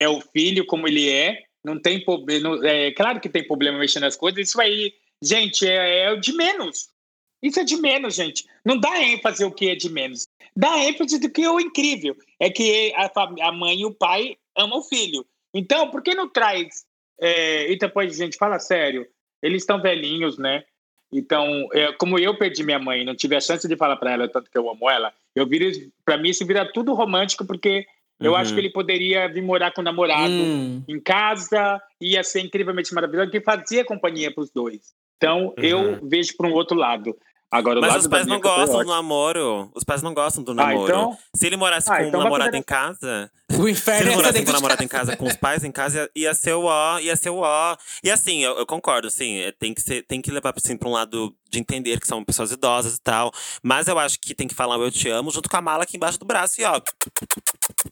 é 0.00 0.08
o 0.08 0.20
filho 0.20 0.64
como 0.66 0.86
ele 0.86 1.08
é. 1.10 1.38
Não 1.64 1.80
tem 1.80 2.04
problema. 2.04 2.58
É 2.66 2.92
claro 2.92 3.20
que 3.20 3.28
tem 3.28 3.46
problema 3.46 3.78
mexendo 3.78 4.02
nas 4.02 4.16
coisas. 4.16 4.48
Isso 4.48 4.60
aí, 4.60 4.92
gente, 5.22 5.66
é, 5.66 6.04
é 6.04 6.12
o 6.12 6.20
de 6.20 6.32
menos. 6.32 6.88
Isso 7.42 7.60
é 7.60 7.64
de 7.64 7.76
menos, 7.76 8.14
gente. 8.14 8.44
Não 8.64 8.78
dá 8.78 9.02
ênfase 9.02 9.42
ao 9.42 9.52
que 9.52 9.68
é 9.68 9.74
de 9.74 9.90
menos. 9.90 10.26
Dá 10.56 10.78
ênfase 10.78 11.18
do 11.18 11.30
que 11.30 11.42
é 11.42 11.50
o 11.50 11.60
incrível. 11.60 12.16
É 12.38 12.50
que 12.50 12.92
a, 12.94 13.10
a 13.48 13.52
mãe 13.52 13.80
e 13.80 13.86
o 13.86 13.94
pai 13.94 14.36
amam 14.56 14.78
o 14.78 14.82
filho. 14.82 15.26
Então, 15.54 15.90
por 15.90 16.02
que 16.02 16.14
não 16.14 16.28
traz? 16.28 16.84
é, 17.22 17.70
e 17.70 17.78
depois, 17.78 18.16
gente, 18.16 18.36
fala 18.36 18.58
sério. 18.58 19.06
Eles 19.40 19.62
estão 19.62 19.80
velhinhos, 19.80 20.36
né? 20.38 20.64
Então, 21.12 21.68
é, 21.72 21.92
como 21.92 22.18
eu 22.18 22.36
perdi 22.36 22.64
minha 22.64 22.80
mãe, 22.80 23.04
não 23.04 23.14
tive 23.14 23.36
a 23.36 23.40
chance 23.40 23.68
de 23.68 23.76
falar 23.76 23.96
para 23.96 24.12
ela 24.12 24.28
tanto 24.28 24.50
que 24.50 24.58
eu 24.58 24.68
amo 24.68 24.90
ela, 24.90 25.12
eu 25.34 25.46
viro, 25.46 25.70
para 26.04 26.16
mim 26.16 26.30
isso 26.30 26.44
vira 26.44 26.70
tudo 26.72 26.94
romântico 26.94 27.44
porque 27.44 27.86
eu 28.22 28.32
Uhum. 28.32 28.36
acho 28.36 28.54
que 28.54 28.60
ele 28.60 28.70
poderia 28.70 29.28
vir 29.28 29.42
morar 29.42 29.72
com 29.72 29.80
o 29.80 29.84
namorado 29.84 30.32
Hum. 30.32 30.82
em 30.88 31.00
casa, 31.00 31.80
ia 32.00 32.22
ser 32.22 32.40
incrivelmente 32.40 32.94
maravilhoso, 32.94 33.30
que 33.30 33.40
fazia 33.40 33.84
companhia 33.84 34.32
para 34.32 34.42
os 34.42 34.50
dois. 34.50 34.92
Então, 35.16 35.54
eu 35.56 36.00
vejo 36.02 36.36
por 36.36 36.46
um 36.46 36.52
outro 36.52 36.76
lado. 36.76 37.16
Agora, 37.52 37.80
Mas 37.82 37.96
os 37.96 38.06
pais 38.06 38.26
não 38.26 38.40
foi 38.40 38.50
gostam 38.50 38.78
do 38.82 38.88
namoro. 38.88 39.70
Os 39.74 39.84
pais 39.84 40.02
não 40.02 40.14
gostam 40.14 40.42
do 40.42 40.52
Ah, 40.52 40.54
namoro. 40.54 40.84
então? 40.90 41.18
Se 41.36 41.46
ele 41.46 41.58
morasse 41.58 41.92
Ah, 41.92 41.98
com 41.98 42.04
então 42.04 42.20
um 42.20 42.24
namorado 42.24 42.48
fazer- 42.48 42.58
em 42.58 42.62
casa. 42.62 43.30
O 43.52 43.56
Se 43.56 43.60
ele 43.60 43.70
inferno 43.72 44.12
é 44.12 44.16
morasse 44.16 44.42
com 44.44 44.50
um 44.50 44.54
namorado 44.54 44.82
em 44.82 44.88
casa, 44.88 45.14
com 45.14 45.26
os 45.26 45.36
pais 45.36 45.62
em 45.62 45.70
casa, 45.70 46.10
ia, 46.16 46.32
ser 46.32 46.54
o 46.54 46.64
ó, 46.64 46.98
ia 46.98 47.14
ser 47.14 47.28
o 47.28 47.40
ó. 47.40 47.76
E 48.02 48.10
assim, 48.10 48.42
eu, 48.42 48.56
eu 48.56 48.64
concordo, 48.64 49.08
assim, 49.08 49.40
é, 49.40 49.52
tem 49.52 49.74
que, 49.74 49.82
ser, 49.82 50.06
tem 50.06 50.22
que 50.22 50.30
levar 50.30 50.54
assim, 50.56 50.74
pra 50.74 50.88
um 50.88 50.92
lado 50.92 51.34
de 51.50 51.58
entender 51.58 52.00
que 52.00 52.06
são 52.06 52.24
pessoas 52.24 52.50
idosas 52.50 52.94
e 52.96 53.00
tal. 53.02 53.30
Mas 53.62 53.88
eu 53.88 53.98
acho 53.98 54.18
que 54.18 54.34
tem 54.34 54.48
que 54.48 54.54
falar 54.54 54.78
eu 54.78 54.90
te 54.90 55.06
amo 55.10 55.30
junto 55.30 55.50
com 55.50 55.56
a 55.58 55.60
mala 55.60 55.82
aqui 55.82 55.98
embaixo 55.98 56.18
do 56.18 56.24
braço 56.24 56.62
e 56.62 56.64
ó. 56.64 56.80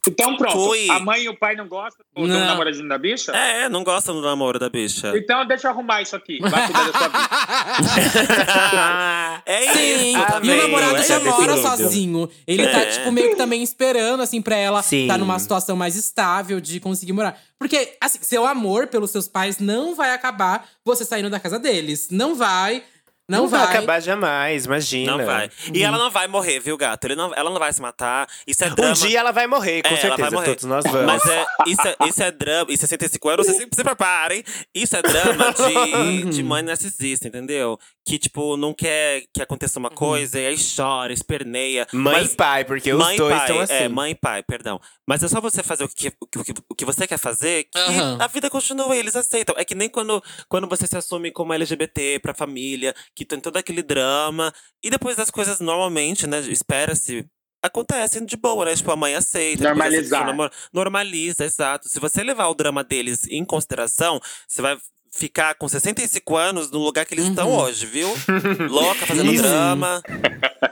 Então 0.07 0.35
pronto. 0.35 0.53
Fui. 0.53 0.89
A 0.89 0.99
mãe 0.99 1.21
e 1.25 1.29
o 1.29 1.37
pai 1.37 1.55
não 1.55 1.67
gostam 1.67 2.03
do 2.15 2.25
Não. 2.27 2.39
namoradinho 2.39 2.89
da 2.89 2.97
bicha? 2.97 3.31
É, 3.31 3.69
não 3.69 3.83
gostam 3.83 4.15
do 4.15 4.21
namoro 4.21 4.57
da 4.57 4.67
bicha. 4.67 5.13
Então 5.15 5.45
deixa 5.45 5.67
eu 5.67 5.71
arrumar 5.73 6.01
isso 6.01 6.15
aqui. 6.15 6.39
Vai 6.41 6.65
cuidar 6.65 6.91
da 6.91 6.97
sua 6.97 7.07
vida. 9.37 9.43
é 9.51 9.73
Sim, 9.73 10.09
isso 10.17 10.17
e 10.43 10.49
o 10.51 10.57
namorado 10.57 10.95
é 10.97 11.03
já 11.03 11.19
mora 11.19 11.57
sozinho. 11.57 12.29
Ele 12.47 12.67
tá, 12.67 12.79
É. 12.81 12.85
tipo, 12.87 13.11
meio 13.11 13.29
que 13.31 13.35
também 13.35 13.61
esperando, 13.63 14.21
assim, 14.21 14.41
pra 14.41 14.55
ela 14.55 14.81
Sim. 14.81 15.07
tá 15.07 15.17
numa 15.17 15.37
situação 15.39 15.75
mais 15.75 15.95
estável 15.95 16.59
de 16.61 16.79
conseguir 16.79 17.13
morar. 17.13 17.37
Porque, 17.59 17.95
assim, 18.01 18.19
seu 18.21 18.45
amor 18.45 18.87
pelos 18.87 19.11
seus 19.11 19.27
pais 19.27 19.59
não 19.59 19.95
vai 19.95 20.11
acabar 20.13 20.67
você 20.85 21.03
saindo 21.05 21.29
da 21.29 21.39
casa 21.39 21.59
deles. 21.59 22.07
Não 22.11 22.35
vai. 22.35 22.83
Não, 23.29 23.43
Não 23.43 23.47
vai 23.47 23.61
vai. 23.65 23.77
acabar 23.77 24.01
jamais, 24.01 24.65
imagina. 24.65 25.15
Não 25.15 25.25
vai. 25.25 25.49
E 25.73 25.81
ela 25.81 25.97
não 25.97 26.11
vai 26.11 26.27
morrer, 26.27 26.59
viu, 26.59 26.75
gato? 26.75 27.05
Ele 27.05 27.15
não, 27.15 27.33
ela 27.33 27.49
não 27.49 27.59
vai 27.59 27.71
se 27.71 27.81
matar. 27.81 28.27
Isso 28.45 28.61
é 28.65 28.67
Um 28.69 28.75
drama. 28.75 28.93
dia 28.93 29.19
ela 29.19 29.31
vai 29.31 29.47
morrer, 29.47 29.81
com 29.83 29.87
É, 29.87 29.91
ela 29.91 30.01
certeza. 30.01 30.21
vai 30.21 30.31
morrer. 30.31 30.47
Todos 30.49 30.63
nós 30.65 30.83
vamos. 30.83 31.05
Mas 31.05 31.25
é, 31.25 31.45
isso, 31.65 31.81
é, 31.87 31.95
isso 32.09 32.23
é 32.23 32.31
drama. 32.31 32.65
E 32.73 32.75
65 32.77 33.29
anos, 33.29 33.45
vocês 33.45 33.57
se, 33.59 33.67
se 33.73 33.83
preparem. 33.85 34.43
Isso 34.75 34.97
é 34.97 35.01
drama 35.01 35.53
de, 35.53 36.29
de 36.29 36.43
mãe 36.43 36.61
narcisista, 36.61 37.29
entendeu? 37.29 37.79
Que, 38.03 38.17
tipo, 38.17 38.57
não 38.57 38.73
quer 38.73 39.23
que 39.31 39.41
aconteça 39.43 39.77
uma 39.77 39.89
coisa 39.91 40.39
e 40.39 40.47
aí 40.47 40.55
chora, 40.75 41.13
esperneia. 41.13 41.85
Mãe 41.93 42.13
Mas- 42.21 42.33
e 42.33 42.35
pai, 42.35 42.65
porque 42.65 42.91
mãe 42.93 43.09
os 43.09 43.13
e 43.13 43.17
dois 43.17 43.35
pai, 43.35 43.41
estão 43.47 43.59
assim. 43.61 43.73
É, 43.73 43.87
mãe 43.87 44.11
e 44.11 44.15
pai, 44.15 44.41
perdão. 44.41 44.79
Mas 45.07 45.21
é 45.21 45.27
só 45.27 45.39
você 45.39 45.61
fazer 45.61 45.83
o 45.83 45.87
que, 45.87 46.07
o 46.07 46.43
que, 46.43 46.53
o 46.69 46.75
que 46.75 46.83
você 46.85 47.05
quer 47.05 47.19
fazer 47.19 47.65
que 47.65 47.77
Aham. 47.77 48.17
a 48.19 48.25
vida 48.27 48.49
continua 48.49 48.95
e 48.95 48.99
eles 48.99 49.15
aceitam. 49.15 49.53
É 49.57 49.63
que 49.63 49.75
nem 49.75 49.87
quando, 49.87 50.21
quando 50.49 50.67
você 50.67 50.87
se 50.87 50.97
assume 50.97 51.31
como 51.31 51.53
LGBT 51.53 52.19
pra 52.19 52.33
família, 52.33 52.95
que 53.15 53.23
tem 53.23 53.39
todo 53.39 53.57
aquele 53.57 53.83
drama. 53.83 54.51
E 54.83 54.89
depois 54.89 55.15
das 55.15 55.29
coisas 55.29 55.59
normalmente, 55.59 56.25
né, 56.25 56.39
espera-se. 56.39 57.25
Acontecem 57.63 58.25
de 58.25 58.35
boa, 58.35 58.65
né? 58.65 58.75
Tipo, 58.75 58.89
a 58.91 58.95
mãe 58.95 59.13
aceita. 59.13 59.63
Normalizar. 59.65 60.23
aceita. 60.27 60.51
Normaliza, 60.73 61.45
exato. 61.45 61.87
Se 61.87 61.99
você 61.99 62.23
levar 62.23 62.47
o 62.47 62.55
drama 62.55 62.83
deles 62.83 63.27
em 63.29 63.45
consideração, 63.45 64.19
você 64.47 64.63
vai 64.63 64.75
ficar 65.13 65.55
com 65.55 65.67
65 65.67 66.35
anos 66.37 66.71
no 66.71 66.79
lugar 66.79 67.05
que 67.05 67.13
eles 67.13 67.25
estão 67.27 67.51
hoje, 67.53 67.85
viu? 67.85 68.07
Louca, 68.69 69.05
fazendo 69.05 69.31
Isso. 69.31 69.43
drama. 69.43 70.01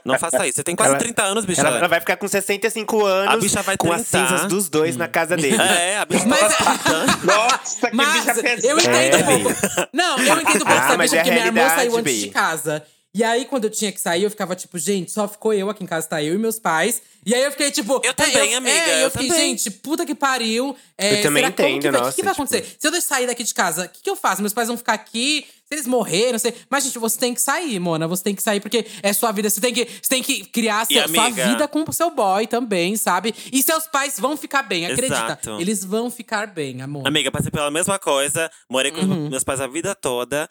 Não 0.05 0.17
faça 0.17 0.47
isso. 0.47 0.55
Você 0.55 0.63
tem 0.63 0.75
quase 0.75 0.91
Ela- 0.91 0.99
30 0.99 1.23
anos, 1.23 1.45
bicha. 1.45 1.61
Ela, 1.61 1.77
ela 1.79 1.87
vai 1.87 1.99
ficar 1.99 2.15
com 2.15 2.27
65 2.27 3.05
anos 3.05 3.33
A 3.33 3.37
bicha 3.37 3.61
vai 3.61 3.75
com 3.77 3.91
as 3.91 4.03
trintar. 4.07 4.29
cinzas 4.29 4.47
dos 4.47 4.69
dois 4.69 4.95
na 4.95 5.07
casa 5.07 5.35
dele. 5.35 5.57
É, 5.61 5.97
a 5.97 6.05
bicha 6.05 6.25
Mas- 6.25 6.57
tá 6.57 6.77
tentando. 6.77 7.25
Nossa, 7.25 7.89
que 7.89 7.95
Mas 7.95 8.13
bicha 8.13 8.33
pesada. 8.41 8.67
eu 8.67 8.79
entendo 8.79 8.95
É, 8.95 9.17
um 9.17 9.43
pouco. 9.43 9.59
Não, 9.93 10.17
eu 10.17 10.41
entendo 10.41 10.55
um 10.55 10.65
pouco 10.65 10.71
Ah, 10.71 10.85
essa 10.85 10.97
mas 10.97 11.11
bicha, 11.11 11.15
é 11.15 11.23
porque 11.23 11.31
minha 11.31 11.45
irmã 11.45 11.69
saiu 11.69 11.97
antes 11.97 12.19
de 12.21 12.29
casa. 12.29 12.83
E 13.13 13.23
aí, 13.23 13.45
quando 13.45 13.63
eu 13.63 13.69
tinha 13.71 13.91
que 13.91 13.99
sair, 13.99 14.23
eu 14.23 14.29
ficava 14.29 14.55
tipo, 14.55 14.77
gente, 14.77 15.11
só 15.11 15.27
ficou 15.27 15.51
eu 15.51 15.67
aqui 15.69 15.83
em 15.83 15.87
casa, 15.87 16.07
tá 16.07 16.21
eu 16.23 16.35
e 16.35 16.37
meus 16.37 16.59
pais. 16.59 17.01
E 17.25 17.33
aí 17.33 17.43
eu 17.43 17.51
fiquei 17.51 17.71
tipo. 17.71 17.99
Eu 18.03 18.11
é, 18.11 18.13
também, 18.13 18.55
amiga, 18.55 18.75
É, 18.75 18.95
eu, 19.01 19.05
eu 19.05 19.11
fiquei, 19.11 19.27
também. 19.29 19.57
gente, 19.57 19.71
puta 19.71 20.05
que 20.05 20.13
pariu. 20.13 20.75
É, 20.97 21.19
Eu 21.19 21.21
também 21.23 21.43
será, 21.43 21.49
entendo, 21.49 21.81
que 21.81 21.89
vai, 21.91 21.99
O 21.99 22.03
nossa, 22.03 22.11
que, 22.11 22.15
que 22.17 22.23
vai 22.25 22.33
tipo- 22.33 22.43
acontecer? 22.43 22.75
Se 22.79 22.87
eu 22.87 23.01
sair 23.01 23.25
daqui 23.25 23.43
de 23.43 23.53
casa, 23.53 23.85
o 23.85 23.89
que, 23.89 24.01
que 24.03 24.09
eu 24.09 24.15
faço? 24.15 24.41
Meus 24.41 24.53
pais 24.53 24.67
vão 24.67 24.77
ficar 24.77 24.93
aqui. 24.93 25.47
Se 25.71 25.75
eles 25.75 25.85
morrerem, 25.87 26.31
não 26.31 26.39
sei. 26.39 26.55
Mas, 26.67 26.83
gente, 26.83 26.97
você 26.97 27.19
tem 27.19 27.31
que 27.31 27.39
sair, 27.39 27.77
Mona. 27.79 28.07
Você 28.07 28.23
tem 28.23 28.33
que 28.33 28.41
sair, 28.41 28.59
porque 28.59 28.87
é 29.03 29.13
sua 29.13 29.31
vida. 29.31 29.47
Você 29.51 29.61
tem 29.61 29.71
que, 29.71 29.85
você 29.85 30.09
tem 30.09 30.23
que 30.23 30.43
criar 30.45 30.83
seu, 30.85 31.07
sua 31.07 31.29
vida 31.29 31.67
com 31.67 31.85
o 31.87 31.93
seu 31.93 32.09
boy 32.09 32.47
também, 32.47 32.97
sabe? 32.97 33.35
E 33.53 33.61
seus 33.61 33.85
pais 33.85 34.19
vão 34.19 34.35
ficar 34.35 34.63
bem, 34.63 34.87
acredita. 34.87 35.13
Exato. 35.13 35.61
Eles 35.61 35.85
vão 35.85 36.09
ficar 36.09 36.47
bem, 36.47 36.81
amor. 36.81 37.07
Amiga, 37.07 37.31
passei 37.31 37.51
pela 37.51 37.69
mesma 37.69 37.99
coisa. 37.99 38.49
Morei 38.67 38.91
com 38.91 39.01
Uhum. 39.01 39.29
meus 39.29 39.43
pais 39.43 39.61
a 39.61 39.67
vida 39.67 39.93
toda. 39.93 40.49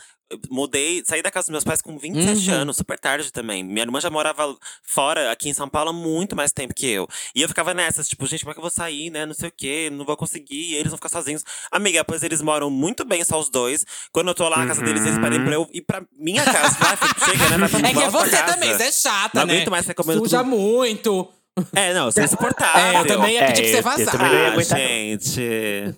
Mudei, 0.50 1.02
saí 1.06 1.22
da 1.22 1.30
casa 1.30 1.46
dos 1.46 1.52
meus 1.52 1.64
pais 1.64 1.80
com 1.80 1.98
27 1.98 2.50
Uhum. 2.50 2.56
anos, 2.56 2.76
super 2.76 2.98
tarde 2.98 3.32
também. 3.32 3.64
Minha 3.64 3.84
irmã 3.84 3.98
já 3.98 4.10
morava 4.10 4.54
fora, 4.82 5.32
aqui 5.32 5.48
em 5.48 5.54
São 5.54 5.66
Paulo, 5.66 5.88
há 5.88 5.92
muito 5.94 6.36
mais 6.36 6.52
tempo 6.52 6.74
que 6.74 6.86
eu. 6.86 7.08
E 7.34 7.40
eu 7.40 7.48
ficava 7.48 7.72
nessas, 7.72 8.06
tipo, 8.06 8.26
gente, 8.26 8.40
como 8.40 8.50
é 8.50 8.54
que 8.54 8.58
eu 8.58 8.62
vou 8.62 8.70
sair, 8.70 9.08
né? 9.08 9.24
Não 9.24 9.32
sei 9.32 9.48
o 9.48 9.52
quê, 9.56 9.88
não 9.90 10.04
vou 10.04 10.18
conseguir, 10.18 10.74
eles 10.74 10.88
vão 10.90 10.98
ficar 10.98 11.08
sozinhos. 11.08 11.42
Amiga, 11.72 12.04
pois 12.04 12.22
eles 12.22 12.42
moram 12.42 12.68
muito 12.68 13.06
bem, 13.06 13.24
só 13.24 13.40
os 13.40 13.48
dois. 13.48 13.86
Quando 14.12 14.28
eu 14.28 14.34
tô 14.34 14.46
lá 14.50 14.58
na 14.58 14.66
casa 14.66 14.82
deles, 14.82 15.06
eles 15.08 15.18
pedem 15.18 15.44
pra 15.44 15.54
eu 15.54 15.68
ir 15.72 15.82
pra 15.82 16.02
minha 16.18 16.44
casa. 16.44 16.76
Filho, 16.96 17.38
chega, 17.38 17.58
né? 17.58 17.68
Pra, 17.68 17.78
É 17.88 17.92
que 17.92 18.02
é 18.02 18.08
você 18.10 18.30
casa. 18.36 18.52
também, 18.54 18.72
você 18.72 18.82
é 18.84 18.92
chata, 18.92 19.30
Não 19.40 19.46
né? 19.46 19.52
aguento 19.54 19.70
mais 19.70 19.86
ficar 19.86 20.02
comendo 20.02 20.20
Suja 20.20 20.38
tudo. 20.38 20.50
muito. 20.50 21.28
É, 21.74 21.92
não, 21.92 22.06
eu 22.06 22.12
sou 22.12 22.22
insuportável. 22.22 22.80
É, 22.80 23.00
eu 23.00 23.06
também 23.06 23.34
ia 23.34 23.40
É, 23.42 23.46
pedir 23.48 23.62
pra 23.62 23.68
você 23.68 23.74
eu- 23.74 23.78
eu 23.78 23.82
vazar. 23.82 24.12
também 24.12 24.28
não 24.32 24.38
ia 24.38 24.52
aguentar, 24.52 24.78
não. 24.78 24.86
gente. 24.86 25.94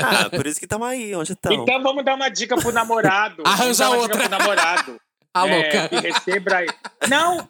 Ah, 0.00 0.30
por 0.30 0.46
isso 0.46 0.58
que 0.60 0.64
estamos 0.66 0.86
aí, 0.86 1.14
onde 1.16 1.32
estão? 1.32 1.52
Então 1.52 1.82
vamos 1.82 2.04
dar 2.04 2.14
uma 2.14 2.28
dica 2.28 2.56
pro 2.56 2.70
namorado. 2.72 3.42
Arranja 3.46 3.64
Vamos 3.64 3.78
dar 3.78 3.90
uma 3.90 3.96
outra. 3.98 4.16
Dica 4.16 4.28
pro 4.28 4.38
namorado. 4.38 5.00
A 5.34 5.48
É, 5.48 5.54
louca. 5.56 5.88
que 5.88 5.96
receba. 6.08 6.50
Não! 7.08 7.48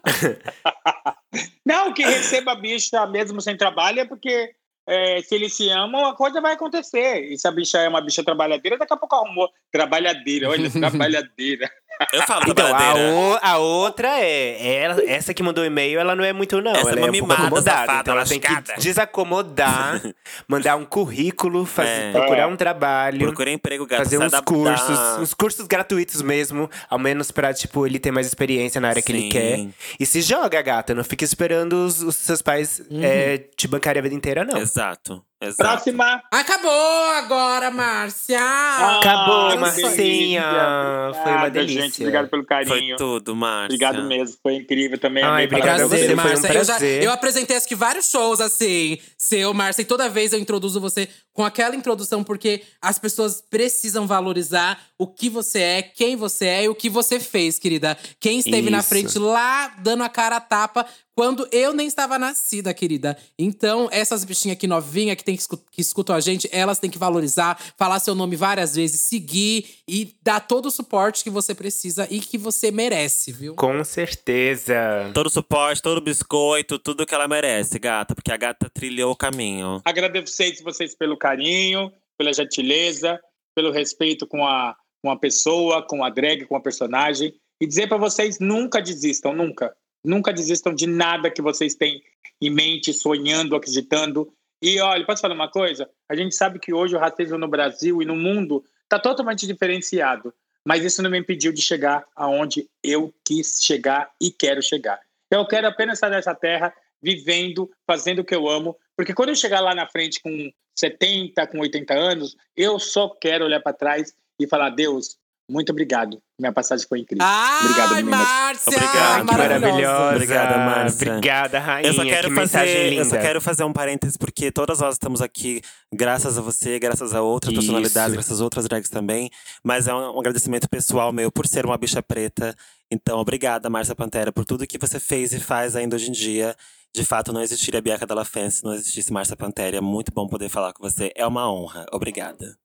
Não, 1.65 1.93
que 1.93 2.03
receba 2.03 2.53
a 2.53 2.55
bicha 2.55 3.05
mesmo 3.07 3.41
sem 3.41 3.57
trabalho, 3.57 3.99
é 3.99 4.05
porque 4.05 4.51
é, 4.87 5.21
se 5.21 5.35
eles 5.35 5.53
se 5.55 5.69
amam, 5.69 6.05
a 6.05 6.15
coisa 6.15 6.41
vai 6.41 6.53
acontecer. 6.53 7.31
E 7.31 7.37
se 7.37 7.47
a 7.47 7.51
bicha 7.51 7.77
é 7.79 7.87
uma 7.87 8.01
bicha 8.01 8.23
trabalhadeira, 8.23 8.77
daqui 8.77 8.93
a 8.93 8.97
pouco 8.97 9.15
arrumou. 9.15 9.49
Trabalhadeira, 9.71 10.49
olha, 10.49 10.69
trabalhadeira. 10.71 11.69
Eu 12.11 12.21
falo 12.23 12.43
Então, 12.47 12.67
a, 12.75 12.93
o- 12.95 13.39
a 13.41 13.57
outra 13.59 14.19
é, 14.19 14.75
ela, 14.83 15.03
essa 15.07 15.33
que 15.33 15.41
mandou 15.43 15.63
o 15.63 15.67
e-mail, 15.67 15.99
ela 15.99 16.15
não 16.15 16.23
é 16.23 16.33
muito, 16.33 16.59
não. 16.61 16.71
Essa 16.71 16.89
ela 16.91 16.99
é 16.99 17.03
é 17.03 17.05
uma 17.05 17.09
um 17.09 17.11
pouco 17.11 17.23
mimada, 17.27 17.43
acomodada. 17.47 17.77
safada, 17.79 17.99
Então 18.01 18.13
ela 18.15 18.25
tem 18.25 18.39
que 18.39 18.47
lascada. 18.51 18.81
desacomodar, 18.81 20.01
mandar 20.47 20.75
um 20.75 20.85
currículo, 20.85 21.65
fazer, 21.65 21.89
É. 21.89 22.11
procurar 22.11 22.47
um 22.47 22.55
trabalho. 22.55 23.19
Procurei 23.27 23.53
emprego, 23.53 23.85
gato. 23.85 23.99
Fazer 24.03 24.17
uns 24.17 24.39
cursos, 24.41 24.99
uns 25.19 25.33
cursos 25.33 25.67
gratuitos 25.67 26.21
mesmo, 26.21 26.69
ao 26.89 26.99
menos 26.99 27.31
pra, 27.31 27.53
tipo, 27.53 27.85
ele 27.85 27.99
ter 27.99 28.11
mais 28.11 28.27
experiência 28.27 28.81
na 28.81 28.89
área 28.89 29.01
que 29.01 29.11
ele 29.11 29.21
Sim. 29.21 29.29
quer. 29.29 29.67
E 29.99 30.05
se 30.05 30.21
joga, 30.21 30.61
gata, 30.61 30.93
não 30.93 31.03
fica 31.03 31.23
esperando 31.23 31.73
os, 31.85 32.01
os 32.01 32.15
seus 32.15 32.41
pais 32.41 32.81
Uhum. 32.89 33.01
é, 33.03 33.37
te 33.55 33.67
bancarem 33.67 33.99
a 33.99 34.03
vida 34.03 34.15
inteira, 34.15 34.43
não. 34.43 34.57
Exato, 34.57 35.23
exato. 35.47 35.63
Próxima. 35.83 36.21
Acabou 36.31 37.05
agora, 37.15 37.69
Márcia! 37.71 38.39
Acabou, 38.39 39.49
Ah, 39.51 39.55
Marcinha. 39.57 39.91
delícia. 39.95 41.23
Foi 41.23 41.31
uma 41.31 41.49
delícia. 41.49 41.81
Gente, 41.83 42.01
obrigado 42.01 42.29
pelo 42.29 42.43
Foi 42.43 42.65
carinho. 42.65 42.97
tudo, 42.97 43.35
Márcia. 43.35 43.65
Obrigado 43.75 44.03
mesmo, 44.03 44.37
foi 44.41 44.55
incrível 44.55 44.97
também. 44.97 45.23
Ai, 45.23 45.45
obrigado 45.45 45.81
a 45.81 45.87
você, 45.87 46.05
foi 46.05 46.13
um 46.13 46.17
Márcia. 46.17 46.53
Eu, 46.53 46.63
já, 46.63 46.79
eu 46.81 47.11
apresentei 47.11 47.57
acho 47.57 47.67
que 47.67 47.75
vários 47.75 48.09
shows 48.09 48.39
assim, 48.41 48.97
seu, 49.17 49.53
Márcia, 49.53 49.81
e 49.81 49.85
toda 49.85 50.09
vez 50.09 50.33
eu 50.33 50.39
introduzo 50.39 50.79
você 50.79 51.07
com 51.33 51.43
aquela 51.43 51.75
introdução, 51.75 52.23
porque 52.23 52.61
as 52.81 52.99
pessoas 52.99 53.41
precisam 53.49 54.05
valorizar 54.05 54.79
o 54.97 55.07
que 55.07 55.29
você 55.29 55.59
é, 55.59 55.81
quem 55.81 56.15
você 56.15 56.45
é 56.45 56.63
e 56.65 56.69
o 56.69 56.75
que 56.75 56.89
você 56.89 57.19
fez, 57.19 57.57
querida. 57.59 57.97
Quem 58.19 58.39
esteve 58.39 58.69
na 58.69 58.79
Isso. 58.79 58.89
frente 58.89 59.17
lá, 59.19 59.69
dando 59.79 60.03
a 60.03 60.09
cara 60.09 60.37
a 60.37 60.41
tapa, 60.41 60.85
quando 61.15 61.47
eu 61.51 61.73
nem 61.73 61.85
estava 61.85 62.17
nascida, 62.17 62.73
querida. 62.73 63.15
Então, 63.37 63.87
essas 63.91 64.23
bichinhas 64.23 64.57
aqui 64.57 64.65
novinhas 64.65 65.15
que, 65.15 65.23
tem 65.23 65.35
que, 65.35 65.41
escu- 65.41 65.63
que 65.71 65.79
escutam 65.81 66.15
a 66.15 66.19
gente, 66.19 66.49
elas 66.51 66.79
têm 66.79 66.89
que 66.89 66.97
valorizar, 66.97 67.59
falar 67.77 67.99
seu 67.99 68.15
nome 68.15 68.35
várias 68.35 68.73
vezes, 68.75 69.01
seguir 69.01 69.65
e 69.87 70.15
dar 70.23 70.39
todo 70.39 70.67
o 70.67 70.71
suporte 70.71 71.23
que 71.23 71.29
você 71.29 71.53
precisa 71.53 72.07
e 72.09 72.19
que 72.19 72.35
você 72.37 72.71
merece, 72.71 73.31
viu? 73.31 73.53
Com 73.55 73.83
certeza. 73.83 75.11
Todo 75.13 75.29
suporte, 75.29 75.81
todo 75.81 76.01
biscoito, 76.01 76.79
tudo 76.79 77.05
que 77.05 77.13
ela 77.13 77.27
merece, 77.27 77.77
gata. 77.77 78.15
Porque 78.15 78.31
a 78.31 78.37
gata 78.37 78.69
trilhou 78.69 79.11
o 79.11 79.15
caminho. 79.15 79.81
Agradecer 79.85 80.55
vocês 80.63 80.95
pelo 80.95 81.15
carinho, 81.23 81.89
pela 82.17 82.33
gentileza, 82.33 83.17
pelo 83.55 83.71
respeito 83.71 84.27
com 84.27 84.45
a, 84.45 84.75
com 85.01 85.09
a 85.09 85.17
pessoa, 85.17 85.85
com 85.87 86.03
a 86.03 86.09
drag, 86.09 86.45
com 86.45 86.57
a 86.57 86.61
personagem. 86.61 87.33
E 87.61 87.65
dizer 87.65 87.87
para 87.87 87.97
vocês: 87.97 88.39
nunca 88.39 88.81
desistam, 88.81 89.33
nunca. 89.33 89.73
Nunca 90.05 90.33
desistam 90.33 90.75
de 90.75 90.85
nada 90.85 91.31
que 91.31 91.41
vocês 91.41 91.75
têm 91.75 92.01
em 92.41 92.49
mente, 92.49 92.93
sonhando, 92.93 93.55
acreditando. 93.55 94.33
E 94.61 94.79
olha, 94.81 95.05
posso 95.05 95.21
falar 95.21 95.33
uma 95.33 95.49
coisa? 95.49 95.89
A 96.09 96.15
gente 96.15 96.35
sabe 96.35 96.59
que 96.59 96.73
hoje 96.73 96.95
o 96.95 96.99
racismo 96.99 97.37
no 97.37 97.47
Brasil 97.47 98.01
e 98.01 98.05
no 98.05 98.15
mundo 98.15 98.63
está 98.83 98.99
totalmente 98.99 99.47
diferenciado. 99.47 100.33
Mas 100.67 100.83
isso 100.83 101.01
não 101.01 101.09
me 101.09 101.19
impediu 101.19 101.53
de 101.53 101.61
chegar 101.61 102.05
aonde 102.15 102.69
eu 102.83 103.13
quis 103.25 103.61
chegar 103.61 104.11
e 104.21 104.29
quero 104.31 104.61
chegar. 104.61 104.99
Eu 105.31 105.45
quero 105.47 105.67
apenas 105.67 105.97
estar 105.97 106.09
nessa 106.09 106.35
terra, 106.35 106.73
vivendo, 107.01 107.69
fazendo 107.85 108.19
o 108.19 108.23
que 108.23 108.35
eu 108.35 108.47
amo, 108.47 108.77
porque 108.95 109.13
quando 109.13 109.29
eu 109.29 109.35
chegar 109.35 109.59
lá 109.59 109.75
na 109.75 109.87
frente 109.87 110.21
com 110.21 110.51
70, 110.75 111.47
com 111.47 111.59
80 111.59 111.93
anos, 111.93 112.35
eu 112.55 112.79
só 112.79 113.09
quero 113.09 113.45
olhar 113.45 113.61
para 113.61 113.73
trás 113.73 114.13
e 114.39 114.47
falar: 114.47 114.69
Deus, 114.69 115.17
muito 115.49 115.71
obrigado. 115.71 116.21
Minha 116.39 116.53
passagem 116.53 116.87
foi 116.87 116.99
incrível. 116.99 117.25
Ai, 117.25 117.65
Obrigado, 117.65 117.95
meninas. 117.95 118.19
Márcia! 118.19 118.71
Obrigado, 118.75 119.25
Que 119.27 119.37
maravilhosa. 119.37 120.15
Obrigada, 120.15 120.57
Márcia. 120.57 121.11
Obrigada, 121.11 121.59
rainha. 121.59 121.87
Eu 121.89 121.93
só 121.93 122.03
quero 122.03 122.29
que 122.29 122.47
fazer, 122.47 122.89
linda. 122.89 123.01
eu 123.01 123.05
só 123.05 123.17
quero 123.17 123.41
fazer 123.41 123.63
um 123.63 123.73
parênteses 123.73 124.17
porque 124.17 124.51
todas 124.51 124.79
nós 124.79 124.95
estamos 124.95 125.21
aqui 125.21 125.61
graças 125.93 126.37
a 126.37 126.41
você, 126.41 126.79
graças 126.79 127.13
a 127.13 127.21
outras 127.21 127.51
Isso. 127.51 127.61
personalidades, 127.61 128.13
graças 128.13 128.39
a 128.39 128.43
outras 128.43 128.65
drags 128.65 128.89
também, 128.89 129.29
mas 129.63 129.87
é 129.87 129.93
um, 129.93 130.15
um 130.15 130.19
agradecimento 130.19 130.69
pessoal 130.69 131.11
meu 131.11 131.31
por 131.31 131.45
ser 131.45 131.65
uma 131.65 131.77
bicha 131.77 132.01
preta. 132.01 132.55
Então, 132.89 133.19
obrigada, 133.19 133.69
Márcia 133.69 133.95
Pantera, 133.95 134.31
por 134.31 134.45
tudo 134.45 134.65
que 134.65 134.77
você 134.77 134.99
fez 134.99 135.33
e 135.33 135.39
faz 135.39 135.75
ainda 135.75 135.95
hoje 135.95 136.09
em 136.09 136.13
dia. 136.13 136.55
De 136.95 137.03
fato, 137.03 137.33
não 137.33 137.41
existiria 137.41 137.81
Bianca 137.81 138.05
Della 138.05 138.23
Fence 138.25 138.57
se 138.57 138.63
não 138.63 138.73
existisse 138.73 139.11
Márcia 139.11 139.35
Pantera. 139.35 139.77
É 139.77 139.81
muito 139.81 140.11
bom 140.13 140.27
poder 140.27 140.47
falar 140.49 140.73
com 140.73 140.83
você. 140.83 141.11
É 141.15 141.25
uma 141.25 141.51
honra. 141.51 141.85
Obrigada. 141.91 142.55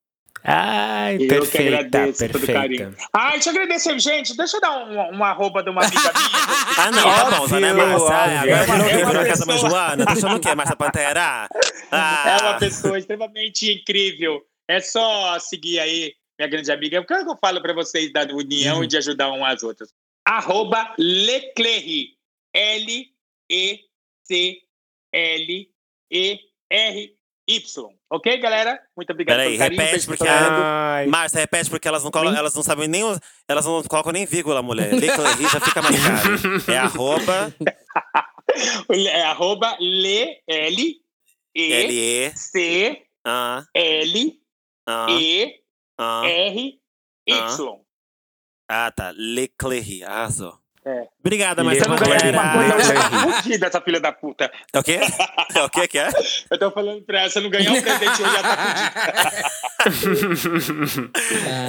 Ai, 0.44 1.14
Eu 1.14 1.18
que 1.18 1.26
perfeita, 1.26 1.78
agradeço 1.98 2.28
todo 2.28 2.46
carinho. 2.46 2.78
perfeita. 2.90 3.09
Ah, 3.12 3.30
deixa 3.32 3.48
eu 3.48 3.55
agradecer, 3.55 3.98
gente. 3.98 4.36
Deixa 4.36 4.56
eu 4.56 4.60
dar 4.60 4.84
um, 4.86 5.16
um 5.18 5.24
arroba 5.24 5.62
de 5.64 5.70
uma 5.70 5.82
amiga 5.82 6.00
minha. 6.00 6.78
Ah, 6.78 6.90
não, 6.92 7.02
tá 7.02 7.30
bom, 7.30 7.42
Óbvio, 7.44 7.60
né, 7.60 7.72
óbvio. 7.72 8.06
Agora 8.06 8.84
virou 8.84 8.86
o 8.86 8.88
É 8.88 8.88
quê? 8.90 8.96
uma 9.02 9.06
Virou 9.09 9.22
a 9.22 9.26
casa 9.26 9.46
pessoa- 9.46 9.62
Manjoana? 9.70 10.05
Tá 10.06 10.12
achando 10.12 10.36
o 10.36 10.40
quê? 10.40 10.55
Márcia 10.55 10.76
Pantera? 10.76 11.48
Ah, 11.90 12.24
É 12.38 12.42
uma 12.42 12.59
pessoa 12.59 12.98
extremamente 12.98 13.72
incrível. 13.72 14.40
É 14.68 14.80
só 14.80 15.38
seguir 15.40 15.80
aí, 15.80 16.12
minha 16.38 16.48
grande 16.48 16.70
amiga. 16.70 17.00
O 17.00 17.05
que 17.06 17.14
eu 17.14 17.36
falo 17.40 17.60
para 17.60 17.72
vocês 17.72 18.12
da 18.12 18.22
união 18.24 18.84
e 18.84 18.86
de 18.86 18.96
ajudar 18.98 19.32
um 19.32 19.44
às 19.44 19.62
outras? 19.64 19.88
Arroba 20.24 20.94
Leclerri. 20.98 22.10
L-E-C-L-E-R-Y. 24.30 25.68
Ok, 28.10 28.38
galera? 28.40 28.80
Muito 28.96 29.10
obrigado 29.12 29.36
Peraí, 29.36 29.56
pelo 29.56 29.59
carinho. 29.59 29.80
repete, 29.82 30.06
porque. 30.06 30.28
Ai, 30.28 31.06
Márcia, 31.06 31.40
repete 31.40 31.70
porque 31.70 31.88
elas 31.88 32.02
não, 32.05 32.10
colam, 32.10 32.34
elas 32.36 32.55
não 32.55 32.62
sabem 32.62 32.88
nem. 32.88 33.02
Elas 33.48 33.64
não 33.64 33.82
colocam 33.84 34.12
nem 34.12 34.26
vírgula, 34.26 34.62
mulher. 34.62 34.92
Leclerri 34.94 35.42
já 35.44 35.60
fica 35.60 35.80
mais 35.82 35.96
caro. 35.96 36.72
É 36.72 36.76
arroba 36.80 37.55
É 38.90 39.22
arroba 39.22 39.76
Le, 39.78 40.42
L, 40.46 41.00
E, 41.55 41.72
L-E. 41.72 42.32
C, 42.36 43.02
Ah, 43.26 43.64
L, 43.74 44.40
E. 45.10 45.60
R, 46.00 46.80
Y. 47.26 47.80
Ah, 48.70 48.90
tá. 48.90 49.12
Leclerri. 49.16 50.02
Arrasou. 50.05 50.59
É. 50.89 51.06
Obrigada, 51.20 51.62
Márcia 51.62 51.85
Você 51.85 51.90
não 51.90 51.97
ganha 51.98 52.32
uma 52.32 52.52
coisa, 52.52 52.94
tá 52.94 53.10
fudida, 53.43 53.66
essa 53.66 53.81
filha 53.82 54.01
da 54.01 54.10
puta. 54.10 54.51
É 54.73 54.78
o 54.78 54.82
quê? 54.82 55.01
É 55.55 55.62
o 55.62 55.69
quê 55.69 55.86
que 55.86 55.98
é? 55.98 56.09
Eu 56.51 56.59
tô 56.59 56.70
falando 56.70 57.02
pra 57.02 57.20
ela, 57.20 57.28
se 57.31 57.39
eu 57.39 57.43
não 57.43 57.51
ganhar 57.51 57.73
um 57.73 57.82
presente 57.82 58.23
hoje, 58.23 58.36
ela 58.36 58.43
tá 58.43 59.90
fudida. 59.90 61.10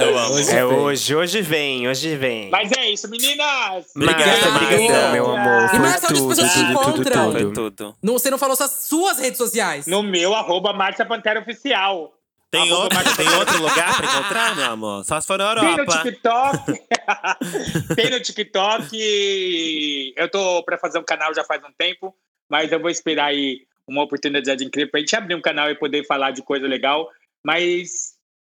Eu 0.00 0.18
amo. 0.18 0.34
hoje 0.34 0.50
É 0.50 0.54
vem. 0.54 0.64
hoje, 0.64 1.14
hoje 1.14 1.42
vem, 1.42 1.88
hoje 1.88 2.16
vem. 2.16 2.48
Mas 2.50 2.72
é 2.72 2.90
isso, 2.90 3.10
meninas! 3.10 3.86
Márcia. 3.94 4.48
obrigadão, 4.48 5.12
meu 5.12 5.26
amor. 5.36 5.64
E 5.64 5.68
Foi 5.68 5.78
Márcia, 5.78 6.08
onde 6.08 6.12
as 6.14 6.18
tudo, 6.20 6.28
pessoas 6.28 6.52
te 6.52 6.58
tudo, 6.58 6.66
tudo, 6.80 6.90
encontram? 7.00 7.32
Foi 7.32 7.40
tudo. 7.42 7.70
tudo. 7.70 7.96
Não, 8.02 8.14
você 8.14 8.30
não 8.30 8.38
falou 8.38 8.56
suas, 8.56 8.70
suas 8.70 9.18
redes 9.18 9.36
sociais. 9.36 9.86
No 9.86 10.02
meu, 10.02 10.34
arroba 10.34 10.72
Márcia 10.72 11.04
Pantera 11.04 11.40
Oficial. 11.40 12.12
Tem 12.50 12.72
outro, 12.72 12.98
tem 13.16 13.28
outro 13.36 13.62
lugar 13.62 13.96
pra 13.96 14.06
encontrar, 14.06 14.56
meu 14.56 14.70
amor? 14.72 15.04
Só 15.04 15.20
se 15.20 15.26
for 15.26 15.38
na 15.38 15.54
Tem 15.54 15.70
no 15.76 15.78
Europa. 15.78 16.02
TikTok. 16.02 16.72
Tem 17.94 18.10
no 18.10 18.20
TikTok. 18.20 20.14
Eu 20.16 20.28
tô 20.28 20.62
pra 20.64 20.76
fazer 20.76 20.98
um 20.98 21.04
canal 21.04 21.32
já 21.32 21.44
faz 21.44 21.62
um 21.62 21.72
tempo, 21.78 22.12
mas 22.48 22.72
eu 22.72 22.80
vou 22.80 22.90
esperar 22.90 23.26
aí 23.26 23.60
uma 23.86 24.02
oportunidade 24.02 24.64
incrível 24.64 24.90
pra 24.90 24.98
gente 25.00 25.14
abrir 25.14 25.36
um 25.36 25.40
canal 25.40 25.70
e 25.70 25.76
poder 25.76 26.04
falar 26.06 26.32
de 26.32 26.42
coisa 26.42 26.66
legal. 26.66 27.08
Mas 27.44 28.14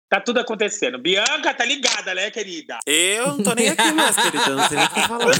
tá 0.09 0.19
tudo 0.19 0.39
acontecendo. 0.39 0.97
Bianca, 0.97 1.53
tá 1.53 1.63
ligada, 1.63 2.15
né, 2.15 2.31
querida? 2.31 2.79
Eu 2.87 3.27
não 3.27 3.43
tô 3.43 3.53
nem 3.53 3.69
aqui 3.69 3.91
mais, 3.91 4.15
querida. 4.15 4.43
eu 4.49 4.55
Não 4.55 4.67
sei 4.69 4.77
nem 4.77 4.87
o 4.87 4.89
que 4.89 5.01
falar. 5.01 5.35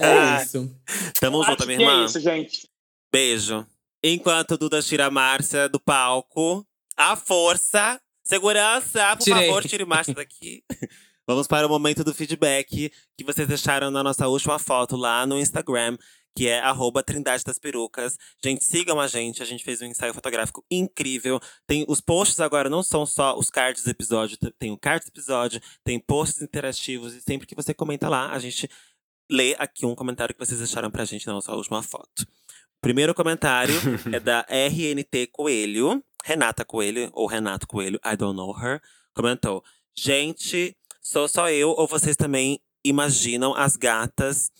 É 0.00 0.42
isso. 0.42 0.70
Tamo 1.18 1.42
junto, 1.44 1.66
minha 1.66 1.78
que 1.78 1.84
irmã. 1.84 2.02
é 2.02 2.04
isso, 2.04 2.20
gente. 2.20 2.68
Beijo. 3.10 3.66
Enquanto 4.02 4.56
Duda 4.56 4.82
tira 4.82 5.06
a 5.06 5.10
Márcia 5.10 5.68
do 5.68 5.80
palco, 5.80 6.66
a 6.96 7.16
força, 7.16 8.00
segurança, 8.22 9.16
por 9.16 9.24
Tirei. 9.24 9.46
favor, 9.46 9.64
tire 9.64 9.84
Márcia 9.84 10.14
daqui. 10.14 10.62
Vamos 11.26 11.46
para 11.46 11.66
o 11.66 11.68
momento 11.68 12.02
do 12.02 12.14
feedback 12.14 12.90
que 13.16 13.24
vocês 13.24 13.46
deixaram 13.46 13.90
na 13.90 14.02
nossa 14.02 14.26
última 14.28 14.58
foto 14.58 14.96
lá 14.96 15.26
no 15.26 15.38
Instagram, 15.38 15.98
que 16.34 16.48
é 16.48 16.60
arroba 16.60 17.02
Trindade 17.02 17.44
das 17.44 17.58
Perucas. 17.58 18.16
Gente, 18.42 18.64
sigam 18.64 18.98
a 18.98 19.06
gente, 19.06 19.42
a 19.42 19.46
gente 19.46 19.62
fez 19.62 19.82
um 19.82 19.86
ensaio 19.86 20.14
fotográfico 20.14 20.64
incrível. 20.70 21.38
Tem 21.66 21.84
os 21.86 22.00
posts 22.00 22.40
agora 22.40 22.70
não 22.70 22.82
são 22.82 23.04
só 23.04 23.36
os 23.36 23.50
cards 23.50 23.84
do 23.84 23.90
episódio, 23.90 24.38
tem 24.58 24.70
o 24.70 24.78
card 24.78 25.04
do 25.04 25.08
episódio, 25.08 25.60
tem 25.84 25.98
posts 25.98 26.40
interativos 26.40 27.14
e 27.14 27.20
sempre 27.20 27.46
que 27.46 27.54
você 27.54 27.74
comenta 27.74 28.08
lá, 28.08 28.30
a 28.30 28.38
gente 28.38 28.70
lê 29.30 29.54
aqui 29.58 29.84
um 29.84 29.94
comentário 29.94 30.34
que 30.34 30.44
vocês 30.44 30.58
deixaram 30.58 30.90
pra 30.90 31.04
gente 31.04 31.26
na 31.26 31.34
nossa 31.34 31.52
última 31.52 31.82
foto. 31.82 32.26
Primeiro 32.80 33.14
comentário 33.14 33.74
é 34.12 34.20
da 34.20 34.46
RNT 34.48 35.28
Coelho, 35.32 36.02
Renata 36.24 36.64
Coelho, 36.64 37.10
ou 37.12 37.26
Renato 37.26 37.66
Coelho, 37.66 37.98
I 38.04 38.16
don't 38.16 38.36
know 38.36 38.56
her. 38.56 38.80
Comentou: 39.14 39.64
Gente, 39.96 40.76
sou 41.02 41.28
só 41.28 41.50
eu 41.50 41.70
ou 41.70 41.86
vocês 41.86 42.16
também 42.16 42.60
imaginam 42.84 43.54
as 43.54 43.76
gatas 43.76 44.50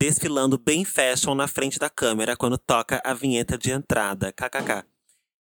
desfilando 0.00 0.56
bem 0.56 0.84
fashion 0.84 1.34
na 1.34 1.48
frente 1.48 1.78
da 1.78 1.90
câmera 1.90 2.36
quando 2.36 2.56
toca 2.56 3.02
a 3.04 3.12
vinheta 3.12 3.58
de 3.58 3.70
entrada? 3.70 4.32
KKK. 4.32 4.84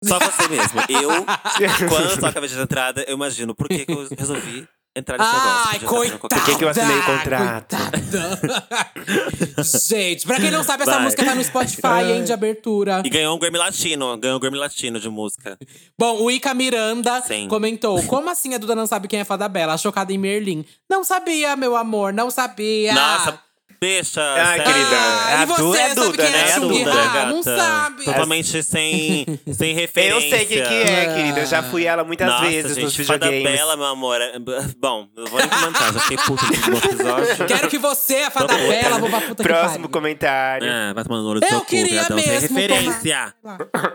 Só 0.04 0.18
você 0.18 0.48
mesmo. 0.48 0.80
Eu, 0.88 1.10
quando 1.88 2.20
toca 2.20 2.38
a 2.38 2.40
vinheta 2.40 2.56
de 2.56 2.62
entrada, 2.62 3.04
eu 3.06 3.14
imagino 3.14 3.54
por 3.54 3.68
que, 3.68 3.84
que 3.84 3.92
eu 3.92 4.08
resolvi 4.16 4.66
entrar 4.98 5.18
nesse 5.18 5.32
negócio. 5.32 5.68
Ai, 5.70 5.78
qualquer 5.80 6.18
coitada! 6.18 6.42
Por 6.42 6.50
que 6.50 6.58
que 6.58 6.64
eu 6.64 6.68
assinei 6.68 6.98
o 6.98 7.04
contrato? 7.04 7.76
Gente, 9.88 10.26
pra 10.26 10.36
quem 10.36 10.50
não 10.50 10.62
sabe, 10.62 10.82
essa 10.82 10.92
Vai. 10.92 11.02
música 11.02 11.24
tá 11.24 11.34
no 11.34 11.44
Spotify, 11.44 12.12
hein, 12.12 12.24
de 12.24 12.32
abertura. 12.32 13.02
E 13.04 13.10
ganhou 13.10 13.36
um 13.36 13.38
Grammy 13.38 13.58
Latino. 13.58 14.16
Ganhou 14.16 14.36
um 14.36 14.40
Grammy 14.40 14.58
Latino 14.58 15.00
de 15.00 15.08
música. 15.08 15.58
Bom, 15.98 16.22
o 16.22 16.30
Ica 16.30 16.54
Miranda 16.54 17.20
Sim. 17.22 17.48
comentou: 17.48 18.02
Como 18.04 18.30
assim 18.30 18.54
a 18.54 18.58
Duda 18.58 18.74
não 18.74 18.86
sabe 18.86 19.08
quem 19.08 19.20
é 19.20 19.24
Fada 19.24 19.48
Bela? 19.48 19.76
Chocada 19.78 20.12
em 20.12 20.18
Merlin. 20.18 20.64
Não 20.88 21.04
sabia, 21.04 21.56
meu 21.56 21.76
amor, 21.76 22.12
não 22.12 22.30
sabia. 22.30 22.94
Nossa, 22.94 23.38
bicha. 23.80 24.20
Ai, 24.22 24.58
sério. 24.58 24.64
querida. 24.72 24.96
Ah, 24.96 25.30
é 25.30 25.34
a 25.34 25.44
você 25.46 25.62
Du- 25.62 25.74
é 25.74 25.84
a 25.84 25.88
sabe 25.94 26.00
Duda, 26.10 26.22
né? 26.22 26.28
é 26.28 26.48
É 26.48 26.52
a 26.52 26.58
Duda, 26.58 26.92
Ha? 26.92 27.06
gata. 27.12 27.26
Não 27.26 27.42
sabe. 27.42 28.04
Totalmente 28.04 28.62
sem, 28.62 29.26
sem 29.52 29.74
referência. 29.74 30.14
Eu 30.14 30.20
sei 30.20 30.44
o 30.44 30.48
que, 30.48 30.54
que 30.62 30.74
é, 30.74 31.14
querida. 31.14 31.40
Eu 31.40 31.46
já 31.46 31.62
fui 31.62 31.84
ela 31.84 32.04
muitas 32.04 32.26
Nossa, 32.28 32.46
vezes 32.46 32.76
nos 32.76 32.92
gente, 32.92 33.06
Fada 33.06 33.26
videogames. 33.26 33.58
Bela, 33.60 33.76
meu 33.76 33.86
amor. 33.86 34.20
é- 34.20 34.38
Bom, 34.78 35.08
eu 35.16 35.26
vou 35.26 35.40
nem 35.40 35.48
comentar, 35.48 35.92
já 35.92 36.00
fiquei 36.00 36.16
puto 36.18 36.44
no 36.46 36.52
episódio. 36.78 37.46
Quero 37.46 37.68
que 37.68 37.78
você, 37.78 38.16
a 38.22 38.30
Fada 38.30 38.48
Tô. 38.56 38.68
Bela, 38.68 38.98
vou 38.98 39.08
pra 39.10 39.20
puta 39.20 39.42
que 39.42 39.48
Próximo 39.48 39.88
comentário. 39.88 40.66
É, 40.68 40.92
vai 40.94 41.04
tomando 41.04 41.22
no 41.24 41.30
olho 41.30 41.40
do 41.40 41.46
Eu 41.46 41.50
seu 41.50 41.60
cu, 41.60 41.66
queria 41.66 41.90
viadão, 42.00 42.18
sem 42.18 42.28
mesmo 42.28 42.56
referência. 42.56 43.34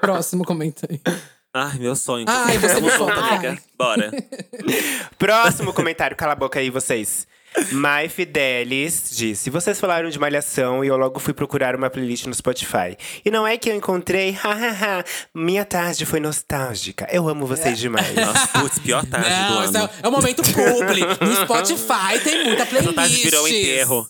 Próximo 0.02 0.44
comentário. 0.46 1.00
Ai, 1.56 1.78
meu 1.78 1.96
sonho. 1.96 2.26
Ai, 2.28 2.58
você 2.58 2.82
me 2.82 2.90
conta, 2.98 3.14
amiga. 3.14 3.58
Bora. 3.78 4.12
Próximo 5.20 5.72
comentário, 5.74 6.16
cala 6.18 6.34
a 6.34 6.36
boca 6.36 6.60
aí, 6.60 6.70
vocês. 6.70 7.28
Mai 7.72 8.10
Fidelis 8.10 9.10
disse: 9.12 9.50
Vocês 9.50 9.80
falaram 9.80 10.10
de 10.10 10.20
malhação 10.20 10.84
e 10.84 10.88
eu 10.88 10.98
logo 10.98 11.20
fui 11.20 11.34
procurar 11.34 11.76
uma 11.76 11.90
playlist 11.90 12.26
no 12.26 12.34
Spotify. 12.34 12.98
E 13.24 13.32
não 13.32 13.46
é 13.46 13.58
que 13.58 13.70
eu 13.70 13.76
encontrei, 13.76 14.32
hahaha. 14.32 15.04
Minha 15.34 15.66
tarde 15.66 16.06
foi 16.06 16.20
nostálgica. 16.20 17.08
Eu 17.12 17.28
amo 17.28 17.46
vocês 17.46 17.78
demais. 17.80 18.14
Nossa, 18.16 18.48
putz, 18.60 18.80
pior 18.80 19.06
tarde 19.06 19.30
do 19.30 19.54
Não, 19.54 19.64
esse 19.64 19.78
ano. 19.78 19.90
é, 20.02 20.06
é 20.06 20.08
o 20.08 20.12
momento 20.12 20.42
publi. 20.44 21.02
No 21.22 21.36
Spotify 21.44 22.20
tem 22.24 22.44
muita 22.46 22.66
playlist. 22.66 22.90
Essa 22.90 22.94
tarde 22.94 23.16
virou 23.18 23.44
um 23.44 23.48
enterro. 23.48 24.08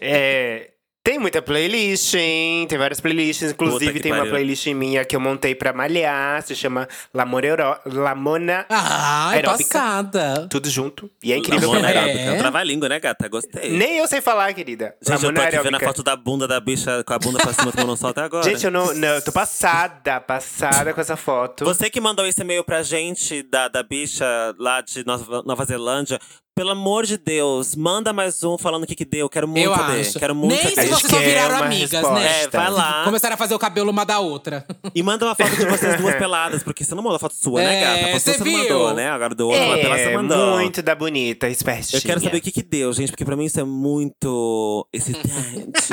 É. 0.00 0.70
Tem 1.08 1.18
muita 1.18 1.40
playlist, 1.40 2.12
hein? 2.16 2.66
Tem 2.68 2.76
várias 2.76 3.00
playlists. 3.00 3.52
Inclusive, 3.52 3.98
tem 3.98 4.12
uma 4.12 4.18
pariu. 4.18 4.32
playlist 4.32 4.66
minha 4.66 5.06
que 5.06 5.16
eu 5.16 5.20
montei 5.20 5.54
pra 5.54 5.72
malhar. 5.72 6.42
Se 6.42 6.54
chama 6.54 6.86
Lamona, 7.14 7.46
Euro... 7.46 7.62
Lamona 7.86 8.66
Ah, 8.68 9.30
é 9.32 9.36
Aeróbica. 9.36 9.70
passada. 9.70 10.46
Tudo 10.50 10.68
junto. 10.68 11.10
E 11.22 11.32
é 11.32 11.38
incrível 11.38 11.70
Lamona 11.70 11.90
é. 11.90 11.98
aeróbica. 11.98 12.32
Um 12.34 12.38
trava-língua, 12.38 12.88
né, 12.90 13.00
gata? 13.00 13.26
Gostei. 13.26 13.70
Nem 13.70 13.96
eu 13.96 14.06
sei 14.06 14.20
falar, 14.20 14.52
querida. 14.52 14.94
Gente, 15.00 15.14
eu 15.14 15.18
tô 15.20 15.26
Lamona 15.28 15.44
aqui 15.44 15.56
vendo 15.56 15.56
a 15.56 15.64
aeróbica. 15.68 15.86
foto 15.86 16.02
da 16.02 16.14
bunda 16.14 16.46
da 16.46 16.60
bicha 16.60 17.02
com 17.02 17.14
a 17.14 17.18
bunda 17.18 17.38
pra 17.38 17.54
cima 17.54 17.72
tomando 17.72 17.92
um 17.94 17.96
sol 17.96 18.10
até 18.10 18.20
agora. 18.20 18.44
Gente, 18.44 18.66
eu 18.66 18.70
não, 18.70 18.92
não. 18.92 19.08
Eu 19.08 19.22
tô 19.22 19.32
passada, 19.32 20.20
passada 20.20 20.92
com 20.92 21.00
essa 21.00 21.16
foto. 21.16 21.64
Você 21.64 21.88
que 21.88 22.02
mandou 22.02 22.26
esse 22.26 22.42
e-mail 22.42 22.62
pra 22.62 22.82
gente 22.82 23.42
da, 23.44 23.68
da 23.68 23.82
bicha 23.82 24.26
lá 24.58 24.82
de 24.82 25.06
Nova, 25.06 25.42
Nova 25.46 25.64
Zelândia, 25.64 26.20
pelo 26.58 26.70
amor 26.70 27.06
de 27.06 27.16
Deus, 27.16 27.76
manda 27.76 28.12
mais 28.12 28.42
um 28.42 28.58
falando 28.58 28.82
o 28.82 28.86
que 28.86 28.96
que 28.96 29.04
deu. 29.04 29.28
Quero 29.28 29.46
muito 29.46 29.64
Eu 29.64 29.76
saber. 29.76 30.00
acho. 30.00 30.18
Quero 30.18 30.34
muito 30.34 30.50
Nem 30.50 30.58
saber. 30.62 30.74
Se 30.74 30.80
gente 30.88 31.00
vocês 31.00 31.12
só 31.12 31.18
viraram 31.20 31.64
amigas, 31.64 31.90
resposta. 31.92 32.18
né? 32.18 32.42
É, 32.42 32.48
vai 32.48 32.70
lá. 32.72 33.04
Começaram 33.04 33.34
a 33.34 33.36
fazer 33.36 33.54
o 33.54 33.58
cabelo 33.60 33.90
uma 33.92 34.04
da 34.04 34.18
outra. 34.18 34.66
E 34.92 35.00
manda 35.02 35.24
uma 35.24 35.36
foto 35.36 35.54
de 35.54 35.64
vocês 35.66 35.96
duas 36.00 36.14
peladas, 36.18 36.64
porque 36.64 36.82
você 36.82 36.96
não 36.96 37.02
mandou 37.04 37.20
foto 37.20 37.34
sua, 37.36 37.60
né, 37.62 37.76
É, 37.76 37.80
gata? 37.84 37.94
A 38.06 38.08
foto 38.12 38.20
você 38.22 38.38
não 38.38 38.44
viu? 38.44 38.58
mandou, 38.58 38.94
né? 38.94 39.08
Agora 39.08 39.34
do 39.36 39.46
outro, 39.48 39.62
uma 39.64 39.76
pelada 39.76 40.02
você 40.02 40.08
É, 40.08 40.16
mandou. 40.16 40.56
muito 40.56 40.82
da 40.82 40.94
bonita, 40.96 41.48
espertinha. 41.48 41.98
Eu 42.00 42.02
quero 42.02 42.20
saber 42.20 42.38
o 42.38 42.40
que 42.40 42.50
que 42.50 42.62
deu, 42.64 42.92
gente, 42.92 43.10
porque 43.12 43.24
pra 43.24 43.36
mim 43.36 43.44
isso 43.44 43.60
é 43.60 43.64
muito 43.64 44.88
excitante. 44.92 45.92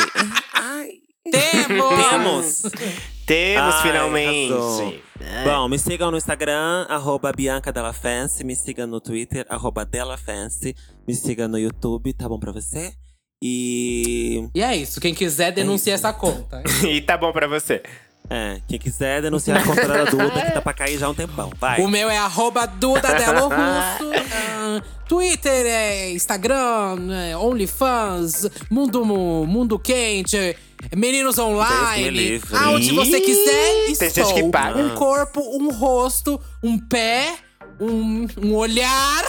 Ai. 0.54 0.90
Temos! 1.32 2.62
Temos! 2.62 3.15
Temos, 3.26 3.76
Ai, 3.76 3.82
finalmente. 3.82 4.54
arrasou. 4.54 4.94
Bom, 5.44 5.68
me 5.68 5.80
sigam 5.80 6.12
no 6.12 6.18
Instagram, 6.18 6.86
arroba 6.88 7.32
Bianca 7.32 7.72
Della 7.72 7.94
Fancy. 7.94 8.44
Me 8.44 8.56
siga 8.56 8.86
no 8.86 9.02
Twitter, 9.02 9.46
arroba 9.50 9.84
Della 9.84 10.18
Fancy. 10.18 10.76
Me 11.08 11.14
siga 11.16 11.48
no 11.48 11.58
YouTube, 11.58 12.14
tá 12.14 12.30
bom 12.30 12.40
pra 12.40 12.52
você? 12.52 12.94
E… 13.42 14.48
E 14.54 14.62
é 14.62 14.76
isso. 14.76 15.02
Quem 15.02 15.14
quiser, 15.14 15.52
denuncie 15.52 15.92
essa 15.92 16.14
conta. 16.14 16.64
e 16.88 17.02
tá 17.02 17.18
bom 17.18 17.32
pra 17.32 17.48
você. 17.48 17.82
É, 18.30 18.60
quem 18.68 18.80
quiser 18.80 19.22
denunciar 19.22 19.60
a 19.60 19.64
conta 19.64 19.88
da 19.88 20.04
Duda, 20.06 20.42
que 20.42 20.52
tá 20.52 20.62
pra 20.62 20.74
cair 20.74 20.98
já 20.98 21.06
há 21.06 21.10
um 21.10 21.14
tempão. 21.14 21.52
Vai. 21.60 21.82
O 21.82 21.88
meu 21.88 22.10
é 22.10 22.18
arroba 22.18 22.66
Duda 22.66 23.14
Delo 23.14 23.44
Russo. 23.50 23.54
ah, 24.34 24.82
Twitter 25.08 25.66
é 25.68 26.12
Instagram, 26.12 27.12
é 27.14 27.38
OnlyFans, 27.38 28.50
Mundo, 28.70 29.06
Mundo 29.06 29.78
Quente, 29.78 30.58
Meninos 30.96 31.38
Online. 31.38 32.42
Aonde 32.54 32.92
você 32.92 33.22
quiser, 33.22 33.90
Ih, 33.90 33.96
tem 33.98 34.08
estou. 34.08 34.26
gente 34.26 34.34
que 34.44 34.50
paga. 34.50 34.80
Um 34.80 34.96
corpo, 34.96 35.42
um 35.58 35.72
rosto, 35.72 36.42
um 36.64 36.80
pé, 36.80 37.36
um, 37.80 38.28
um 38.42 38.54
olhar. 38.56 39.24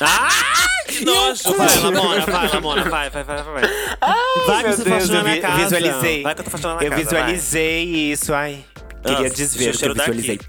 Ai, 0.00 0.84
que 0.86 1.04
nojo! 1.04 1.42
cu. 1.44 1.54
Vai, 1.54 1.78
Lamona, 1.78 2.26
vai, 2.26 2.48
Lamona, 2.48 2.84
vai, 2.90 3.10
vai, 3.10 3.24
vai, 3.24 3.42
vai. 3.42 3.62
Vai 4.46 4.64
que 4.64 4.70
você 4.72 4.84
Deus, 4.84 4.96
faxina 4.98 5.18
eu 5.18 5.24
na 5.24 5.34
vi- 5.34 5.40
casa. 5.40 5.56
visualizei. 5.62 6.22
Vai 6.22 6.34
que 6.34 6.40
eu 6.40 6.44
tô 6.44 6.50
faxinando 6.50 6.76
na 6.78 6.84
Eu 6.84 6.90
casa, 6.90 7.02
visualizei 7.02 7.84
isso, 8.12 8.32
ai. 8.34 8.64
Queria 9.02 9.22
Nossa, 9.22 9.34
desver 9.34 9.64
que 9.64 9.70
eu 9.70 9.74
cheiro 9.74 9.94
daqui. 9.94 10.10
visualizei. 10.12 10.40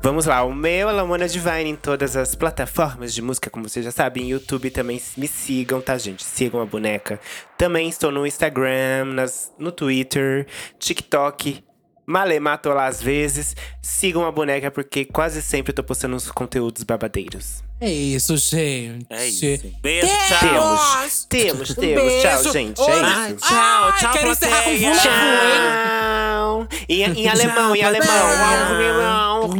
Vamos 0.00 0.24
lá, 0.24 0.44
o 0.44 0.54
meu 0.54 0.88
é 0.88 0.92
Lamona 0.92 1.26
Divine 1.28 1.70
em 1.70 1.74
todas 1.74 2.14
as 2.16 2.36
plataformas 2.36 3.12
de 3.12 3.20
música, 3.20 3.50
como 3.50 3.68
vocês 3.68 3.84
já 3.84 3.90
sabem. 3.90 4.28
YouTube 4.30 4.70
também 4.70 5.02
me 5.16 5.26
sigam, 5.26 5.80
tá, 5.80 5.98
gente? 5.98 6.22
Sigam 6.22 6.60
a 6.60 6.66
boneca. 6.66 7.18
Também 7.58 7.88
estou 7.88 8.12
no 8.12 8.24
Instagram, 8.24 9.06
nas, 9.06 9.52
no 9.58 9.72
Twitter, 9.72 10.46
TikTok. 10.78 11.64
Malemato 12.06 12.68
lá 12.70 12.86
às 12.86 13.00
vezes. 13.02 13.54
Sigam 13.82 14.24
a 14.26 14.32
boneca, 14.32 14.70
porque 14.70 15.04
quase 15.04 15.40
sempre 15.42 15.70
eu 15.70 15.74
tô 15.76 15.82
postando 15.84 16.16
uns 16.16 16.30
conteúdos 16.30 16.82
babadeiros. 16.82 17.62
É 17.80 17.88
isso, 17.90 18.36
gente. 18.36 19.06
É 19.08 19.26
isso. 19.26 19.72
Beijo, 19.80 20.06
tchau. 20.28 20.38
Temos, 20.50 21.24
temos, 21.28 21.74
temos. 21.74 22.12
Tchau, 22.22 22.34
beijo. 22.42 22.52
gente. 22.52 22.80
Oi. 22.80 22.90
É 22.90 23.00
Ai, 23.02 23.30
isso. 23.32 23.36
tchau, 23.48 23.54
Ai, 23.84 23.98
tchau, 24.00 24.12
quero 24.12 24.28
encerrar 24.30 24.62
com. 24.64 24.76
Vula? 24.76 24.96
Tchau. 24.96 26.68
Em, 26.88 27.02
em 27.02 27.28
alemão, 27.28 27.74
em 27.76 27.82
alemão. 27.82 29.50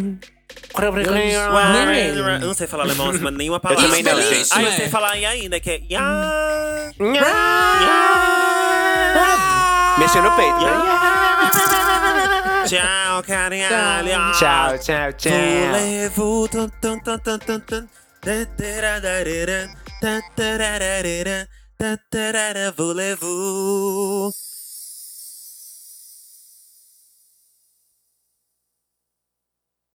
Eu 2.40 2.46
não 2.46 2.54
sei 2.54 2.66
falar 2.66 2.84
alemão, 2.84 3.06
mas 3.20 3.32
nenhuma 3.34 3.58
palavra. 3.58 3.84
também 3.84 4.02
não, 4.02 4.20
gente. 4.20 4.48
Ah, 4.52 4.62
eu 4.62 4.68
É. 4.68 4.76
sei 4.76 4.88
falar 4.88 5.16
em 5.16 5.24
ainda, 5.26 5.58
que 5.58 5.70
é. 5.70 5.80
Ya, 5.90 6.00
Mexeu 9.98 10.22
no 10.22 10.30
peito. 10.36 11.79
Tchau, 12.70 13.22
carinha. 13.22 14.32
Tchau, 14.38 14.78
tchau, 14.78 15.12
tchau. 15.12 15.30
Voulez-vous 15.30 16.48
tum, 16.48 16.70
tum, 16.80 17.00
tum, 17.00 17.18
tum, 17.18 17.38
tum, 17.38 17.60
tum. 17.66 17.88
Ta-ta-ra-ra-ra-ra. 18.22 19.60
Ta-ta-ra-ra, 21.78 22.70
Voulez-vous 22.76 24.49